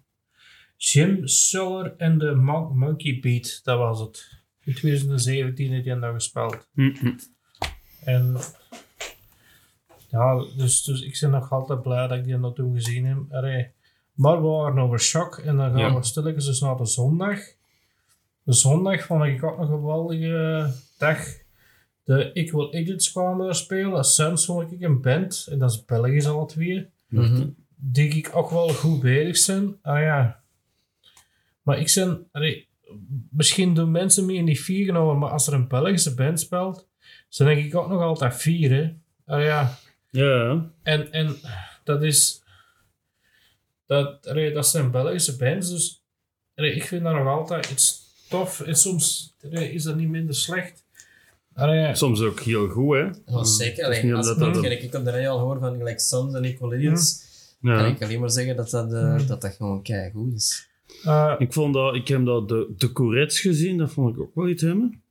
Jim 0.76 1.26
Suller 1.26 1.96
en 1.96 2.18
de 2.18 2.34
Mon- 2.34 2.78
Monkey 2.78 3.20
Beat, 3.20 3.60
dat 3.64 3.78
was 3.78 4.00
het. 4.00 4.44
In 4.66 4.74
2017 4.74 5.72
heeft 5.72 5.86
hij 5.86 5.98
dat 5.98 6.14
gespeeld. 6.14 6.68
En 8.04 8.36
ja, 10.08 10.44
dus, 10.56 10.82
dus 10.82 11.02
ik 11.02 11.18
ben 11.20 11.30
nog 11.30 11.52
altijd 11.52 11.82
blij 11.82 12.06
dat 12.06 12.18
ik 12.18 12.24
die 12.24 12.36
nog 12.36 12.54
toen 12.54 12.74
gezien 12.74 13.04
heb. 13.04 13.18
Maar 14.14 14.42
we 14.42 14.48
waren 14.48 14.78
over 14.78 15.00
shock 15.00 15.38
en 15.38 15.56
dan 15.56 15.70
gaan 15.70 15.78
Ja. 15.78 15.94
we 15.94 16.04
stilletjes 16.04 16.44
dus 16.44 16.60
naar 16.60 16.76
de 16.76 16.86
zondag. 16.86 17.38
De 18.42 18.52
zondag 18.52 19.02
vond 19.02 19.24
ik 19.24 19.42
ook 19.42 19.58
een 19.58 19.66
geweldige 19.66 20.72
dag. 20.98 21.18
De 22.04 22.32
Equal 22.32 22.74
Idiots 22.74 23.12
kwamen 23.12 23.46
er 23.48 23.54
spelen. 23.54 24.04
Suns 24.04 24.44
vond 24.44 24.72
ik 24.72 24.80
een 24.80 25.00
band, 25.00 25.46
en 25.50 25.58
dat 25.58 25.70
is 25.70 25.84
Belgisch 25.84 26.26
alle 26.26 26.46
twee. 26.46 26.90
Mhm. 27.08 27.48
Die 27.76 28.08
ik 28.14 28.30
ook 28.36 28.50
wel 28.50 28.68
goed 28.68 29.00
bezig 29.00 29.36
zijn. 29.36 29.76
Ah 29.82 30.00
ja. 30.00 30.42
Maar 31.62 31.78
ik 31.78 31.92
ben, 31.94 32.26
misschien 33.30 33.74
doen 33.74 33.90
mensen 33.90 34.26
mee 34.26 34.36
in 34.36 34.44
die 34.44 34.60
vier 34.60 34.84
genomen, 34.84 35.18
maar 35.18 35.30
als 35.30 35.46
er 35.46 35.52
een 35.52 35.68
Belgische 35.68 36.14
band 36.14 36.40
speelt, 36.40 36.86
dan 37.36 37.46
denk 37.46 37.64
ik 37.64 37.74
ook 37.74 37.88
nog 37.88 38.00
altijd 38.02 38.36
vier, 38.36 38.70
hè. 38.70 38.92
Ah 39.34 39.42
ja. 39.42 39.78
Ja, 40.10 40.70
En, 40.82 41.12
en 41.12 41.36
dat 41.84 42.02
is... 42.02 42.42
Dat, 43.86 44.26
allee, 44.26 44.52
dat 44.52 44.66
zijn 44.68 44.90
Belgische 44.90 45.36
bands, 45.36 45.70
dus 45.70 46.02
allee, 46.54 46.74
ik 46.74 46.84
vind 46.84 47.02
dat 47.02 47.14
nog 47.14 47.26
altijd 47.26 47.70
iets 47.70 48.02
tof. 48.28 48.60
En 48.60 48.76
soms 48.76 49.34
allee, 49.44 49.72
is 49.72 49.82
dat 49.82 49.96
niet 49.96 50.08
minder 50.08 50.34
slecht. 50.34 50.84
Allee, 51.54 51.78
ja. 51.80 51.94
soms 51.94 52.20
ook 52.20 52.40
heel 52.40 52.68
goed. 52.68 52.96
Hè? 52.96 53.02
Ja, 53.26 53.44
zeker. 53.44 54.04
Niet 54.04 54.14
als 54.14 54.26
dat 54.38 54.64
ik 54.64 54.94
op 54.94 55.04
de 55.04 55.10
radio 55.10 55.30
al 55.30 55.38
hoor 55.38 55.58
van 55.58 55.76
gelijk 55.76 56.00
Sons 56.00 56.34
en 56.34 56.44
Equal 56.44 56.74
Idiots, 56.74 57.24
kan 57.60 57.70
Ja. 57.72 57.86
ik 57.86 58.02
alleen 58.02 58.20
maar 58.20 58.30
zeggen 58.30 58.56
dat 58.56 58.70
dat, 58.70 58.90
Mm. 58.90 59.26
dat, 59.26 59.40
dat 59.40 59.54
gewoon 59.54 59.82
keigoed 59.82 60.34
is. 60.34 60.68
Eh, 61.06 61.34
Ik, 61.38 61.52
vond 61.52 61.74
dat, 61.74 61.94
ik 61.94 62.08
heb 62.08 62.24
dat 62.24 62.48
de, 62.48 62.74
de 62.76 62.92
Courets 62.92 63.40
gezien, 63.40 63.78
dat 63.78 63.92
vond 63.92 64.14
ik 64.16 64.20
ook 64.22 64.34
wel 64.34 64.48
iets 64.48 64.62
hebben. 64.62 65.02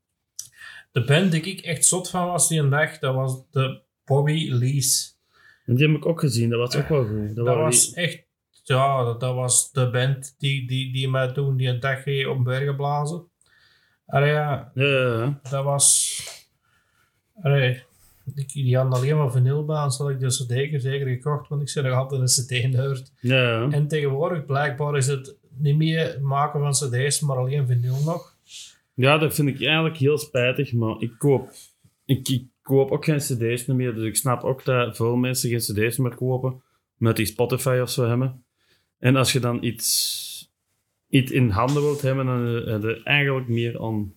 de 0.91 1.03
band 1.03 1.31
die 1.31 1.41
ik 1.41 1.59
echt 1.59 1.85
zot 1.85 2.09
van 2.09 2.25
was 2.27 2.47
die 2.47 2.59
een 2.59 2.69
dag, 2.69 2.99
dat 2.99 3.15
was 3.15 3.49
de 3.51 3.81
Bobby 4.05 4.47
Lees. 4.51 5.17
Die 5.65 5.87
heb 5.87 5.95
ik 5.97 6.05
ook 6.05 6.19
gezien, 6.19 6.49
dat 6.49 6.59
was 6.59 6.75
ook 6.75 6.87
wel 6.89 7.05
goed. 7.05 7.35
Dat, 7.35 7.45
was 7.55 7.85
die- 7.85 7.95
echt, 8.03 8.23
ja, 8.63 9.03
dat, 9.03 9.19
dat 9.19 9.35
was 9.35 9.71
de 9.71 9.89
band 9.89 10.35
die, 10.37 10.67
die, 10.67 10.93
die 10.93 11.09
mij 11.09 11.31
toen 11.31 11.57
die 11.57 11.67
een 11.67 11.79
dag 11.79 12.03
ging 12.03 12.27
op 12.27 12.43
bergen 12.43 12.75
blazen. 12.75 13.23
Allee, 14.05 14.29
ja, 14.31 14.71
Ja, 14.75 14.83
ja, 14.85 15.17
ja. 15.19 15.39
dat 15.49 15.63
was. 15.63 16.19
Allee, 17.41 17.83
die 18.53 18.75
hadden 18.77 18.93
alleen 18.93 19.17
maar 19.17 19.31
vinylbaan, 19.31 19.91
had 19.97 20.09
ik 20.09 20.19
de 20.19 20.27
CD 20.27 20.81
zeker 20.81 21.07
gekocht, 21.07 21.49
want 21.49 21.61
ik 21.61 21.69
zit 21.69 21.83
nog 21.83 21.93
altijd 21.93 22.21
een 22.21 22.27
CD-nerd. 22.45 23.11
ja. 23.19 23.67
En 23.69 23.87
tegenwoordig, 23.87 24.45
blijkbaar, 24.45 24.97
is 24.97 25.07
het 25.07 25.35
niet 25.57 25.75
meer 25.75 26.17
maken 26.21 26.59
van 26.59 26.71
CD's, 26.71 27.19
maar 27.19 27.37
alleen 27.37 27.67
vinyl 27.67 28.03
nog. 28.05 28.35
Ja, 28.93 29.17
dat 29.17 29.35
vind 29.35 29.47
ik 29.47 29.63
eigenlijk 29.63 29.97
heel 29.97 30.17
spijtig, 30.17 30.73
maar 30.73 30.95
ik 30.99 31.11
koop, 31.17 31.49
ik, 32.05 32.27
ik 32.27 32.43
koop 32.61 32.91
ook 32.91 33.05
geen 33.05 33.17
cd's 33.17 33.65
meer, 33.65 33.93
dus 33.93 34.03
ik 34.03 34.15
snap 34.15 34.43
ook 34.43 34.65
dat 34.65 34.95
veel 34.95 35.15
mensen 35.15 35.49
geen 35.49 35.59
cd's 35.59 35.97
meer 35.97 36.15
kopen, 36.15 36.61
met 36.97 37.15
die 37.15 37.25
Spotify 37.25 37.79
of 37.81 37.89
zo 37.89 38.07
hebben. 38.07 38.43
En 38.99 39.15
als 39.15 39.31
je 39.31 39.39
dan 39.39 39.63
iets, 39.63 40.51
iets 41.09 41.31
in 41.31 41.49
handen 41.49 41.81
wilt 41.81 42.01
hebben, 42.01 42.25
dan 42.25 42.45
heb 42.45 42.81
je 42.81 43.01
eigenlijk 43.03 43.47
meer 43.47 43.81
aan 43.81 44.13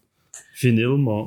vinyl, 0.53 0.97
maar... 0.97 1.25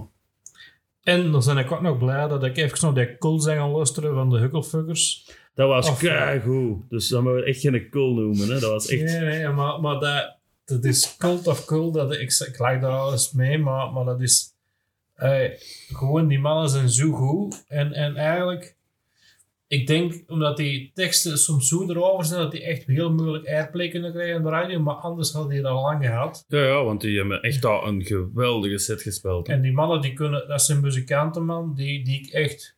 En 1.01 1.32
dan 1.32 1.43
ben 1.45 1.57
ik 1.57 1.72
ook 1.72 1.82
nog 1.82 1.97
blij 1.97 2.28
dat 2.28 2.43
ik 2.43 2.57
even 2.57 2.78
nog 2.82 2.93
die 2.93 3.18
cool 3.18 3.39
zijn 3.39 3.57
gaan 3.57 3.72
luisteren 3.72 4.14
van 4.14 4.30
de 4.30 4.38
Hucklefuckers. 4.38 5.30
Dat 5.54 5.68
was 5.68 5.89
Of- 5.89 5.99
keigoed. 5.99 6.89
Dus 6.89 7.08
dat 7.08 7.22
moeten 7.24 7.41
we 7.41 7.47
echt 7.47 7.60
geen 7.62 7.89
cool 7.89 8.14
noemen. 8.14 8.47
Hè. 8.49 8.60
Dat 8.60 8.70
was 8.72 8.88
echt... 8.88 9.04
Nee, 9.04 9.20
nee, 9.20 9.47
maar, 9.47 9.80
maar 9.82 9.99
dat, 9.99 10.38
dat 10.66 10.86
is 10.86 11.16
cult 11.18 11.47
of 11.47 11.66
cool. 11.66 11.91
Dat, 11.91 12.14
ik, 12.14 12.43
ik 12.47 12.58
lag 12.58 12.80
daar 12.80 12.91
alles 12.97 13.32
mee, 13.32 13.58
maar, 13.58 13.91
maar 13.91 14.06
dat 14.06 14.22
is... 14.22 14.54
eh, 15.16 15.49
gewoon, 15.93 16.28
die 16.28 16.39
mannen 16.39 16.70
zijn 16.70 16.89
zo 16.89 17.12
goed. 17.12 17.64
En, 17.68 17.93
en 17.93 18.16
eigenlijk... 18.16 18.76
ik 19.68 19.88
denk, 19.88 20.24
omdat 20.28 20.58
die 20.58 20.91
teksten 20.93 21.38
soms 21.38 21.68
zo 21.68 21.89
erover 21.89 22.26
zijn, 22.26 22.39
dat 22.41 22.52
die 22.52 22.64
echt 22.64 22.86
heel 22.86 23.12
moeilijk 23.14 23.47
airplay 23.47 23.88
kunnen 23.89 24.12
krijgen 24.12 24.36
in 24.36 24.43
de 24.43 24.49
radio, 24.49 24.80
maar 24.80 24.95
anders 24.95 25.32
hadden 25.32 25.52
die 25.52 25.62
dat 25.62 25.72
al 25.72 25.82
lang 25.82 26.06
gehad. 26.06 26.45
Ja, 26.47 26.60
ja, 26.66 26.84
want 26.84 27.02
die 27.02 27.18
hebben 27.18 27.41
echt 27.41 27.66
al 27.66 27.88
een 27.88 28.06
geweldige 28.06 28.78
set 28.78 29.02
gespeeld. 29.02 29.47
hè. 29.47 29.54
En 29.54 29.62
die 29.62 29.72
mannen, 29.74 30.02
die 30.02 30.14
kunnen, 30.14 30.47
dat 30.47 30.62
zijn 30.62 30.80
muzikanten, 30.82 31.45
man, 31.45 31.74
die, 31.76 32.04
die 32.04 32.20
ik 32.22 32.32
echt 32.34 32.76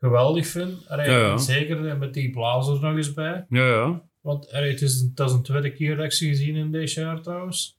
geweldig 0.00 0.46
vind. 0.46 0.88
Allee, 0.88 1.10
Ja, 1.10 1.18
ja. 1.18 1.36
Zeker 1.36 1.98
met 1.98 2.14
die 2.14 2.30
blazers 2.30 2.80
nog 2.80 2.96
eens 2.96 3.12
bij. 3.12 3.46
Ja, 3.48 3.66
ja. 3.66 4.02
Want 4.20 4.52
allee, 4.52 4.70
het, 4.70 4.82
is 4.82 5.00
een, 5.00 5.12
het 5.14 5.26
is 5.26 5.32
een 5.32 5.42
tweede 5.42 5.72
keer 5.72 5.96
dat 5.96 6.04
ik 6.04 6.12
ze 6.12 6.26
gezien 6.26 6.56
in 6.56 6.72
deze 6.72 7.00
jaar 7.00 7.20
trouwens. 7.20 7.78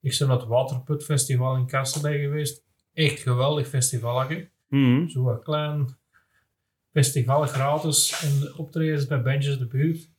Ik 0.00 0.16
ben 0.18 0.28
naar 0.28 0.36
het 0.36 0.46
Waterput 0.46 1.04
Festival 1.04 1.56
in 1.56 1.66
Kastelein 1.66 2.20
geweest. 2.20 2.62
Echt 2.92 3.20
geweldig 3.20 3.68
festivalje. 3.68 4.48
Mhm. 4.68 5.08
Zo'n 5.08 5.42
klein 5.42 5.96
festival 6.92 7.46
gratis 7.46 8.22
en 8.22 8.40
de 8.40 8.54
optredens 8.56 9.06
bij 9.06 9.22
bandjes 9.22 9.58
de 9.58 9.66
buurt. 9.66 10.10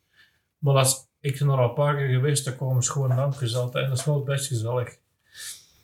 Maar 0.58 0.74
dat 0.74 0.86
is, 0.86 1.08
ik 1.20 1.40
ben 1.40 1.48
er 1.48 1.58
al 1.58 1.70
een 1.70 1.74
paar 1.74 1.96
keer 1.96 2.08
geweest, 2.08 2.46
daar 2.46 2.56
komen 2.56 2.84
schone 2.84 3.16
dampjes 3.16 3.56
altijd 3.56 3.84
en 3.84 3.90
dat 3.90 4.00
is 4.00 4.06
wel 4.06 4.24
best 4.24 4.48
gezellig. 4.48 4.98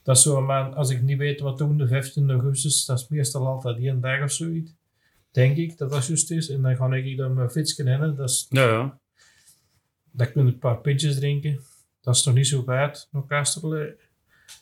Dat 0.03 0.15
is 0.15 0.21
zo, 0.21 0.41
maar 0.41 0.73
als 0.75 0.89
ik 0.89 1.01
niet 1.01 1.17
weet 1.17 1.39
wat 1.39 1.57
doen, 1.57 1.77
de 1.77 1.87
15 1.87 2.31
augustus, 2.31 2.85
dat 2.85 2.99
is 2.99 3.07
meestal 3.07 3.47
altijd 3.47 3.77
die 3.77 3.89
een 3.89 4.01
dag 4.01 4.23
of 4.23 4.31
zoiets. 4.31 4.73
Denk 5.31 5.57
ik 5.57 5.77
dat 5.77 5.89
dat 5.91 6.05
juist 6.07 6.31
is. 6.31 6.49
En 6.49 6.61
dan 6.61 6.75
ga 6.75 6.93
ik 6.93 7.17
dan 7.17 7.33
mijn 7.33 7.49
fietsje 7.49 7.83
in. 7.83 8.15
Dat 8.15 8.29
is 8.29 8.45
Ja, 8.49 8.63
ja. 8.67 8.99
dan 10.11 10.31
kun 10.31 10.45
je 10.45 10.51
een 10.51 10.59
paar 10.59 10.77
pintjes 10.81 11.15
drinken. 11.15 11.59
Dat 12.01 12.15
is 12.15 12.23
nog 12.23 12.35
niet 12.35 12.47
zo 12.47 12.65
wijd, 12.65 13.07
nog 13.11 13.25
Kasterlee. 13.25 13.93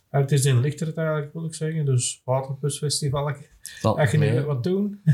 Het 0.09 0.31
is 0.31 0.45
in 0.45 0.59
Lichtert 0.59 0.97
eigenlijk, 0.97 1.33
wil 1.33 1.45
ik 1.45 1.53
zeggen. 1.55 1.85
Dus 1.85 2.21
Waterpusfestival. 2.25 3.33
Als 3.81 4.11
je 4.11 4.17
mee. 4.17 4.29
niet 4.29 4.37
weet 4.37 4.47
wat 4.47 4.63
doen. 4.63 5.01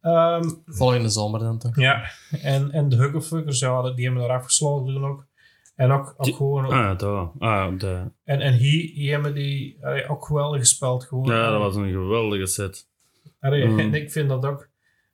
Ehm, 0.00 0.50
Volgende 0.66 1.08
zomer 1.08 1.40
dan 1.40 1.58
toch? 1.58 1.76
ja, 1.76 2.10
en, 2.42 2.70
en 2.70 2.88
de 2.88 2.96
Huggefuckers, 2.96 3.58
ja, 3.58 3.90
die 3.92 4.04
hebben 4.04 4.22
er 4.24 4.30
afgesloten 4.30 4.94
toen 4.94 5.04
ook. 5.04 5.26
En 5.74 5.90
ook, 5.90 6.14
ook 6.16 6.24
Die- 6.24 6.34
gewoon... 6.34 6.64
Ah, 6.64 6.98
daar. 6.98 7.30
Ah, 7.38 7.78
daar. 7.78 8.12
En, 8.24 8.40
en 8.40 8.52
hier, 8.52 8.90
hier 8.90 9.12
hebben 9.12 9.34
die 9.34 9.86
allee, 9.86 10.08
ook 10.08 10.24
geweldig 10.26 10.60
gespeeld. 10.60 11.04
Gewoon. 11.04 11.26
Ja, 11.26 11.50
dat 11.50 11.60
was 11.60 11.76
een 11.76 11.90
geweldige 11.90 12.46
set. 12.46 12.88
Allee, 13.40 13.66
Mm. 13.66 13.78
En 13.78 13.94
ik 13.94 14.12
vind 14.12 14.28
dat 14.28 14.44
ook... 14.46 14.69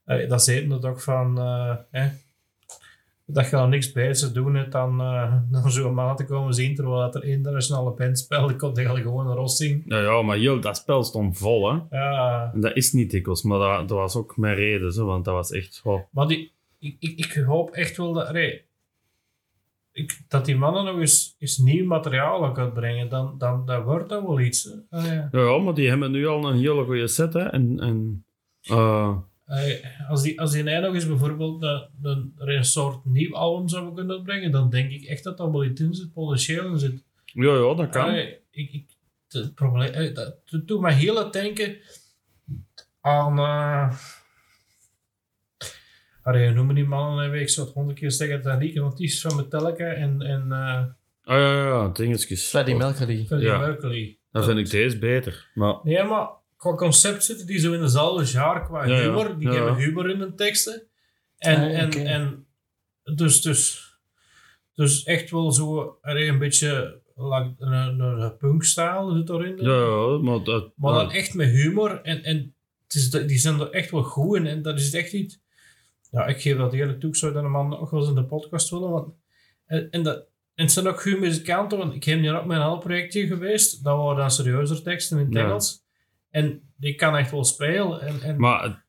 allee, 0.06 0.26
dat 0.26 0.44
zeiden 0.44 0.68
dat 0.68 0.84
ook 0.84 1.00
van... 1.00 1.38
eh, 1.38 2.06
dat 3.28 3.44
je 3.44 3.50
dan 3.50 3.70
niks 3.70 3.92
beter 3.92 4.32
doen 4.32 4.54
hebt 4.54 4.72
dan, 4.72 5.00
eh, 5.00 5.36
dan 5.50 5.70
zo'n 5.70 5.94
man 5.94 6.16
te 6.16 6.24
komen 6.24 6.54
zien 6.54 6.74
terwijl 6.74 6.98
dat 6.98 7.14
er 7.14 7.24
internationale 7.24 7.90
band 7.90 8.18
speelt. 8.18 8.50
Ik 8.50 8.58
kon 8.58 8.74
eigenlijk 8.76 9.06
gewoon 9.06 9.26
een 9.26 9.36
ros 9.36 9.56
zien. 9.56 9.82
Ja, 9.86 10.00
ja, 10.00 10.22
maar 10.22 10.36
heel 10.36 10.60
dat 10.60 10.76
spel 10.76 11.02
stond 11.04 11.38
vol, 11.38 11.72
hè. 11.72 11.98
Ja, 11.98 12.50
En 12.54 12.60
dat 12.60 12.76
is 12.76 12.92
niet 12.92 13.10
dikwijls, 13.10 13.42
maar 13.42 13.58
dat, 13.58 13.88
dat 13.88 13.98
was 13.98 14.16
ook 14.16 14.36
mijn 14.36 14.54
reden, 14.54 14.92
zo, 14.92 15.06
want 15.06 15.24
dat 15.24 15.34
was 15.34 15.50
echt... 15.50 15.80
Oh. 15.84 16.02
maar 16.10 16.26
die, 16.26 16.52
ik, 16.78 16.96
ik, 16.98 17.18
ik 17.18 17.32
hoop 17.32 17.70
echt 17.70 17.96
wel 17.96 18.12
dat... 18.12 18.34
ik, 19.92 20.20
dat 20.28 20.44
die 20.44 20.56
mannen 20.56 20.84
nog 20.84 20.98
eens, 20.98 21.36
eens 21.38 21.58
nieuw 21.58 21.86
materiaal 21.86 22.46
ook 22.46 22.58
uitbrengen, 22.58 23.08
dan, 23.08 23.34
dan, 23.38 23.66
dan 23.66 23.82
wordt 23.82 24.08
dat 24.08 24.22
wel 24.22 24.40
iets. 24.40 24.70
Allee, 24.90 25.12
Ja, 25.12 25.28
ja, 25.30 25.58
maar 25.58 25.74
die 25.74 25.88
hebben 25.88 26.10
nu 26.10 26.26
al 26.26 26.48
een 26.48 26.58
hele 26.58 26.84
goede 26.84 27.06
set, 27.08 27.32
hè. 27.32 27.42
En, 27.42 27.80
en 27.80 28.24
eh, 28.62 29.16
als 30.08 30.22
die, 30.22 30.40
als 30.40 30.52
die 30.52 30.62
nou 30.62 30.82
nog 30.82 30.94
eens 30.94 31.06
bijvoorbeeld 31.06 31.62
een, 31.62 31.88
een, 32.02 32.34
er 32.38 32.48
een 32.48 32.64
soort 32.64 33.04
nieuw 33.04 33.34
album 33.34 33.68
zou 33.68 33.94
kunnen 33.94 34.16
uitbrengen, 34.16 34.50
dan 34.50 34.70
denk 34.70 34.90
ik 34.90 35.04
echt 35.04 35.24
dat 35.24 35.36
dat 35.36 35.50
wel 35.50 35.64
iets 35.64 35.80
in 35.80 35.94
zit, 35.94 36.12
potentieel 36.12 36.70
in 36.70 36.78
zit. 36.78 37.04
ja, 37.24 37.54
ja, 37.54 37.74
dat 37.74 37.88
kan. 37.88 38.14
Ik, 38.14 38.40
ik, 38.50 38.84
het 39.28 39.54
probleem, 39.54 39.92
eh, 39.92 40.14
dat 40.14 40.38
dat 40.50 40.68
doet 40.68 40.80
mij 40.80 40.94
heel 40.94 41.16
het 41.16 41.32
denken 41.32 41.76
aan. 43.00 43.38
Uh, 43.38 43.96
Allee, 46.22 46.50
noemen 46.50 46.74
die 46.74 46.84
mannen 46.84 47.24
een 47.24 47.30
week, 47.30 47.40
ik 47.40 47.48
zou 47.48 47.66
het 47.66 47.74
honderd 47.74 47.98
keer 47.98 48.10
zeggen, 48.10 48.42
dat 48.42 48.58
Rieke 48.58 48.80
Notities 48.80 49.20
van 49.20 49.36
Metallica 49.36 49.84
en, 49.84 50.22
en 50.22 50.52
eh 50.52 50.84
Ah, 51.26 51.36
ja, 51.36 51.52
ja, 51.52 51.66
ja, 51.66 51.88
dingetjes. 51.88 52.48
Freddie 52.48 52.76
Mercury. 52.76 53.24
Freddie 53.26 53.48
Ja. 53.48 53.58
Mercury. 53.58 54.18
Dan 54.30 54.44
vind 54.44 54.58
ik 54.58 54.70
deze 54.70 54.98
beter. 54.98 55.50
Maar 55.54 55.78
Nee, 55.82 56.02
maar 56.02 56.28
qua 56.56 56.74
concept 56.74 57.24
zitten 57.24 57.46
die 57.46 57.58
zo 57.58 57.72
in 57.72 57.80
dezelfde 57.80 58.32
jaar 58.32 58.64
qua 58.64 58.84
Ja, 58.86 59.00
humor. 59.00 59.38
Die 59.38 59.48
Ja, 59.48 59.54
hebben 59.54 59.74
humor 59.76 60.10
in 60.10 60.20
hun 60.20 60.36
teksten. 60.36 60.82
En, 61.38 61.56
Ah, 61.56 61.78
en, 61.78 62.06
en 62.06 62.46
dus, 63.14 63.42
dus, 63.42 63.90
dus 64.74 65.04
echt 65.04 65.30
wel 65.30 65.52
zo 65.52 65.98
een 66.02 66.38
beetje 66.38 67.00
like, 67.14 67.54
een, 67.58 67.72
een, 67.72 68.00
een 68.00 68.36
punkstijl 68.36 69.14
zit 69.16 69.28
erin. 69.28 69.56
ja, 69.56 69.72
ja, 69.72 70.18
maar 70.22 70.44
dat... 70.44 70.72
Maar 70.76 70.94
dan 70.94 71.10
echt 71.10 71.34
met 71.34 71.48
humor. 71.50 72.00
En, 72.02 72.22
en 72.22 72.54
het 72.82 72.94
is, 72.94 73.10
die 73.10 73.38
zijn 73.38 73.60
er 73.60 73.70
echt 73.70 73.90
wel 73.90 74.02
goed 74.02 74.36
in. 74.36 74.46
En 74.46 74.62
dat 74.62 74.78
is 74.78 74.94
echt 74.94 75.12
niet... 75.12 75.40
Ja, 76.10 76.26
ik 76.26 76.40
geef 76.40 76.56
dat 76.56 76.72
eerlijk 76.72 77.00
toe. 77.00 77.10
Ik 77.10 77.16
zou 77.16 77.32
dat 77.32 77.44
een 77.44 77.50
man 77.50 77.68
nog 77.68 77.90
wel 77.90 78.00
eens 78.00 78.08
in 78.08 78.14
de 78.14 78.24
podcast 78.24 78.70
willen. 78.70 78.90
Want, 78.90 79.14
en, 79.66 79.90
en, 79.90 80.02
dat, 80.02 80.16
en 80.54 80.64
het 80.64 80.72
zijn 80.72 80.86
ook 80.86 81.02
goede 81.02 81.18
muzikanten. 81.18 81.78
Want 81.78 81.94
ik 81.94 82.04
heb 82.04 82.18
hier 82.18 82.38
ook 82.38 82.44
met 82.46 82.56
een 82.56 82.62
heel 82.62 82.78
projectje 82.78 83.26
geweest. 83.26 83.84
Dat 83.84 83.96
waren 83.96 84.16
dan 84.16 84.30
serieuzer 84.30 84.82
teksten 84.82 85.18
in 85.18 85.24
het 85.24 85.34
Ja. 85.34 85.44
Engels. 85.44 85.84
En 86.36 86.60
die 86.76 86.94
kan 86.94 87.16
echt 87.16 87.30
wel 87.30 87.44
spelen. 87.44 88.00
En, 88.00 88.20
en, 88.22 88.40
Maar 88.40 88.84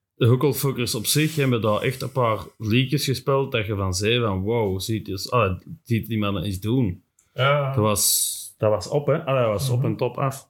op 0.96 1.06
zich 1.06 1.36
hebben 1.36 1.62
daar 1.62 1.82
echt 1.82 2.02
een 2.02 2.12
paar 2.12 2.40
liedjes 2.58 3.06
gespeeld 3.06 3.52
dat 3.52 3.66
je 3.66 3.76
van 3.76 3.94
zei 3.94 4.20
van 4.20 4.42
wow, 4.42 4.80
ziet, 4.80 5.30
ah, 5.30 5.60
ziet 5.84 6.08
die 6.08 6.18
mannen 6.18 6.48
iets 6.48 6.60
doen. 6.60 7.04
ja, 7.34 7.68
Dat 7.74 7.84
was, 7.84 8.56
dat 8.58 8.70
was 8.70 8.88
op, 8.88 9.08
hè? 9.08 9.26
Ah, 9.26 9.40
dat 9.42 9.48
was 9.48 9.70
op 9.70 9.78
Mhm. 9.78 9.86
en 9.88 9.96
top 9.98 10.18
af. 10.18 10.50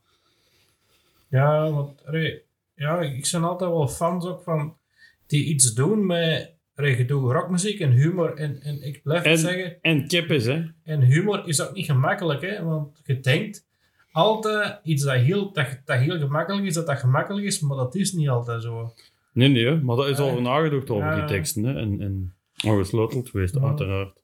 ja, 1.29 1.71
want 1.71 2.05
allee, 2.05 2.41
ja, 2.75 3.01
ik 3.01 3.29
ben 3.31 3.43
altijd 3.43 3.71
wel 3.71 3.87
fans 3.87 4.25
ook 4.25 4.43
van... 4.43 4.77
Die 5.27 5.43
iets 5.45 5.73
doen 5.73 6.05
met... 6.05 6.53
doet 7.07 7.31
rockmuziek 7.31 7.79
en 7.79 7.91
humor. 7.91 8.33
En, 8.35 8.61
en 8.61 8.81
ik 8.81 9.03
blijf 9.03 9.23
het 9.23 9.31
En- 9.31 9.37
zeggen... 9.37 9.77
En 9.81 10.07
kip 10.07 10.31
is, 10.31 10.45
hè? 10.45 10.63
En 10.83 11.01
humor 11.01 11.47
is 11.47 11.61
ook 11.61 11.73
niet 11.73 11.85
gemakkelijk, 11.85 12.41
hè? 12.41 12.63
want 12.63 13.01
je 13.05 13.19
denkt 13.19 13.66
altijd 14.17 14.79
iets 14.83 15.03
dat 15.03 15.15
heel, 15.15 15.51
dat, 15.53 15.67
dat 15.85 15.97
heel 15.99 16.19
gemakkelijk 16.19 16.65
is, 16.65 16.73
dat 16.73 16.85
dat 16.87 16.99
gemakkelijk 16.99 17.45
is, 17.45 17.59
maar 17.59 17.77
dat 17.77 17.95
is 17.95 18.11
niet 18.13 18.29
altijd 18.29 18.61
zo. 18.61 18.93
Nee, 19.33 19.49
nee, 19.49 19.75
maar 19.75 19.95
dat 19.95 20.07
is 20.07 20.17
Ja. 20.17 20.23
over 20.23 20.41
nagedacht 20.41 20.89
over 20.89 21.05
Ja. 21.07 21.15
die 21.15 21.25
teksten, 21.25 21.63
hè? 21.63 21.73
En, 21.79 22.01
en 22.01 22.33
ongesleuteld 22.65 23.29
geweest, 23.29 23.55
Ja. 23.55 23.61
uiteraard. 23.61 24.23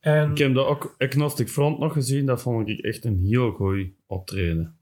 En 0.00 0.30
Ik 0.30 0.38
heb 0.38 0.54
dat 0.54 0.66
ook 0.66 0.94
Agnostic 0.98 1.48
Front 1.48 1.78
nog 1.78 1.92
gezien, 1.92 2.26
dat 2.26 2.42
vond 2.42 2.68
ik 2.68 2.78
echt 2.80 3.04
een 3.04 3.18
heel 3.24 3.50
goed 3.50 3.86
optreden. 4.06 4.76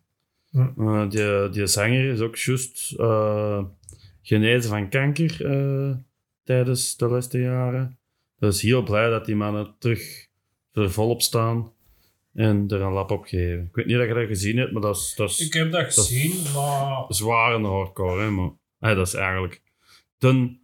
Hm. 0.51 0.69
Eh, 0.89 1.11
die, 1.11 1.49
die 1.51 1.67
zanger 1.67 2.05
is 2.05 2.21
ook 2.21 2.37
juist 2.37 2.93
eh, 2.99 3.65
genezen 4.23 4.71
van 4.71 4.89
kanker 4.89 5.47
eh, 5.47 5.97
tijdens 6.45 6.97
de 6.97 7.09
laatste 7.09 7.39
jaren. 7.41 7.99
Dus 8.39 8.61
heel 8.63 8.83
blij 8.83 9.11
dat 9.11 9.25
die 9.25 9.37
mannen 9.37 9.75
terug 9.79 10.29
er 10.73 10.91
volop 10.91 11.23
staan 11.23 11.73
en 12.35 12.65
er 12.69 12.81
een 12.81 12.93
lap 12.93 13.11
op 13.11 13.25
geven. 13.25 13.65
Ik 13.65 13.75
weet 13.75 13.87
niet 13.87 13.97
of 13.97 14.07
je 14.07 14.15
dat 14.15 14.27
gezien 14.27 14.57
hebt, 14.57 14.73
maar 14.73 14.83
dat 14.83 14.97
is, 14.97 15.13
dat 15.17 15.31
is 15.31 15.41
ik 15.41 15.53
heb 15.53 15.71
dat 15.73 15.81
dat- 15.81 15.95
gezien, 15.95 16.53
maar 16.55 17.05
zware 17.09 17.67
hardcore. 17.67 18.23
Hè, 18.23 18.31
maar, 18.31 18.51
eh, 18.79 18.97
dat 18.97 19.07
is 19.07 19.15
eigenlijk 19.15 19.63
de 20.19 20.57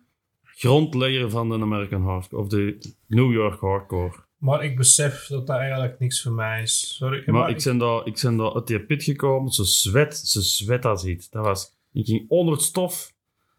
grondlegger 0.42 1.30
van 1.30 1.48
de 1.48 1.54
American 1.54 2.02
hardcore, 2.02 2.42
of 2.42 2.48
de 2.48 2.78
New 3.06 3.32
York 3.32 3.60
hardcore. 3.60 4.12
Maar 4.38 4.64
ik 4.64 4.76
besef 4.76 5.26
dat 5.26 5.46
dat 5.46 5.56
eigenlijk 5.56 5.98
niks 5.98 6.22
voor 6.22 6.32
mij 6.32 6.62
is. 6.62 6.94
Sorry. 6.96 7.22
Maar 7.30 7.50
ik 7.50 7.62
ben 7.64 7.78
daar, 7.78 8.06
ik 8.06 8.18
ben 8.22 8.36
daar 8.36 8.54
uit 8.54 8.66
die 8.66 8.80
pit 8.80 9.02
gekomen, 9.02 9.52
ze 9.52 9.64
zwet, 9.64 10.16
ze 10.16 10.40
zwet 10.42 10.84
als 10.84 11.04
iets. 11.04 11.30
Dat 11.30 11.44
was, 11.44 11.76
ik 11.92 12.06
ging 12.06 12.24
onder 12.28 12.54
het 12.54 12.62
stof, 12.62 13.12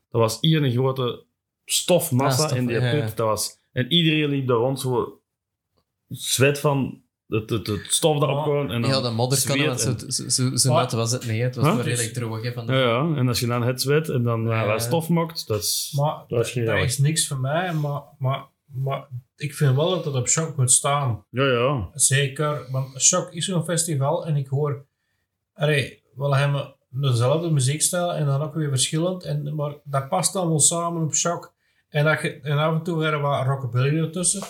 dat 0.09 0.21
was 0.21 0.37
hier 0.41 0.63
een 0.63 0.71
grote 0.71 1.23
stofmassa 1.65 2.41
Ja, 2.41 2.47
stof, 2.47 2.57
in 2.59 2.65
die 2.65 2.79
ja, 2.79 2.91
pit. 2.91 3.09
ja. 3.09 3.15
Dat 3.15 3.27
was, 3.27 3.59
en 3.71 3.91
iedereen 3.91 4.29
liep 4.29 4.47
daar 4.47 4.57
rond 4.57 4.79
zo 4.79 5.21
zwet 6.07 6.59
van 6.59 7.01
het, 7.31 7.49
het, 7.49 7.67
het 7.67 7.85
stof 7.89 8.21
erop 8.21 8.37
Oh, 8.37 8.43
gewoon. 8.43 8.71
En 8.71 8.81
dan 8.81 8.89
Ja, 8.91 9.01
de 9.01 9.09
modder 9.09 9.43
kan, 9.45 9.55
zweet 9.57 9.67
want 9.67 9.79
zo, 9.81 9.89
en- 9.89 10.11
zo, 10.11 10.29
zo, 10.29 10.55
zo 10.55 10.71
Maar- 10.73 10.81
nat 10.81 10.91
was 10.91 11.11
het 11.11 11.21
niet. 11.27 11.37
hè. 11.37 11.43
Het 11.43 11.55
was 11.55 11.65
Huh? 11.65 11.75
maar 11.75 11.83
redelijk 11.85 12.13
droog. 12.13 12.43
Hè, 12.43 12.53
van 12.53 12.65
de... 12.65 12.73
ja, 12.73 12.79
ja, 12.79 13.15
en 13.15 13.27
als 13.27 13.39
je 13.39 13.47
dan 13.47 13.63
het 13.63 13.81
zwet 13.81 14.09
en 14.09 14.23
dan 14.23 14.47
uh, 14.47 14.77
stof 14.79 15.09
maakt, 15.09 15.47
dat 15.47 15.61
is... 15.61 15.93
Maar 15.95 16.13
Dat 16.27 16.39
is 16.39 16.45
dat 16.45 16.47
geniaal. 16.47 16.83
is 16.83 16.97
niks 16.97 17.27
voor 17.27 17.39
mij, 17.39 17.73
maar, 17.73 18.01
maar, 18.19 18.43
maar 18.73 19.07
ik 19.37 19.53
vind 19.55 19.75
wel 19.75 19.89
dat 19.89 20.05
het 20.05 20.15
op 20.15 20.27
Shock 20.27 20.57
moet 20.57 20.71
staan. 20.71 21.23
Ja, 21.29 21.43
ja. 21.45 21.89
Zeker, 21.93 22.67
want 22.71 23.01
Shock 23.01 23.31
is 23.33 23.45
zo'n 23.45 23.63
festival 23.63 24.25
en 24.25 24.35
ik 24.35 24.47
hoor... 24.47 24.85
Allee, 25.53 26.01
we 26.15 26.35
hebben 26.35 26.75
dezelfde 26.89 27.49
muziekstijl 27.51 28.13
en 28.13 28.25
dan 28.25 28.41
ook 28.41 28.53
weer 28.53 28.69
verschillend. 28.69 29.23
En, 29.23 29.55
maar 29.55 29.73
dat 29.83 30.09
past 30.09 30.33
dan 30.33 30.47
wel 30.49 30.59
samen 30.59 31.03
op 31.03 31.15
Shock. 31.15 31.53
En, 31.89 32.05
dat 32.05 32.21
je, 32.21 32.39
en 32.41 32.57
af 32.57 32.73
en 32.73 32.83
toe 32.83 32.97
weer 32.99 33.19
wat 33.19 33.45
rockabilly 33.45 33.99
ertussen. 33.99 34.41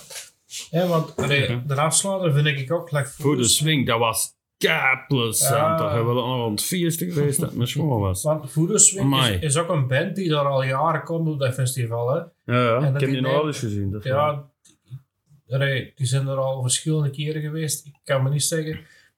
Hè, 0.70 0.88
want 0.88 1.16
allee, 1.16 1.66
de 1.66 1.76
afsluiter 1.76 2.34
vind 2.34 2.60
ik 2.60 2.72
ook... 2.72 2.92
Like, 2.92 3.08
Voor 3.10 3.38
de 3.38 3.44
swing, 3.44 3.88
dat 3.88 4.00
was 4.00 4.36
plezant. 5.08 5.38
Ja. 5.40 5.78
Toch 5.78 5.92
hebben 5.92 6.16
we 6.16 6.22
nog 6.22 6.46
aan 6.46 6.52
het 6.52 6.64
feesten 6.64 7.12
geweest 7.12 7.40
dat 7.40 7.54
schoon 7.68 8.00
was. 8.00 8.24
Want 8.32 8.52
Voodoo 8.52 8.78
Swing 8.78 9.26
is, 9.26 9.40
is 9.40 9.58
ook 9.58 9.70
een 9.70 9.88
band 9.88 10.16
die 10.16 10.30
daar 10.30 10.46
al 10.46 10.64
jaren 10.64 11.04
komt 11.04 11.28
op 11.28 11.40
dat 11.40 11.54
festival. 11.54 12.10
Hè. 12.10 12.16
Ja, 12.18 12.64
ja. 12.64 12.76
En 12.76 12.84
ik 12.86 12.92
dat 12.92 12.92
heb 12.92 13.00
die 13.00 13.10
die 13.10 13.22
nog 13.22 13.32
neem- 13.32 13.40
wel 13.40 13.48
eens 13.48 13.60
gezien. 13.60 13.92
Dat. 13.92 14.04
Ja, 14.04 14.50
allee, 15.50 15.92
die 15.96 16.06
zijn 16.06 16.28
er 16.28 16.36
al 16.38 16.62
verschillende 16.62 17.10
keren 17.10 17.42
geweest. 17.42 17.86
Ik 17.86 17.94
kan 18.04 18.24
me 18.24 18.30
niet 18.30 18.44
zeggen. 18.44 18.74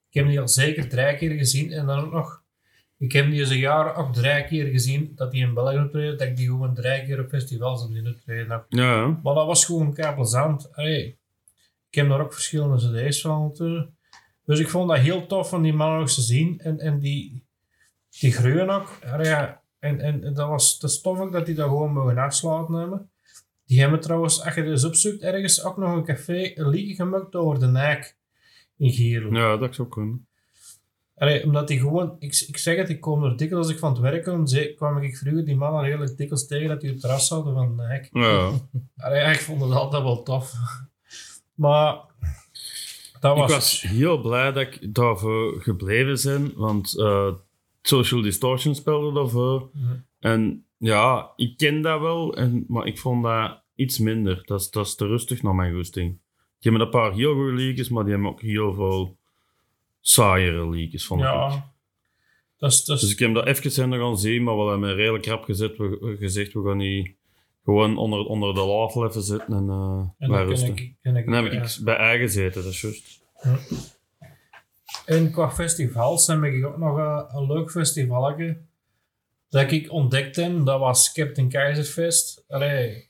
Ik 0.08 0.20
heb 0.20 0.26
die 0.26 0.40
al 0.40 0.48
zeker 0.48 0.88
drie 0.88 1.16
keer 1.16 1.30
gezien. 1.30 1.72
En 1.72 1.86
dan 1.86 2.04
ook 2.04 2.12
nog... 2.12 2.42
Ik 2.98 3.12
heb 3.12 3.30
die 3.30 3.40
eens 3.40 3.50
een 3.50 3.58
jaar 3.58 3.96
ook 3.96 4.12
drie 4.12 4.44
keer 4.44 4.66
gezien 4.66 5.12
dat 5.14 5.30
die 5.30 5.42
in 5.46 5.54
België 5.54 5.78
optreden, 5.78 6.18
dat 6.18 6.28
ik 6.28 6.36
die 6.36 6.46
gewoon 6.46 6.74
drie 6.74 7.04
keer 7.04 7.20
op 7.20 7.28
festivals 7.28 7.82
heb 7.82 7.90
zien 7.92 8.08
optreden. 8.08 8.50
heb. 8.50 8.64
Ja, 8.68 8.94
ja. 8.94 9.20
Maar 9.22 9.34
dat 9.34 9.46
was 9.46 9.64
gewoon 9.64 9.94
kei 9.94 10.14
plezant. 10.14 10.68
Allee, 10.76 11.18
ik 11.94 12.00
heb 12.00 12.08
daar 12.08 12.20
ook 12.20 12.32
verschillende 12.32 12.76
cd's 13.08 13.20
van. 13.20 13.42
natuurlijk. 13.42 13.90
Dus 14.44 14.58
ik 14.58 14.68
vond 14.68 14.88
dat 14.88 14.98
heel 14.98 15.26
tof 15.26 15.48
van 15.48 15.62
die 15.62 15.72
mannen 15.72 15.98
nog 15.98 16.10
te 16.10 16.20
zien. 16.20 16.60
En, 16.60 16.78
en 16.78 16.98
die, 16.98 17.44
die 18.20 18.32
groeien 18.32 18.70
ook. 18.70 18.98
Ja, 19.22 19.60
en, 19.78 20.00
en, 20.00 20.24
en 20.24 20.34
dat 20.34 20.48
was 20.48 20.78
dat 20.78 20.90
is 20.90 21.00
tof 21.00 21.18
ook 21.20 21.32
dat 21.32 21.46
die 21.46 21.54
dat 21.54 21.68
gewoon 21.68 21.92
mogen 21.92 22.18
afsluiten 22.18 22.74
hebben. 22.74 23.10
Die 23.66 23.80
hebben 23.80 24.00
trouwens, 24.00 24.44
als 24.44 24.54
je 24.54 24.60
er 24.62 24.70
eens 24.70 24.84
opzoekt, 24.84 25.22
ergens 25.22 25.64
ook 25.64 25.76
nog 25.76 25.92
een 25.96 26.04
café, 26.04 26.52
een 26.54 26.68
liedje 26.68 26.94
gemaakt 26.94 27.34
over 27.34 27.60
de 27.60 27.66
Nijk 27.66 28.16
in 28.76 28.90
Gierl. 28.92 29.34
ja, 29.34 29.56
dat 29.56 29.74
zou 29.74 29.88
kunnen. 29.88 30.26
Allee, 31.16 31.44
omdat 31.44 31.68
die 31.68 31.78
gewoon, 31.78 32.16
ik, 32.18 32.44
ik 32.48 32.56
zeg 32.56 32.76
het, 32.76 32.88
ik 32.88 33.00
kom 33.00 33.24
er 33.24 33.36
dikwijls 33.36 33.64
als 33.66 33.74
ik 33.74 33.80
van 33.80 33.90
het 33.92 34.00
werk 34.00 34.24
kom, 34.24 34.46
ze- 34.46 34.72
kwam 34.76 34.98
ik 35.02 35.16
vroeger 35.16 35.44
die 35.44 35.56
mannen 35.56 35.82
redelijk 35.84 36.16
dikwijls 36.16 36.46
tegen 36.46 36.68
dat 36.68 36.80
die 36.80 36.88
op 36.88 36.94
het 36.94 37.04
terras 37.04 37.26
zouden 37.26 37.54
van 37.54 37.76
de 37.76 37.82
Nijk. 37.82 38.08
Ja. 38.12 38.50
Allee, 38.96 39.24
ik 39.32 39.40
vond 39.40 39.60
het 39.60 39.70
altijd 39.72 40.02
wel 40.02 40.22
tof. 40.22 40.52
Maar 41.54 41.94
dat 43.20 43.36
Ik 43.36 43.42
was... 43.42 43.52
was 43.52 43.80
heel 43.82 44.20
blij 44.20 44.52
dat 44.52 44.62
ik 44.62 44.94
daarvoor 44.94 45.60
gebleven 45.62 46.30
ben, 46.32 46.52
want 46.56 46.98
eh, 46.98 47.32
Social 47.82 48.22
Distortion 48.22 48.74
speelde 48.74 49.12
daarvoor. 49.12 49.70
En 50.20 50.64
ja, 50.78 51.32
ik 51.36 51.56
ken 51.56 51.82
dat 51.82 52.00
wel, 52.00 52.36
en, 52.36 52.64
maar 52.68 52.86
ik 52.86 52.98
vond 52.98 53.22
dat 53.22 53.62
iets 53.74 53.98
minder. 53.98 54.42
Dat 54.44 54.60
is, 54.60 54.70
dat 54.70 54.86
is 54.86 54.94
te 54.94 55.06
rustig 55.06 55.42
naar 55.42 55.54
mijn 55.54 55.74
goesting. 55.74 56.10
Die 56.58 56.70
hebben 56.72 56.80
een 56.80 57.00
paar 57.00 57.12
heel 57.12 57.34
goede 57.34 57.52
liedjes, 57.52 57.88
maar 57.88 58.04
die 58.04 58.12
hebben 58.12 58.30
ook 58.30 58.40
heel 58.40 58.74
veel 58.74 59.16
saaiere 60.00 60.68
liedjes, 60.68 61.06
vond 61.06 61.20
ik. 61.20 61.26
ja. 61.26 61.72
Dat 62.58 62.72
is, 62.72 62.84
dat 62.84 62.96
is, 62.96 63.02
Dus 63.02 63.12
ik 63.12 63.18
heb 63.18 63.34
dat 63.34 63.46
even 63.46 63.82
in 63.92 63.98
gaan 64.00 64.18
zien, 64.18 64.42
maar 64.42 64.56
we 64.56 64.70
hebben 64.70 64.94
redelijk 64.94 65.26
rap 65.26 65.44
gezet, 65.44 65.76
we- 65.76 66.16
gezegd, 66.18 66.52
we 66.52 66.62
gaan 66.64 66.76
niet 66.76 67.10
gewoon 67.64 67.96
onder, 67.98 68.18
onder 68.24 68.54
de 68.54 68.60
lafel 68.60 69.06
even 69.06 69.22
zitten 69.22 69.54
en, 69.54 69.68
eh 69.68 70.04
en 70.18 70.30
dan 70.30 70.46
rusten. 70.46 70.68
ik, 70.68 70.94
ken 71.02 71.16
ik, 71.16 71.26
En 71.26 71.32
dan 71.32 71.44
heb 71.44 71.52
ik 71.52 71.78
bij 71.84 71.96
eigen 71.96 72.26
gezeten, 72.26 72.62
dat 72.62 72.72
is 72.72 72.80
juist. 72.80 73.22
En 75.06 75.30
qua 75.30 75.50
festivals 75.50 76.26
heb 76.26 76.42
ik 76.42 76.66
ook 76.66 76.78
nog 76.78 76.96
een, 76.96 77.36
een 77.36 77.46
leuk 77.46 77.70
festivalje 77.70 78.56
dat 79.48 79.70
ik 79.70 79.92
ontdekt 79.92 80.36
heb. 80.36 80.64
Dat 80.64 80.80
was 80.80 81.12
Captain 81.12 81.48
Keizerfest. 81.48 82.44
Allee, 82.48 83.08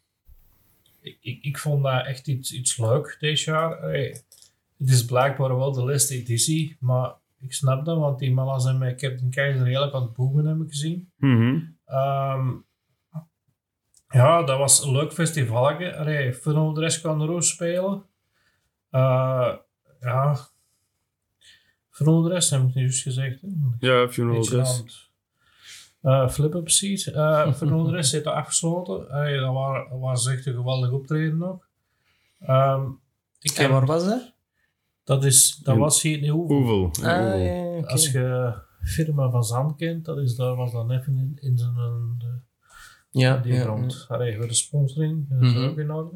ik, 1.01 1.19
ik, 1.21 1.45
ik 1.45 1.59
vond 1.59 1.83
dat 1.83 2.07
echt 2.07 2.29
iets, 2.29 2.53
iets 2.53 2.79
leuk 2.79 3.17
deze 3.21 3.51
jaar. 3.51 3.81
Allee, 3.81 4.11
het 4.79 4.89
is 4.89 5.05
blijkbaar 5.05 5.57
wel 5.57 5.73
de 5.73 5.85
laatste 5.85 6.15
editie, 6.15 6.77
maar 6.81 7.15
ik 7.41 7.53
snap 7.53 7.85
dat, 7.85 7.99
want 7.99 8.19
die 8.19 8.33
mannen 8.33 8.61
zijn 8.61 8.79
met 8.79 9.01
Captain 9.01 9.31
Keizer 9.31 9.67
heel 9.67 9.83
erg 9.83 9.93
aan 9.93 10.03
het 10.03 10.15
boemen, 10.15 10.47
heb 10.47 10.61
ik 10.61 10.71
gezien. 10.71 11.11
Mhm. 11.17 11.61
Ehm, 11.85 12.51
ja, 14.15 14.43
dat 14.43 14.59
was 14.59 14.85
een 14.85 14.93
leuk 14.93 15.13
festivalje. 15.13 15.97
Allee, 15.97 16.35
Funnel 16.35 16.73
de 16.73 16.81
rest 16.81 17.01
kwam 17.01 17.21
er 17.21 17.31
ook 17.31 17.43
spelen. 17.43 18.03
Eh, 18.91 19.53
ja. 20.01 20.37
Funnel 21.91 22.23
de 22.23 22.29
rest 22.29 22.51
heb 22.51 22.63
ik 22.63 22.75
nu 22.75 22.81
juist 22.81 23.03
gezegd. 23.03 23.41
Hè? 23.41 23.49
Ja, 23.79 24.09
Funeral 24.09 24.37
Beetje 24.39 24.51
Dress. 24.57 24.79
aan 24.79 24.85
het, 24.85 25.11
eh, 26.01 26.29
flippen 26.29 26.63
precies. 26.63 27.07
Uh, 27.07 27.53
Funnel 27.59 27.83
de 27.85 27.91
rest 27.91 28.11
zit 28.11 28.27
er 28.27 28.33
afgesloten. 28.33 29.11
Allee, 29.11 29.39
dat 29.41 29.53
was, 29.53 29.87
was 29.91 30.27
echt 30.27 30.47
een 30.47 30.55
geweldig 30.55 30.91
optreden 30.91 31.43
ook. 31.43 31.69
Ehm, 32.41 32.83
ik 33.41 33.51
En 33.51 33.63
heb, 33.63 33.71
waar 33.71 33.87
was 33.87 34.05
dat? 34.05 34.33
dat, 35.05 35.25
is, 35.25 35.57
dat 35.63 35.75
In 35.75 35.81
was 35.81 36.03
hier 36.03 36.23
in 36.23 36.29
Hoevel. 36.29 36.57
Oevel. 36.57 36.91
Ah, 37.05 37.19
Ja, 37.19 37.35
ja. 37.35 37.81
Als 37.87 38.11
je 38.13 38.55
firma 38.83 39.31
van 39.31 39.45
Zand 39.45 39.77
kent, 39.77 40.05
dat 40.05 40.19
is, 40.19 40.37
daar 40.37 40.55
was 40.55 40.73
dan 40.73 40.91
even 40.91 41.17
in, 41.19 41.39
in 41.41 41.59
zijn 41.59 41.75
eh, 41.77 42.29
ja, 43.21 43.37
die 43.37 43.53
ja, 43.55 43.65
rond. 43.65 44.05
Allee, 44.09 44.37
voor 44.37 44.47
de 44.49 44.55
sponsoring, 44.55 45.27
dat 45.29 45.43
is 45.43 45.53
Mhm. 45.55 45.65
ook 45.65 45.79
in 45.79 45.91
orde. 45.93 46.11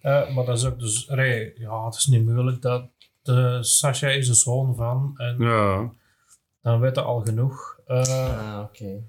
Eh, 0.00 0.34
maar 0.34 0.44
dat 0.44 0.56
is 0.58 0.64
ook 0.64 0.78
dus, 0.78 1.10
allee, 1.10 1.52
ja, 1.58 1.84
het 1.84 1.94
is 1.94 2.06
niet 2.06 2.24
moeilijk 2.24 2.62
dat 2.62 2.88
de 3.22 3.58
Sasha 3.62 4.08
is 4.08 4.26
de 4.26 4.34
zoon 4.34 4.74
van 4.76 5.12
en 5.16 5.36
Ja. 5.38 5.92
dan 6.62 6.80
weet 6.80 6.94
je 6.94 7.02
al 7.02 7.20
genoeg. 7.20 7.78
Eh, 7.86 8.02
Ah, 8.08 8.62
oké. 8.62 9.02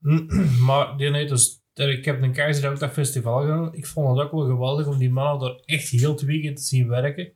maar 0.66 0.96
die 0.96 1.10
nee, 1.10 1.26
dus, 1.26 1.62
ik 1.74 2.04
heb 2.04 2.22
een 2.22 2.32
keizer 2.32 2.70
ook 2.70 2.78
dat 2.78 2.90
festival 2.92 3.40
gedaan. 3.40 3.74
Ik 3.74 3.86
vond 3.86 4.16
het 4.16 4.26
ook 4.26 4.32
wel 4.32 4.46
geweldig 4.46 4.86
om 4.86 4.98
die 4.98 5.10
mannen 5.10 5.48
er 5.48 5.62
echt 5.64 5.88
heel 5.88 6.10
het 6.12 6.22
weekend 6.22 6.56
te 6.56 6.62
zien 6.62 6.88
werken. 6.88 7.32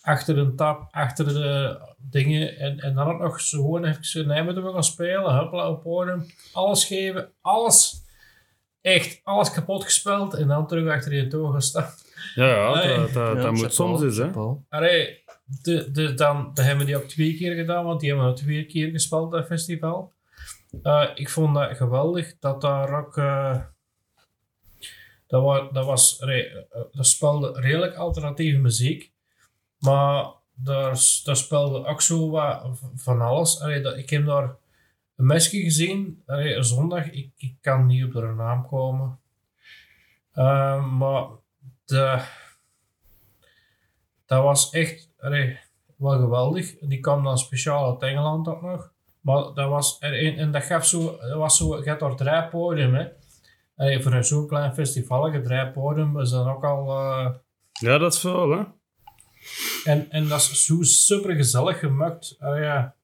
Achter 0.00 0.38
een 0.38 0.56
tap, 0.56 0.88
achter 0.90 1.26
de 1.28 1.78
dingen. 1.98 2.56
En, 2.58 2.78
en 2.78 2.94
dan 2.94 3.08
ook 3.08 3.20
nog 3.20 3.40
zo 3.40 3.60
gewoon 3.62 3.84
even 3.84 4.26
nee, 4.26 4.42
moeten 4.42 4.64
we 4.64 4.72
gaan 4.72 4.84
spelen. 4.84 5.34
Huppelen 5.38 5.68
op 5.68 5.82
podium. 5.82 6.26
Alles 6.52 6.84
geven. 6.84 7.28
Alles. 7.40 8.06
Echt, 8.80 9.20
alles 9.24 9.50
kapot 9.50 9.84
gespeeld. 9.84 10.34
En 10.34 10.48
dan 10.48 10.66
terug 10.66 10.92
achter 10.94 11.14
je 11.14 11.26
toon 11.26 11.52
gaan 11.52 11.62
staan. 11.62 11.90
Ja, 12.34 12.46
ja, 12.46 12.96
dat, 12.96 13.12
dat, 13.12 13.36
Ja, 13.36 13.42
dat 13.42 13.52
moet 13.52 13.74
soms 13.74 14.02
eens, 14.02 14.16
hè. 14.16 14.30
Allee, 14.68 15.24
de, 15.62 15.90
de, 15.90 16.14
dan, 16.14 16.50
dan 16.54 16.64
hebben 16.64 16.86
we 16.86 16.92
die 16.92 17.02
ook 17.02 17.08
twee 17.08 17.34
keer 17.36 17.54
gedaan, 17.54 17.84
want 17.84 18.00
die 18.00 18.08
hebben 18.08 18.28
we 18.28 18.34
twee 18.34 18.66
keer 18.66 18.90
gespeeld, 18.90 19.30
dat 19.32 19.46
festival. 19.46 20.12
Eh, 20.82 21.08
ik 21.14 21.28
vond 21.30 21.54
dat 21.54 21.76
geweldig, 21.76 22.38
dat 22.38 22.60
daar 22.60 22.98
ook... 23.06 23.16
eh, 23.16 23.58
dat, 25.26 25.42
was, 25.42 25.72
dat, 25.72 25.84
was, 25.84 26.16
re- 26.20 26.66
eh, 26.70 26.80
dat 26.92 27.06
speelde 27.06 27.60
redelijk 27.60 27.94
alternatieve 27.94 28.58
muziek, 28.58 29.12
maar 29.78 30.26
daar, 30.54 30.98
daar 31.24 31.36
speelde 31.36 31.86
ook 31.86 32.00
zo 32.02 32.30
wat 32.30 32.62
van 32.94 33.20
alles. 33.20 33.60
Allee, 33.60 33.80
dat, 33.80 33.96
ik 33.96 34.10
heb 34.10 34.26
daar 34.26 34.56
een 35.18 35.26
mesje 35.26 35.60
gezien, 35.62 36.22
allee, 36.26 36.62
zondag, 36.62 37.10
ik, 37.10 37.30
ik 37.36 37.54
kan 37.60 37.86
niet 37.86 38.04
op 38.04 38.12
de 38.12 38.20
naam 38.20 38.66
komen. 38.66 39.18
Eh, 40.32 40.98
maar 40.98 41.26
de, 41.84 42.22
dat 44.26 44.42
was 44.42 44.70
echt 44.70 45.10
allee, 45.18 45.58
wel 45.96 46.18
geweldig. 46.20 46.78
Die 46.78 47.00
kwam 47.00 47.24
dan 47.24 47.38
speciaal 47.38 47.92
uit 47.92 48.02
Engeland 48.02 48.48
ook 48.48 48.62
nog. 48.62 48.92
Maar 49.20 49.42
dat 49.42 49.68
was, 49.68 49.98
en, 49.98 50.36
en 50.36 50.52
dat 50.52 50.62
gaf 50.62 50.86
zo, 50.86 51.18
dat 51.20 51.36
was 51.36 51.56
zo, 51.56 51.76
je 51.78 51.96
daar 51.98 52.16
drie 52.16 52.48
podium, 52.48 52.94
hè. 52.94 53.08
Allee, 53.76 54.02
voor 54.02 54.12
een 54.12 54.24
zo'n 54.24 54.46
klein 54.48 54.74
festival, 54.74 55.34
een 55.34 55.42
drie 55.42 55.70
podium, 55.70 56.20
is 56.20 56.30
dan 56.30 56.48
ook 56.48 56.64
al... 56.64 56.90
eh, 56.90 57.34
Ja, 57.72 57.98
dat 57.98 58.12
is 58.14 58.20
veel, 58.20 58.50
hè. 58.50 58.62
en, 59.84 60.10
en 60.10 60.28
dat 60.28 60.38
is 60.38 60.64
zo 60.66 60.82
super 60.82 61.34
gezellig 61.34 61.78
gemaakt. 61.78 62.36
Allee, 62.38 62.62
ja. 62.62 62.96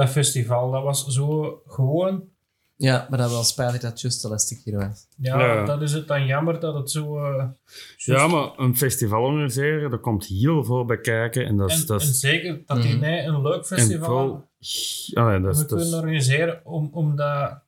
Dat 0.00 0.08
festival, 0.10 0.70
dat 0.70 0.82
was 0.82 1.04
zo 1.06 1.62
gewoon... 1.66 2.22
Ja, 2.76 3.06
maar 3.10 3.18
dat 3.18 3.30
wel 3.30 3.42
spijtig 3.42 3.80
dat 3.80 4.00
Just 4.00 4.24
Elastic 4.24 4.60
hier 4.64 4.76
was. 4.78 5.06
Ja, 5.16 5.40
Ja. 5.54 5.64
dat 5.64 5.82
is 5.82 5.92
het 5.92 6.08
dan 6.08 6.26
jammer 6.26 6.60
dat 6.60 6.74
het 6.74 6.90
zo... 6.90 7.24
eh, 7.24 7.44
Ja, 7.96 8.26
maar 8.26 8.50
een 8.56 8.76
festival 8.76 9.22
organiseren, 9.22 9.90
daar 9.90 9.98
komt 9.98 10.26
heel 10.26 10.64
veel 10.64 10.84
bij 10.84 11.00
kijken. 11.00 11.46
En 11.46 11.56
dat 11.56 11.70
is... 11.70 11.80
en, 11.80 11.86
dat 11.86 12.02
en 12.02 12.08
is 12.08 12.20
zeker 12.20 12.62
dat 12.66 12.82
die 12.82 12.94
nee, 12.94 13.22
een 13.22 13.42
leuk 13.42 13.66
festival... 13.66 14.48
Ah, 15.14 15.26
nee, 15.26 15.40
dat 15.40 15.54
is... 15.54 15.62
we 15.62 15.66
Dat 15.68 15.78
is 15.78 15.84
kunnen 15.84 15.98
organiseren 15.98 16.60
om, 16.64 16.88
om 16.92 17.16
dat... 17.16 17.58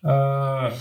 eh, 0.00 0.72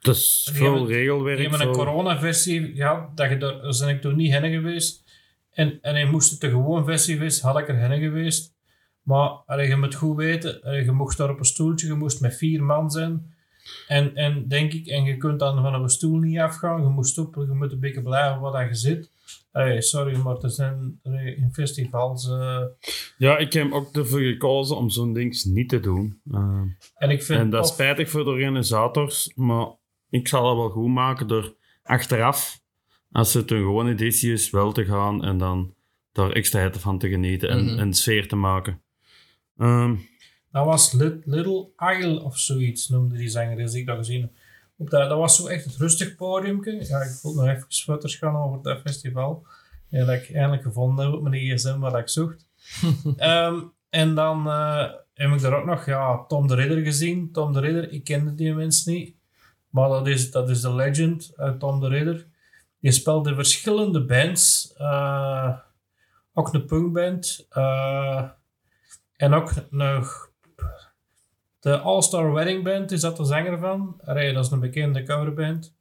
dat 0.00 0.16
is 0.16 0.48
veel 0.52 0.64
hebben- 0.72 0.86
regelwerk. 0.86 1.40
hebben 1.40 1.60
een 1.60 1.66
veel- 1.74 1.84
coronaversie 1.84 2.74
gehad, 2.74 3.16
dat 3.16 3.30
je 3.30 3.36
daar, 3.38 3.62
daar 3.62 3.76
ben 3.78 3.88
ik 3.88 4.00
toen 4.00 4.16
niet 4.16 4.32
heen 4.32 4.52
geweest. 4.52 5.01
En, 5.52 5.78
en 5.82 5.94
hij 5.94 6.06
moest 6.06 6.30
het 6.30 6.42
een 6.42 6.50
gewoon 6.50 6.84
versie 6.84 7.14
geweest, 7.14 7.40
had 7.40 7.58
ik 7.58 7.68
er 7.68 7.76
heen 7.76 8.00
geweest. 8.00 8.54
Maar 9.02 9.28
allee, 9.46 9.68
je 9.68 9.76
moet 9.76 9.94
goed 9.94 10.16
weten, 10.16 10.62
allee, 10.62 10.84
je 10.84 10.92
mocht 10.92 11.16
daar 11.16 11.30
op 11.30 11.38
een 11.38 11.44
stoeltje, 11.44 11.86
je 11.86 11.94
moest 11.94 12.20
met 12.20 12.36
vier 12.36 12.62
man 12.62 12.90
zijn. 12.90 13.34
En, 13.88 14.14
en 14.14 14.48
denk 14.48 14.72
ik, 14.72 14.86
en 14.86 15.04
je 15.04 15.16
kunt 15.16 15.38
dan 15.38 15.62
van 15.62 15.74
een 15.74 15.88
stoel 15.88 16.18
niet 16.18 16.38
afgaan, 16.38 16.82
je 16.82 16.88
moest 16.88 17.18
op, 17.18 17.34
je 17.34 17.54
moet 17.54 17.72
een 17.72 17.80
beetje 17.80 18.02
blijven 18.02 18.40
waar 18.40 18.68
je 18.68 18.74
zit. 18.74 19.10
Allee, 19.52 19.82
sorry, 19.82 20.16
maar 20.16 20.36
er 20.36 20.50
zijn 20.50 21.00
in 21.36 21.48
festivals... 21.52 22.28
eh, 22.28 22.62
Ja, 23.18 23.38
ik 23.38 23.52
heb 23.52 23.72
ook 23.72 23.96
ervoor 23.96 24.20
gekozen 24.20 24.76
om 24.76 24.90
zo'n 24.90 25.12
ding 25.12 25.42
niet 25.44 25.68
te 25.68 25.80
doen. 25.80 26.20
Eh, 26.30 26.60
en 26.94 27.10
ik 27.10 27.22
vind 27.22 27.40
en 27.40 27.50
dat 27.50 27.64
is 27.64 27.70
spijtig 27.72 28.10
voor 28.10 28.24
de 28.24 28.30
organisators, 28.30 29.32
maar 29.34 29.66
ik 30.10 30.28
zal 30.28 30.42
dat 30.44 30.56
wel 30.56 30.70
goed 30.70 30.88
maken 30.92 31.26
door 31.28 31.54
achteraf, 31.82 32.60
als 33.12 33.34
het 33.34 33.50
een 33.50 33.58
gewone 33.58 33.90
editie 33.90 34.32
is, 34.32 34.50
wel 34.50 34.72
te 34.72 34.84
gaan 34.84 35.24
en 35.24 35.38
dan 35.38 35.74
daar 36.12 36.30
extra 36.30 36.72
van 36.72 36.98
te 36.98 37.08
genieten 37.08 37.48
en 37.48 37.64
Mhm. 37.64 37.78
een 37.78 37.94
sfeer 37.94 38.28
te 38.28 38.36
maken. 38.36 38.80
Ehm, 39.58 39.94
Dat 40.50 40.64
was 40.64 40.92
Lit- 40.92 41.22
Little 41.26 41.68
Isle 41.98 42.22
of 42.22 42.38
zoiets, 42.38 42.88
noemde 42.88 43.16
die 43.16 43.28
zangeres 43.28 43.70
die 43.72 43.80
ik 43.80 43.86
dat 43.86 43.96
gezien 43.96 44.20
heb. 44.20 44.30
Op 44.76 44.90
dat, 44.90 45.08
dat 45.08 45.18
was 45.18 45.36
zo 45.36 45.46
echt 45.46 45.64
het 45.64 45.76
rustig 45.76 46.16
podiumke. 46.16 46.84
Ja, 46.88 47.00
ik 47.02 47.10
voel 47.10 47.34
nog 47.34 47.46
even 47.46 47.66
foto's 47.68 48.16
gaan 48.16 48.36
over 48.36 48.62
dat 48.62 48.80
festival. 48.80 49.46
Ja, 49.88 50.04
dat 50.04 50.14
ik 50.14 50.30
eindelijk 50.34 50.62
gevonden 50.62 51.04
heb 51.04 51.14
op 51.14 51.22
mijn 51.22 51.34
gsm 51.56 51.78
wat 51.78 51.96
ik 51.96 52.08
zocht. 52.08 52.46
Ehm, 53.16 53.60
en 53.90 54.14
dan 54.14 54.46
eh, 54.46 54.90
heb 55.14 55.30
ik 55.32 55.40
daar 55.40 55.58
ook 55.58 55.64
nog 55.66 55.86
ja, 55.86 56.24
Tom 56.28 56.46
de 56.46 56.54
Ridder 56.54 56.78
gezien. 56.84 57.32
Tom 57.32 57.52
de 57.52 57.60
Ridder, 57.60 57.92
ik 57.92 58.04
kende 58.04 58.34
die 58.34 58.54
mensen 58.54 58.92
niet. 58.92 59.14
Maar 59.70 59.88
dat 59.88 60.06
is, 60.06 60.30
dat 60.30 60.48
is 60.50 60.60
de 60.60 60.74
legend, 60.74 61.32
eh, 61.36 61.50
Tom 61.50 61.80
de 61.80 61.88
Ridder. 61.88 62.26
Die 62.82 62.92
speelde 62.92 63.34
verschillende 63.34 64.04
bands. 64.04 64.72
eh, 64.76 65.58
ook 66.34 66.54
een 66.54 66.64
punkband. 66.64 67.46
eh, 67.50 68.28
En 69.16 69.34
ook 69.34 69.52
nog 69.70 70.30
de 71.60 71.78
All-Star 71.78 72.32
Wedding 72.32 72.64
Band 72.64 72.90
is 72.90 73.00
dat 73.00 73.16
de 73.16 73.24
zanger 73.24 73.58
van. 73.58 74.00
Dat 74.04 74.16
is 74.16 74.50
een 74.50 74.60
bekende 74.60 75.02
coverband. 75.02 75.74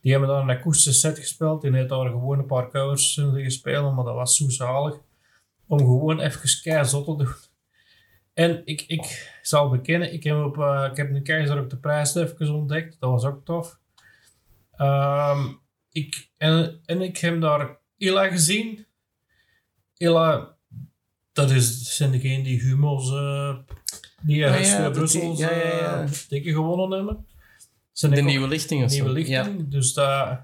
Die 0.00 0.10
hebben 0.10 0.28
daar 0.30 0.42
een 0.42 0.50
akoestische 0.50 1.00
set 1.00 1.18
gespeeld. 1.18 1.62
Die 1.62 1.72
heeft 1.72 1.88
daar 1.88 2.08
gewoon 2.08 2.38
een 2.38 2.46
paar 2.46 2.70
covers 2.70 3.20
gespeeld, 3.34 3.94
maar 3.94 4.04
dat 4.04 4.14
was 4.14 4.36
zo 4.36 4.48
zalig. 4.48 4.94
Om 5.66 5.78
gewoon 5.78 6.20
even 6.20 6.62
kei 6.62 6.84
zot 6.84 7.04
te 7.04 7.16
doen. 7.16 7.34
En 8.34 8.62
ik, 8.64 8.84
ik 8.86 9.32
zal 9.42 9.68
bekennen, 9.68 10.12
ik 10.12 10.22
heb, 10.24 10.44
op, 10.44 10.58
eh, 10.58 10.88
ik 10.90 10.96
heb 10.96 11.10
een 11.10 11.22
keizer 11.22 11.60
op 11.60 11.70
de 11.70 11.76
prijs 11.76 12.14
even 12.14 12.54
ontdekt. 12.54 12.96
Dat 13.00 13.10
was 13.10 13.24
ook 13.24 13.44
tof. 13.44 13.78
Ehm, 14.76 15.46
ik, 16.04 16.28
en, 16.36 16.80
en 16.84 17.00
ik 17.02 17.18
heb 17.18 17.40
daar 17.40 17.76
Illa 17.96 18.28
gezien. 18.28 18.86
Illa, 19.96 20.54
dat 21.32 21.50
is, 21.50 21.96
zijn 21.96 22.10
degenen 22.10 22.42
die 22.44 22.60
Humo's, 22.60 23.10
eh 23.10 23.56
die 24.22 24.46
Ah, 24.46 24.60
uh, 24.60 24.66
ja, 24.68 24.90
die- 24.90 25.36
ja, 25.36 25.50
ja, 25.50 25.66
ja. 25.66 26.02
eh, 26.02 26.10
dikke 26.28 26.52
gewonnen 26.52 26.90
hebben. 26.98 27.26
Zijn 27.92 28.12
De 28.12 28.22
nieuwe 28.22 28.48
lichting 28.48 28.84
of 28.84 28.90
nieuwe 28.90 29.10
lichting. 29.10 29.70
Dus 29.70 29.92
dat 29.92 30.40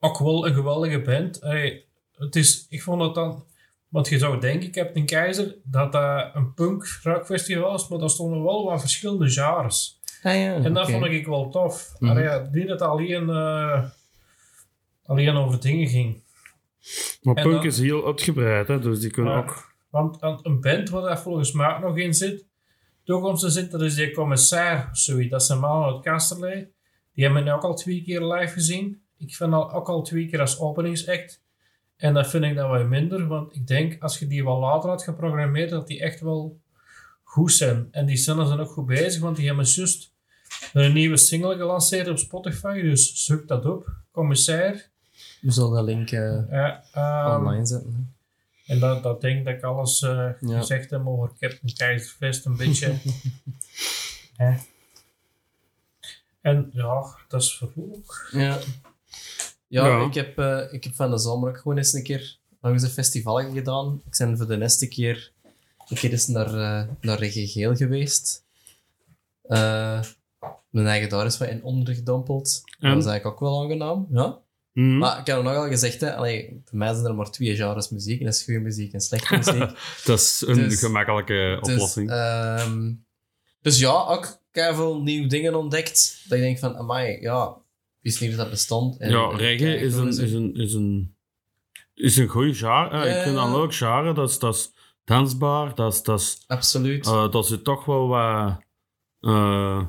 ook 0.00 0.18
wel 0.18 0.46
een 0.46 0.54
geweldige 0.54 1.00
band. 1.00 1.40
Hey, 1.40 1.84
het 2.16 2.36
is, 2.36 2.66
ik 2.68 2.82
vond 2.82 3.00
dat 3.00 3.14
dan, 3.14 3.44
want 3.88 4.08
je 4.08 4.18
zou 4.18 4.40
denken, 4.40 4.68
ik 4.68 4.74
heb 4.74 4.96
een 4.96 5.06
keizer, 5.06 5.54
dat 5.64 5.92
dat 5.92 6.30
een 6.34 6.54
punk 6.54 6.98
rockfestival 7.02 7.74
is, 7.74 7.88
maar 7.88 7.98
daar 7.98 8.10
stonden 8.10 8.42
wel 8.42 8.64
wat 8.64 8.80
verschillende 8.80 9.30
genres. 9.30 10.00
Ja. 10.22 10.30
Ah, 10.30 10.36
ja, 10.40 10.54
En 10.54 10.72
dat 10.72 10.90
vond 10.90 11.04
ik 11.04 11.26
wel 11.26 11.50
tof. 11.50 11.92
Allee, 11.98 12.24
ja, 12.24 12.48
niet 12.52 12.68
dat 12.68 12.80
het 12.80 12.88
alleen, 12.88 13.28
eh, 13.30 13.84
alleen 15.06 15.36
over 15.36 15.60
dingen 15.60 15.88
ging. 15.88 16.22
Maar 17.22 17.34
En 17.34 17.42
punk 17.42 17.54
dan- 17.54 17.64
is 17.64 17.78
heel 17.78 18.06
uitgebreid, 18.06 18.68
hè, 18.68 18.78
dus 18.78 19.00
die 19.00 19.10
kunnen 19.10 19.36
ook... 19.36 19.74
Want 19.90 20.18
want 20.20 20.46
een 20.46 20.60
band 20.60 20.88
waar 20.88 21.02
daar 21.02 21.20
volgens 21.20 21.52
mij 21.52 21.74
ook 21.74 21.80
nog 21.80 21.98
in 21.98 22.14
zit, 22.14 22.46
toekomst 23.04 23.52
zit, 23.52 23.70
dat 23.70 23.82
is 23.82 23.94
die 23.94 24.12
commissair 24.12 24.88
of 24.90 24.98
zoiets. 24.98 25.30
Dat 25.30 25.40
is 25.42 25.48
een 25.48 25.58
man 25.58 25.84
uit 25.84 26.02
Kasterlee. 26.02 26.68
Die 27.14 27.24
hebben 27.24 27.42
we 27.42 27.48
nu 27.48 27.54
ook 27.54 27.62
al 27.62 27.74
twee 27.74 28.02
keer 28.02 28.22
live 28.22 28.52
gezien. 28.52 29.02
Ik 29.18 29.34
vind 29.34 29.50
dat 29.50 29.72
ook 29.72 29.88
al 29.88 30.02
twee 30.02 30.26
keer 30.28 30.40
als 30.40 30.58
openingsact. 30.58 31.42
En 31.96 32.14
dat 32.14 32.26
vind 32.26 32.44
ik 32.44 32.54
dan 32.54 32.70
wel 32.70 32.86
minder, 32.86 33.26
want 33.26 33.54
ik 33.54 33.66
denk 33.66 34.02
als 34.02 34.18
je 34.18 34.26
die 34.26 34.44
wat 34.44 34.58
later 34.60 34.90
had 34.90 35.02
geprogrammeerd, 35.02 35.70
dat 35.70 35.86
die 35.86 36.00
echt 36.00 36.20
wel 36.20 36.60
goed 37.22 37.52
zijn. 37.52 37.88
En 37.90 38.06
die 38.06 38.16
zijn 38.16 38.46
zijn 38.46 38.60
ook 38.60 38.70
goed 38.70 38.86
bezig, 38.86 39.20
want 39.22 39.36
die 39.36 39.46
hebben 39.46 39.64
juist 39.64 40.14
een 40.72 40.92
nieuwe 40.92 41.16
single 41.16 41.56
gelanceerd 41.56 42.08
op 42.08 42.18
Spotify. 42.18 42.80
Dus 42.82 43.24
zoek 43.24 43.48
dat 43.48 43.64
op. 43.64 43.88
Commissair. 44.12 44.90
We 45.46 45.52
zullen 45.52 45.76
de 45.76 45.82
link 45.92 46.10
eh, 46.10 46.50
Ja, 46.50 46.84
ehm, 46.92 47.36
online 47.40 47.66
zetten. 47.66 48.14
en 48.66 48.78
dat, 48.78 49.02
dat 49.02 49.20
denk 49.20 49.38
ik 49.38 49.44
dat 49.44 49.54
ik 49.54 49.62
alles 49.62 50.02
eh, 50.02 50.28
Ja. 50.40 50.58
gezegd 50.58 50.90
heb 50.90 51.06
over 51.06 51.28
Captain 51.38 51.74
Keizerfest 51.76 52.44
een 52.46 52.56
beetje. 52.56 52.94
Hè. 54.36 54.56
En 56.40 56.70
ja, 56.72 57.16
dat 57.28 57.42
is 57.42 57.56
vervolg. 57.56 58.28
Ja. 58.32 58.58
Ja, 59.68 59.86
Ja. 59.86 60.04
Ik, 60.06 60.14
heb, 60.14 60.38
eh, 60.38 60.72
ik 60.72 60.84
heb 60.84 60.94
van 60.94 61.10
de 61.10 61.18
zomer 61.18 61.48
ook 61.48 61.58
gewoon 61.58 61.76
eens 61.76 61.92
een 61.92 62.02
keer 62.02 62.38
nog 62.60 62.72
eens 62.72 62.82
een 62.82 62.88
festival 62.88 63.52
gedaan. 63.52 64.02
Ik 64.10 64.16
ben 64.18 64.36
voor 64.36 64.46
de 64.46 64.60
eerste 64.60 64.88
keer 64.88 65.32
een 65.88 65.96
keer 65.96 66.10
eens 66.10 66.26
naar, 66.26 66.54
eh 66.54 66.88
naar 67.00 67.18
geweest. 67.76 68.44
Eh, 69.42 70.02
mijn 70.70 70.86
eigen 70.86 71.08
daar 71.08 71.26
is 71.26 71.38
wat 71.38 71.48
in 71.48 71.62
ondergedompeld. 71.62 72.62
En? 72.80 72.90
Dat 72.90 72.98
is 73.02 73.06
eigenlijk 73.10 73.26
ook 73.42 73.48
wel 73.48 73.62
aangenaam. 73.62 74.06
Ja. 74.10 74.38
Mhm. 74.76 74.98
Maar 74.98 75.18
ik 75.18 75.26
heb 75.26 75.42
nog 75.42 75.54
al 75.54 75.68
gezegd, 75.68 76.00
hè, 76.00 76.14
allee, 76.16 76.60
voor 76.64 76.78
mij 76.78 76.92
zijn 76.94 77.06
er 77.06 77.14
maar 77.14 77.30
twee 77.30 77.56
genres 77.56 77.90
muziek. 77.90 78.18
En 78.18 78.24
dat 78.24 78.34
is 78.34 78.42
goede 78.44 78.60
muziek 78.60 78.92
en 78.92 79.00
slechte 79.00 79.36
muziek. 79.36 79.78
dat 80.04 80.18
is 80.18 80.44
een 80.46 80.54
dus- 80.54 80.78
gemakkelijke 80.78 81.58
Dus, 81.62 81.72
oplossing. 81.72 82.10
ehm, 82.10 82.92
dus 83.60 83.78
ja, 83.78 83.90
ook 83.92 84.38
veel 84.52 85.02
nieuwe 85.02 85.26
dingen 85.28 85.54
ontdekt. 85.54 86.24
Dat 86.28 86.38
je 86.38 86.44
denkt 86.44 86.60
van, 86.60 86.76
amai, 86.76 87.20
ja, 87.20 87.46
ik 87.48 88.02
wist 88.02 88.20
niet 88.20 88.30
dat 88.30 88.38
dat 88.38 88.50
bestond. 88.50 88.96
En, 88.98 89.10
ja, 89.10 89.28
reggae 89.36 89.76
is 89.76 89.94
een, 89.94 90.08
is 90.08 90.32
een, 90.32 90.54
is 90.54 90.74
een, 90.74 91.14
is 91.94 92.16
een 92.16 92.28
goeie 92.28 92.54
genre. 92.54 92.96
Ja, 93.08 93.16
ik 93.16 93.22
vind 93.22 93.36
dat 93.36 93.48
leuk 93.50 93.74
genre. 93.74 94.14
Dat 94.14 94.30
is, 94.30 94.38
dat 94.38 94.54
is 94.54 94.70
dansbaar. 95.04 95.74
Dat 95.74 95.92
is, 95.92 96.02
dat 96.02 96.20
is, 96.20 96.44
Absoluut. 96.46 97.06
eh, 97.06 97.30
dat 97.30 97.46
zit 97.46 97.64
toch 97.64 97.84
wel 97.84 98.08
wat 98.08 98.60
eh, 99.20 99.84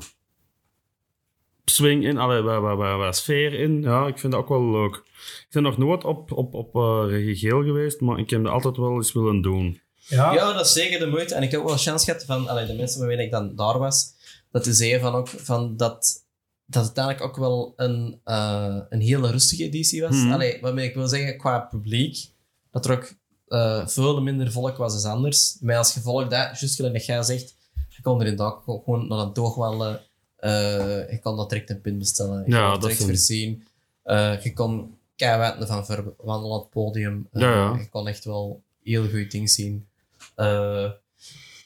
swing 1.68 2.04
in. 2.04 2.18
Allee, 2.18 2.42
wat, 2.42 2.60
wat, 2.60 2.76
wat, 2.76 2.98
wat 2.98 3.16
sfeer 3.16 3.52
in. 3.52 3.82
Ja, 3.82 4.06
ik 4.06 4.18
vind 4.18 4.32
dat 4.32 4.42
ook 4.42 4.48
wel 4.48 4.70
leuk. 4.70 4.94
Ik 4.94 5.46
ben 5.50 5.62
nog 5.62 5.78
nooit 5.78 6.04
op, 6.04 6.32
op, 6.32 6.54
op 6.54 6.74
eh, 6.76 7.04
reggae 7.08 7.36
geel 7.36 7.62
geweest, 7.62 8.00
maar 8.00 8.18
ik 8.18 8.30
heb 8.30 8.42
dat 8.42 8.52
altijd 8.52 8.76
wel 8.76 8.94
eens 8.94 9.12
willen 9.12 9.42
doen. 9.42 9.80
Ja, 9.94 10.32
Ja, 10.32 10.52
dat 10.52 10.66
is 10.66 10.72
zeker 10.72 10.98
de 10.98 11.06
moeite. 11.06 11.34
En 11.34 11.42
ik 11.42 11.50
heb 11.50 11.60
ook 11.60 11.66
wel 11.66 11.76
chance 11.76 12.04
gehad 12.04 12.24
van 12.24 12.48
allee, 12.48 12.66
de 12.66 12.74
mensen 12.74 12.98
waarmee 12.98 13.24
ik 13.24 13.30
dan 13.30 13.56
daar 13.56 13.78
was, 13.78 14.14
dat 14.50 14.64
die 14.64 14.72
zeiden 14.72 15.00
van 15.00 15.14
ook 15.14 15.28
van 15.28 15.76
dat, 15.76 16.24
dat 16.66 16.86
het 16.86 16.96
eigenlijk 16.96 17.28
ook 17.28 17.36
wel 17.36 17.72
een, 17.76 18.20
eh, 18.24 18.76
een 18.88 19.00
hele 19.00 19.30
rustige 19.30 19.64
editie 19.64 20.02
was. 20.02 20.16
Mhm. 20.16 20.32
Allee, 20.32 20.58
waarmee 20.60 20.88
ik 20.88 20.94
wil 20.94 21.08
zeggen, 21.08 21.38
qua 21.38 21.58
publiek, 21.58 22.30
dat 22.70 22.86
er 22.86 22.92
ook 22.92 23.12
eh, 23.48 23.86
veel 23.86 24.22
minder 24.22 24.52
volk 24.52 24.76
was 24.76 25.02
dan 25.02 25.12
anders. 25.12 25.56
Maar 25.60 25.76
als 25.76 25.92
gevolg 25.92 26.22
dat, 26.22 26.60
juist 26.60 26.74
gelijk 26.74 26.94
dat 26.94 27.06
jij 27.06 27.22
zegt, 27.22 27.54
je 27.88 28.02
kon 28.02 28.20
er 28.20 28.26
inderdaad 28.26 28.62
gewoon 28.64 29.08
naar 29.08 29.18
een 29.18 29.32
toog 29.32 29.54
wandelen, 29.54 30.00
eh, 30.38 31.10
je 31.10 31.18
kon 31.22 31.36
dat 31.36 31.50
direct 31.50 31.70
een 31.70 31.80
pin 31.80 31.98
bestellen, 31.98 32.42
je 32.46 32.50
Ja, 32.50 32.60
kon 32.62 32.70
dat 32.70 32.80
direct 32.80 32.96
zijn- 32.98 33.08
voorzien. 33.10 33.64
Eh, 34.02 34.40
je 34.42 34.52
kon 34.52 34.96
keihard 35.16 35.66
van 35.66 35.86
ver- 35.86 36.12
wandelen 36.16 36.56
op 36.56 36.62
het 36.62 36.70
podium. 36.70 37.28
Eh, 37.32 37.42
Ja, 37.42 37.52
ja. 37.54 37.78
Je 37.78 37.88
kon 37.88 38.08
echt 38.08 38.24
wel 38.24 38.62
heel 38.82 39.02
goede 39.02 39.26
dingen 39.26 39.48
zien. 39.48 39.86
Eh, 40.34 40.90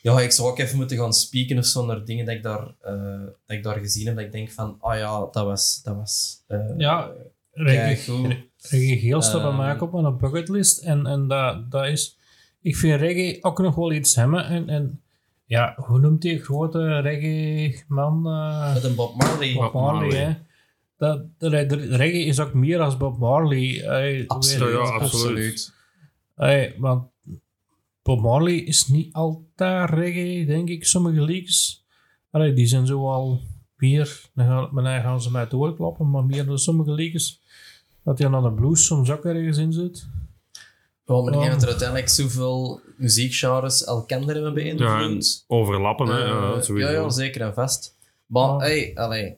ja, 0.02 0.20
ik 0.20 0.30
zou 0.32 0.48
ook 0.50 0.58
even 0.58 0.76
moeten 0.76 0.96
gaan 0.96 1.12
spieken 1.12 1.58
of 1.58 1.64
zo 1.64 1.84
naar 1.86 2.04
dingen 2.04 2.24
dat 2.26 2.34
ik 2.34 2.42
daar, 2.42 2.74
eh, 2.80 3.20
dat 3.46 3.56
ik 3.56 3.62
daar 3.62 3.78
gezien 3.78 4.06
heb. 4.06 4.16
Dat 4.16 4.24
ik 4.24 4.32
denk 4.32 4.50
van, 4.50 4.76
ah 4.80 4.96
ja, 4.98 5.18
dat 5.32 5.44
was... 5.44 5.80
Dat 5.84 5.96
was 5.96 6.42
eh, 6.46 6.58
Ja, 6.76 7.10
reggae, 7.52 8.14
Ehm. 9.50 9.56
mij 9.56 9.72
ook 9.74 9.80
op 9.82 9.92
mijn 10.02 10.16
bucketlist. 10.16 10.78
En, 10.78 11.06
en 11.06 11.28
dat, 11.28 11.70
dat 11.70 11.86
is... 11.86 12.16
Ik 12.62 12.76
vind 12.76 13.00
reggae 13.00 13.38
ook 13.44 13.58
nog 13.58 13.74
wel 13.74 13.92
iets 13.92 14.14
hebben. 14.14 14.44
En, 14.44 14.68
en 14.68 15.00
ja, 15.52 15.74
hoe 15.76 15.98
noemt 15.98 16.22
die 16.22 16.38
grote 16.38 17.00
reggae-man? 17.00 18.26
eh, 18.26 18.74
Met 18.74 18.84
een 18.84 18.94
Bob 18.94 19.16
Marley. 19.16 19.52
Bob 19.54 19.62
Bob 19.62 19.82
Marley, 19.82 20.18
hè. 20.18 20.34
Dat, 20.96 21.24
de, 21.38 21.48
de 21.66 21.76
reggae 21.96 22.24
is 22.24 22.40
ook 22.40 22.54
meer 22.54 22.80
als 22.80 22.96
Bob 22.96 23.18
Marley. 23.18 23.66
Hey, 23.84 24.24
Absoluut, 24.26 24.72
ja, 24.72 24.78
absoluut. 24.78 25.72
Hey, 26.34 26.74
want 26.78 27.04
Bob 28.02 28.20
Marley 28.20 28.54
is 28.54 28.86
niet 28.86 29.12
altijd 29.12 29.90
reggae, 29.90 30.46
denk 30.46 30.68
ik. 30.68 30.84
Sommige 30.86 31.20
leaks, 31.22 31.84
allee, 32.30 32.52
die 32.52 32.66
zijn 32.66 32.86
zo 32.86 33.08
al 33.10 33.40
meer, 33.76 34.20
dan 34.34 34.46
gaan, 34.46 34.68
maar 34.72 34.84
dan 34.84 35.00
gaan 35.00 35.22
ze 35.22 35.30
mij 35.30 35.48
doorklappen, 35.48 36.10
maar 36.10 36.24
meer 36.24 36.44
dan 36.46 36.58
sommige 36.58 36.92
leaks, 36.92 37.40
dat 38.04 38.18
hij 38.18 38.28
aan 38.28 38.42
de 38.42 38.52
blues 38.52 38.84
soms 38.86 39.10
ook 39.10 39.24
ergens 39.24 39.58
in 39.58 39.72
zit. 39.72 40.06
Ja, 41.06 41.20
maar 41.22 41.32
ik 41.32 41.38
denk 41.40 41.50
dat 41.52 41.62
er 41.62 41.68
uiteindelijk 41.68 42.08
zoveel 42.08 42.80
muziekgenres 42.96 43.84
elkaar 43.84 44.20
hebben 44.20 44.64
Ja, 44.64 44.70
en 44.70 44.74
beïnvloed. 45.08 45.44
overlappen, 45.46 46.06
hè. 46.06 46.20
Eh, 46.22 46.28
ja, 46.28 46.60
sowieso. 46.62 46.90
ja, 46.90 47.00
ja, 47.00 47.10
zeker 47.10 47.40
en 47.40 47.54
vast. 47.54 47.96
Maar, 48.26 48.48
Ja. 48.48 48.58
hey, 48.58 48.92
allee, 48.94 49.36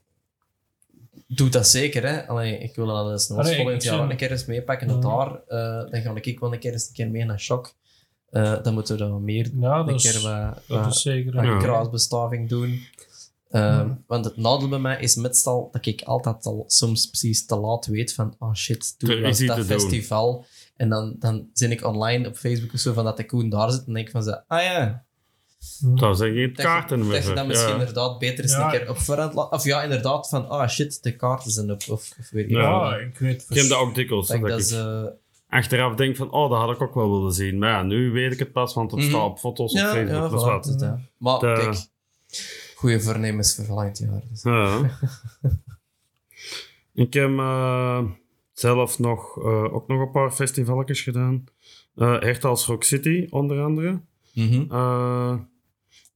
doe 1.26 1.48
dat 1.48 1.68
zeker, 1.68 2.02
hè. 2.08 2.26
Allee, 2.28 2.58
ik 2.58 2.74
wil 2.76 2.86
dat 2.86 3.10
eens 3.10 3.30
Allee, 3.30 3.56
volgend 3.56 3.82
jaar 3.82 4.10
een 4.10 4.16
keer 4.16 4.30
eens 4.30 4.44
meepakken 4.46 4.86
naar 4.86 4.96
Ja. 4.96 5.02
daar. 5.02 5.40
Eh, 5.46 5.90
dan 5.90 6.02
ga 6.02 6.14
ik 6.20 6.40
wel 6.40 6.52
een 6.52 6.58
keer 6.58 6.72
eens 6.72 6.88
een 6.88 6.94
keer 6.94 7.10
mee 7.10 7.24
naar 7.24 7.40
Shock. 7.40 7.74
Eh, 8.30 8.62
dan 8.62 8.74
moeten 8.74 8.96
we 8.96 9.02
dan 9.02 9.24
meer 9.24 9.50
Ja, 9.60 9.78
een 9.78 9.86
dat 9.86 10.02
keer 10.02 10.20
wat, 10.22 10.62
dat 10.68 10.78
wat, 10.84 10.94
is 10.94 11.02
zeker. 11.02 11.34
wat 11.34 11.44
Ja. 11.44 11.58
kruisbestaving 11.58 12.48
doen. 12.48 12.82
Ehm, 13.50 13.64
Ja. 13.64 13.98
Want 14.06 14.24
het 14.24 14.36
nadeel 14.36 14.68
bij 14.68 14.78
mij 14.78 15.00
is 15.00 15.14
meestal 15.14 15.68
dat 15.72 15.86
ik 15.86 16.02
altijd 16.02 16.46
al 16.46 16.64
soms 16.66 17.06
precies 17.06 17.46
te 17.46 17.56
laat 17.56 17.86
weet 17.86 18.14
van 18.14 18.36
oh 18.38 18.54
shit, 18.54 18.98
toen 18.98 19.10
is 19.10 19.20
was 19.20 19.38
iets 19.40 19.46
dat 19.46 19.56
te 19.56 19.66
doen. 19.66 19.68
En 20.76 20.88
dan, 20.88 21.16
dan 21.18 21.48
zin 21.52 21.70
ik 21.70 21.84
online 21.84 22.28
op 22.28 22.36
Facebook 22.36 22.72
of 22.72 22.80
zo 22.80 22.92
van 22.92 23.04
dat 23.04 23.16
de 23.16 23.26
Koen 23.26 23.48
daar 23.48 23.70
zit 23.70 23.86
en 23.86 23.92
denk 23.92 24.06
ik 24.06 24.12
van 24.12 24.22
zo, 24.22 24.30
ah 24.46 24.62
ja, 24.62 25.04
Dat 25.80 26.18
zeg 26.18 26.32
je 26.34 26.52
kaarten 26.52 26.98
dat 26.98 27.06
je 27.16 27.22
weer. 27.26 27.34
dan 27.34 27.46
misschien 27.46 27.72
Ja. 27.74 27.78
inderdaad 27.78 28.18
beter 28.18 28.44
eens 28.44 28.52
Ja. 28.52 28.64
een 28.64 28.70
keer 28.78 28.90
op 28.90 28.98
voorhand 28.98 29.34
laat- 29.34 29.50
Of 29.52 29.64
ja, 29.64 29.82
inderdaad 29.82 30.28
van, 30.28 30.48
ah 30.48 30.68
shit, 30.68 31.02
de 31.02 31.16
kaarten 31.16 31.50
zijn 31.50 31.70
op. 31.70 31.80
Of, 31.88 32.14
of 32.18 32.30
weet 32.30 32.44
ik 32.44 32.50
Ja. 32.50 32.78
wat. 32.90 33.00
Ik 33.00 33.18
weet 33.18 33.46
Ik 33.48 33.56
heb 33.56 33.68
dat 33.68 33.78
ook 33.78 33.94
dikwijls. 33.94 34.26
Dat 34.26 34.36
ik 34.36 34.42
dat 34.42 34.50
dat 34.50 34.60
ik 34.60 34.64
is, 34.66 34.72
eh, 34.72 35.02
achteraf 35.48 35.94
denk 35.94 36.16
van, 36.16 36.30
oh, 36.30 36.50
dat 36.50 36.58
had 36.58 36.70
ik 36.70 36.80
ook 36.82 36.94
wel 36.94 37.10
willen 37.12 37.32
zien. 37.32 37.58
Maar 37.58 37.70
ja, 37.70 37.82
nu 37.82 38.10
weet 38.10 38.32
ik 38.32 38.38
het 38.38 38.52
pas, 38.52 38.74
want 38.74 38.90
het 38.90 39.00
Mhm. 39.00 39.08
staat 39.08 39.22
op 39.24 39.38
foto's 39.38 39.72
op 39.72 39.78
Facebook. 39.78 40.24
is 40.24 40.30
voilà, 40.42 40.44
wat. 40.44 40.64
dus. 40.64 40.76
Maar 41.18 41.38
De- 41.38 41.52
kijk, 41.60 41.86
goede 42.76 43.00
voornemens 43.00 43.54
voor 43.54 43.64
volgend 43.64 43.98
jaar. 43.98 44.22
Dus. 44.30 44.42
Ja. 44.42 44.80
ik 47.04 47.12
heb 47.14 47.38
eh, 47.38 48.02
zelf 48.54 48.98
nog, 48.98 49.38
eh, 49.38 49.74
ook 49.74 49.88
nog 49.88 50.00
een 50.00 50.10
paar 50.10 50.30
festivalletjes 50.30 51.02
gedaan. 51.02 51.44
Als 52.40 52.66
Rock 52.66 52.84
City, 52.84 53.26
onder 53.30 53.62
andere. 53.62 54.00
Mhm. 54.34 54.64
Eh, 54.70 55.36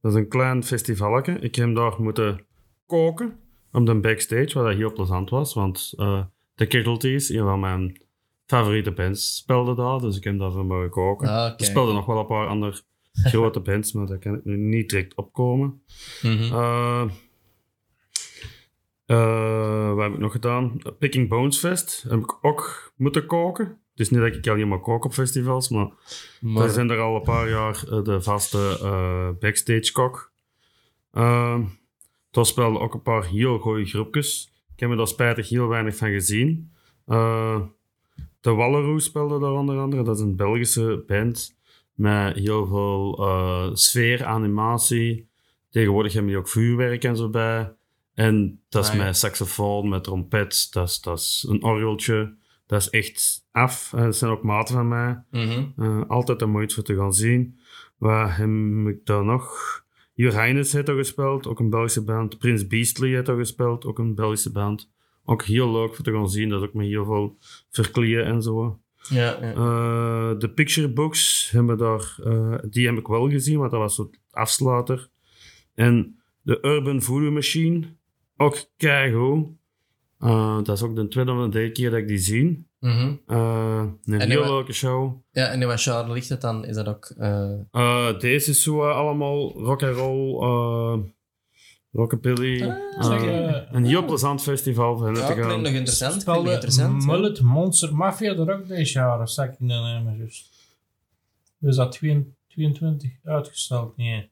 dat 0.01 0.11
is 0.11 0.17
een 0.17 0.27
klein 0.27 0.63
festivalletje. 0.63 1.33
Ik 1.39 1.55
heb 1.55 1.75
daar 1.75 1.93
moeten 1.97 2.45
koken 2.85 3.39
op 3.71 3.85
de 3.85 3.99
backstage, 3.99 4.53
wat 4.53 4.65
dat 4.65 4.75
heel 4.75 4.93
plezant 4.93 5.29
was. 5.29 5.53
Want 5.53 5.93
de 6.55 6.67
Casualties, 6.67 7.29
een 7.29 7.43
van 7.43 7.59
mijn 7.59 8.01
favoriete 8.45 8.91
bands, 8.91 9.35
speelde 9.35 9.75
daar. 9.75 9.99
Dus 9.99 10.17
ik 10.17 10.23
heb 10.23 10.39
daar 10.39 10.51
zo 10.51 10.63
mogen 10.63 10.89
koken. 10.89 11.27
Ah, 11.27 11.53
Er 11.57 11.65
speelden 11.65 11.95
nog 11.95 12.05
wel 12.05 12.19
een 12.19 12.25
paar 12.25 12.47
andere 12.47 12.81
grote 13.31 13.59
bands, 13.59 13.93
maar 13.93 14.05
daar 14.05 14.17
kan 14.19 14.35
ik 14.35 14.43
nu 14.43 14.57
niet 14.57 14.89
direct 14.89 15.15
opkomen. 15.15 15.81
Eh, 16.51 17.03
eh, 19.09 19.93
wat 19.93 20.03
heb 20.03 20.13
ik 20.13 20.19
nog 20.19 20.31
gedaan? 20.31 20.81
Picking 20.99 21.29
Bones 21.29 21.59
Fest 21.59 22.05
heb 22.09 22.19
ik 22.19 22.37
ook 22.41 22.91
moeten 22.95 23.25
koken. 23.25 23.65
Het 23.65 23.99
is 23.99 24.09
niet 24.09 24.19
dat 24.19 24.35
ik 24.35 24.47
alleen 24.47 24.67
maar 24.67 24.79
kook 24.79 25.05
op 25.05 25.13
festivals, 25.13 25.69
maar 25.69 25.89
Maar- 26.41 26.65
we 26.65 26.71
zijn 26.71 26.89
er 26.89 26.99
al 26.99 27.15
een 27.15 27.21
paar 27.21 27.49
jaar 27.49 27.83
eh, 27.89 28.03
de 28.03 28.21
vaste 28.21 28.79
eh, 28.81 29.29
backstage 29.39 29.91
kok. 29.91 30.31
Uh, 31.13 31.59
daar 32.31 32.45
spelden 32.45 32.81
ook 32.81 32.93
een 32.93 33.01
paar 33.01 33.25
heel 33.25 33.57
goede 33.59 33.85
groepjes. 33.85 34.51
Ik 34.73 34.79
heb 34.79 34.89
er 34.89 34.97
daar 34.97 35.07
spijtig 35.07 35.49
heel 35.49 35.67
weinig 35.67 35.95
van 35.95 36.09
gezien. 36.09 36.71
De 38.41 38.51
Walleroe 38.53 38.99
speelde 38.99 39.39
daar 39.39 39.51
onder 39.51 39.77
andere. 39.77 40.03
Dat 40.03 40.15
is 40.15 40.21
een 40.21 40.35
Belgische 40.35 41.03
band 41.07 41.57
met 41.93 42.35
heel 42.35 42.67
veel 42.67 43.21
sfeer, 43.73 44.25
animatie. 44.25 45.29
Tegenwoordig 45.69 46.13
hebben 46.13 46.31
die 46.31 46.39
ook 46.39 46.47
vuurwerk 46.49 47.03
en 47.03 47.15
zo 47.17 47.29
bij. 47.29 47.73
En 48.19 48.61
dat 48.69 48.83
is 48.83 48.95
met 48.95 49.17
saxofoon, 49.17 49.89
met 49.89 50.03
trompet, 50.03 50.67
dat 50.71 50.89
is, 50.89 51.01
dat 51.01 51.19
is 51.19 51.45
een 51.49 51.63
orgeltje. 51.63 52.35
Dat 52.65 52.81
is 52.81 52.89
echt 52.89 53.45
af. 53.51 53.93
Dat 53.95 54.15
zijn 54.15 54.31
ook 54.31 54.43
maten 54.43 54.75
van 54.75 54.87
mij. 54.87 55.23
Mhm. 55.31 55.65
Eh, 55.77 56.01
altijd 56.07 56.41
een 56.41 56.49
moeite 56.49 56.73
voor 56.73 56.83
te 56.83 56.95
gaan 56.95 57.13
zien. 57.13 57.59
Waar 57.97 58.37
heb 58.37 58.49
ik 58.87 59.05
daar 59.05 59.23
nog? 59.23 59.57
Heines 60.15 60.73
heeft 60.73 60.89
al 60.89 60.95
gespeeld, 60.95 61.47
ook 61.47 61.59
een 61.59 61.69
Belgische 61.69 62.03
band. 62.03 62.37
Prins 62.37 62.67
Beastly 62.67 63.13
heeft 63.13 63.29
al 63.29 63.37
gespeeld, 63.37 63.85
ook 63.85 63.99
een 63.99 64.15
Belgische 64.15 64.51
band. 64.51 64.91
Ook 65.25 65.43
heel 65.43 65.71
leuk 65.71 65.95
voor 65.95 66.05
te 66.05 66.11
gaan 66.11 66.29
zien, 66.29 66.49
dat 66.49 66.61
is 66.61 66.67
ook 66.67 66.73
met 66.73 66.87
heel 66.87 67.05
veel 67.05 67.37
verklieën 67.69 68.23
en 68.23 68.41
zo. 68.41 68.79
Ja, 69.09 69.37
ja. 69.41 69.53
Eh, 69.53 70.39
de 70.39 70.49
picture 70.49 70.89
books 70.89 71.49
hebben 71.51 71.77
daar, 71.77 72.15
eh, 72.23 72.55
die 72.69 72.87
heb 72.87 72.97
ik 72.97 73.07
wel 73.07 73.29
gezien, 73.29 73.57
want 73.57 73.71
dat 73.71 73.79
was 73.79 73.95
zo'n 73.95 74.13
afsluiter. 74.31 75.09
En 75.75 76.19
de 76.41 76.59
Urban 76.61 77.01
Voodoo 77.01 77.31
Machine, 77.31 77.97
ook 78.41 78.65
keigoed. 78.77 79.47
Eh, 80.19 80.57
dat 80.63 80.75
is 80.77 80.83
ook 80.83 80.95
de 80.95 81.07
tweede 81.07 81.31
of 81.31 81.43
de 81.43 81.49
derde 81.49 81.71
keer 81.71 81.89
dat 81.89 81.99
ik 81.99 82.07
die 82.07 82.17
zie. 82.17 82.67
Mhm. 82.79 83.13
Eh, 83.27 83.83
een 84.05 84.21
En 84.21 84.29
heel 84.29 84.43
leuke 84.45 84.73
show. 84.73 85.13
ja, 85.31 85.47
en 85.47 85.61
in 85.61 85.67
wat 85.67 85.81
genre 85.81 86.13
ligt 86.13 86.29
het 86.29 86.41
dan? 86.41 86.65
Is 86.65 86.75
dat 86.75 86.87
ook... 86.87 87.05
eh, 87.17 87.51
Eh, 87.71 88.19
deze 88.19 88.49
is 88.49 88.63
zo 88.63 88.89
allemaal 88.89 89.51
rock 89.51 89.83
and 89.83 89.95
roll, 89.95 90.41
eh 90.43 90.99
rockabilly. 91.91 92.61
Ah, 92.97 93.65
een 93.71 93.85
heel 93.85 94.05
plezant 94.05 94.41
festival 94.41 95.01
hen 95.03 95.15
ja, 95.15 95.33
klinkt 95.33 95.47
nog 95.61 95.67
interessant. 95.73 96.23
Klinkt 96.23 96.49
interessant. 96.49 97.05
Mullet 97.05 97.41
Monster 97.41 97.95
Mafia 97.95 98.31
er 98.35 98.53
ook 98.53 98.67
deze 98.67 98.93
jaren, 98.93 99.27
zag 99.27 99.45
ik 99.45 99.59
in 99.59 99.67
de 99.67 99.73
naam 99.73 100.17
juist. 100.17 100.49
Dus 101.57 101.75
dat 101.75 101.91
22 102.47 103.11
uitgesteld, 103.23 103.97
nee. 103.97 104.29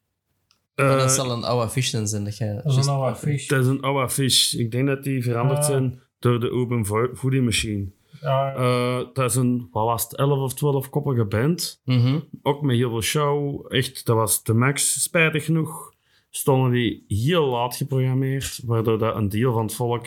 Eh, 0.78 0.86
Maar 0.88 0.98
dat 0.98 1.10
zal 1.10 1.30
een 1.30 1.44
oude 1.44 1.70
fish 1.70 1.90
zijn. 1.90 2.24
Dat, 2.24 2.36
je, 2.36 2.60
Dat 2.64 2.76
is 2.76 2.86
een 2.86 2.92
oude 2.92 3.16
fish. 3.16 3.46
dat 3.46 3.60
is 3.60 3.66
een 3.66 3.80
oude 3.80 4.08
fish. 4.10 4.52
Ik 4.54 4.70
denk 4.70 4.86
dat 4.86 5.02
die 5.04 5.22
veranderd 5.22 5.58
Ah. 5.58 5.64
zijn 5.64 6.00
door 6.18 6.40
de 6.40 6.50
Open 6.50 6.86
Vo- 6.86 7.14
Foodie 7.14 7.42
Machine. 7.42 7.86
Ja, 8.20 8.54
Eh, 8.54 8.98
dat 9.12 9.30
is 9.30 9.34
een, 9.36 9.68
wat 9.70 9.84
was 9.84 10.02
het, 10.02 10.16
11 10.16 10.38
of 10.38 10.54
12 10.54 10.88
koppige 10.90 11.24
band. 11.24 11.80
Mhm. 11.84 12.18
Ook 12.42 12.62
met 12.62 12.76
heel 12.76 12.90
veel 12.90 13.02
show. 13.02 13.64
Echt, 13.68 14.06
dat 14.06 14.16
was 14.16 14.42
de 14.42 14.54
max. 14.54 15.02
Spijtig 15.02 15.44
genoeg 15.44 15.92
stonden 16.30 16.70
die 16.70 17.04
heel 17.08 17.46
laat 17.46 17.76
geprogrammeerd, 17.76 18.60
waardoor 18.64 18.98
dat 18.98 19.14
een 19.16 19.28
deel 19.28 19.52
van 19.52 19.62
het 19.62 19.74
volk 19.74 20.06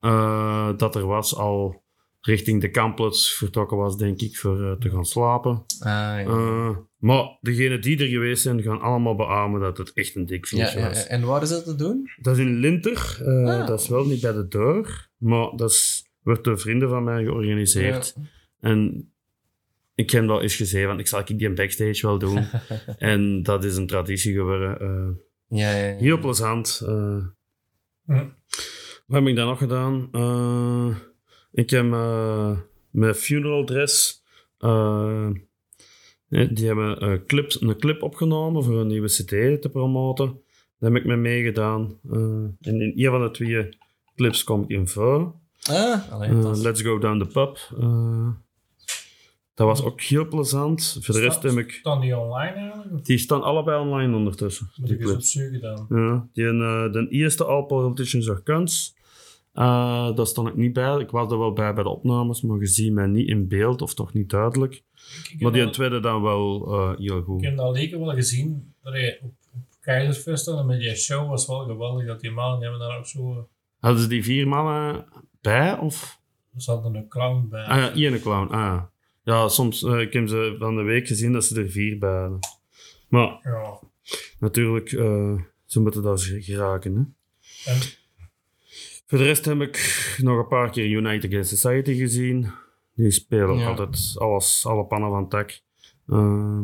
eh, 0.00 0.68
dat 0.76 0.94
er 0.94 1.06
was 1.06 1.36
al 1.36 1.82
richting 2.20 2.60
de 2.60 2.70
camplets 2.70 3.34
vertrokken 3.34 3.76
was, 3.76 3.96
denk 3.96 4.20
ik, 4.20 4.36
voor 4.36 4.62
eh, 4.62 4.72
te 4.72 4.90
gaan 4.90 5.04
slapen. 5.04 5.64
Ah, 5.80 5.88
ja. 6.20 6.80
Maar 7.02 7.38
degenen 7.40 7.80
die 7.80 7.98
er 7.98 8.06
geweest 8.06 8.42
zijn, 8.42 8.62
gaan 8.62 8.80
allemaal 8.80 9.14
beamen 9.16 9.60
dat 9.60 9.78
het 9.78 9.92
echt 9.92 10.14
een 10.14 10.26
dik 10.26 10.44
ja, 10.46 10.56
feestje 10.58 10.78
ja, 10.80 10.88
was. 10.88 11.02
ja. 11.02 11.08
En 11.08 11.22
waar 11.24 11.42
is 11.42 11.48
dat 11.48 11.64
te 11.64 11.74
doen? 11.74 12.10
Dat 12.20 12.36
is 12.36 12.44
in 12.44 12.54
Linter. 12.58 13.18
eh, 13.24 13.44
Ah. 13.60 13.66
Dat 13.66 13.80
is 13.80 13.88
wel 13.88 14.04
niet 14.06 14.20
bij 14.20 14.32
de 14.32 14.48
deur, 14.48 15.08
maar 15.16 15.50
dat 15.56 15.70
is, 15.70 16.04
wordt 16.22 16.44
door 16.44 16.58
vrienden 16.58 16.88
van 16.88 17.04
mij 17.04 17.22
georganiseerd. 17.24 18.14
Ja. 18.16 18.22
En 18.70 19.12
ik 19.94 20.10
heb 20.10 20.26
dat 20.26 20.42
eens 20.42 20.56
gezegd, 20.56 20.86
want 20.86 21.00
ik 21.00 21.06
zal 21.06 21.20
ik 21.20 21.26
die 21.38 21.46
een 21.48 21.54
backstage 21.54 22.06
wel 22.06 22.18
doen. 22.18 22.44
en 22.98 23.42
dat 23.42 23.64
is 23.64 23.76
een 23.76 23.86
traditie 23.86 24.32
geworden. 24.34 24.78
eh, 24.80 25.58
Ja, 25.58 25.76
ja, 25.76 25.86
ja. 25.86 25.96
heel 25.96 26.18
plezant. 26.18 26.82
eh. 26.86 27.16
Hm. 28.06 28.26
Wat 29.06 29.20
heb 29.20 29.26
ik 29.26 29.36
dan 29.36 29.46
nog 29.46 29.58
gedaan? 29.58 30.08
Eh, 30.12 30.96
ik 31.52 31.70
heb 31.70 31.92
eh, 31.92 32.58
mijn 32.90 33.14
funeral 33.14 33.64
dress. 33.64 34.22
Die 36.54 36.66
hebben 36.66 36.98
eh, 37.00 37.12
clips, 37.26 37.60
een 37.60 37.78
clip 37.78 38.02
opgenomen 38.02 38.64
voor 38.64 38.80
een 38.80 38.86
nieuwe 38.86 39.08
CD 39.08 39.28
te 39.62 39.68
promoten. 39.72 40.40
Daar 40.78 40.90
heb 40.92 41.00
ik 41.00 41.06
mee 41.06 41.16
meegedaan. 41.16 41.98
Eh, 42.10 42.18
en 42.60 42.80
in 42.80 42.92
een 42.96 43.10
van 43.10 43.22
de 43.22 43.30
twee 43.30 43.68
clips 44.16 44.44
kom 44.44 44.62
ik 44.62 44.68
in 44.68 44.88
voor. 44.88 45.34
Ah, 45.70 46.22
Eh, 46.22 46.50
Let's 46.62 46.82
Go 46.82 46.98
Down 46.98 47.18
the 47.18 47.26
Pub. 47.26 47.58
Dat 49.54 49.66
was 49.66 49.84
ook 49.84 50.00
heel 50.00 50.28
plezant. 50.28 50.98
Voor 51.00 51.14
de 51.14 51.20
rest 51.20 51.36
Sta- 51.36 51.48
heb 51.48 51.58
ik... 51.58 51.70
Staan 51.72 52.00
die 52.00 52.16
online 52.16 52.54
eigenlijk? 52.72 53.04
Die 53.04 53.18
staan 53.18 53.42
allebei 53.42 53.80
online 53.80 54.16
ondertussen. 54.16 54.70
moet 54.76 54.88
die 54.88 54.96
ik 54.98 55.02
eens 55.02 55.12
op 55.12 55.20
zoeken 55.22 55.60
dan? 55.60 55.86
Ja, 55.88 56.28
die, 56.32 56.46
eh, 56.46 56.92
de 56.92 57.06
eerste 57.10 57.44
All 57.44 57.62
Politicians 57.64 58.30
Are 58.30 58.42
Cunts. 58.42 58.94
eh 59.52 60.16
daar 60.16 60.26
stond 60.26 60.48
ik 60.48 60.56
niet 60.56 60.72
bij. 60.72 60.98
Ik 60.98 61.10
was 61.10 61.32
er 61.32 61.38
wel 61.38 61.52
bij 61.52 61.74
bij 61.74 61.82
de 61.82 61.88
opnames, 61.88 62.42
maar 62.42 62.58
gezien 62.58 62.94
mij 62.94 63.06
niet 63.06 63.28
in 63.28 63.48
beeld, 63.48 63.82
of 63.82 63.94
toch 63.94 64.12
niet 64.12 64.30
duidelijk. 64.30 64.82
Ik 65.32 65.40
Maar 65.40 65.52
die 65.52 65.70
tweede 65.70 66.00
dan 66.00 66.22
wel 66.22 66.66
eh, 66.72 66.98
heel 66.98 67.18
Ik 67.18 67.24
goed. 67.24 67.44
heb 67.44 67.56
dat 67.56 67.76
lekker 67.76 68.00
wel 68.00 68.14
gezien. 68.14 68.74
dat 68.82 68.92
hij 68.92 69.18
op, 69.22 69.32
op 69.54 69.60
Keizersfest 69.80 70.48
en 70.48 70.66
met 70.66 70.80
die 70.80 70.94
show 70.96 71.28
was 71.28 71.46
wel 71.46 71.64
geweldig. 71.66 72.06
Dat 72.06 72.20
die 72.20 72.30
mannen 72.30 72.60
die 72.60 72.68
hebben 72.68 72.88
daar 72.88 72.98
ook 72.98 73.06
zo... 73.06 73.48
Hadden 73.78 74.02
ze 74.02 74.08
die 74.08 74.24
vier 74.24 74.48
mannen 74.48 75.04
bij? 75.40 75.78
Of? 75.78 76.20
Er 76.54 76.62
zat 76.62 76.84
een 76.84 77.08
clown 77.08 77.48
bij. 77.48 77.64
Ah 77.64 77.76
ja, 77.76 77.92
één 78.10 78.20
clown. 78.20 78.52
Ah, 78.52 78.82
ja. 79.22 79.48
soms 79.48 79.82
eh, 79.84 80.00
ik 80.00 80.12
heb 80.12 80.28
ze 80.28 80.56
van 80.58 80.76
de 80.76 80.82
week 80.82 81.06
gezien 81.06 81.32
dat 81.32 81.44
ze 81.44 81.60
er 81.60 81.70
vier 81.70 81.98
bij 81.98 82.20
hadden. 82.20 82.38
Maar 83.08 83.38
Ja. 83.42 83.78
natuurlijk, 84.38 84.92
eh, 84.92 85.34
ze 85.66 85.80
moeten 85.80 86.02
daar 86.02 86.18
geraken. 86.18 86.94
Hè. 86.94 87.70
En 87.72 87.78
Voor 89.06 89.18
de 89.18 89.24
rest 89.24 89.44
heb 89.44 89.60
ik 89.60 90.16
nog 90.22 90.38
een 90.38 90.48
paar 90.48 90.70
keer 90.70 90.86
United 90.86 91.30
Against 91.30 91.50
Society 91.58 91.94
gezien. 91.94 92.50
Die 92.94 93.10
spelen 93.10 93.56
Ja. 93.58 93.68
altijd 93.68 94.14
alles, 94.18 94.66
alle 94.66 94.84
pannen 94.86 95.10
van 95.10 95.28
tak. 95.28 95.60
Eh, 96.06 96.60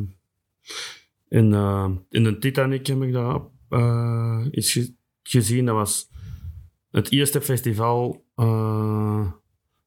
in, 1.28 1.52
eh, 1.54 1.90
in 2.10 2.22
de 2.24 2.38
Titanic 2.38 2.86
heb 2.86 3.02
ik 3.02 3.12
daar 3.12 3.40
eh, 3.68 4.46
iets 4.50 4.72
ge- 4.72 4.94
gezien. 5.22 5.64
Dat 5.64 5.74
was 5.74 6.10
het 6.90 7.10
eerste 7.12 7.40
festival 7.40 8.24
eh, 8.34 9.32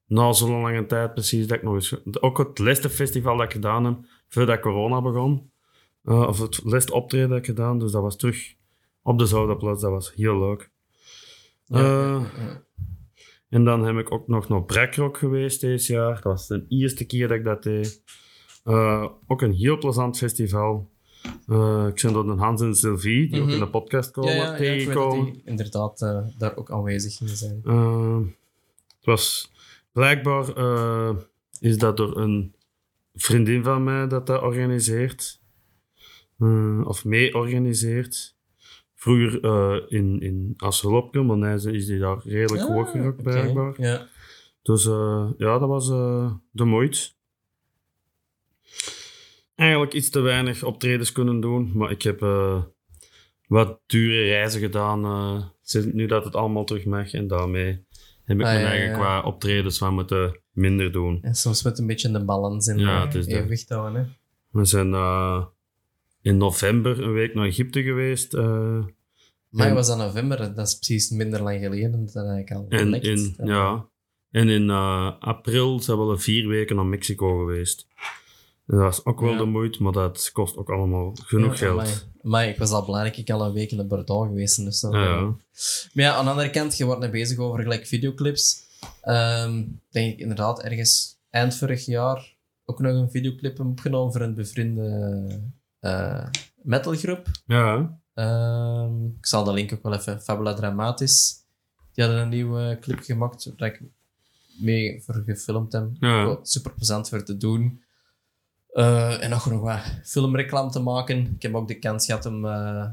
na 0.06 0.32
zo'n 0.34 0.62
lange 0.62 0.86
tijd 0.86 1.14
precies 1.14 1.48
dat 1.48 1.58
ik 1.58 1.64
nog 1.64 1.74
eens... 1.74 1.96
Ook 2.20 2.38
het 2.38 2.60
laatste 2.60 2.90
festival 2.90 3.38
dat 3.38 3.46
ik 3.46 3.52
gedaan 3.52 3.86
heb 3.86 3.98
voordat 4.28 4.60
corona 4.60 5.02
begon. 5.02 5.52
Eh, 6.04 6.28
of 6.28 6.40
het 6.40 6.64
laatste 6.64 6.94
optreden 6.94 7.30
dat 7.30 7.38
ik 7.38 7.46
gedaan. 7.46 7.80
Dus 7.80 7.92
dat 7.92 8.02
was 8.02 8.18
terug 8.18 8.54
op 9.02 9.20
de 9.20 9.26
Zouderplaats. 9.26 9.82
Dat 9.82 9.92
was 9.92 10.14
heel 10.16 10.40
leuk. 10.40 10.70
Ja, 11.66 11.80
ja, 11.80 12.32
ja. 12.38 12.64
En 13.52 13.64
dan 13.64 13.86
heb 13.86 13.98
ik 13.98 14.12
ook 14.12 14.28
nog 14.28 14.50
naar 14.50 14.64
Brekrock 14.64 15.18
geweest 15.18 15.62
deze 15.62 15.94
jaar. 15.94 16.14
Dat 16.14 16.24
was 16.24 16.48
de 16.48 16.66
eerste 16.70 17.06
keer 17.06 17.28
dat 17.28 17.38
ik 17.38 17.44
dat 17.44 17.64
deed. 17.64 18.02
Eh, 18.64 19.06
ook 19.28 19.42
een 19.42 19.54
heel 19.54 19.78
plezant 19.78 20.18
festival. 20.18 20.90
Eh, 21.48 21.86
ik 21.96 22.02
ben 22.02 22.14
door 22.14 22.26
de 22.26 22.32
Hans 22.42 22.62
en 22.62 22.76
Sylvie, 22.76 23.30
die 23.30 23.40
ook 23.40 23.46
Mhm. 23.46 23.54
in 23.56 23.60
de 23.60 23.70
podcast 23.70 24.12
komen, 24.12 24.32
Ja, 24.32 24.38
ja, 24.38 24.44
ja, 24.44 24.50
dat 24.50 24.58
tegengekomen. 24.58 25.26
die 25.34 25.42
inderdaad 25.46 26.02
eh, 26.02 26.20
daar 26.38 26.56
ook 26.56 26.72
aanwezig 26.72 27.16
gingen 27.18 27.36
zijn. 27.38 27.62
Het 28.98 29.06
was 29.06 29.52
blijkbaar 29.92 30.46
is 31.60 31.78
dat 31.78 31.98
door 31.98 32.18
een 32.18 32.56
vriendin 33.14 33.64
van 33.64 33.84
mij 33.84 34.08
dat 34.08 34.28
dat 34.28 34.42
organiseert. 34.42 35.40
Of 36.84 37.06
mee 37.06 37.36
organiseert. 37.36 38.36
Vroeger 39.02 39.44
eh, 39.44 39.78
in, 39.88 40.20
in 40.22 40.54
Asselopke, 40.58 41.22
maar 41.22 41.38
nee, 41.38 41.54
is 41.74 41.86
die 41.86 42.00
daar 42.00 42.22
redelijk 42.24 42.62
Ah, 42.64 42.68
hoog 42.76 42.94
oké. 42.96 43.24
blijkbaar. 43.24 43.74
Ja. 43.82 44.08
Dus 44.62 44.86
eh, 44.86 45.30
ja, 45.38 45.58
dat 45.60 45.68
was 45.70 45.90
eh, 45.90 46.34
de 46.52 46.64
moeite. 46.66 47.10
Eigenlijk 49.56 49.94
iets 49.94 50.10
te 50.10 50.20
weinig 50.20 50.64
optredens 50.64 51.12
kunnen 51.12 51.40
doen, 51.40 51.72
maar 51.74 51.92
ik 51.92 52.02
heb 52.02 52.20
wat 53.48 53.80
dure 53.86 54.24
reizen 54.24 54.60
gedaan. 54.62 55.52
sinds 55.62 55.88
nu 55.94 56.06
dat 56.06 56.24
het 56.24 56.36
allemaal 56.36 56.64
terug 56.66 56.86
mag 56.86 57.14
en 57.14 57.28
daarmee 57.28 57.86
heb 58.24 58.40
ik 58.40 58.46
Ah, 58.46 58.52
mijn 58.52 58.60
ja, 58.60 58.68
eigen 58.68 58.90
ja. 58.90 58.94
qua 58.96 59.22
optredens 59.22 59.80
wat 59.80 59.92
moeten 59.92 60.40
minder 60.52 60.92
doen. 60.92 61.20
En 61.22 61.36
soms 61.36 61.64
met 61.64 61.80
een 61.80 61.88
beetje 61.88 62.12
de 62.12 62.26
balans 62.26 62.68
in 62.68 62.78
Ja, 62.78 63.08
het 63.08 63.28
evenwicht 63.28 63.70
houden. 63.70 64.02
Hè. 64.02 64.08
We 64.60 64.66
zijn 64.66 64.94
in 66.22 66.38
november 66.38 67.04
een 67.04 67.14
week 67.14 67.34
naar 67.34 67.46
Egypte 67.46 67.82
geweest. 67.84 68.34
eh, 68.34 68.84
Maar 69.50 69.68
En- 69.68 69.74
was 69.74 69.88
dat 69.88 69.98
november, 69.98 70.54
dat 70.56 70.68
is 70.68 70.76
precies 70.76 71.10
minder 71.10 71.42
lang 71.44 71.60
geleden. 71.60 72.06
Dat 72.06 72.16
eigenlijk 72.16 72.52
al 72.52 72.66
en, 72.70 72.90
lekt. 72.90 73.06
in, 73.06 73.34
En- 73.38 73.48
ja, 73.48 73.86
en 74.32 74.50
in 74.50 74.70
eh, 74.70 75.12
april 75.20 75.80
zijn 75.80 75.98
we 75.98 76.04
al 76.04 76.18
vier 76.18 76.48
weken 76.48 76.76
naar 76.76 76.86
Mexico 76.86 77.38
geweest. 77.38 77.88
En 78.68 78.78
dat 78.78 78.94
is 78.94 79.06
ook 79.06 79.20
wel 79.20 79.32
Ja. 79.32 79.38
de 79.38 79.46
moeite, 79.46 79.84
maar 79.84 79.92
dat 79.92 80.30
kost 80.34 80.58
ook 80.58 80.70
allemaal 80.70 81.16
genoeg 81.24 81.52
Ja, 81.52 81.58
geld. 81.58 82.08
Maar 82.22 82.48
ik 82.48 82.58
was 82.58 82.72
al 82.72 82.86
blij 82.86 83.04
dat 83.04 83.18
ik 83.18 83.30
al 83.30 83.46
een 83.46 83.54
week 83.54 83.72
in 83.72 83.78
de 83.78 83.86
Bordeaux 83.86 84.28
geweest 84.28 84.64
dus 84.64 84.80
dat- 84.80 84.94
Ja, 84.94 85.04
ja. 85.04 85.22
Maar 85.94 86.06
ja, 86.06 86.14
aan 86.14 86.24
de 86.26 86.32
andere 86.32 86.50
kant, 86.50 86.78
je 86.78 86.86
wordt 86.86 87.00
net 87.02 87.12
bezig 87.12 87.38
over 87.38 87.62
gelijk 87.62 87.88
videoclips. 87.88 88.64
Ehm 89.02 89.64
denk 89.90 90.14
ik 90.14 90.20
inderdaad 90.20 90.62
ergens 90.64 91.18
eind 91.30 91.56
vorig 91.56 91.86
jaar 91.86 92.36
ook 92.66 92.80
nog 92.80 92.94
een 92.94 93.12
videoclip 93.12 93.60
opgenomen 93.60 94.12
voor 94.12 94.22
een 94.22 94.36
bevriende 94.36 95.42
eh, 95.82 96.26
metalgroep. 96.62 97.28
Ja, 97.46 98.00
Ehm, 98.14 99.06
ik 99.06 99.26
zal 99.26 99.44
de 99.44 99.54
link 99.54 99.74
ook 99.74 99.84
wel 99.84 99.94
even. 99.94 100.22
Fabula 100.22 100.54
Dramatis. 100.54 101.36
Die 101.94 102.04
hadden 102.04 102.22
een 102.24 102.30
nieuwe 102.30 102.78
clip 102.82 103.00
gemaakt 103.00 103.52
waar 103.58 103.68
ik 103.70 103.82
mee 104.60 105.02
voor 105.04 105.24
gefilmd 105.26 105.72
heb. 105.74 105.90
Ja. 106.00 106.26
Wat 106.26 106.50
Super 106.50 106.74
plezant 106.74 107.10
voor 107.10 107.24
te 107.24 107.38
doen. 107.38 107.82
Eh, 108.74 109.24
en 109.24 109.30
nog 109.30 109.50
nog 109.50 109.62
wat 109.62 109.80
filmreclame 110.04 110.70
te 110.72 110.80
maken. 110.80 111.34
Ik 111.36 111.42
heb 111.42 111.56
ook 111.56 111.68
de 111.68 111.80
kans 111.80 112.06
gehad 112.06 112.26
om 112.26 112.46
eh, 112.46 112.88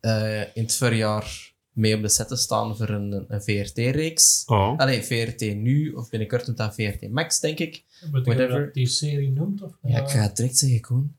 eh, 0.00 0.40
in 0.54 0.62
het 0.62 0.76
voorjaar 0.76 1.52
mee 1.72 1.96
op 1.96 2.02
de 2.02 2.08
set 2.08 2.28
te 2.28 2.36
staan 2.36 2.76
voor 2.76 2.88
een, 2.88 3.24
een 3.28 3.42
VRT-reeks. 3.42 4.42
oh. 4.46 4.78
Allee, 4.78 5.02
VRT 5.02 5.40
nu, 5.40 5.92
of 5.92 6.10
binnenkort 6.10 6.46
doet 6.46 6.56
dat 6.56 6.74
VRT 6.74 7.10
Max, 7.10 7.40
denk 7.40 7.58
ik. 7.58 7.84
Je 8.00 8.10
Whatever. 8.10 8.72
die 8.72 8.86
serie 8.86 9.30
noemt? 9.30 9.62
Of, 9.62 9.72
Ja, 9.82 10.00
ik 10.00 10.08
ga 10.08 10.18
het 10.18 10.36
direct 10.36 10.56
zeggen, 10.56 10.80
Koen. 10.80 11.16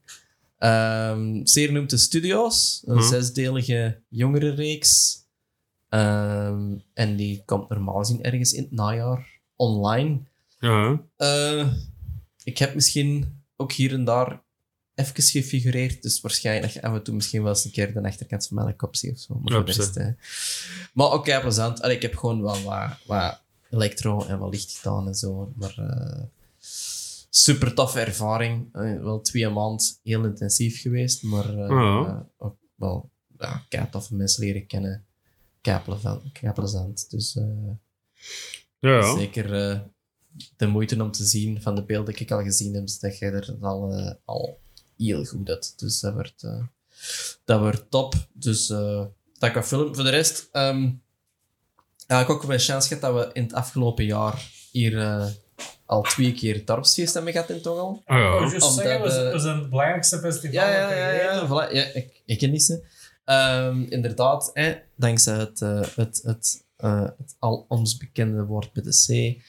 Ehm 0.60 1.40
serie 1.46 1.72
noemt 1.72 1.90
de 1.90 1.98
Studios, 1.98 2.82
een 2.86 2.98
Hm. 2.98 3.08
zesdelige 3.08 4.02
jongerenreeks. 4.10 5.18
Ehm 5.90 6.78
en 6.94 7.16
die 7.16 7.44
komt 7.46 7.70
normaal 7.70 7.98
gezien 7.98 8.24
ergens 8.24 8.54
in 8.54 8.62
het 8.64 8.72
najaar 8.72 9.40
online. 9.56 10.20
Ja, 10.60 11.02
Eh, 11.18 11.74
ik 12.44 12.58
heb 12.58 12.74
misschien 12.76 13.42
ook 13.56 13.72
hier 13.72 13.94
en 13.94 14.04
daar 14.04 14.42
even 14.96 15.24
gefigureerd, 15.24 16.02
dus 16.02 16.22
waarschijnlijk 16.22 16.78
af 16.78 16.94
en 16.94 17.04
toe 17.04 17.16
misschien 17.16 17.42
wel 17.44 17.52
eens 17.52 17.66
een 17.66 17.72
keer 17.72 17.94
de 17.94 18.04
achterkant 18.04 18.48
van 18.48 18.56
mijn 18.64 18.76
kop 18.76 18.90
of 18.90 19.20
zo. 19.20 19.40
Maar, 19.44 19.64
eh. 19.98 20.08
maar 20.94 21.12
oké, 21.14 21.40
plezant. 21.42 21.82
Allee, 21.82 21.96
ik 21.96 22.02
heb 22.02 22.16
gewoon 22.16 22.42
wel 22.42 22.62
wat, 22.64 22.90
wat 23.06 23.42
elektro 23.70 24.26
en 24.26 24.40
wat 24.40 24.52
licht 24.54 24.78
gedaan 24.78 25.08
en 25.08 25.16
zo. 25.16 25.52
Maar 25.56 25.78
eh, 25.78 26.24
super 27.30 27.74
toffe 27.74 28.00
ervaring. 28.00 28.70
Eh, 28.76 29.00
wel 29.02 29.22
twee 29.22 29.50
maanden 29.50 29.86
heel 30.04 30.26
intensief 30.26 30.82
geweest, 30.82 31.24
maar 31.24 31.50
eh, 31.50 31.70
Ja. 31.70 32.06
eh, 32.08 32.20
ook 32.48 32.56
wel 32.76 33.10
ja, 33.38 33.66
kei 33.70 33.90
toffe 33.90 34.16
mensen 34.16 34.44
leren 34.44 34.68
kennen. 34.68 35.06
Kei 35.62 35.82
plezant. 36.54 37.10
Dus 37.10 37.34
ja, 38.80 38.90
ja. 38.90 39.16
zeker 39.18 39.50
de 40.58 40.68
moeite 40.68 41.02
om 41.04 41.12
te 41.12 41.26
zien 41.26 41.62
van 41.62 41.76
de 41.76 41.84
beelden 41.84 42.14
die 42.14 42.24
ik 42.24 42.32
al 42.32 42.44
gezien 42.44 42.74
heb, 42.74 42.88
dat 43.00 43.18
je 43.18 43.26
er 43.26 43.58
al, 43.62 44.16
al 44.26 44.60
heel 44.98 45.26
goed 45.26 45.50
uit. 45.50 45.80
Dus 45.80 46.00
dat 46.00 46.14
wordt, 46.14 46.48
dat 47.46 47.60
wordt 47.60 47.92
top. 47.92 48.14
Dus 48.34 48.68
dat 48.68 49.52
kan 49.52 49.64
film. 49.64 49.96
Voor 49.96 50.04
de 50.04 50.10
rest, 50.10 50.50
ehm 50.52 50.92
heb 52.08 52.22
ik 52.22 52.30
ook 52.30 52.42
wel 52.42 52.54
een 52.54 52.60
chance 52.60 52.88
gehad 52.88 53.04
dat 53.04 53.14
we 53.14 53.34
in 53.34 53.44
het 53.44 53.54
afgelopen 53.54 54.06
jaar 54.06 54.52
hier 54.72 54.94
al 55.90 56.02
twee 56.02 56.34
keer 56.34 56.66
dorpsfeest 56.66 57.14
hebben 57.14 57.32
gehad 57.32 57.50
in 57.50 57.62
Tongel. 57.62 58.02
Ah, 58.06 58.18
ja. 58.18 58.36
Oh, 58.36 58.42
just 58.52 58.54
Omdat, 58.68 58.84
zeggen, 58.86 59.02
we, 59.02 59.10
zijn- 59.10 59.34
eh, 59.34 59.40
zijn 59.40 59.58
het 59.60 59.70
belangrijkste 59.70 60.18
festival. 60.20 60.52
Ja, 60.52 60.70
ja, 60.72 60.94
ja, 60.94 61.10
ja, 61.12 61.46
voilà. 61.48 61.72
ja 61.74 61.84
ik, 61.94 62.22
ik 62.26 62.38
ken 62.38 62.52
niet 62.52 62.64
ze. 62.64 62.84
Ehm, 63.26 63.82
inderdaad, 63.82 64.50
hè, 64.54 64.74
dankzij 64.96 65.38
het, 65.38 65.62
eh, 65.62 65.82
het, 65.96 66.20
het, 66.24 66.66
eh, 66.78 67.02
het 67.04 67.36
al 67.40 67.66
ons 67.68 67.98
bekende 67.98 68.44
woord 68.46 68.74
bij 68.74 68.84
de 68.84 68.90
C. 68.90 69.42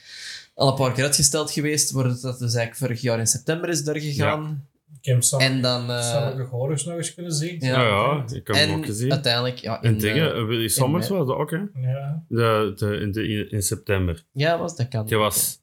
Al 0.55 0.69
een 0.69 0.75
paar 0.75 0.93
keer 0.93 1.05
uitgesteld 1.05 1.51
geweest, 1.51 1.91
wordt 1.91 2.23
dat 2.23 2.39
dus 2.39 2.55
eigenlijk 2.55 2.77
vorig 2.77 3.01
jaar 3.01 3.19
in 3.19 3.27
september 3.27 3.69
is 3.69 3.85
doorgegaan. 3.85 4.69
Ik 5.03 5.07
heb 5.07 5.23
hem 5.31 5.41
En 5.41 5.63
dan... 5.63 5.91
eh, 5.91 6.13
sommige 6.13 6.43
horrors 6.51 6.85
nog 6.85 6.97
eens 6.97 7.15
kunnen 7.15 7.33
zien. 7.33 7.57
Ja. 7.61 7.67
Ja, 7.67 7.83
ja, 7.83 8.25
ik 8.37 8.47
heb 8.47 8.57
hem 8.57 8.71
ook 8.71 8.77
en 8.81 8.85
gezien. 8.85 9.13
uiteindelijk, 9.13 9.57
ja, 9.59 9.83
En 9.83 9.93
in, 9.93 9.99
dingen, 9.99 10.35
eh, 10.35 10.45
Willy 10.47 10.69
Sommers 10.69 11.09
was 11.09 11.27
dat 11.27 11.37
ook, 11.37 11.51
hè? 11.51 11.57
Ja. 11.75 12.25
De, 12.29 12.73
de, 12.77 12.97
in, 13.01 13.13
de, 13.13 13.29
in, 13.29 13.51
in 13.51 13.63
september. 13.63 14.25
ja, 14.33 14.59
was, 14.59 14.77
dat 14.77 14.89
kan. 14.89 15.07
Die 15.07 15.17
was 15.17 15.60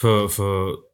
voor, 0.00 0.30
voor 0.30 0.84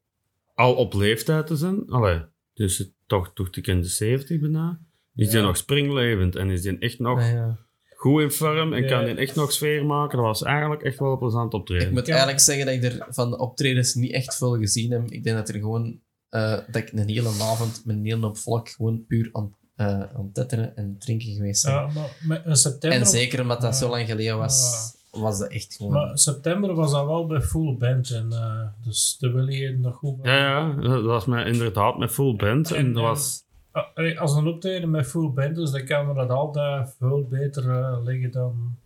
al 0.54 0.74
op 0.74 0.94
leeftijd 0.94 1.46
te 1.46 1.56
zijn. 1.56 1.88
Allee, 1.90 2.20
dus 2.54 2.78
het 2.78 2.90
toch 3.06 3.30
toch 3.34 3.48
ik 3.50 3.66
in 3.66 3.80
de 3.80 3.88
70 3.88 4.40
bijna. 4.40 4.80
Is 5.14 5.28
die 5.28 5.38
Ja. 5.38 5.44
nog 5.46 5.56
springlevend 5.56 6.36
en 6.36 6.50
is 6.50 6.62
die 6.62 6.78
echt 6.78 6.98
nog 6.98 7.20
Ja, 7.20 7.26
ja. 7.28 7.58
goed 7.96 8.22
in 8.22 8.30
vorm 8.30 8.72
en 8.72 8.82
Ja. 8.82 8.88
kan 8.88 9.04
die 9.04 9.14
echt 9.14 9.34
nog 9.34 9.52
sfeer 9.52 9.84
maken. 9.86 10.16
Dat 10.16 10.26
was 10.26 10.42
eigenlijk 10.42 10.82
echt 10.82 10.98
wel 10.98 11.12
een 11.12 11.18
plezant 11.18 11.54
optreden. 11.54 11.86
Ik 11.86 11.92
moet 11.92 12.06
Ja. 12.06 12.12
eigenlijk 12.12 12.40
zeggen 12.42 12.66
dat 12.66 12.74
ik 12.74 12.82
er 12.84 13.06
van 13.14 13.30
de 13.30 13.38
optredens 13.38 13.94
niet 13.94 14.12
echt 14.12 14.36
veel 14.36 14.56
gezien 14.58 14.90
heb. 14.90 15.10
Ik 15.10 15.24
denk 15.24 15.36
dat 15.36 15.48
er 15.48 15.54
gewoon... 15.60 16.00
eh, 16.28 16.50
dat 16.50 16.76
ik 16.76 16.92
een 16.92 17.08
hele 17.08 17.28
avond 17.28 17.82
met 17.84 17.96
een 17.96 18.04
hele 18.04 18.34
volk 18.34 18.68
gewoon 18.68 19.04
puur 19.06 19.28
aan, 19.32 19.54
eh 19.76 19.86
aan 19.86 20.24
het 20.24 20.34
tetteren 20.34 20.76
en 20.76 20.96
drinken 20.98 21.32
geweest 21.34 21.64
ben. 21.64 21.72
Ja, 21.72 21.86
maar 21.94 22.16
met- 22.22 22.44
in 22.44 22.56
september, 22.56 22.98
En 23.00 23.06
zeker 23.06 23.40
omdat 23.40 23.60
dat 23.60 23.76
zo 23.76 23.88
lang 23.88 24.06
geleden 24.06 24.38
was, 24.38 24.94
was 25.18 25.38
dat 25.38 25.48
echt 25.50 25.74
gewoon... 25.76 25.92
maar 25.92 26.18
september 26.18 26.74
was 26.74 26.90
dat 26.92 27.06
wel 27.06 27.26
bij 27.26 27.40
full 27.40 27.76
band. 27.76 28.10
En, 28.10 28.32
eh, 28.32 28.66
dus 28.84 29.16
de 29.18 29.30
wil 29.32 29.48
je 29.48 29.78
nog 29.78 29.96
goed. 29.96 30.18
Ja, 30.22 30.36
ja, 30.36 30.74
dat 30.88 31.02
was 31.02 31.26
met, 31.26 31.46
inderdaad 31.46 31.98
met 31.98 32.10
full 32.10 32.36
band. 32.36 32.72
En 32.72 32.92
dat 32.92 33.02
was... 33.02 33.44
Ah, 33.72 34.18
Als 34.18 34.34
een 34.34 34.46
optreden 34.46 34.90
met 34.90 35.06
full 35.06 35.30
band, 35.30 35.54
dus 35.56 35.70
dan 35.70 35.84
kan 35.84 36.06
me 36.06 36.14
dat 36.14 36.30
altijd 36.30 36.94
veel 36.98 37.26
beter 37.28 37.70
eh, 37.70 37.98
liggen 38.04 38.30
dan. 38.30 38.76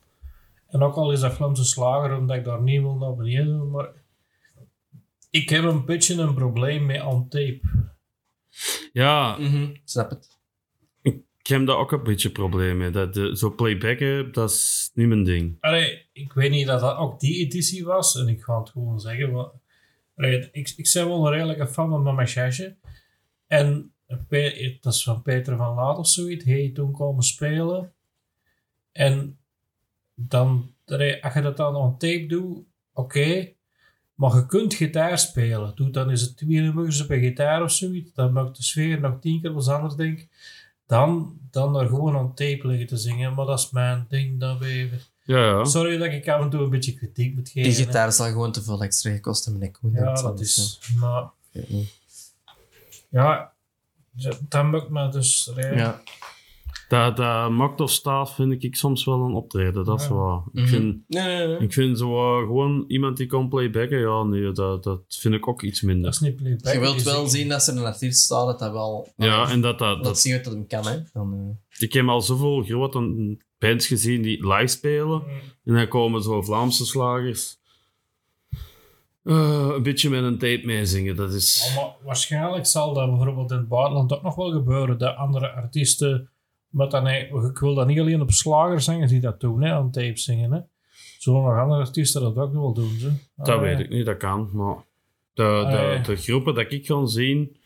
En 0.69 0.83
ook 0.83 0.95
al 0.95 1.13
is 1.13 1.21
dat 1.21 1.33
Vlaamse 1.33 1.65
slager, 1.65 2.17
omdat 2.19 2.37
ik 2.37 2.45
daar 2.45 2.63
niet 2.63 2.81
wil 2.81 2.95
naar 2.97 3.15
beneden 3.15 3.47
doen, 3.59 3.71
maar 3.71 3.89
ik 5.31 5.49
heb 5.49 5.65
een 5.65 5.85
beetje 5.85 6.23
een 6.23 6.35
probleem 6.35 6.87
met 6.87 7.05
on 7.05 7.29
tape. 7.29 7.61
Ja, 8.93 9.37
Mhm, 9.39 9.67
snap 9.85 10.11
het. 10.11 10.39
Heb 11.51 11.67
daar 11.67 11.77
ook 11.77 11.93
een 11.93 12.03
beetje 12.03 12.31
probleem 12.31 12.77
mee. 12.77 12.91
Dat, 12.91 13.15
de, 13.15 13.37
zo 13.37 13.55
playbacken, 13.55 14.33
dat 14.33 14.51
is 14.51 14.91
niet 14.95 15.09
mijn 15.09 15.25
ding. 15.25 15.57
Allee, 15.61 16.09
ik 16.13 16.33
weet 16.33 16.51
niet 16.51 16.67
dat 16.67 16.81
dat 16.81 16.97
ook 16.97 17.21
die 17.21 17.45
editie 17.45 17.85
was, 17.85 18.17
en 18.17 18.29
ik 18.29 18.43
ga 18.43 18.59
het 18.59 18.71
gewoon 18.71 19.01
zeggen. 19.01 19.31
Want, 19.31 19.53
allee, 20.17 20.49
ik, 20.53 20.73
ik 20.77 20.91
ben 20.93 21.09
wel 21.09 21.27
een 21.27 21.33
redelijke 21.33 21.69
fan 21.69 21.89
van 21.91 22.03
Mama 22.03 22.27
Chasje. 22.27 22.77
En 23.47 23.93
dat 24.81 24.93
is 24.93 25.03
van 25.03 25.23
Peter 25.23 25.57
van 25.57 25.75
Laat 25.75 25.99
of 25.99 26.09
zoiets. 26.09 26.45
Hij 26.45 26.71
toen 26.75 26.93
komen 26.93 27.23
spelen. 27.23 27.93
En 28.93 29.39
dan, 30.15 30.75
als 31.21 31.35
je 31.35 31.41
dat 31.43 31.57
dan 31.57 31.77
on 31.77 31.99
tape 31.99 32.27
doet, 32.27 32.65
oké. 32.93 33.53
Maar 34.15 34.35
je 34.35 34.47
kunt 34.47 34.75
gitaar 34.75 35.19
spelen. 35.19 35.75
Doe 35.75 35.91
dan 35.91 36.11
is 36.11 36.21
het 36.21 36.37
twee 36.37 36.61
nummers 36.61 37.03
op 37.03 37.11
een 37.11 37.21
gitaar 37.21 37.63
of 37.63 37.73
zoiets. 37.73 38.13
Dan 38.13 38.33
maakt 38.33 38.57
de 38.57 38.63
sfeer 38.63 39.01
nog 39.01 39.21
tien 39.21 39.41
keer 39.41 39.53
wat 39.53 39.69
anders, 39.69 39.95
denk 39.95 40.19
ik. 40.19 40.29
Dan, 40.91 41.39
dan 41.51 41.77
er 41.77 41.87
gewoon 41.87 42.17
on 42.17 42.35
tape 42.35 42.61
liggen 42.63 42.87
te 42.87 42.97
zingen. 42.97 43.35
Maar 43.35 43.47
dat 43.47 43.59
is 43.59 43.71
mijn 43.71 44.07
ding. 44.09 44.41
Dat 44.41 44.59
we, 44.59 44.91
Ja, 45.25 45.45
ja. 45.45 45.65
Sorry 45.65 45.97
dat 45.99 46.13
ik 46.13 46.29
af 46.29 46.41
en 46.41 46.51
toe 46.51 46.61
een 46.61 46.71
beetje 46.71 46.95
kritiek 46.95 47.35
moet 47.35 47.49
geven. 47.49 47.71
Die 47.71 47.85
gitaar 47.85 48.13
zal 48.13 48.27
gewoon 48.27 48.53
te 48.53 48.63
veel 48.63 48.83
extra 48.83 49.11
gekost 49.11 49.45
hebben, 49.45 49.63
ik 49.63 49.73
Koen. 49.73 49.93
Ja, 49.93 50.13
dat 50.13 50.33
niet 50.35 50.41
is. 50.41 50.81
Maar 50.99 51.31
zijn. 51.53 51.89
Ja, 53.09 53.53
dat 54.49 54.65
maakt 54.65 54.89
me 54.89 55.09
dus. 55.09 55.53
Ja. 55.57 56.03
Dat, 56.91 57.17
dat 57.17 57.51
maakt 57.51 57.81
of 57.81 57.91
staat 57.91 58.35
vind 58.35 58.63
ik 58.65 58.77
soms 58.77 59.05
wel 59.05 59.21
een 59.21 59.33
optreden, 59.35 59.85
dat 59.85 60.01
is 60.01 60.07
Ja. 60.07 60.15
waar. 60.15 60.43
Ik 60.53 60.61
Mhm. 60.61 60.67
vind, 60.67 61.03
Nee, 61.09 61.37
nee, 61.37 61.47
nee. 61.47 61.59
ik 61.59 61.73
vind 61.73 61.99
zo 61.99 62.39
uh, 62.41 62.47
gewoon 62.47 62.85
iemand 62.89 63.17
die 63.17 63.27
kan 63.27 63.49
playbacken, 63.49 63.99
ja, 63.99 64.23
nee, 64.23 64.53
dat, 64.53 64.83
dat 64.83 65.01
vind 65.09 65.35
ik 65.35 65.49
ook 65.49 65.63
iets 65.63 65.81
Dat 65.81 65.89
minder. 65.91 66.11
is 66.11 66.21
niet 66.21 66.37
playback. 66.37 66.73
Je 66.73 66.81
wilt 66.81 67.03
wel 67.03 67.27
zien 67.27 67.49
dat 67.49 67.67
er 67.67 67.77
een 67.77 67.85
artiest 67.85 68.21
staat 68.23 68.47
dat 68.47 68.59
dat 68.59 68.73
wel... 68.73 69.09
Ja, 69.17 69.51
en 69.51 69.61
dat, 69.61 69.79
dat, 69.79 69.97
dat 69.97 70.05
dat, 70.05 70.19
zien 70.21 70.37
we 70.37 70.41
dat 70.43 70.53
hem 70.53 70.67
kan, 70.67 70.87
hè. 70.87 70.99
Dan, 71.13 71.57
eh, 71.71 71.81
ik 71.83 71.93
heb 71.93 72.09
al 72.09 72.21
zoveel 72.21 72.63
grote 72.63 73.37
bands 73.59 73.87
gezien 73.87 74.23
die 74.23 74.47
live 74.49 74.67
spelen. 74.67 75.23
Mm. 75.27 75.29
En 75.65 75.75
dan 75.75 75.89
komen 75.89 76.23
zo 76.23 76.43
Vlaamse 76.43 76.87
slagers 76.87 77.59
eh, 79.25 79.69
een 79.75 79.83
beetje 79.83 80.11
met 80.11 80.23
een 80.23 80.39
tape 80.39 80.63
meezingen. 80.65 81.17
Dat 81.17 81.33
is... 81.33 81.73
Ja, 81.75 81.81
maar 81.81 81.91
waarschijnlijk 82.05 82.67
zal 82.67 82.95
dat 82.95 83.09
bijvoorbeeld 83.11 83.51
in 83.51 83.57
het 83.57 83.69
buitenland 83.69 84.13
ook 84.13 84.23
nog 84.23 84.35
wel 84.35 84.51
gebeuren. 84.53 84.99
Dat 84.99 85.17
andere 85.17 85.51
artiesten. 85.53 86.31
Met 86.71 86.91
dan, 86.91 87.07
ik 87.09 87.59
wil 87.59 87.75
dat 87.75 87.87
niet 87.87 87.99
alleen 88.01 88.21
op 88.21 88.31
slagerzangers 88.31 89.11
die 89.11 89.21
dat 89.21 89.41
doen, 89.41 89.63
hè, 89.63 89.73
aan 89.73 89.91
tape 89.91 90.19
zingen. 90.19 90.53
Hè. 90.53 90.61
Zullen 91.19 91.43
nog 91.43 91.59
andere 91.59 91.81
artiesten 91.81 92.21
dat 92.23 92.37
ook 92.37 92.53
wel 92.53 92.73
doen? 92.75 92.91
Ze? 92.99 93.13
Dat 93.37 93.49
Ah, 93.49 93.61
weet 93.61 93.79
ja. 93.79 93.85
ik 93.85 93.91
niet, 93.91 94.07
dat 94.07 94.17
kan. 94.17 94.51
Maar 94.53 94.75
de, 95.35 95.43
de, 95.43 95.77
Ah, 95.79 95.95
ja. 95.95 96.03
de 96.03 96.17
groepen 96.17 96.55
dat 96.55 96.73
ik 96.73 96.85
kan 96.87 97.09
zien, 97.09 97.57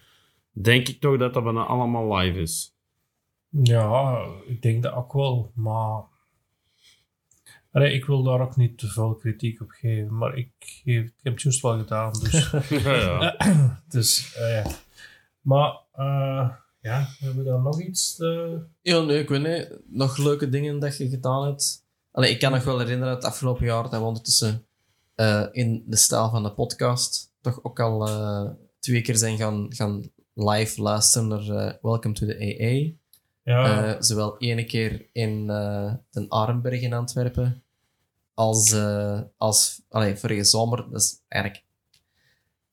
denk 0.53 0.89
ik 0.89 1.01
toch 1.01 1.19
dat 1.19 1.35
dat 1.35 1.45
bijna 1.45 1.65
allemaal 1.65 2.17
live 2.17 2.41
is. 2.41 2.75
Ja, 3.49 4.25
ik 4.47 4.63
denk 4.63 4.83
dat 4.83 4.93
ook 4.93 5.13
wel. 5.13 5.51
Maar. 5.55 6.03
Allee, 7.73 7.93
ik 7.95 8.05
wil 8.05 8.23
daar 8.23 8.41
ook 8.41 8.57
niet 8.57 8.79
te 8.79 8.87
veel 8.89 9.15
kritiek 9.15 9.61
op 9.61 9.71
geven. 9.71 10.17
Maar 10.17 10.37
ik, 10.37 10.51
geef, 10.59 11.05
ik 11.05 11.13
heb 11.23 11.33
het 11.33 11.43
juist 11.43 11.61
wel 11.63 11.79
gedaan. 11.79 12.13
Dus. 12.13 12.51
ja, 12.85 12.95
ja. 12.95 13.83
dus 13.89 14.35
eh, 14.35 14.55
ja. 14.65 14.71
Maar. 15.41 15.79
eh, 15.93 16.51
ja, 16.85 17.09
hebben 17.19 17.45
we 17.45 17.51
dan 17.51 17.63
nog 17.63 17.81
iets? 17.81 18.19
eh? 18.19 18.53
Ja, 18.81 19.01
nee, 19.01 19.19
ik 19.19 19.29
weet 19.29 19.43
niet. 19.43 19.79
Nog 19.87 20.17
leuke 20.17 20.49
dingen 20.49 20.79
dat 20.79 20.97
je 20.97 21.09
gedaan 21.09 21.45
hebt. 21.45 21.85
Allee, 22.11 22.31
ik 22.31 22.39
kan 22.39 22.53
nog 22.53 22.65
wel 22.65 22.79
herinneren 22.79 23.15
het 23.15 23.25
afgelopen 23.25 23.67
jaar 23.67 23.83
dat 23.83 23.93
we 23.93 24.07
ondertussen 24.07 24.67
eh, 25.15 25.47
in 25.53 25.85
de 25.87 25.97
stijl 25.97 26.31
van 26.31 26.43
de 26.43 26.53
podcast 26.53 27.33
toch 27.41 27.65
ook 27.65 27.81
al 27.81 28.09
eh, 28.09 28.51
twee 28.79 29.03
keer 29.03 29.17
zijn 29.17 29.37
gaan, 29.37 29.67
gaan 29.69 30.11
live 30.35 30.83
luisteren 30.83 31.29
naar 31.29 31.79
Welcome 31.83 32.15
to 32.15 32.27
the 32.27 32.37
AA. 32.39 33.03
Ja, 33.43 34.03
zowel 34.03 34.39
ene 34.39 34.65
keer 34.65 35.09
in 35.13 35.47
Den 36.11 36.27
Arenberg 36.29 36.81
in 36.81 36.93
Antwerpen, 36.93 37.63
als, 38.35 38.75
als 39.37 39.83
allee, 39.89 40.17
vorige 40.17 40.45
zomer. 40.45 40.91
Dat 40.91 41.01
is 41.01 41.21
eigenlijk 41.29 41.65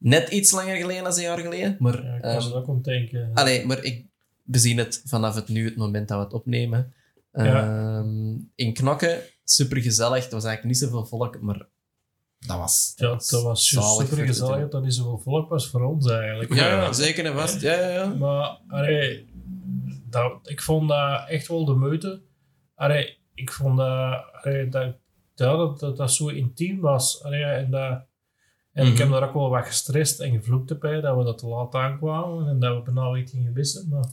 net 0.02 0.30
iets 0.30 0.52
langer 0.52 0.76
geleden 0.76 1.04
dan 1.04 1.14
een 1.14 1.22
jaar 1.22 1.40
geleden. 1.40 1.76
Maar, 1.80 2.04
ja, 2.04 2.16
ik 2.16 2.22
was 2.24 2.46
ehm, 2.46 2.54
er 2.54 2.60
ook 2.60 2.68
om 2.68 2.82
te 2.82 2.90
denken. 2.90 3.32
allee, 3.34 3.66
maar 3.66 3.84
ik, 3.84 4.06
we 4.44 4.58
zien 4.58 4.78
het 4.78 5.02
vanaf 5.06 5.36
het 5.36 5.48
nu, 5.48 5.66
het 5.66 5.76
moment 5.76 6.08
dat 6.08 6.18
we 6.18 6.24
het 6.24 6.34
opnemen. 6.34 6.94
Ja. 7.34 8.00
Ehm, 8.00 8.38
in 8.56 8.74
Knokken, 8.74 9.20
super 9.44 9.82
gezellig. 9.82 10.26
Er 10.26 10.32
was 10.32 10.44
eigenlijk 10.44 10.64
niet 10.64 10.78
zoveel 10.78 11.06
volk, 11.06 11.42
maar 11.42 11.68
dat 12.40 12.58
was. 12.58 12.94
ja, 12.96 13.08
dat 13.08 13.42
was 13.44 13.68
super 13.68 14.26
gezellig 14.26 14.60
dat 14.60 14.72
dat 14.72 14.84
niet 14.84 14.94
zoveel 14.94 15.18
volk 15.18 15.50
was 15.50 15.68
voor 15.68 15.84
ons 15.84 16.10
eigenlijk. 16.10 16.54
Ja, 16.54 16.68
ja, 16.68 16.94
zeker 16.94 17.26
en 17.26 17.34
vast. 17.34 17.62
Ja, 17.62 17.74
ja, 17.74 17.90
ja. 17.90 18.06
Maar 18.06 18.58
allee, 18.68 19.30
dat, 20.10 20.40
ik 20.44 20.62
vond 20.62 20.90
dat 20.90 21.28
echt 21.28 21.48
wel 21.48 21.66
de 21.66 21.74
moeite. 21.74 22.22
Allee, 22.76 23.18
ik 23.34 23.52
vond 23.52 23.78
dat, 23.78 24.24
allee, 24.32 24.70
dat, 24.70 24.96
dat, 25.36 25.80
dat 25.80 25.98
dat 25.98 26.14
zo 26.14 26.28
intiem 26.28 26.80
was. 26.80 27.24
Allee, 27.24 27.44
en 27.44 27.72
dat, 27.72 28.06
en 28.74 28.88
ik 28.88 28.98
heb 28.98 29.08
Mhm. 29.08 29.20
daar 29.20 29.28
ook 29.28 29.34
wel 29.34 29.50
wat 29.50 29.66
gestrest 29.66 30.20
en 30.20 30.32
gevloekt 30.32 30.80
bij 30.80 31.02
dat 31.02 31.18
we 31.18 31.24
dat 31.24 31.38
te 31.38 31.48
laat 31.48 31.76
aankwamen 31.76 32.48
en 32.48 32.60
dat 32.60 32.76
we 32.86 32.92
bijna 32.92 33.16
iets 33.18 33.32
gingen 33.32 33.54
missen. 33.54 33.88
Maar 33.90 34.06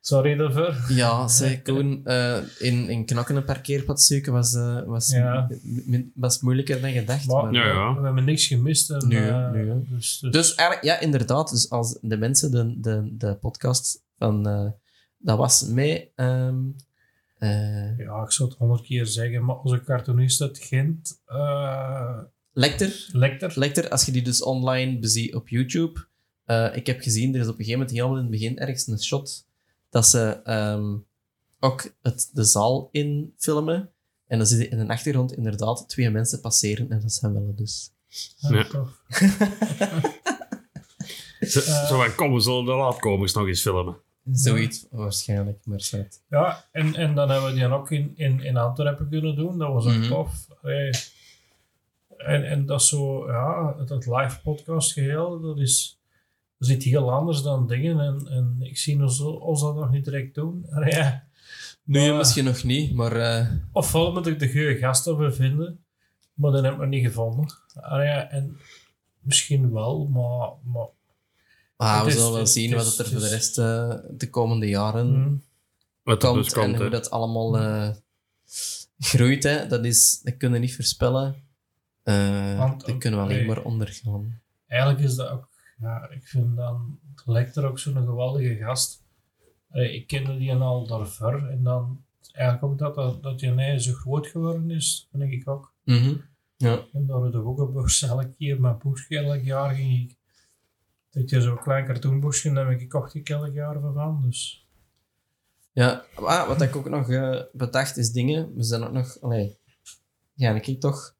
sorry 0.00 0.36
daarvoor. 0.36 0.76
Ja, 0.88 1.28
zeg 1.28 1.62
Koen, 1.62 2.00
eh, 2.04 2.36
in, 2.58 2.88
in 2.88 3.04
Knokken 3.04 3.36
een 3.36 3.44
parkeerpad 3.44 4.02
zoeken 4.02 4.32
was, 4.32 4.54
eh, 4.54 4.82
was, 4.84 5.10
Ja. 5.10 5.48
was 6.14 6.40
moeilijker 6.40 6.80
dan 6.80 6.90
gedacht. 6.92 7.26
Maar, 7.26 7.42
maar- 7.44 7.52
Ja, 7.52 7.66
ja. 7.66 7.94
We 7.96 8.04
hebben 8.04 8.24
niks 8.24 8.46
gemist. 8.46 8.90
En, 8.90 9.08
Nee, 9.08 9.28
eh, 9.28 9.50
nee, 9.50 9.64
dus, 9.88 10.18
dus, 10.18 10.32
Dus 10.32 10.54
eigenlijk, 10.54 10.86
ja, 10.88 11.00
inderdaad. 11.00 11.50
Dus 11.50 11.70
als 11.70 11.98
de 12.00 12.16
mensen 12.16 12.50
de, 12.50 12.80
de, 12.80 13.08
de 13.16 13.34
podcast 13.34 14.02
van... 14.18 14.48
eh, 14.48 14.70
dat 15.18 15.38
was 15.38 15.64
mee... 15.66 16.10
ehm 16.14 16.56
eh, 17.38 17.98
ja, 17.98 18.22
ik 18.22 18.32
zou 18.32 18.48
het 18.48 18.58
honderd 18.58 18.82
keer 18.82 19.06
zeggen, 19.06 19.44
maar 19.44 19.56
onze 19.56 19.82
cartoonist 19.84 20.40
uit 20.40 20.58
Gent, 20.58 21.20
eh 21.26 22.18
Lecter. 22.58 23.08
Lecter, 23.12 23.52
Lecter, 23.54 23.88
als 23.88 24.04
je 24.04 24.12
die 24.12 24.22
dus 24.22 24.42
online 24.42 24.98
beziet 24.98 25.34
op 25.34 25.48
YouTube... 25.48 26.06
eh, 26.44 26.76
ik 26.76 26.86
heb 26.86 27.00
gezien, 27.00 27.34
er 27.34 27.40
is 27.40 27.46
op 27.46 27.58
een 27.58 27.64
gegeven 27.64 27.78
moment 27.78 27.96
helemaal 27.96 28.16
in 28.16 28.22
het 28.22 28.30
begin 28.30 28.58
ergens 28.58 28.86
een 28.86 29.02
shot 29.02 29.46
dat 29.90 30.06
ze 30.06 30.40
ehm, 30.44 30.96
ook 31.60 31.94
het, 32.02 32.30
de 32.32 32.44
zaal 32.44 32.88
in 32.92 33.34
filmen. 33.38 33.90
En 34.26 34.38
dan 34.38 34.46
zie 34.46 34.58
je 34.58 34.68
in 34.68 34.78
de 34.78 34.88
achtergrond 34.92 35.32
inderdaad 35.32 35.88
twee 35.88 36.10
mensen 36.10 36.40
passeren. 36.40 36.90
En 36.90 37.00
dat 37.00 37.12
zijn 37.12 37.32
wel 37.32 37.52
dus. 37.56 37.90
ja, 38.36 38.50
Ja. 38.56 38.64
tof. 38.64 39.00
Zo, 41.40 41.60
zo 41.60 41.96
van, 41.96 42.14
kom, 42.14 42.32
we 42.34 42.40
zullen 42.40 42.64
de 42.64 42.72
laatkomers 42.72 43.32
nog 43.32 43.46
eens 43.46 43.60
filmen. 43.62 43.96
Zoiets 44.32 44.86
waarschijnlijk, 44.90 45.58
maar 45.64 45.80
zet. 45.80 46.22
Ja, 46.30 46.68
en, 46.72 46.94
en 46.94 47.14
dan 47.14 47.30
hebben 47.30 47.46
we 47.48 47.52
die 47.54 47.62
dan 47.68 47.72
ook 47.72 47.90
in, 47.90 48.12
in, 48.16 48.40
in 48.40 48.56
Antwerpen 48.56 49.08
kunnen 49.08 49.36
doen. 49.36 49.58
Dat 49.58 49.72
was 49.72 49.86
ook 49.86 49.92
Mhm. 49.92 50.08
tof. 50.08 50.46
Allee. 50.62 50.90
En, 52.18 52.44
en 52.48 52.66
dat 52.66 52.80
is 52.80 52.88
zo, 52.88 53.26
ja, 53.30 53.74
het, 53.78 53.88
het 53.88 54.06
live 54.06 54.40
podcast 54.42 54.92
geheel, 54.92 55.40
dat 55.40 55.58
is, 55.58 56.00
dat 56.58 56.68
is 56.68 56.74
iets 56.74 56.84
heel 56.84 57.12
anders 57.12 57.42
dan 57.42 57.66
dingen. 57.66 58.00
En, 58.00 58.26
en 58.30 58.56
ik 58.60 58.78
zie 58.78 59.02
ons, 59.02 59.20
ons 59.20 59.60
dat 59.60 59.74
nog 59.74 59.90
niet 59.90 60.04
direct 60.04 60.34
doen. 60.34 60.66
Ja. 60.90 61.26
Nee, 61.84 62.08
Maar- 62.08 62.18
misschien 62.18 62.44
nog 62.44 62.62
niet, 62.64 62.94
maar... 62.94 63.12
eh, 63.16 63.46
Ofwel 63.72 64.12
moet 64.12 64.26
ik 64.26 64.38
de 64.38 64.50
goede 64.50 64.76
gasten 64.76 65.16
bevinden, 65.16 65.84
maar 66.34 66.50
dat 66.52 66.62
heb 66.62 66.72
ik 66.72 66.78
nog 66.78 66.88
niet 66.88 67.06
gevonden. 67.06 67.46
Ja, 67.82 68.30
en 68.30 68.58
misschien 69.20 69.72
wel, 69.72 70.06
maar... 70.06 70.50
maar 70.72 70.86
ah, 71.76 71.94
Het 71.96 72.02
we 72.04 72.08
is- 72.10 72.14
zullen 72.16 72.30
wel 72.30 72.40
het 72.40 72.48
zien 72.50 72.68
is- 72.70 72.74
wat 72.76 72.86
het 72.86 72.98
er 72.98 73.04
het 73.04 73.12
voor 73.12 73.22
de 73.22 73.28
rest 73.28 73.58
eh, 73.58 73.94
de 74.10 74.30
komende 74.30 74.68
jaren 74.68 75.06
mm, 75.18 75.42
Wat 76.02 76.18
komt, 76.24 76.44
dus 76.44 76.52
komt, 76.52 76.74
en 76.74 76.80
hoe 76.80 76.90
dat 76.90 77.10
allemaal 77.10 77.58
eh, 77.58 77.90
groeit. 78.98 79.42
Hè. 79.42 79.66
Dat, 79.66 79.84
is, 79.84 80.20
dat 80.22 80.36
kunnen 80.36 80.60
we 80.60 80.66
niet 80.66 80.74
voorspellen. 80.74 81.34
Eh 82.08 82.58
Want, 82.58 82.86
dat 82.86 82.98
kunnen 82.98 83.18
we 83.18 83.24
alleen 83.24 83.36
nee. 83.36 83.46
maar 83.46 83.62
ondergaan. 83.62 84.40
eigenlijk 84.66 85.00
is 85.00 85.14
dat 85.14 85.30
ook... 85.30 85.48
Ja, 85.80 86.08
ik 86.10 86.26
vind 86.26 86.56
dan 86.56 86.98
de 87.24 87.32
lector 87.32 87.64
ook 87.64 87.78
zo'n 87.78 88.06
geweldige 88.06 88.54
gast. 88.54 89.02
Ik 89.70 90.06
kende 90.06 90.38
die 90.38 90.54
al 90.54 90.86
daarvoor. 90.86 91.48
En 91.48 91.62
dan 91.62 92.04
eigenlijk 92.32 92.64
ook 92.64 92.78
dat, 92.78 92.94
dat, 92.94 93.22
dat 93.22 93.38
die 93.38 93.80
zo 93.80 93.92
groot 93.92 94.26
geworden 94.26 94.70
is, 94.70 95.08
vind 95.10 95.32
ik 95.32 95.48
ook. 95.48 95.72
Mhm. 95.84 96.14
Ja. 96.56 96.84
En 96.92 97.06
door 97.06 97.30
de 97.30 97.40
boekenbeurs 97.40 98.02
elke 98.02 98.32
keer 98.32 98.60
mijn 98.60 98.78
boekje 98.78 99.18
elk 99.18 99.42
jaar 99.42 99.74
ging 99.74 100.10
ik... 100.10 100.16
Dat 101.10 101.30
je 101.30 101.40
zo'n 101.40 101.58
klein 101.58 101.86
cartoonboekje, 101.86 102.50
heb 102.50 102.80
ik 102.80 102.88
kocht 102.88 103.14
ik 103.14 103.28
elk 103.28 103.54
jaar 103.54 103.80
van. 103.80 104.22
Dus... 104.22 104.66
Ja, 105.72 106.04
ah, 106.14 106.46
wat 106.46 106.62
ik 106.62 106.76
ook 106.76 106.88
nog 106.88 107.10
eh, 107.10 107.40
bedacht 107.52 107.96
is 107.96 108.12
dingen. 108.12 108.54
We 108.54 108.62
zijn 108.62 108.82
ook 108.82 108.92
nog, 108.92 109.20
allee, 109.20 109.58
ja, 110.34 110.54
ik 110.54 110.80
toch 110.80 111.16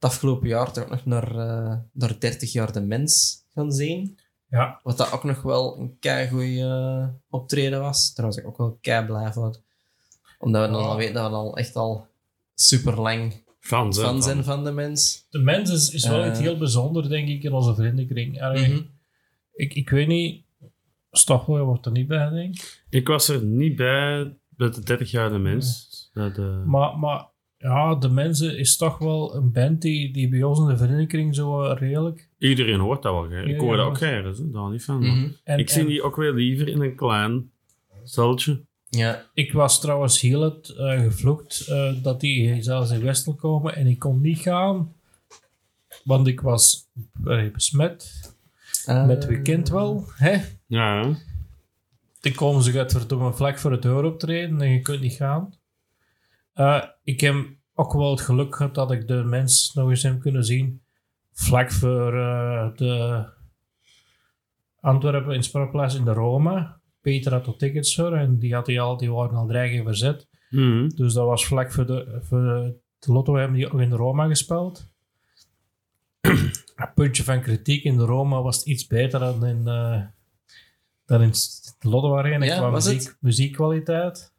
het 0.00 0.10
afgelopen 0.10 0.48
jaar 0.48 0.72
toch 0.72 0.88
nog 0.88 1.04
naar, 1.04 1.30
eh, 1.36 1.76
naar 1.92 2.16
30 2.18 2.52
jaar 2.52 2.72
de 2.72 2.80
mens 2.80 3.42
gaan 3.54 3.72
zien. 3.72 4.18
Ja, 4.48 4.80
Wat 4.82 4.96
dat 4.96 5.12
ook 5.12 5.24
nog 5.24 5.42
wel 5.42 5.78
een 5.78 5.96
kei 5.98 6.28
goede 6.28 7.12
optreden 7.28 7.80
was. 7.80 8.14
Daar 8.14 8.26
was 8.26 8.36
ik 8.36 8.46
ook 8.46 8.58
wel 8.58 8.78
kei 8.80 9.06
blij 9.06 9.32
van. 9.32 9.56
Omdat 10.38 10.66
we 10.66 10.72
dan 10.72 10.82
Ja. 10.82 10.88
al 10.88 10.96
weten 10.96 11.14
dat 11.14 11.30
we 11.30 11.36
al 11.36 11.56
echt 11.56 11.76
al 11.76 12.06
super 12.54 13.00
lang 13.00 13.42
Fans, 13.60 13.96
hè, 13.96 14.02
fan 14.02 14.12
van- 14.12 14.22
zijn 14.22 14.44
van 14.44 14.64
de 14.64 14.72
mens. 14.72 15.26
de 15.30 15.38
mens 15.38 15.70
is, 15.70 15.90
is 15.90 16.06
wel 16.06 16.22
Eh. 16.22 16.28
iets 16.30 16.38
heel 16.38 16.58
bijzonder, 16.58 17.08
denk 17.08 17.28
ik, 17.28 17.42
in 17.42 17.52
onze 17.52 17.74
vriendenkring. 17.74 18.38
Mhm. 18.40 18.80
ik, 19.52 19.74
ik 19.74 19.90
weet 19.90 20.06
niet... 20.06 20.44
Stoffel 21.12 21.58
wordt 21.64 21.86
er 21.86 21.92
niet 21.92 22.06
bij, 22.06 22.28
denk 22.30 22.54
ik. 22.54 22.84
Ik 22.90 23.06
was 23.08 23.28
er 23.28 23.42
niet 23.44 23.76
bij 23.76 24.34
bij 24.48 24.70
de 24.70 24.80
30 24.82 25.10
jaar 25.10 25.30
de 25.30 25.38
mens. 25.38 25.88
Dat, 26.12 26.38
eh, 26.38 26.64
Maar, 26.64 26.98
maar 26.98 27.26
ja, 27.62 27.94
de 27.94 28.08
mensen 28.08 28.58
is 28.58 28.76
toch 28.76 28.98
wel 28.98 29.34
een 29.34 29.52
band 29.52 29.82
die, 29.82 30.12
die 30.12 30.28
bij 30.28 30.42
ons 30.42 30.58
in 30.58 30.66
de 30.66 30.76
vriendenkring 30.76 31.34
zo 31.34 31.60
redelijk... 31.60 32.28
Iedereen 32.38 32.80
hoort 32.80 33.02
dat 33.02 33.12
wel. 33.12 33.30
Hè. 33.30 33.42
Ik 33.42 33.60
hoor 33.60 33.70
ja, 33.70 33.76
dat 33.76 33.86
ook 33.86 34.00
maar- 34.00 34.22
graag, 34.22 34.36
hè. 34.36 34.50
daar 34.50 34.70
niet 34.70 34.84
van. 34.84 34.98
Mhm. 34.98 35.28
En, 35.44 35.58
ik 35.58 35.70
zie 35.70 35.80
en 35.80 35.86
die 35.86 36.02
ook 36.02 36.16
wel 36.16 36.32
liever 36.32 36.68
in 36.68 36.80
een 36.80 36.94
klein 36.94 37.50
steltje. 38.04 38.60
Ja. 38.88 39.26
ik 39.34 39.52
was 39.52 39.80
trouwens 39.80 40.20
heel 40.20 40.40
het 40.40 40.68
eh, 40.68 41.00
gevloekt 41.02 41.66
eh, 41.68 41.92
dat 42.02 42.20
die 42.20 42.62
zelfs 42.62 42.90
in 42.90 43.02
Westel 43.02 43.34
komen 43.34 43.76
en 43.76 43.86
ik 43.86 43.98
kon 43.98 44.20
niet 44.20 44.38
gaan. 44.38 44.92
Want 46.04 46.26
ik 46.26 46.40
was 46.40 46.88
eh, 47.24 47.50
besmet. 47.52 48.32
Met 48.86 49.26
weekend 49.26 49.68
wel. 49.68 50.04
Hè? 50.14 50.38
Ja. 50.66 51.02
Dan 52.20 52.32
komen 52.32 52.62
ze 52.62 52.72
gaat 52.72 52.92
verdomme 52.92 53.32
vlak 53.32 53.58
voor 53.58 53.72
het 53.72 53.82
deur 53.82 54.04
optreden 54.04 54.60
en 54.60 54.70
je 54.70 54.80
kunt 54.80 55.00
niet 55.00 55.12
gaan. 55.12 55.54
Eh, 56.60 56.82
ik 57.04 57.20
heb 57.20 57.34
ook 57.74 57.92
wel 57.92 58.10
het 58.10 58.20
geluk 58.20 58.56
gehad 58.56 58.74
dat 58.74 58.90
ik 58.90 59.08
de 59.08 59.14
mens 59.24 59.74
nog 59.74 59.88
eens 59.88 60.02
heb 60.02 60.20
kunnen 60.20 60.44
zien. 60.44 60.82
Vlak 61.32 61.72
voor 61.72 62.18
eh, 62.18 62.68
de 62.74 63.24
Antwerpen 64.80 65.34
in 65.34 65.42
Sportplaats 65.42 65.94
in 65.94 66.04
de 66.04 66.12
Roma. 66.12 66.80
Peter 67.00 67.32
had 67.32 67.46
er 67.46 67.56
tickets 67.56 67.94
voor 67.94 68.16
en 68.16 68.38
die, 68.38 68.54
had 68.54 68.66
die, 68.66 68.80
al, 68.80 68.96
die 68.96 69.12
waren 69.12 69.36
al 69.36 69.46
dreigen 69.46 69.84
verzet. 69.84 70.28
Mhm. 70.50 70.88
Dus 70.88 71.12
dat 71.12 71.26
was 71.26 71.46
vlak 71.46 71.72
voor 71.72 71.86
de, 71.86 72.18
voor 72.22 72.40
de 72.98 73.12
Lotto 73.12 73.36
hebben 73.36 73.56
die 73.56 73.72
ook 73.72 73.80
in 73.80 73.90
de 73.90 73.96
Roma 73.96 74.26
gespeeld. 74.26 74.88
Een 76.20 76.92
puntje 76.94 77.24
van 77.24 77.40
kritiek 77.40 77.84
in 77.84 77.96
de 77.96 78.04
Roma 78.04 78.42
was 78.42 78.56
het 78.56 78.66
iets 78.66 78.86
beter 78.86 79.20
dan 79.20 79.46
in, 79.46 79.66
eh, 79.66 80.02
dan 81.04 81.22
in 81.22 81.30
de 81.78 81.88
Lotto 81.88 82.16
Arena 82.16 82.44
Ja, 82.44 82.56
qua 82.56 82.70
muziek, 82.70 83.16
muziekkwaliteit. 83.20 84.32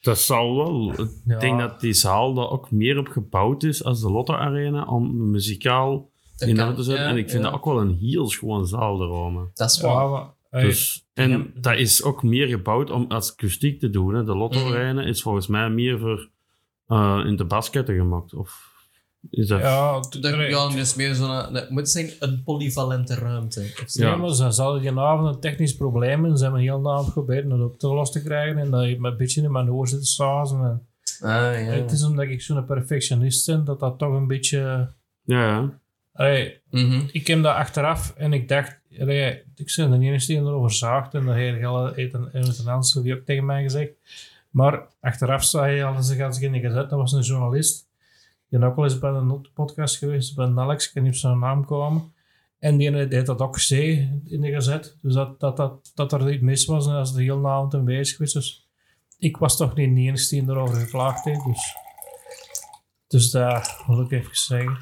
Dat 0.00 0.18
zal 0.18 0.56
wel. 0.56 0.92
Ik 0.92 1.08
Ja. 1.24 1.38
denk 1.38 1.58
dat 1.58 1.80
die 1.80 1.92
zaal 1.92 2.34
daar 2.34 2.50
ook 2.50 2.70
meer 2.70 2.98
op 2.98 3.08
gebouwd 3.08 3.62
is 3.62 3.84
als 3.84 4.00
de 4.00 4.10
Lotto 4.10 4.34
Arena 4.34 4.84
om 4.84 5.30
muzikaal 5.30 6.10
Dat 6.36 6.48
in 6.48 6.56
kan, 6.56 6.74
te 6.74 6.82
zetten. 6.82 7.04
ja, 7.04 7.10
en 7.10 7.16
ik 7.16 7.30
vind 7.30 7.42
ja. 7.44 7.50
dat 7.50 7.58
ook 7.58 7.64
wel 7.64 7.80
een 7.80 7.96
heel 8.00 8.28
schoon 8.28 8.66
zaal, 8.66 8.96
de 8.96 9.04
Rome. 9.04 9.50
Dat 9.54 9.70
is 9.70 9.80
waar. 9.80 10.08
Maar, 10.10 10.34
Dus, 10.62 11.06
en 11.14 11.30
ja. 11.30 11.44
dat 11.60 11.76
is 11.78 12.02
ook 12.02 12.22
meer 12.22 12.46
gebouwd 12.48 12.90
om 12.90 13.04
als 13.08 13.32
akoestiek 13.32 13.80
te 13.80 13.90
doen. 13.90 14.14
Hè. 14.14 14.24
De 14.24 14.36
Lotto 14.36 14.58
Mhm. 14.58 14.68
Arena 14.72 15.02
is 15.02 15.22
volgens 15.22 15.46
mij 15.46 15.70
meer 15.70 15.98
voor 15.98 16.30
eh, 16.86 17.22
in 17.26 17.36
de 17.36 17.44
basketten 17.44 17.94
gemaakt. 17.96 18.34
Of 18.34 18.74
is 19.30 19.46
dat... 19.48 19.60
ja, 19.60 19.92
Dat, 20.00 20.22
ja, 20.22 20.48
dat 20.50 20.74
is 20.74 20.94
meer 20.94 21.14
zo'n... 21.14 21.52
Dat 21.52 21.70
moet 21.70 21.88
zijn 21.88 22.10
een 22.20 22.42
polyvalente 22.44 23.14
ruimte. 23.14 23.72
Ja. 23.86 24.08
Nee, 24.10 24.16
maar 24.16 24.52
ze 24.52 24.62
hadden 24.62 24.80
die 24.80 24.98
avond 24.98 25.34
een 25.34 25.40
technisch 25.40 25.76
probleem 25.76 26.24
en 26.24 26.36
ze 26.36 26.42
hebben 26.42 26.60
heel 26.60 26.82
de 26.82 26.88
avond 26.90 27.06
geprobeerd 27.06 27.48
dat 27.50 27.60
op 27.60 27.78
te 27.78 27.86
los 27.88 28.12
te 28.12 28.22
krijgen 28.22 28.58
en 28.58 28.70
dat 28.70 28.88
je 28.88 29.00
met 29.00 29.12
een 29.12 29.18
beetje 29.18 29.42
in 29.42 29.52
mijn 29.52 29.70
oor 29.70 29.88
zit 29.88 30.00
te 30.00 30.06
sazen. 30.06 30.58
En 30.64 30.86
Ah, 31.20 31.30
ja. 31.30 31.72
Het 31.72 31.90
is 31.92 32.04
omdat 32.04 32.24
ik 32.26 32.42
zo'n 32.42 32.64
perfectionist 32.64 33.46
ben, 33.46 33.64
dat 33.64 33.80
dat 33.80 33.98
toch 33.98 34.12
een 34.14 34.26
beetje... 34.26 34.88
Ja, 35.24 35.46
ja. 35.46 35.78
Hey, 36.12 36.60
Mhm. 36.70 37.00
ik 37.12 37.26
heb 37.26 37.42
dat 37.42 37.54
achteraf 37.54 38.14
en 38.16 38.32
ik 38.32 38.48
dacht, 38.48 38.78
allee, 39.00 39.42
ik 39.56 39.72
ben 39.76 39.90
de 40.00 40.06
enige 40.06 40.26
die 40.26 40.36
erover 40.36 40.70
zaagt 40.72 41.14
en 41.14 41.24
de 41.26 41.32
heer 41.32 41.54
Gelle 41.54 41.92
heeft 41.94 42.14
een, 42.14 42.28
een 42.32 43.02
die 43.02 43.14
ook 43.14 43.24
tegen 43.24 43.44
mij 43.44 43.62
gezegd. 43.62 43.90
Maar 44.50 44.82
achteraf 45.00 45.44
zei 45.44 45.74
hij 45.76 45.84
al, 45.84 46.02
ze 46.02 46.14
zich 46.30 46.40
in 46.40 46.52
de 46.52 46.60
gezet, 46.60 46.90
dat 46.90 46.98
was 46.98 47.12
een 47.12 47.20
journalist. 47.22 47.85
Die 48.48 48.64
ook 48.64 48.76
wel 48.76 48.84
eens 48.84 48.98
bij 48.98 49.10
een 49.10 49.48
podcast 49.54 49.96
geweest, 49.96 50.34
bij 50.34 50.46
een 50.46 50.58
Alex, 50.58 50.86
ik 50.86 50.92
kan 50.94 51.02
niet 51.02 51.12
op 51.12 51.18
zijn 51.18 51.38
naam 51.38 51.64
komen. 51.64 52.12
En 52.58 52.76
die 52.76 53.08
deed 53.08 53.26
dat 53.26 53.40
ook 53.40 53.56
C 53.56 53.70
in 53.70 54.40
de 54.40 54.50
gezet. 54.50 54.96
Dus 55.02 55.14
dat, 55.14 55.40
dat, 55.40 55.56
dat, 55.56 55.92
dat 55.94 56.12
er 56.12 56.32
iets 56.32 56.42
mis 56.42 56.64
was 56.64 56.86
en 56.86 56.92
dat 56.92 57.08
ze 57.08 57.14
de 57.14 57.22
hele 57.22 57.48
avond 57.48 57.74
aanwezig 57.74 58.16
geweest. 58.16 58.34
Dus 58.34 58.68
ik 59.18 59.36
was 59.36 59.56
toch 59.56 59.74
niet 59.74 59.94
de 59.94 60.00
enige 60.00 60.28
die 60.28 60.42
erover 60.48 60.76
geklaagd 60.76 61.24
heeft. 61.24 61.44
Dus, 61.44 61.74
dus 63.06 63.30
dat 63.30 63.82
wil 63.86 64.00
ik 64.00 64.10
even 64.10 64.36
zeggen. 64.36 64.78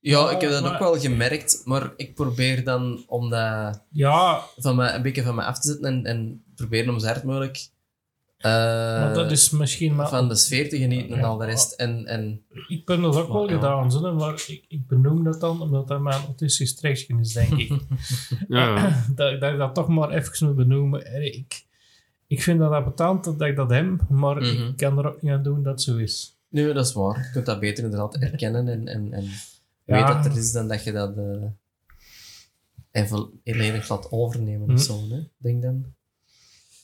Ja, 0.00 0.30
ik 0.30 0.40
heb 0.40 0.50
dat 0.50 0.62
maar- 0.62 0.72
ook 0.72 0.78
wel 0.78 0.98
gemerkt, 0.98 1.62
maar 1.64 1.92
ik 1.96 2.14
probeer 2.14 2.64
dan 2.64 3.04
om 3.06 3.30
dat 3.30 3.84
Ja, 3.90 4.40
van 4.56 4.76
me, 4.76 4.90
een 4.90 5.02
beetje 5.02 5.22
van 5.22 5.34
me 5.34 5.42
af 5.44 5.58
te 5.60 5.68
zetten 5.68 5.84
en, 5.86 6.04
en 6.04 6.44
proberen 6.54 6.92
om 6.92 6.98
zo 6.98 7.06
hard 7.06 7.24
mogelijk 7.24 7.68
eh, 8.38 8.52
maar 8.52 9.14
dat 9.14 9.30
is 9.30 9.50
misschien 9.50 9.94
maar... 9.94 10.08
van 10.08 10.28
de 10.28 10.34
sfeer 10.36 10.68
te 10.68 10.78
genieten 10.78 11.16
en 11.18 11.24
al 11.24 11.36
de 11.36 11.44
rest. 11.44 11.72
En, 11.72 12.06
en 12.06 12.42
Ik 12.68 12.86
ben 12.86 13.00
dat 13.02 13.16
ook 13.16 13.28
wel 13.32 13.48
Ja. 13.48 13.54
gedaan, 13.54 13.92
zo, 13.92 14.14
maar 14.14 14.34
ik, 14.34 14.64
ik 14.68 14.86
benoem 14.86 15.24
dat 15.24 15.40
dan 15.40 15.60
omdat 15.62 15.88
dat 15.88 16.00
mijn 16.00 16.20
autistisch 16.24 16.74
trekje 16.74 17.18
is, 17.20 17.32
denk 17.32 17.52
ik. 17.52 17.72
Ja, 18.48 18.88
dat, 19.14 19.40
dat 19.40 19.52
ik 19.52 19.58
dat 19.58 19.74
toch 19.74 19.88
maar 19.88 20.10
even 20.10 20.46
moet 20.46 20.56
benoemen. 20.56 21.06
En 21.06 21.22
Ik, 21.34 21.66
ik 22.26 22.42
vind 22.42 22.58
dat 22.58 22.72
appetant 22.72 23.24
dat 23.24 23.40
ik 23.40 23.56
dat 23.56 23.70
heb, 23.70 24.08
maar 24.08 24.36
Mhm. 24.36 24.44
ik 24.66 24.76
kan 24.76 24.98
er 24.98 25.06
ook 25.06 25.22
niet 25.22 25.32
aan 25.32 25.42
doen 25.42 25.62
dat 25.62 25.72
het 25.72 25.82
zo 25.82 25.96
is. 25.96 26.36
nee, 26.48 26.72
dat 26.72 26.86
is 26.86 26.92
waar. 26.92 27.18
Je 27.18 27.30
kunt 27.32 27.46
dat 27.46 27.60
beter 27.60 27.84
inderdaad 27.84 28.16
erkennen 28.16 28.68
en, 28.68 28.88
en, 28.88 29.12
en 29.12 29.24
Ja. 29.84 29.94
weet 29.96 30.06
dat 30.06 30.24
er 30.32 30.38
is 30.38 30.52
dan 30.52 30.68
dat 30.68 30.84
je 30.84 30.92
dat 30.92 31.16
eh 31.16 31.42
even 32.90 33.30
volledig 33.44 33.88
laat 33.88 34.10
overnemen 34.12 34.66
Mhm. 34.66 34.72
of 34.76 34.80
zo. 34.82 35.08
Hè? 35.10 35.20
Denk 35.36 35.62
dan. 35.62 35.84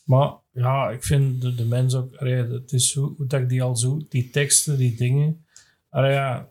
Maar 0.05 0.33
ja, 0.55 0.91
ik 0.91 1.05
vind 1.05 1.41
de, 1.43 1.55
de 1.55 1.65
mens 1.65 1.95
ook, 1.95 2.17
allee, 2.17 2.35
het 2.35 2.73
is 2.73 2.91
zo, 2.91 3.15
hoe 3.17 3.27
dat 3.27 3.41
ik 3.41 3.49
die 3.49 3.63
al 3.63 3.77
zo, 3.77 4.01
die 4.09 4.31
teksten, 4.31 4.77
die 4.77 4.97
dingen, 4.97 5.45
allee, 5.91 6.13
ja, 6.13 6.49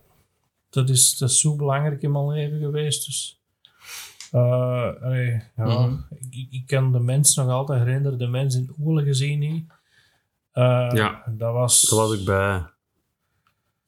dat 0.70 0.90
is, 0.90 1.18
dat 1.18 1.30
is 1.30 1.40
zo 1.40 1.56
belangrijk 1.56 2.02
in 2.02 2.12
mijn 2.12 2.28
leven 2.28 2.60
geweest. 2.60 3.06
Dus, 3.06 3.42
eh, 4.32 5.04
allee, 5.04 5.42
ja, 5.56 5.66
Mhm. 5.88 5.96
ik, 6.10 6.26
ik, 6.36 6.48
ik 6.52 6.68
kan 6.68 6.92
de 6.92 7.00
mens 7.00 7.36
nog 7.36 7.48
altijd 7.50 7.84
herinneren, 7.84 8.18
de 8.18 8.28
mens 8.28 8.56
in 8.56 8.76
Oele 8.80 9.04
gezien 9.04 9.40
niet. 9.40 9.66
Eh, 10.52 10.90
Ja. 10.94 11.24
Dat 11.38 11.54
was, 11.54 11.82
daar 11.82 12.00
was 12.00 12.20
ik 12.20 12.26
bij. 12.26 12.64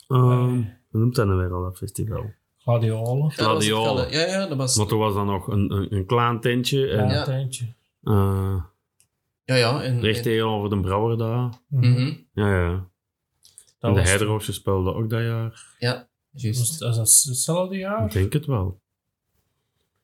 Ehm, 0.08 0.62
hoe 0.90 1.00
noemt 1.00 1.16
dat 1.16 1.26
nou 1.28 1.40
weer 1.40 1.54
al, 1.54 1.62
dat 1.64 1.78
festival? 1.78 2.32
Gladiolen. 2.58 3.22
Dat 3.22 3.34
Gladiolen. 3.34 4.12
Ja, 4.12 4.26
ja, 4.28 4.48
dat 4.48 4.58
was... 4.58 4.78
Maar 4.78 4.86
toen 4.86 5.00
was 5.00 5.14
dan 5.14 5.26
nog 5.26 5.48
een, 5.48 5.72
een, 5.72 5.96
een 5.96 6.06
klein 6.06 6.40
tentje. 6.40 6.90
Een 6.92 7.10
eh, 8.04 8.64
Ja, 9.45 9.55
ja. 9.55 9.84
En, 9.84 9.99
recht 10.01 10.17
en- 10.17 10.23
tegenover 10.23 10.69
de 10.69 10.80
brouwer 10.80 11.17
daar. 11.17 11.53
Mhm. 11.67 11.91
Mhm. 11.91 12.13
Ja, 12.34 12.59
ja. 12.59 12.69
Dat 13.80 13.89
en 13.89 13.93
de 13.93 13.99
was- 13.99 14.09
Heideroosje 14.09 14.51
speelde 14.53 14.93
ook 14.93 15.09
dat 15.09 15.22
jaar. 15.22 15.76
Ja, 15.80 16.07
juist. 16.31 16.59
Was, 16.59 16.80
was 16.80 16.95
dat 16.97 17.23
hetzelfde 17.34 17.77
jaar? 17.77 18.05
Ik 18.05 18.11
denk 18.11 18.34
het 18.34 18.45
wel. 18.45 18.80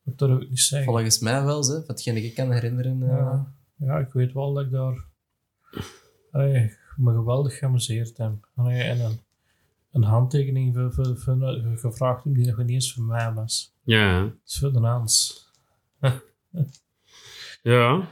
Dat 0.04 0.18
durf 0.18 0.40
ik 0.42 0.48
niet 0.48 0.58
zeggen. 0.60 0.88
Volgens 0.92 1.18
mij 1.18 1.44
wel, 1.44 1.62
ze. 1.62 1.84
Watgene 1.86 2.22
ik 2.22 2.34
kan 2.34 2.52
herinneren. 2.52 3.02
eh, 3.02 3.08
Ja, 3.08 3.54
ja, 3.76 3.98
ik 3.98 4.12
weet 4.12 4.32
wel 4.32 4.52
dat 4.52 4.64
ik 4.64 4.70
daar 4.70 5.04
allee, 6.30 6.76
me 6.96 7.12
geweldig 7.12 7.58
geamuseerd 7.58 8.16
heb. 8.16 8.48
Allee, 8.54 8.82
en 8.82 9.00
een, 9.00 9.20
een 9.90 10.02
handtekening 10.04 10.74
voor, 10.74 10.92
voor, 10.92 11.16
voor, 11.18 11.60
gevraagd 11.76 12.24
heb 12.24 12.34
die 12.34 12.46
nog 12.46 12.56
niet 12.56 12.70
eens 12.70 12.94
voor 12.94 13.04
mij 13.04 13.32
was. 13.32 13.74
Ja. 13.82 14.22
Dat 14.22 14.32
is 14.46 14.58
voor 14.58 14.72
de 14.72 14.78
Hans. 14.78 15.46
Ja. 17.62 18.08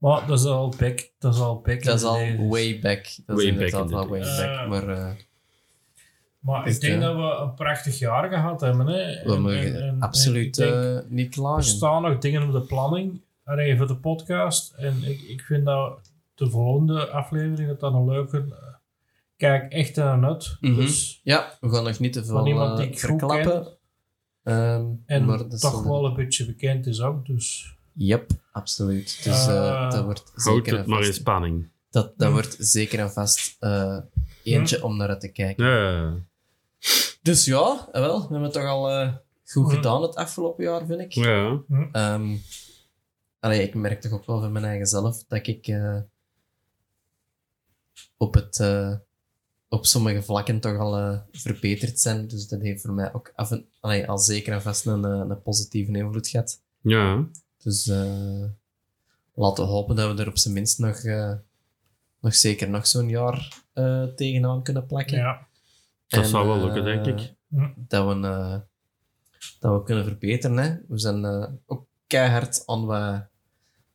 Maar 0.00 0.26
dat 0.26 0.38
is 0.38 0.44
al 0.44 0.74
back. 0.78 1.10
Dat 1.18 1.34
is 1.34 1.40
al 1.40 1.60
back. 1.60 1.82
Dat 1.84 1.96
is 1.98 2.04
al 2.04 2.14
days. 2.14 2.36
way 2.48 2.80
back. 2.80 3.04
Dat 3.26 3.36
Way 3.36 3.44
is 3.46 3.50
back 3.56 3.60
inderdaad 3.70 3.92
al 3.92 4.08
way 4.08 4.20
back. 4.20 4.68
Maar 4.68 4.88
eh, 4.88 5.10
Maar 6.40 6.66
ik 6.68 6.80
denk 6.80 6.94
de- 6.94 7.06
dat 7.06 7.16
we 7.16 7.36
een 7.42 7.54
prachtig 7.54 7.98
jaar 7.98 8.28
gehad 8.28 8.60
hebben. 8.60 8.86
Hè. 8.86 8.94
we 9.24 9.32
En- 9.34 9.40
mogen 9.42 9.74
en- 9.74 9.82
en- 9.82 10.00
absoluut 10.00 10.58
en 10.58 10.66
ik 10.66 10.72
denk, 10.72 10.84
eh, 11.04 11.10
niet 11.10 11.26
er 11.26 11.40
klagen. 11.40 11.62
staan 11.64 12.02
nog 12.02 12.18
dingen 12.18 12.42
op 12.42 12.52
de 12.52 12.60
planning. 12.60 13.20
Allee, 13.44 13.76
voor 13.76 13.86
de 13.86 13.96
podcast. 13.96 14.72
En 14.72 14.96
ik, 15.04 15.20
ik 15.20 15.40
vind 15.40 15.64
dat 15.64 15.98
de 16.34 16.50
volgende 16.50 17.08
aflevering 17.08 17.68
dat 17.68 17.80
dan 17.80 17.94
een 17.94 18.06
leuke. 18.08 18.36
eh, 18.38 18.68
Kijk 19.36 19.72
echt 19.72 19.98
aan 19.98 20.24
uit. 20.26 20.56
Mhm. 20.60 20.74
Dus 20.74 21.20
Ja, 21.22 21.56
we 21.60 21.68
gaan 21.70 21.84
nog 21.84 21.98
niet 21.98 22.12
te 22.12 22.24
veel 22.24 22.88
verklappen. 22.94 23.66
Ehm, 24.42 24.84
En 25.06 25.24
maar 25.24 25.46
toch 25.48 25.82
wel 25.84 26.04
een 26.04 26.14
beetje 26.14 26.46
bekend 26.46 26.86
is 26.86 27.00
ook. 27.00 27.26
Dus 27.26 27.74
Yep, 28.02 28.30
absoluut. 28.52 29.20
Dus 29.24 29.46
eh, 29.46 29.68
Eh, 29.68 29.90
dat 29.90 30.04
wordt 30.04 30.22
Houd 30.34 30.42
zeker 30.42 30.72
het 30.76 30.84
en 30.84 30.90
maar 30.90 30.98
in 31.00 31.04
vast, 31.06 31.18
spanning. 31.20 31.68
dat, 31.90 32.12
dat 32.18 32.26
Hm. 32.28 32.32
wordt 32.32 32.56
zeker 32.58 32.98
en 32.98 33.12
vast 33.12 33.56
eh, 33.58 33.98
eentje 34.42 34.84
om 34.84 34.96
naar 34.96 35.08
uit 35.08 35.20
te 35.20 35.28
kijken. 35.32 35.66
Ja. 35.66 36.14
Dus 37.22 37.44
ja, 37.44 37.88
eh, 37.92 38.00
wel, 38.00 38.16
we 38.16 38.22
hebben 38.22 38.42
het 38.42 38.52
toch 38.52 38.64
al 38.64 38.90
eh, 38.90 39.14
goed 39.44 39.70
Hm. 39.70 39.74
gedaan 39.76 40.02
het 40.02 40.14
afgelopen 40.14 40.64
jaar, 40.64 40.86
vind 40.86 41.00
ik. 41.00 41.12
Ja. 41.12 41.60
Ehm, 41.92 42.36
allee, 43.40 43.62
ik 43.62 43.74
merk 43.74 44.00
toch 44.00 44.12
ook 44.12 44.26
wel 44.26 44.40
van 44.40 44.52
mijn 44.52 44.64
eigen 44.64 44.86
zelf 44.86 45.24
dat 45.28 45.46
ik 45.46 45.66
eh, 45.66 45.98
op, 48.16 48.34
het, 48.34 48.60
eh, 48.60 48.94
op 49.68 49.86
sommige 49.86 50.22
vlakken 50.22 50.60
toch 50.60 50.78
al 50.78 51.22
verbeterd 51.32 52.00
zijn. 52.00 52.28
Dus 52.28 52.48
dat 52.48 52.60
heeft 52.60 52.82
voor 52.82 52.92
mij 52.94 53.14
ook 53.14 53.32
af 53.34 53.50
en, 53.50 53.66
allee, 53.80 54.08
al 54.08 54.18
zeker 54.18 54.52
en 54.52 54.62
vast 54.62 54.86
een, 54.86 55.04
een 55.04 55.42
positieve 55.42 55.92
invloed 55.92 56.28
gehad. 56.28 56.62
Ja. 56.80 57.28
Dus 57.62 57.86
eh, 57.88 58.44
laten 59.34 59.64
we 59.64 59.70
hopen 59.70 59.96
dat 59.96 60.14
we 60.16 60.22
er 60.22 60.28
op 60.28 60.38
zijn 60.38 60.54
minst 60.54 60.78
nog, 60.78 60.96
eh, 60.96 61.32
nog 62.20 62.34
zeker 62.34 62.68
nog 62.70 62.86
zo'n 62.86 63.08
jaar 63.08 63.62
eh, 63.72 64.02
tegenaan 64.04 64.62
kunnen 64.62 64.86
plakken. 64.86 65.18
ja. 65.18 65.48
Dat 66.08 66.22
En, 66.24 66.28
zou 66.28 66.46
wel 66.46 66.64
lukken, 66.64 66.84
denk 66.84 67.06
ik. 67.06 67.34
Dat 67.76 68.06
we, 68.06 68.26
eh, 68.26 68.56
dat 69.60 69.78
we 69.78 69.82
kunnen 69.84 70.04
verbeteren. 70.04 70.56
Hè. 70.56 70.76
We 70.88 70.98
zijn 70.98 71.24
eh, 71.24 71.46
ook 71.66 71.86
keihard 72.06 72.62
aan, 72.66 72.86
we, 72.86 72.94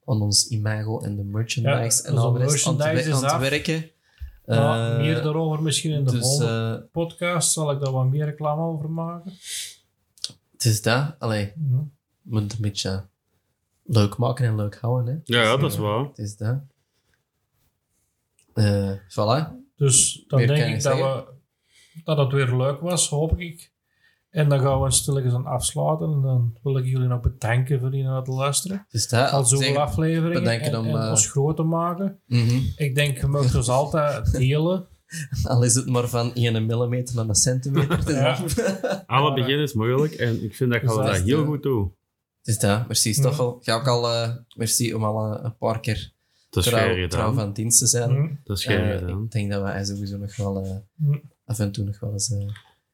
aan 0.05 0.21
ons 0.21 0.47
imago 0.47 0.99
en 1.01 1.15
de 1.15 1.23
merchandise 1.23 2.03
Ja, 2.03 2.09
en 2.09 2.17
al 2.17 2.37
rest 2.37 2.67
aan, 2.67 2.83
aan 2.83 2.95
te 3.03 3.27
af. 3.27 3.39
werken. 3.39 3.89
Eh, 4.45 4.97
meer 4.97 5.21
daarover 5.23 5.61
misschien 5.63 5.91
in 5.91 6.03
de 6.05 6.11
dus 6.11 6.21
volgende 6.21 6.87
podcast. 6.91 7.51
Zal 7.51 7.71
ik 7.71 7.79
daar 7.79 7.91
wat 7.91 8.05
meer 8.05 8.25
reclame 8.25 8.61
over 8.61 8.89
maken. 8.89 9.33
het 10.51 10.65
is 10.65 10.81
dat. 10.81 11.15
Allee, 11.19 11.53
we 11.55 11.87
moeten 12.23 12.47
het 12.49 12.53
een 12.53 12.61
beetje 12.61 13.03
leuk 13.85 14.17
maken 14.17 14.45
en 14.45 14.55
leuk 14.55 14.77
houden. 14.81 15.13
Hè. 15.25 15.37
Ja, 15.37 15.41
ja, 15.43 15.57
dat 15.57 15.71
is 15.71 15.77
waar. 15.77 16.03
Het 16.05 16.17
is 16.17 16.37
dat. 16.37 16.57
Eh 18.53 18.91
voilà. 19.09 19.63
Dus 19.75 20.23
dan 20.27 20.39
Meer 20.39 20.47
denk 20.47 20.59
kan 20.59 20.69
ik 20.69 20.73
dat, 20.83 20.97
zeggen? 20.97 21.15
we, 21.15 22.01
dat 22.03 22.17
het 22.17 22.31
weer 22.31 22.55
leuk 22.55 22.79
was, 22.79 23.09
hoop 23.09 23.39
ik. 23.39 23.73
En 24.29 24.49
dan 24.49 24.59
gaan 24.59 24.81
we 24.81 24.91
stilletjes 24.91 25.33
aan 25.33 25.45
afsluiten. 25.45 26.11
En 26.13 26.21
dan 26.21 26.57
wil 26.63 26.77
ik 26.77 26.85
jullie 26.85 27.07
nog 27.07 27.19
bedanken 27.21 27.79
voor 27.79 27.91
hier 27.91 28.03
naar 28.03 28.23
te 28.23 28.31
luisteren. 28.31 28.77
Het 28.77 28.93
is 28.93 29.07
dat. 29.07 29.31
Al 29.31 29.45
zoveel 29.45 29.67
Zeg- 29.67 29.77
afleveringen 29.77 30.43
bedanken 30.43 30.67
en, 30.71 30.77
om, 30.77 30.85
en 30.87 31.01
eh, 31.03 31.09
ons 31.09 31.27
groot 31.31 31.55
te 31.55 31.63
maken. 31.63 32.19
Mhm. 32.27 32.59
Ik 32.75 32.95
denk, 32.95 33.17
je 33.17 33.27
mag 33.27 33.55
ons 33.55 33.69
altijd 33.69 34.31
delen. 34.37 34.87
Al 35.43 35.63
is 35.63 35.75
het 35.75 35.89
maar 35.89 36.07
van 36.07 36.33
1 36.33 36.65
millimeter 36.65 37.15
naar 37.15 37.27
een 37.27 37.35
centimeter. 37.35 37.97
Het 37.97 38.07
is, 38.09 38.15
Ja. 38.15 38.37
dat. 38.81 39.03
Alle 39.07 39.33
begin 39.33 39.59
is 39.59 39.73
moeilijk 39.73 40.13
en 40.13 40.43
ik 40.43 40.55
vind 40.55 40.71
dat 40.71 40.81
Dus 40.81 40.89
gaan 40.89 40.99
we 40.99 41.05
dat 41.05 41.13
dat 41.15 41.21
is 41.23 41.29
heel 41.31 41.39
de- 41.41 41.45
goed 41.45 41.63
doen. 41.63 41.93
Het 42.45 42.55
is 42.55 42.59
dat. 42.61 42.87
Merci. 42.87 43.13
Stoffel. 43.13 43.59
Ga 43.61 43.73
ook 43.73 43.87
al... 43.87 44.11
eh, 44.13 44.35
merci 44.55 44.93
om 44.93 45.03
al 45.03 45.33
eh, 45.37 45.43
een 45.43 45.57
paar 45.57 45.79
keer 45.79 46.13
trouw, 46.49 47.07
trouw 47.07 47.33
van 47.33 47.53
dienst 47.53 47.79
te 47.79 47.87
zijn. 47.87 48.11
Mhm. 48.21 48.33
Dat 48.43 48.57
is 48.57 48.65
Eh, 48.65 48.75
gedaan. 48.97 49.23
ik 49.23 49.31
denk 49.31 49.51
dat 49.51 49.61
wij 49.61 49.85
sowieso 49.85 50.17
nog 50.17 50.35
wel 50.35 50.63
eh, 50.63 50.71
Mhm. 50.95 51.17
af 51.45 51.59
en 51.59 51.71
toe 51.71 51.85
nog 51.85 51.99
wel 51.99 52.11
eens... 52.11 52.33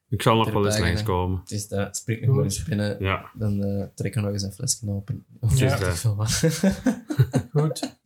Ik 0.08 0.22
zal 0.22 0.36
nog 0.36 0.50
wel 0.50 0.66
eens 0.66 0.78
langskomen. 0.78 1.40
het 1.40 1.50
is 1.50 1.68
dat. 1.68 1.96
Spreek 1.96 2.26
nog 2.26 2.34
maar 2.34 2.44
eens 2.44 2.62
binnen. 2.64 2.96
Ja. 3.00 3.30
Dan 3.34 3.62
eh, 3.64 3.86
trekken 3.94 4.20
we 4.20 4.26
nog 4.26 4.36
eens 4.36 4.42
een 4.46 4.52
flesje 4.52 4.88
open. 4.90 5.24
Of 5.40 5.58
Ja. 5.58 5.76
Goed. 7.52 7.96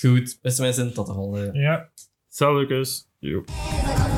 Goed. 0.00 0.38
Beste 0.42 0.62
mensen, 0.62 0.94
tot 0.94 1.06
de 1.06 1.12
volgende. 1.12 1.58
Ja. 1.58 1.88
Salut, 2.28 2.68
Lucas. 2.68 3.08
Jo. 3.18 3.44
Never, 3.46 3.98
never 3.98 4.11